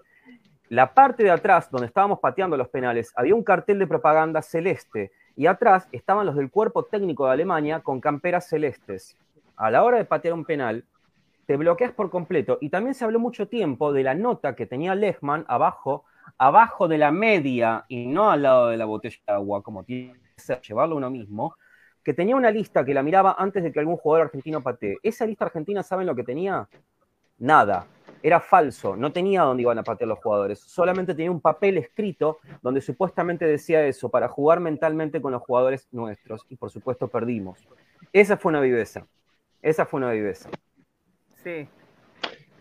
La 0.69 0.93
parte 0.93 1.23
de 1.23 1.29
atrás, 1.29 1.69
donde 1.69 1.87
estábamos 1.87 2.19
pateando 2.19 2.57
los 2.57 2.69
penales, 2.69 3.13
había 3.15 3.35
un 3.35 3.43
cartel 3.43 3.77
de 3.77 3.87
propaganda 3.87 4.41
celeste 4.41 5.11
y 5.35 5.45
atrás 5.45 5.87
estaban 5.91 6.25
los 6.25 6.35
del 6.35 6.49
cuerpo 6.49 6.85
técnico 6.85 7.27
de 7.27 7.33
Alemania 7.33 7.81
con 7.81 8.01
camperas 8.01 8.49
celestes. 8.49 9.15
A 9.55 9.69
la 9.69 9.83
hora 9.83 9.97
de 9.97 10.05
patear 10.05 10.33
un 10.33 10.45
penal, 10.45 10.83
te 11.45 11.55
bloqueas 11.57 11.91
por 11.91 12.09
completo. 12.09 12.57
Y 12.59 12.69
también 12.69 12.95
se 12.95 13.05
habló 13.05 13.19
mucho 13.19 13.47
tiempo 13.47 13.93
de 13.93 14.03
la 14.03 14.15
nota 14.15 14.55
que 14.55 14.65
tenía 14.65 14.95
Lechmann 14.95 15.45
abajo, 15.47 16.05
abajo 16.39 16.87
de 16.87 16.97
la 16.97 17.11
media 17.11 17.85
y 17.87 18.07
no 18.07 18.31
al 18.31 18.41
lado 18.41 18.69
de 18.69 18.77
la 18.77 18.85
botella 18.85 19.19
de 19.27 19.33
agua, 19.33 19.61
como 19.61 19.83
tiene 19.83 20.13
que 20.13 20.41
ser, 20.41 20.61
llevarlo 20.61 20.95
uno 20.95 21.11
mismo, 21.11 21.55
que 22.03 22.13
tenía 22.13 22.35
una 22.35 22.51
lista 22.51 22.83
que 22.83 22.93
la 22.93 23.03
miraba 23.03 23.35
antes 23.37 23.63
de 23.63 23.71
que 23.71 23.79
algún 23.79 23.97
jugador 23.97 24.27
argentino 24.27 24.61
patee. 24.61 24.97
Esa 25.01 25.25
lista 25.25 25.45
argentina, 25.45 25.83
¿saben 25.83 26.05
lo 26.05 26.15
que 26.15 26.23
tenía? 26.23 26.67
Nada. 27.39 27.87
Era 28.21 28.39
falso, 28.39 28.95
no 28.95 29.11
tenía 29.11 29.41
dónde 29.41 29.63
iban 29.63 29.79
a 29.79 29.83
patear 29.83 30.07
los 30.07 30.19
jugadores, 30.19 30.57
solamente 30.59 31.13
tenía 31.13 31.29
un 31.29 31.41
papel 31.41 31.77
escrito 31.77 32.37
donde 32.61 32.79
supuestamente 32.79 33.45
decía 33.45 33.85
eso, 33.85 34.07
para 34.07 34.29
jugar 34.29 34.61
mentalmente 34.61 35.21
con 35.21 35.33
los 35.33 35.41
jugadores 35.41 35.89
nuestros, 35.91 36.45
y 36.47 36.55
por 36.55 36.69
supuesto 36.69 37.09
perdimos. 37.09 37.67
Esa 38.13 38.37
fue 38.37 38.51
una 38.51 38.61
viveza, 38.61 39.05
esa 39.61 39.85
fue 39.85 39.97
una 39.97 40.11
viveza. 40.11 40.49
Sí. 41.43 41.67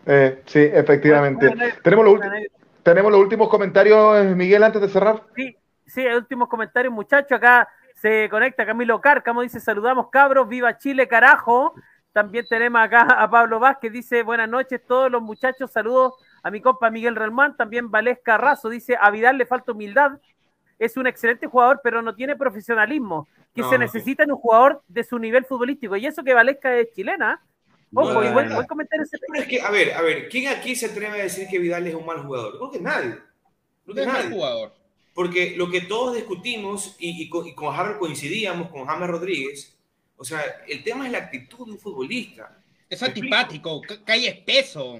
Eh, 0.05 0.41
sí, 0.45 0.59
efectivamente. 0.59 1.49
Tenemos 1.81 2.03
los, 2.03 2.15
ulti- 2.15 2.51
tenemos 2.83 3.09
los 3.13 3.21
últimos 3.21 3.47
comentarios, 3.47 4.17
eh, 4.17 4.35
Miguel, 4.35 4.63
antes 4.63 4.81
de 4.81 4.89
cerrar. 4.89 5.23
Sí, 5.33 5.55
sí, 5.85 6.01
el 6.01 6.17
últimos 6.17 6.49
comentarios, 6.49 6.93
muchachos. 6.93 7.37
Acá 7.37 7.69
se 8.03 8.27
conecta 8.29 8.65
Camilo 8.65 8.99
Cárcamo, 8.99 9.43
dice: 9.43 9.61
Saludamos, 9.61 10.09
cabros, 10.09 10.49
viva 10.49 10.77
Chile, 10.77 11.07
carajo. 11.07 11.73
También 12.11 12.45
tenemos 12.49 12.81
acá 12.81 13.03
a 13.03 13.29
Pablo 13.29 13.61
Vázquez, 13.61 13.93
dice: 13.93 14.23
Buenas 14.23 14.49
noches, 14.49 14.81
todos 14.85 15.09
los 15.09 15.21
muchachos. 15.21 15.71
Saludos 15.71 16.15
a 16.43 16.51
mi 16.51 16.59
compa 16.59 16.89
Miguel 16.89 17.15
Relmán. 17.15 17.55
También 17.55 17.89
Valesca 17.89 18.37
Razo 18.37 18.67
dice: 18.67 18.97
A 18.99 19.09
Vidal 19.09 19.37
le 19.37 19.45
falta 19.45 19.71
humildad. 19.71 20.19
Es 20.77 20.97
un 20.97 21.07
excelente 21.07 21.47
jugador, 21.47 21.79
pero 21.81 22.01
no 22.01 22.13
tiene 22.13 22.35
profesionalismo. 22.35 23.25
Que 23.55 23.61
No, 23.61 23.69
se 23.69 23.77
no 23.77 23.85
necesita 23.85 24.23
en 24.23 24.33
un 24.33 24.37
jugador 24.37 24.81
de 24.89 25.05
su 25.05 25.17
nivel 25.17 25.45
futbolístico. 25.45 25.95
Y 25.95 26.05
eso 26.05 26.25
que 26.25 26.33
Valesca 26.33 26.75
es 26.75 26.91
chilena. 26.91 27.41
Ojo, 27.93 28.15
Bueno. 28.15 28.29
y 28.29 28.33
buen, 28.33 28.53
buen 28.53 28.67
comentario 28.67 29.05
ese. 29.05 29.17
Pero 29.25 29.43
es 29.43 29.47
que, 29.47 29.61
a 29.61 29.71
ver, 29.71 29.93
a 29.93 30.01
ver, 30.01 30.27
¿quién 30.27 30.51
aquí 30.53 30.75
se 30.75 30.87
atreve 30.87 31.21
a 31.21 31.23
decir 31.23 31.47
que 31.47 31.57
Vidal 31.57 31.87
es 31.87 31.95
un 31.95 32.05
mal 32.05 32.17
jugador? 32.17 32.57
Creo 32.57 32.69
que 32.69 32.81
nadie. 32.81 33.17
Creo 33.85 33.95
que 33.95 34.01
Es 34.01 34.07
mal 34.07 34.29
jugador. 34.29 34.82
Porque 35.13 35.53
lo 35.55 35.69
que 35.69 35.81
todos 35.81 36.15
discutimos 36.15 36.95
y, 36.99 37.21
y 37.23 37.29
con, 37.29 37.45
y 37.47 37.53
con 37.53 37.73
Harold 37.75 37.99
coincidíamos, 37.99 38.69
con 38.71 38.85
James 38.85 39.09
Rodríguez, 39.09 39.77
o 40.17 40.25
sea, 40.25 40.41
el 40.67 40.83
tema 40.83 41.05
es 41.05 41.11
la 41.11 41.19
actitud 41.19 41.65
de 41.67 41.73
un 41.73 41.79
futbolista. 41.79 42.57
Es 42.89 43.01
antipático, 43.03 43.81
ca- 43.81 44.03
cae 44.03 44.27
espeso. 44.27 44.99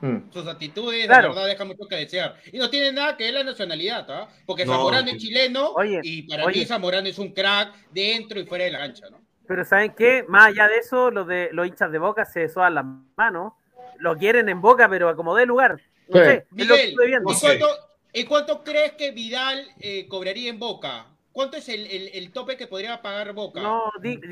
Mm. 0.00 0.30
Sus 0.32 0.46
actitudes, 0.46 1.06
Claro. 1.06 1.28
de 1.28 1.34
verdad, 1.34 1.46
dejan 1.48 1.66
mucho 1.68 1.86
que 1.86 1.96
desear. 1.96 2.36
Y 2.52 2.58
no 2.58 2.70
tiene 2.70 2.90
nada 2.92 3.16
que 3.16 3.24
ver 3.24 3.34
la 3.34 3.44
nacionalidad, 3.44 4.06
¿ah? 4.10 4.28
Porque 4.46 4.64
No, 4.64 4.72
Zamorano 4.72 5.08
sí. 5.10 5.16
es 5.16 5.22
chileno 5.22 5.70
Oye, 5.72 6.00
y 6.02 6.22
para 6.22 6.44
oye. 6.46 6.60
mí 6.60 6.64
Zamorano 6.66 7.06
es 7.08 7.18
un 7.18 7.32
crack 7.32 7.74
dentro 7.90 8.40
y 8.40 8.46
fuera 8.46 8.64
de 8.64 8.70
la 8.70 8.78
cancha, 8.78 9.10
¿no? 9.10 9.20
Pero 9.46 9.64
¿saben 9.64 9.92
qué? 9.96 10.24
Más 10.28 10.46
allá 10.48 10.68
de 10.68 10.76
eso, 10.78 11.10
los 11.10 11.26
de 11.26 11.50
los 11.52 11.66
hinchas 11.66 11.90
de 11.92 11.98
Boca 11.98 12.24
se 12.24 12.48
soban 12.48 12.74
las 12.76 12.84
manos. 13.16 13.52
Lo 13.98 14.16
quieren 14.16 14.48
en 14.48 14.60
Boca, 14.62 14.88
pero 14.88 15.08
a 15.08 15.16
como 15.16 15.34
dé 15.34 15.44
lugar. 15.44 15.80
No 16.08 16.18
Sí. 16.20 16.24
sé, 16.24 16.32
es 16.56 16.66
lo 16.66 16.74
que 16.76 16.80
Miguel, 16.80 16.88
estoy 16.90 17.06
viendo. 17.08 17.30
¿y 17.30 17.32
No 17.34 17.38
sé. 17.38 17.46
cuánto, 17.58 17.66
¿Y 18.12 18.24
cuánto 18.24 18.64
crees 18.64 18.92
que 18.92 19.12
Vidal 19.12 19.66
eh, 19.80 20.06
cobraría 20.08 20.50
en 20.50 20.58
Boca? 20.58 21.06
¿Cuánto 21.32 21.56
es 21.56 21.68
el, 21.68 22.32
tope 22.32 22.56
que 22.56 22.66
podría 22.66 23.00
pagar 23.00 23.32
Boca? 23.32 23.60
No, 23.60 23.84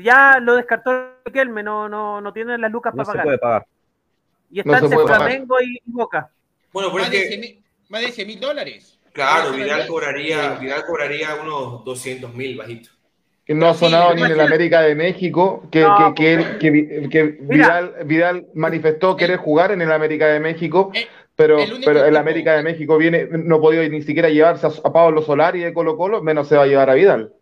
ya 0.03 0.39
lo 0.41 0.55
descartó 0.55 0.91
Kelme, 1.33 1.63
no, 1.63 1.87
no, 1.87 2.19
no 2.19 2.33
tiene 2.33 2.57
las 2.57 2.71
lucas 2.71 2.93
para 2.93 3.05
pagar. 3.05 3.23
puede 3.23 3.37
pagar. 3.37 3.67
Y 4.51 4.59
está 4.59 4.79
entre 4.79 4.97
Flamengo 4.97 5.61
y 5.61 5.79
Boca. 5.85 6.29
Bueno, 6.73 6.91
más, 6.91 7.09
de 7.09 7.61
más 7.87 8.01
de 8.01 8.11
100 8.11 8.27
mil 8.27 8.39
dólares. 8.39 8.99
Claro, 9.13 9.51
Vidal 9.51 9.87
cobraría, 9.87 10.55
Vidal 10.55 10.85
cobraría 10.85 11.35
unos 11.35 11.83
200 11.85 12.33
mil 12.33 12.57
bajitos. 12.57 12.95
Que 13.45 13.55
no 13.55 13.67
ha 13.67 13.73
sonado 13.73 14.13
ni 14.13 14.21
en 14.21 14.31
el 14.31 14.39
América 14.41 14.81
de 14.81 14.93
México, 14.93 15.67
que, 15.71 15.83
que, 16.15 16.57
que, 16.59 17.09
que 17.09 17.23
Vidal, 17.41 17.95
Vidal, 18.05 18.47
manifestó 18.53 19.15
querer 19.15 19.37
jugar 19.37 19.71
en 19.71 19.81
el 19.81 19.91
América 19.91 20.27
de 20.27 20.39
México. 20.39 20.91
Eh, 20.93 21.07
pero 21.39 21.57
el, 21.57 21.81
pero 21.85 22.03
el 22.03 22.17
América 22.17 22.53
de 22.57 22.63
México 22.63 22.97
viene, 22.97 23.25
no 23.31 23.55
ha 23.55 23.61
podido 23.61 23.87
ni 23.87 24.01
siquiera 24.01 24.27
llevarse 24.27 24.67
a, 24.67 24.91
Pablo 24.91 25.21
Solari 25.21 25.61
de 25.61 25.73
Colo 25.73 25.95
Colo, 25.95 26.21
menos 26.21 26.49
se 26.49 26.57
va 26.57 26.63
a 26.63 26.67
llevar 26.67 26.89
a 26.89 26.95
Vidal. 26.95 27.33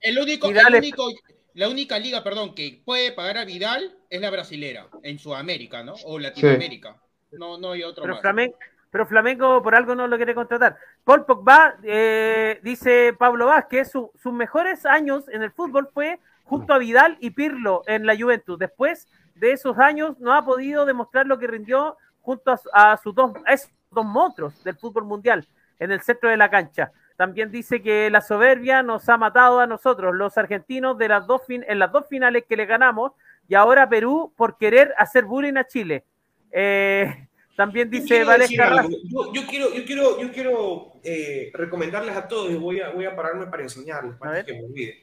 el 0.00 0.18
único, 0.20 0.48
el 0.48 0.74
único, 0.76 1.08
la 1.54 1.68
única 1.68 1.98
liga, 1.98 2.22
perdón, 2.22 2.54
que 2.54 2.80
puede 2.84 3.10
pagar 3.10 3.38
a 3.38 3.44
Vidal 3.44 3.96
es 4.08 4.20
la 4.20 4.30
brasilera, 4.30 4.86
en 5.02 5.18
Sudamérica, 5.18 5.82
¿no? 5.82 5.94
O 6.04 6.20
Latinoamérica. 6.20 7.02
No, 7.32 7.58
no 7.58 7.72
hay 7.72 7.82
otro 7.82 8.04
pero 8.04 8.20
Flamengo, 8.20 8.56
pero 8.92 9.06
Flamengo 9.06 9.60
por 9.60 9.74
algo 9.74 9.96
no 9.96 10.06
lo 10.06 10.16
quiere 10.16 10.36
contratar. 10.36 10.76
Paul 11.02 11.24
Pogba, 11.24 11.78
eh, 11.82 12.60
dice 12.62 13.12
Pablo 13.18 13.46
Vázquez, 13.46 13.90
sus 13.90 14.32
mejores 14.32 14.86
años 14.86 15.28
en 15.30 15.42
el 15.42 15.50
fútbol 15.50 15.88
fue 15.92 16.20
junto 16.44 16.72
a 16.74 16.78
Vidal 16.78 17.16
y 17.18 17.30
Pirlo 17.30 17.82
en 17.88 18.06
la 18.06 18.16
Juventus. 18.16 18.56
Después 18.56 19.08
de 19.34 19.50
esos 19.50 19.78
años 19.78 20.20
no 20.20 20.32
ha 20.32 20.44
podido 20.44 20.86
demostrar 20.86 21.26
lo 21.26 21.40
que 21.40 21.48
rindió 21.48 21.96
junto 22.28 22.54
a, 22.74 22.94
sus 22.98 23.14
dos, 23.14 23.32
esos 23.46 23.70
dos 23.90 24.04
monstruos 24.04 24.62
del 24.62 24.76
fútbol 24.76 25.06
mundial 25.06 25.48
en 25.78 25.92
el 25.92 26.02
centro 26.02 26.28
de 26.28 26.36
la 26.36 26.50
cancha. 26.50 26.92
También 27.16 27.50
dice 27.50 27.80
que 27.80 28.10
la 28.10 28.20
soberbia 28.20 28.82
nos 28.82 29.08
ha 29.08 29.16
matado 29.16 29.60
a 29.60 29.66
nosotros, 29.66 30.14
los 30.14 30.36
argentinos, 30.36 30.98
de 30.98 31.08
las 31.08 31.26
dos 31.26 31.40
en 31.48 31.78
las 31.78 31.90
dos 31.90 32.06
finales 32.06 32.44
que 32.46 32.54
le 32.54 32.66
ganamos, 32.66 33.12
y 33.48 33.54
ahora 33.54 33.88
Perú 33.88 34.30
por 34.36 34.58
querer 34.58 34.92
hacer 34.98 35.24
bullying 35.24 35.56
a 35.56 35.66
Chile. 35.66 36.04
Eh, 36.50 37.28
también 37.56 37.88
dice 37.88 38.22
yo, 38.22 39.32
yo, 39.32 39.46
quiero, 39.48 39.72
yo 39.72 39.86
quiero, 39.86 40.20
yo 40.20 40.30
quiero 40.30 40.92
eh, 41.02 41.50
recomendarles 41.54 42.14
a 42.14 42.28
todos, 42.28 42.50
y 42.50 42.56
voy 42.56 42.82
a, 42.82 42.90
voy 42.90 43.06
a 43.06 43.16
pararme 43.16 43.46
para 43.46 43.62
enseñarles, 43.62 44.16
para 44.16 44.44
que 44.44 44.52
me 44.52 44.64
olvide. 44.64 45.02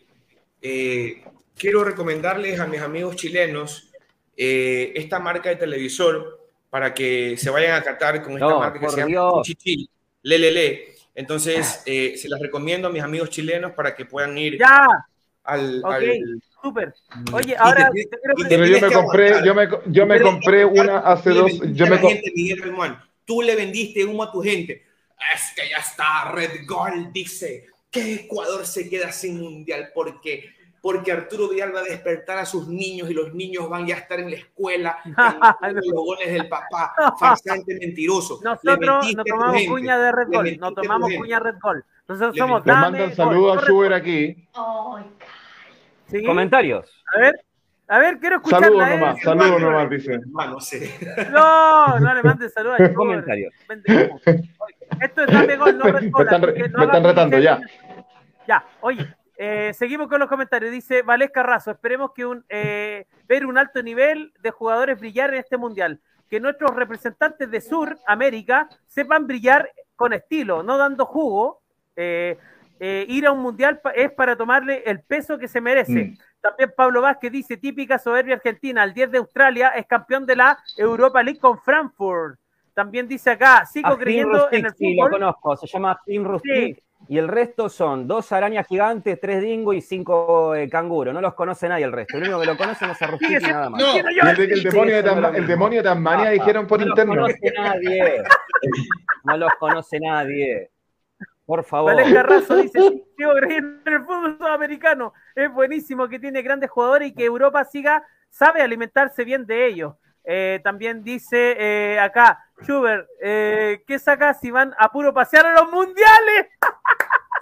Eh, 0.61 1.23
quiero 1.57 1.83
recomendarles 1.83 2.59
a 2.59 2.67
mis 2.67 2.81
amigos 2.81 3.15
chilenos 3.15 3.91
esta 4.37 5.17
marca 5.17 5.49
de 5.49 5.55
televisor 5.55 6.44
para 6.75 6.93
que 6.93 7.37
se 7.37 7.49
vayan 7.49 7.73
a 7.75 7.81
catar 7.81 8.21
con 8.21 8.33
esta 8.33 8.53
marca 8.53 8.77
que 8.77 8.89
se 8.89 8.97
llama 9.07 9.41
Chichi, 9.43 9.89
Lelele. 10.23 10.93
Entonces, 11.15 11.81
eh, 11.85 12.15
se 12.17 12.27
las 12.27 12.37
recomiendo 12.37 12.89
a 12.89 12.91
mis 12.91 13.01
amigos 13.01 13.29
chilenos 13.29 13.71
para 13.71 13.95
que 13.95 14.03
puedan 14.03 14.37
ir 14.37 14.59
ya. 14.59 14.85
al, 15.45 15.81
okay. 15.81 16.19
Súper. 16.61 16.93
Oye, 17.31 17.55
ahora. 17.57 17.89
Pero 18.49 18.65
yo 18.65 18.81
me 18.81 18.91
compré, 18.91 19.45
yo 19.45 19.55
me, 19.55 19.69
yo 19.85 20.05
me 20.05 20.19
compré 20.19 20.65
una 20.65 20.97
hace 20.97 21.29
dos. 21.29 21.49
Yo 21.71 21.87
me 21.87 21.97
gente, 21.97 22.33
Miguel 22.35 22.61
tú 23.23 23.41
le 23.41 23.55
vendiste 23.55 24.03
humo 24.03 24.23
a 24.23 24.31
tu 24.33 24.41
gente. 24.41 24.83
Es 25.33 25.53
que 25.55 25.69
ya 25.69 25.77
está, 25.77 26.29
Red 26.33 26.65
Gold 26.67 27.13
dice 27.13 27.67
que 27.89 28.15
Ecuador 28.15 28.67
se 28.67 28.89
queda 28.89 29.13
sin 29.13 29.39
mundial 29.39 29.91
porque 29.95 30.54
porque 30.85 31.11
Arturo 31.11 31.49
Vidal 31.49 31.73
va 31.73 31.79
a 31.79 31.83
despertar 31.83 32.37
a 32.37 32.45
sus 32.45 32.67
niños 32.67 33.09
y 33.09 33.15
los 33.15 33.33
niños 33.33 33.67
van 33.67 33.87
ya 33.87 33.95
a 33.95 33.97
estar 33.97 34.19
en 34.19 34.29
la 34.29 34.35
escuela 34.35 34.99
los 35.73 35.83
goles 35.91 36.31
del 36.31 36.47
papá, 36.47 36.93
farsante 37.19 37.75
mentiroso. 37.79 38.39
Nosotros 38.43 39.15
no 39.15 39.23
tomamos 39.23 39.63
cuña 39.67 39.97
de 39.97 40.11
Red 40.11 40.27
Bull, 40.27 40.57
no 40.59 40.73
tomamos 40.75 41.11
cuña 41.17 41.39
Red 41.39 41.55
Bull. 41.59 41.83
Nosotros 42.07 42.35
somos 42.37 42.63
Nos 42.63 42.77
mandan 42.77 43.15
saludos 43.15 43.57
a 43.57 43.65
Schubert 43.65 43.95
aquí. 43.95 44.47
Comentarios. 46.23 47.03
A 47.15 47.19
ver. 47.19 47.41
A 47.87 47.97
ver, 47.97 48.19
quiero 48.19 48.35
escuchar. 48.35 48.61
Saludos 48.61 48.87
nomás, 48.87 49.21
saludos 49.23 49.61
nomás, 49.61 49.89
dice. 49.89 50.19
No, 51.31 51.99
no 51.99 52.13
le 52.13 52.21
mandes 52.21 52.53
saludos 52.53 52.79
a 52.79 52.93
Comentarios. 52.93 53.55
Esto 55.01 55.23
es 55.23 55.33
Dame 55.33 55.55
Gol, 55.57 55.79
no 55.79 55.85
Red 55.85 56.11
Bull. 56.11 56.25
Me 56.25 56.85
están 56.85 57.03
retando, 57.03 57.39
ya. 57.39 57.59
Ya, 58.47 58.63
oye, 58.81 59.14
eh, 59.37 59.71
seguimos 59.73 60.07
con 60.07 60.19
los 60.19 60.29
comentarios. 60.29 60.71
Dice 60.71 61.01
Valés 61.01 61.31
Carrazo, 61.31 61.71
esperemos 61.71 62.11
que 62.13 62.25
un, 62.25 62.45
eh, 62.49 63.05
ver 63.27 63.45
un 63.45 63.57
alto 63.57 63.81
nivel 63.83 64.33
de 64.41 64.51
jugadores 64.51 64.99
brillar 64.99 65.33
en 65.33 65.39
este 65.39 65.57
mundial. 65.57 65.99
Que 66.29 66.39
nuestros 66.39 66.75
representantes 66.75 67.49
de 67.49 67.61
Sur 67.61 67.97
América 68.07 68.69
sepan 68.87 69.27
brillar 69.27 69.69
con 69.95 70.13
estilo, 70.13 70.63
no 70.63 70.77
dando 70.77 71.05
jugo. 71.05 71.61
Eh, 71.95 72.37
ir 73.07 73.25
a 73.25 73.31
un 73.31 73.39
mundial 73.39 73.79
es 73.95 74.11
para 74.11 74.35
tomarle 74.35 74.83
el 74.85 75.01
peso 75.01 75.37
que 75.37 75.47
se 75.47 75.61
merece. 75.61 76.05
Mm. 76.05 76.17
También 76.41 76.73
Pablo 76.75 77.01
Vázquez 77.01 77.31
dice, 77.31 77.57
típica 77.57 77.97
soberbia 77.97 78.35
argentina, 78.35 78.83
el 78.83 78.93
10 78.93 79.11
de 79.11 79.17
Australia 79.17 79.69
es 79.69 79.85
campeón 79.85 80.25
de 80.25 80.35
la 80.35 80.59
Europa 80.77 81.23
League 81.23 81.39
con 81.39 81.57
Frankfurt. 81.59 82.37
También 82.73 83.07
dice 83.07 83.31
acá, 83.31 83.65
sigo 83.65 83.97
creyendo 83.97 84.51
en 84.51 84.65
el 84.65 84.71
fútbol. 84.73 84.77
Sí, 84.77 84.95
lo 84.95 85.09
conozco, 85.09 85.55
se 85.55 85.67
llama 85.67 85.99
Tim 86.05 86.25
Rustic 86.25 86.84
y 87.07 87.17
el 87.17 87.27
resto 87.27 87.69
son 87.69 88.07
dos 88.07 88.31
arañas 88.31 88.67
gigantes, 88.67 89.19
tres 89.19 89.41
dingos 89.41 89.75
y 89.75 89.81
cinco 89.81 90.55
eh, 90.55 90.67
canguros. 90.69 91.13
No 91.13 91.21
los 91.21 91.33
conoce 91.33 91.69
nadie 91.69 91.85
el 91.85 91.91
resto. 91.91 92.17
El 92.17 92.23
único 92.23 92.39
que 92.39 92.45
lo 92.47 92.57
conoce 92.57 92.85
es 92.85 93.01
a 93.01 93.09
y 93.21 93.51
nada 93.51 93.69
más. 93.69 93.81
No, 93.81 93.95
el, 93.95 94.63
demonio 94.63 95.03
de 95.03 95.37
el, 95.37 95.47
demonio 95.47 95.77
de 95.79 95.89
Tasmania 95.89 96.29
dijeron 96.31 96.65
por 96.67 96.81
interno. 96.81 97.15
No 97.15 97.27
los 97.27 97.33
conoce 97.33 97.53
nadie. 97.57 98.23
No 99.23 99.37
los 99.37 99.51
conoce 99.59 99.99
nadie. 99.99 100.71
Por 101.45 101.63
favor. 101.63 101.95
Vale 101.95 102.11
Carrazo 102.11 102.55
dice, 102.55 102.79
sigo 103.17 103.33
creyendo 103.39 103.81
en 103.85 103.93
el 103.93 104.03
fútbol 104.03 104.37
sudamericano. 104.37 105.13
Es 105.35 105.51
buenísimo 105.53 106.07
que 106.07 106.19
tiene 106.19 106.41
grandes 106.41 106.71
jugadores 106.71 107.09
y 107.09 107.13
que 107.13 107.25
Europa 107.25 107.63
siga, 107.65 108.03
sabe 108.29 108.61
alimentarse 108.61 109.23
bien 109.23 109.45
de 109.45 109.67
ellos. 109.67 109.93
Eh, 110.23 110.59
también 110.63 111.03
dice 111.03 111.55
eh, 111.59 111.99
acá, 111.99 112.44
Schubert, 112.63 113.07
eh, 113.21 113.83
¿qué 113.85 113.99
sacas 113.99 114.39
si 114.39 114.51
van 114.51 114.73
a 114.77 114.91
puro 114.91 115.13
pasear 115.13 115.45
a 115.45 115.53
los 115.53 115.71
mundiales? 115.71 116.47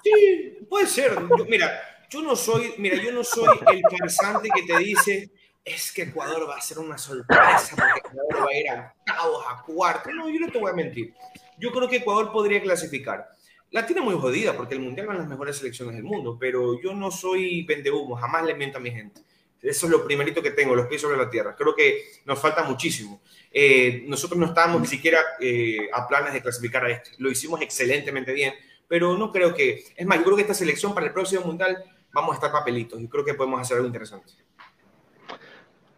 sí, 0.03 0.65
puede 0.69 0.87
ser. 0.87 1.17
mira, 1.47 1.71
yo 2.09 2.21
no 2.21 2.35
soy, 2.35 2.73
mira, 2.77 2.97
yo 3.01 3.11
no 3.11 3.23
soy 3.23 3.59
el 3.71 3.81
farsante 3.97 4.49
que 4.53 4.63
te 4.63 4.77
dice 4.79 5.31
es 5.65 5.91
que 5.91 6.03
Ecuador 6.03 6.47
va 6.49 6.57
a 6.57 6.61
ser 6.61 6.79
una 6.79 6.97
sorpresa 6.97 7.75
porque 7.75 7.99
Ecuador 7.99 8.47
va 8.47 8.51
a 8.51 8.55
ir 8.55 8.69
a 8.69 8.93
octavos, 8.99 9.45
a 9.47 9.63
cuartos. 9.63 10.13
No, 10.13 10.29
yo 10.29 10.39
no 10.39 10.51
te 10.51 10.59
voy 10.59 10.71
a 10.71 10.75
mentir. 10.75 11.13
Yo 11.57 11.71
creo 11.71 11.87
que 11.87 11.97
Ecuador 11.97 12.31
podría 12.31 12.61
clasificar. 12.61 13.29
La 13.71 13.85
tiene 13.85 14.01
muy 14.01 14.15
jodida 14.15 14.55
porque 14.55 14.75
el 14.75 14.81
Mundial 14.81 15.07
van 15.07 15.17
las 15.17 15.27
mejores 15.27 15.57
selecciones 15.57 15.95
del 15.95 16.03
mundo, 16.03 16.37
pero 16.39 16.79
yo 16.81 16.93
no 16.93 17.09
soy 17.09 17.63
pendehumo, 17.63 18.15
jamás 18.15 18.45
le 18.45 18.53
miento 18.55 18.77
a 18.77 18.81
mi 18.81 18.91
gente. 18.91 19.21
Eso 19.61 19.85
es 19.85 19.91
lo 19.91 20.03
primerito 20.03 20.43
que 20.43 20.51
tengo, 20.51 20.75
los 20.75 20.87
pies 20.87 21.01
sobre 21.01 21.17
la 21.17 21.29
tierra. 21.29 21.55
Creo 21.55 21.73
que 21.73 22.03
nos 22.25 22.37
falta 22.37 22.63
muchísimo. 22.63 23.21
Eh, 23.55 24.03
nosotros 24.07 24.39
no 24.39 24.47
estábamos 24.47 24.81
ni 24.81 24.87
siquiera 24.87 25.19
eh, 25.39 25.87
a 25.93 26.07
planes 26.07 26.33
de 26.33 26.41
clasificar 26.41 26.83
a 26.83 26.89
este. 26.89 27.11
Lo 27.19 27.29
hicimos 27.29 27.61
excelentemente 27.61 28.33
bien, 28.33 28.53
pero 28.87 29.15
no 29.15 29.31
creo 29.31 29.53
que... 29.53 29.83
Es 29.95 30.05
más, 30.07 30.17
yo 30.17 30.23
creo 30.23 30.35
que 30.35 30.41
esta 30.41 30.55
selección 30.55 30.93
para 30.95 31.05
el 31.05 31.13
próximo 31.13 31.45
Mundial 31.45 31.77
vamos 32.11 32.31
a 32.31 32.35
estar 32.35 32.51
papelitos 32.51 32.99
y 32.99 33.07
creo 33.07 33.23
que 33.23 33.35
podemos 33.35 33.61
hacer 33.61 33.77
algo 33.77 33.87
interesante. 33.87 34.33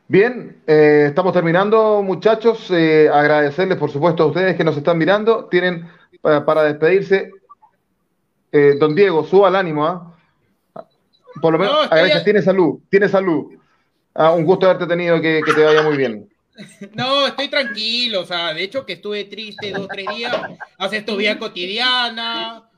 Bien, 0.08 0.62
eh, 0.68 1.06
estamos 1.08 1.34
terminando, 1.34 2.04
muchachos. 2.04 2.70
agradecerles, 2.70 3.78
por 3.78 3.90
supuesto, 3.90 4.24
a 4.24 4.28
ustedes 4.28 4.56
que 4.56 4.64
nos 4.64 4.76
están 4.76 4.98
mirando. 4.98 5.46
Tienen 5.46 5.90
para, 6.22 6.64
despedirse, 6.64 7.32
don 8.80 8.94
Diego, 8.94 9.24
suba 9.24 9.50
el 9.50 9.56
ánimo. 9.56 9.86
¿ah? 9.86 10.16
Por 11.42 11.54
lo 11.54 11.60
menos, 11.60 11.92
a 11.92 11.96
veces 11.96 12.24
tiene 12.24 12.42
salud, 12.42 12.80
tiene 12.90 13.10
salud. 13.10 13.54
Ah, 14.14 14.32
un 14.32 14.46
gusto 14.46 14.66
haberte 14.66 14.88
tenido, 14.88 15.20
que, 15.20 15.42
te 15.44 15.64
vaya 15.64 15.84
muy 15.84 15.98
bien. 15.98 16.30
No, 16.96 17.28
estoy 17.28 17.48
tranquilo, 17.50 18.22
o 18.22 18.26
sea, 18.26 18.54
de 18.54 18.64
hecho 18.64 18.86
que 18.86 18.94
estuve 18.94 19.26
triste 19.26 19.72
dos, 19.72 19.88
tres 19.88 20.08
días, 20.16 20.36
haces 20.78 21.06
tu 21.06 21.18
vida 21.18 21.38
cotidiana, 21.38 22.70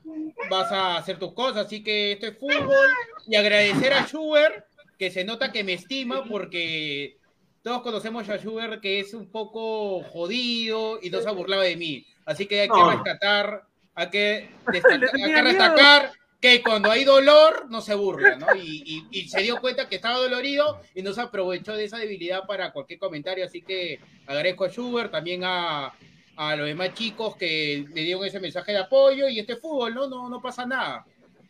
vas 0.50 0.72
a 0.72 0.96
hacer 0.96 1.18
tus 1.18 1.32
cosas, 1.32 1.66
así 1.66 1.82
que 1.82 2.12
esto 2.12 2.26
es 2.26 2.38
fútbol, 2.38 2.88
y 3.26 3.36
agradecer 3.36 3.92
a 3.92 4.06
Schubert, 4.06 4.66
que 4.98 5.10
se 5.10 5.24
nota 5.24 5.52
que 5.52 5.64
me 5.64 5.74
estima 5.74 6.24
porque 6.24 7.18
todos 7.62 7.82
conocemos 7.82 8.28
a 8.28 8.38
Schubert 8.38 8.80
que 8.80 9.00
es 9.00 9.14
un 9.14 9.30
poco 9.30 10.02
jodido 10.02 10.98
y 11.02 11.10
no 11.10 11.20
se 11.20 11.28
ha 11.28 11.32
burlado 11.32 11.62
de 11.62 11.76
mí, 11.76 12.06
así 12.24 12.46
que 12.46 12.62
hay 12.62 12.68
que 12.68 12.96
rescatar, 12.96 13.64
hay 13.94 14.10
que, 14.10 14.50
hay 14.72 14.80
que 15.34 15.42
destacar 15.42 16.12
que 16.40 16.62
cuando 16.62 16.90
hay 16.90 17.04
dolor 17.04 17.66
no 17.68 17.80
se 17.80 17.94
burla, 17.94 18.36
¿no? 18.36 18.46
Y, 18.54 19.28
se 19.28 19.42
dio 19.42 19.60
cuenta 19.60 19.88
que 19.88 19.96
estaba 19.96 20.18
dolorido 20.18 20.80
y 20.94 21.02
no 21.02 21.12
se 21.12 21.20
aprovechó 21.20 21.74
de 21.74 21.84
esa 21.84 21.98
debilidad 21.98 22.46
para 22.46 22.72
cualquier 22.72 22.98
comentario, 22.98 23.44
así 23.44 23.62
que 23.62 23.98
agradezco 24.26 24.64
a 24.64 24.68
Schubert, 24.68 25.10
también 25.10 25.42
a, 25.44 25.92
los 26.56 26.66
demás 26.66 26.94
chicos 26.94 27.36
que 27.36 27.84
me 27.92 28.02
dieron 28.02 28.24
ese 28.24 28.38
mensaje 28.38 28.70
de 28.70 28.78
apoyo 28.78 29.28
y 29.28 29.40
este 29.40 29.56
fútbol, 29.56 29.94
¿no? 29.94 30.06
No, 30.06 30.28
no 30.28 30.40
pasa 30.40 30.64
nada. 30.64 31.04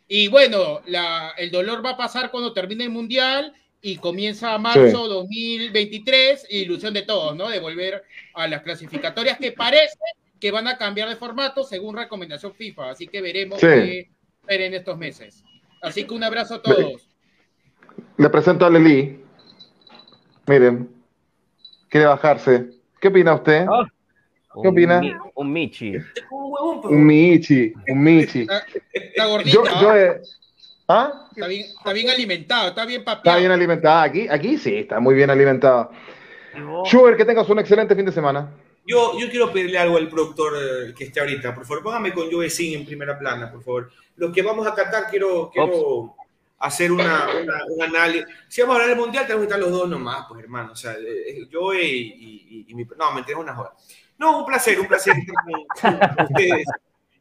Y 0.07 0.27
bueno, 0.27 0.81
la, 0.87 1.35
el 1.37 1.51
dolor 1.51 1.85
va 1.85 1.91
a 1.91 1.97
pasar 1.97 2.31
cuando 2.31 2.53
termine 2.53 2.85
el 2.85 2.89
Mundial 2.89 3.53
y 3.83 3.97
comienza 3.97 4.57
marzo 4.57 5.07
2023, 5.07 6.47
ilusión 6.49 6.95
de 6.95 7.03
todos, 7.03 7.35
¿no? 7.35 7.49
De 7.49 7.59
volver 7.59 8.03
a 8.33 8.47
las 8.47 8.63
clasificatorias 8.63 9.37
que 9.37 9.51
parece 9.51 9.99
que 10.39 10.49
van 10.49 10.67
a 10.67 10.79
cambiar 10.79 11.07
de 11.07 11.15
formato 11.15 11.63
según 11.63 11.95
recomendación 11.95 12.55
FIFA, 12.55 12.89
así 12.89 13.05
que 13.05 13.21
veremos 13.21 13.59
qué 13.59 14.09
ver 14.49 14.61
en 14.61 14.73
estos 14.73 14.97
meses. 14.97 15.43
Así 15.81 16.05
que 16.05 16.13
un 16.13 16.23
abrazo 16.23 16.55
a 16.55 16.61
todos. 16.61 17.07
Le 18.17 18.29
presento 18.29 18.65
a 18.65 18.69
Leli. 18.69 19.23
Miren, 20.47 20.89
quiere 21.87 22.07
bajarse. 22.07 22.71
¿Qué 22.99 23.07
opina 23.07 23.35
usted? 23.35 23.65
Ah, 23.69 23.85
¿Qué 24.61 24.67
opina? 24.67 25.01
Un, 25.35 25.53
Michi. 25.53 25.93
Un 26.31 27.05
Michi, 27.05 27.73
un 27.87 28.03
Michi. 28.03 28.47
Está, 28.91 29.25
gordito. 29.27 29.63
Yo, 29.63 29.89
¿ah? 29.89 30.15
¿Ah? 30.87 31.27
Está, 31.31 31.47
bien, 31.47 31.61
está 31.65 31.93
bien 31.93 32.09
alimentado, 32.09 32.69
está 32.69 32.85
bien 32.85 33.03
papiado. 33.03 33.37
Está 33.37 33.39
bien 33.39 33.51
alimentado. 33.51 34.01
Aquí, 34.01 34.27
aquí 34.27 34.57
sí, 34.57 34.75
está 34.75 34.99
muy 34.99 35.13
bien 35.13 35.29
alimentado. 35.29 35.91
Sugar, 36.85 37.15
que 37.15 37.25
tengas 37.25 37.47
un 37.47 37.59
excelente 37.59 37.95
fin 37.95 38.05
de 38.05 38.11
semana. 38.11 38.49
Yo, 38.85 39.17
yo 39.19 39.29
quiero 39.29 39.51
pedirle 39.51 39.77
algo 39.77 39.97
al 39.97 40.09
productor 40.09 40.53
eh, 40.55 40.93
que 40.95 41.05
esté 41.05 41.19
ahorita. 41.19 41.53
Por 41.53 41.65
favor, 41.65 41.83
póngame 41.83 42.13
con 42.13 42.31
Joe 42.31 42.49
Sin 42.49 42.79
en 42.79 42.85
primera 42.85 43.17
plana, 43.17 43.51
por 43.51 43.63
favor. 43.63 43.91
Lo 44.15 44.31
que 44.31 44.41
vamos 44.41 44.65
a 44.65 44.73
cantar, 44.73 45.07
quiero, 45.09 45.49
quiero 45.51 46.15
hacer 46.59 46.91
una, 46.91 47.27
un 47.69 47.81
análisis. 47.81 48.27
Si 48.47 48.61
vamos 48.61 48.75
a 48.75 48.81
hablar 48.81 48.95
del 48.95 49.05
mundial, 49.05 49.25
tenemos 49.25 49.47
que 49.47 49.53
estar 49.53 49.59
los 49.59 49.71
dos 49.71 49.89
nomás, 49.89 50.25
pues 50.27 50.43
hermano. 50.43 50.73
O 50.73 50.75
sea, 50.75 50.93
eh, 50.93 51.47
yo 51.49 51.73
y, 51.73 52.65
y, 52.67 52.73
mi. 52.73 52.85
No, 52.97 53.11
me 53.11 53.35
una 53.35 53.55
joda. 53.55 53.73
No, 54.17 54.39
un 54.39 54.45
placer, 54.45 54.79
un 54.79 54.87
placer 54.87 55.13
estar 55.17 55.35
con, 56.17 56.25
ustedes. 56.25 56.65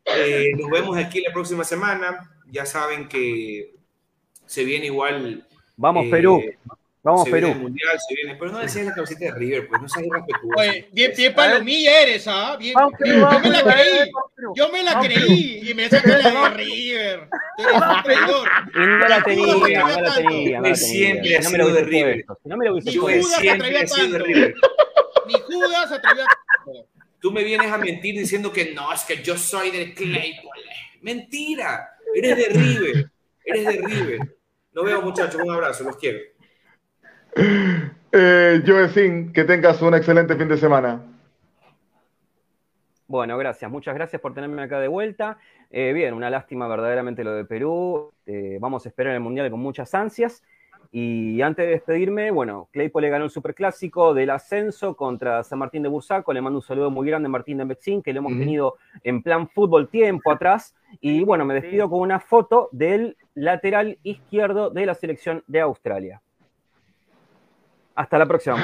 Eh, 0.05 0.53
nos 0.57 0.71
vemos 0.71 0.97
aquí 0.97 1.21
la 1.21 1.33
próxima 1.33 1.65
semana. 1.65 2.35
Ya 2.51 2.67
saben 2.67 3.09
que 3.09 3.75
se 4.47 4.65
viene 4.65 4.87
igual. 4.87 5.47
Vamos, 5.77 6.07
Perú. 6.11 6.43
Vamos, 7.09 7.25
se 7.25 7.31
Perú. 7.31 7.47
Viene 7.47 7.57
el 7.57 7.63
mundial, 7.63 7.99
se 8.07 8.15
viene, 8.15 8.37
pero 8.39 8.53
no 8.53 8.59
decías 8.59 8.85
la 8.85 8.93
camiseta 8.93 9.25
de 9.25 9.31
River, 9.31 9.67
pues 9.67 9.81
no 9.81 9.89
seas 9.89 10.07
irrespetuoso. 10.07 10.59
Oye, 10.59 10.89
bien, 10.93 11.13
bien 11.17 11.35
palomilla 11.35 12.03
eres, 12.03 12.29
¿ah? 12.29 12.57
Bien, 12.59 12.75
bien, 13.01 13.31
yo 13.31 13.41
me 13.41 13.51
la 13.51 13.63
creí, 13.63 14.11
yo 14.55 14.69
me 14.69 14.83
la 14.83 15.01
creí 15.01 15.71
y 15.71 15.75
me 15.75 15.89
saqué 15.89 16.09
la 16.09 16.19
de 16.19 16.51
River. 16.51 17.29
Tú 17.57 17.63
eres 17.63 17.75
un 17.75 18.03
traidor. 18.03 18.49
No 18.75 19.09
la 19.09 19.23
tenía, 19.23 19.81
no 19.81 20.01
la 20.03 20.15
tenía. 20.17 20.61
No 20.61 20.75
siempre 20.75 21.39
ha 21.39 21.43
sido 21.43 21.69
de 21.73 21.83
River. 21.83 22.25
No 22.45 22.57
me 22.59 22.67
lo 22.67 22.73
hubiese 22.75 22.91
Ni 22.91 22.97
Judas 22.99 23.41
se 23.41 23.51
atrevió 23.51 23.79
tanto. 23.87 24.19
Ni 25.27 25.35
Judas 25.35 25.89
se 25.89 25.95
atrevió 25.95 26.25
tanto. 26.27 26.89
Tú 27.21 27.33
me 27.33 27.43
vienes 27.43 27.73
a 27.73 27.79
mentir 27.79 28.19
diciendo 28.19 28.53
que 28.53 28.75
no, 28.75 28.93
es 28.93 29.01
que 29.05 29.23
yo 29.23 29.39
soy 29.39 29.71
del 29.71 29.95
Claypool. 29.95 30.53
Mentira, 31.01 31.89
eres 32.15 32.37
de 32.37 32.49
River, 32.49 33.11
eres 33.47 33.65
de 33.65 33.73
River. 33.73 34.37
Nos 34.73 34.85
vemos 34.85 35.05
muchachos, 35.05 35.41
un 35.43 35.51
abrazo, 35.51 35.85
los 35.85 35.97
quiero. 35.97 36.19
Eh, 38.11 38.63
que 39.33 39.45
tengas 39.45 39.83
un 39.83 39.95
excelente 39.95 40.35
fin 40.35 40.49
de 40.49 40.57
semana. 40.57 41.03
Bueno, 43.07 43.39
gracias. 43.39 43.71
Muchas 43.71 43.95
gracias 43.95 44.21
por 44.21 44.35
tenerme 44.35 44.63
acá 44.63 44.81
de 44.81 44.89
vuelta. 44.89 45.39
Eh, 45.71 45.93
bien, 45.95 46.13
una 46.13 46.29
lástima 46.29 46.69
verdaderamente 46.69 47.25
lo 47.25 47.33
de 47.33 47.45
Perú. 47.47 48.13
Eh, 48.27 48.59
vamos 48.61 48.85
a 48.85 48.89
esperar 48.91 49.15
el 49.15 49.21
Mundial 49.21 49.51
con 49.51 49.61
muchas 49.61 49.95
ansias. 49.95 50.43
Y 50.91 51.41
antes 51.43 51.67
de 51.67 51.73
despedirme, 51.73 52.31
bueno, 52.31 52.69
Claypole 52.73 53.07
le 53.07 53.11
ganó 53.11 53.25
el 53.25 53.31
superclásico 53.31 54.15
del 54.15 54.31
ascenso 54.31 54.97
contra 54.97 55.43
San 55.43 55.59
Martín 55.59 55.83
de 55.83 55.89
Busaco. 55.89 56.33
Le 56.33 56.41
mando 56.41 56.59
un 56.59 56.63
saludo 56.63 56.91
muy 56.91 57.07
grande 57.09 57.27
a 57.27 57.31
Martín 57.31 57.59
de 57.59 57.65
Mexín, 57.65 58.03
que 58.03 58.13
lo 58.13 58.21
hemos 58.21 58.33
tenido 58.33 58.77
en 59.03 59.23
plan 59.23 59.49
fútbol 59.49 59.89
tiempo 59.89 60.31
atrás. 60.31 60.75
Y 61.01 61.25
bueno, 61.25 61.45
me 61.45 61.55
despido 61.55 61.89
con 61.89 62.01
una 62.01 62.21
foto 62.21 62.69
del 62.73 63.17
lateral 63.35 63.99
izquierdo 64.03 64.71
de 64.71 64.87
la 64.87 64.95
selección 64.95 65.45
de 65.47 65.61
Australia. 65.61 66.23
Hasta 67.99 68.17
la 68.17 68.27
próxima. 68.27 68.57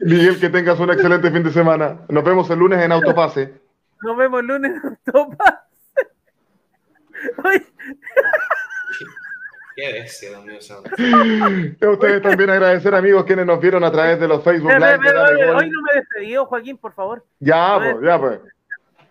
Miguel, 0.00 0.40
que 0.40 0.48
tengas 0.48 0.80
un 0.80 0.90
excelente 0.90 1.30
fin 1.30 1.42
de 1.42 1.52
semana. 1.52 1.98
Nos 2.08 2.24
vemos 2.24 2.48
el 2.48 2.60
lunes 2.60 2.82
en 2.82 2.92
Autopase. 2.92 3.52
Nos 4.00 4.16
vemos 4.16 4.40
el 4.40 4.46
lunes 4.46 4.72
en 4.72 4.98
Autopase. 5.06 5.58
Qué 9.74 10.06
Dios 10.20 10.44
mío 10.44 10.58
Ustedes 11.92 12.22
también 12.22 12.50
agradecer, 12.50 12.94
amigos, 12.94 13.24
quienes 13.24 13.44
nos 13.46 13.60
vieron 13.60 13.82
a 13.82 13.90
través 13.90 14.20
de 14.20 14.28
los 14.28 14.42
Facebook 14.42 14.70
Live. 14.70 14.98
hoy 15.50 15.70
no 15.70 15.82
me 15.82 15.94
despedido, 15.94 16.46
Joaquín, 16.46 16.76
por 16.78 16.92
favor. 16.92 17.24
Ya, 17.40 17.78
pues, 17.78 17.96
ya, 18.02 18.20
pues. 18.20 18.40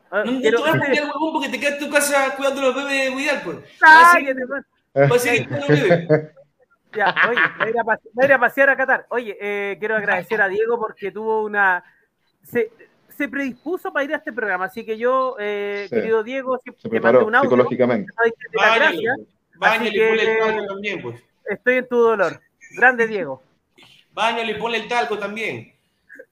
Ah, 0.10 0.24
no, 0.26 0.32
tú 0.32 0.62
vas 0.62 0.76
a 0.76 0.80
cuidar, 0.80 1.06
huevón, 1.06 1.34
porque 1.34 1.50
te 1.50 1.60
quedas 1.60 1.74
en 1.74 1.80
tu 1.80 1.90
casa 1.90 2.36
cuidando 2.38 2.62
los 2.62 2.76
bebés 2.76 3.10
de 3.10 3.16
Vidal, 3.16 3.42
pues. 3.44 3.58
Ya, 6.96 7.16
oye, 7.28 7.40
voy 7.58 7.68
a, 7.68 7.70
ir 7.72 7.80
a, 7.80 7.84
pasear, 7.84 8.12
voy 8.14 8.24
a, 8.24 8.28
ir 8.28 8.34
a 8.34 8.40
pasear 8.40 8.70
a 8.70 8.78
Qatar. 8.78 9.08
Oye, 9.10 9.36
eh, 9.42 9.78
quiero 9.80 9.96
agradecer 9.96 10.40
a 10.40 10.48
Diego 10.48 10.78
porque 10.78 11.12
tuvo 11.12 11.44
una. 11.44 11.84
Se, 12.44 12.72
se, 13.10 13.28
predispuso 13.28 13.92
para 13.92 14.06
ir 14.06 14.14
a 14.14 14.18
este 14.18 14.32
programa, 14.32 14.66
así 14.66 14.86
que 14.86 14.96
yo, 14.96 15.36
eh, 15.40 15.88
sí. 15.90 15.96
querido 15.96 16.24
Diego, 16.24 16.60
se 16.60 16.72
te 16.88 17.00
mandé 17.00 17.24
un 17.24 17.34
audio. 17.34 17.50
Psicológicamente. 17.50 18.14
Gracias. 18.52 19.18
Báñale 19.56 19.90
y 19.90 20.08
ponle 20.08 20.32
el 20.32 20.40
talco 20.40 20.66
también, 20.66 21.02
pues. 21.02 21.24
Estoy 21.46 21.76
en 21.76 21.88
tu 21.88 21.98
dolor. 21.98 22.42
Grande 22.76 23.08
Diego. 23.08 23.42
Báñale 24.14 24.52
y 24.54 24.56
ponle 24.56 24.78
el 24.78 24.88
talco 24.88 25.18
también. 25.18 25.74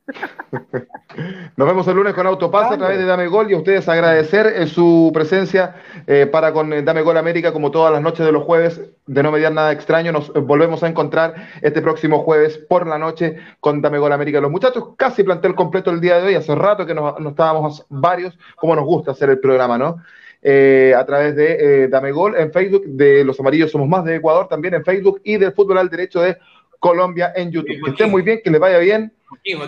Nos 1.56 1.68
vemos 1.68 1.88
el 1.88 1.96
lunes 1.96 2.14
con 2.14 2.28
Autopasa 2.28 2.74
a 2.74 2.78
través 2.78 2.98
de 2.98 3.06
Dame 3.06 3.28
Gol 3.28 3.50
y 3.50 3.54
a 3.54 3.58
ustedes 3.58 3.88
agradecer 3.88 4.48
eh, 4.48 4.68
su 4.68 5.12
presencia 5.14 5.76
eh, 6.08 6.26
para 6.26 6.54
con 6.54 6.72
eh, 6.74 6.82
Dame 6.82 7.02
Gol 7.02 7.18
América 7.18 7.54
como 7.54 7.72
todas 7.72 7.92
las 7.94 8.02
noches 8.02 8.26
de 8.26 8.32
los 8.32 8.44
jueves 8.44 8.82
de 9.06 9.24
no 9.24 9.32
mediar 9.32 9.52
nada 9.54 9.72
extraño. 9.72 10.12
Nos 10.12 10.34
volvemos 10.34 10.84
a 10.84 10.88
encontrar 10.88 11.36
este 11.62 11.82
próximo 11.82 12.20
jueves 12.20 12.58
por 12.58 12.88
la 12.88 12.98
noche 12.98 13.38
con 13.60 13.82
Dame 13.82 14.00
Gol 14.00 14.14
América. 14.14 14.42
Los 14.42 14.52
muchachos 14.52 14.96
casi 14.98 15.24
plantel 15.24 15.56
completo 15.56 15.92
el 15.92 16.02
día 16.02 16.18
de 16.18 16.28
hoy. 16.28 16.36
Hace 16.36 16.56
rato 16.56 16.86
que 16.86 16.94
nos, 16.94 17.20
nos 17.20 17.32
estábamos 17.32 17.86
varios, 17.90 18.38
como 18.56 18.76
nos 18.76 18.86
gusta 18.86 19.12
hacer 19.12 19.30
el 19.30 19.40
programa, 19.40 19.78
¿no? 19.78 19.98
Eh, 20.44 20.94
a 20.98 21.06
través 21.06 21.36
de 21.36 21.84
eh, 21.84 21.88
Dame 21.88 22.12
Gol 22.12 22.36
en 22.36 22.52
Facebook, 22.52 22.84
de 22.86 23.24
Los 23.24 23.40
Amarillos 23.40 23.70
Somos 23.70 23.88
Más 23.88 24.04
de 24.04 24.16
Ecuador 24.16 24.48
también 24.48 24.74
en 24.74 24.84
Facebook 24.84 25.22
y 25.24 25.38
del 25.38 25.54
Fútbol 25.54 25.78
al 25.78 25.90
Derecho 25.90 26.22
de 26.22 26.36
Colombia 26.80 27.32
en 27.36 27.52
YouTube. 27.52 27.80
que 27.84 27.92
estén 27.92 28.10
muy 28.10 28.24
bien, 28.24 28.42
que 28.44 28.50
les 28.50 28.60
vaya 28.60 28.80
bien. 28.80 29.14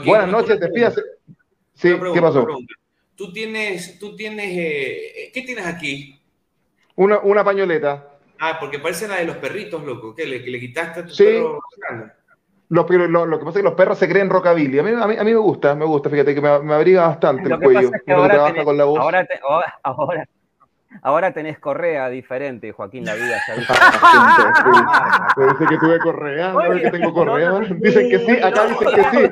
Buenas 0.04 0.30
noches, 0.30 0.60
despídase. 0.60 1.02
Sí, 1.74 1.94
¿qué 2.14 2.22
pasó? 2.22 2.48
Tú 3.16 3.32
tienes, 3.32 4.00
tú 4.00 4.16
tienes, 4.16 4.48
eh, 4.50 5.32
¿qué 5.32 5.44
tienes 5.44 5.66
aquí? 5.68 6.20
Una, 6.96 7.20
una 7.20 7.44
pañoleta. 7.44 8.10
Ah, 8.40 8.58
porque 8.60 8.80
parece 8.80 9.08
la 9.08 9.18
de 9.18 9.26
los 9.26 9.38
perritos, 9.38 9.84
loco, 9.84 10.16
que 10.16 10.26
le, 10.26 10.40
le 10.40 10.60
quitaste 10.60 11.00
a 11.02 11.06
tu 11.06 11.14
sí. 11.14 11.40
Lo, 12.70 12.88
lo, 12.88 13.26
lo, 13.28 13.38
que 13.38 13.46
pasa 13.46 13.60
es 13.60 13.64
que 13.64 13.70
los 13.70 13.78
perros 13.78 14.00
se 14.00 14.10
creen 14.10 14.32
rockabilly. 14.32 14.80
A 14.80 14.84
mí, 14.84 14.90
a 14.92 15.08
mí, 15.08 15.16
a 15.16 15.24
mí 15.24 15.32
me 15.32 15.38
gusta, 15.38 15.76
me 15.76 15.86
gusta, 15.86 16.10
fíjate 16.10 16.34
que 16.34 16.42
me, 16.42 16.60
me 16.60 16.74
abriga 16.74 17.08
bastante 17.08 17.54
el 17.54 17.60
cuello. 17.60 17.92
Es 17.94 18.02
que 18.04 18.12
ahora, 18.12 18.48
tenés, 18.48 18.66
con 18.66 18.76
la 18.76 18.86
voz. 18.86 19.00
Ahora, 19.00 19.26
te, 19.26 19.40
ahora, 19.48 19.80
Ahora 19.84 20.28
tenés 21.34 21.60
correa 21.60 22.10
diferente, 22.10 22.72
Joaquín 22.72 23.06
La 23.06 23.14
Vida. 23.16 23.42
Ya 23.48 23.56
dice 23.56 23.74
que 25.70 25.78
tuve 25.78 26.00
correa, 26.00 26.54
no 26.54 26.60
que 26.60 26.92
tengo 26.92 27.14
correa. 27.14 27.60
dicen 27.78 28.10
que 28.10 28.20
sí, 28.20 28.32
acá 28.42 28.66
dicen 28.66 28.88
que 28.94 29.04
sí. 29.04 29.30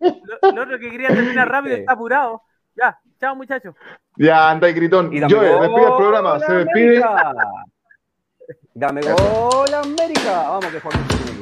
Lo, 0.00 0.62
otro 0.62 0.78
que 0.78 0.90
quería 0.90 1.08
terminar 1.08 1.48
rápido 1.48 1.76
está 1.76 1.92
apurado. 1.92 2.42
Ya, 2.76 2.98
chao 3.20 3.34
muchachos. 3.34 3.74
Ya, 4.16 4.50
anda 4.50 4.68
y 4.68 4.72
gritón. 4.72 5.12
Y 5.12 5.20
Yo, 5.20 5.40
despide 5.40 5.86
el 5.86 5.96
programa, 5.96 6.38
se 6.40 6.52
despide. 6.52 7.02
Dame 8.74 9.00
gol 9.00 9.74
América. 9.74 10.48
Vamos 10.48 10.66
que 10.66 10.80
Joaquín 10.80 11.37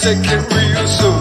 tiene 0.00 0.16
aquí. 0.16 0.20
take 0.20 0.32
it 0.32 0.52
real 0.52 0.88
soon. 0.88 1.19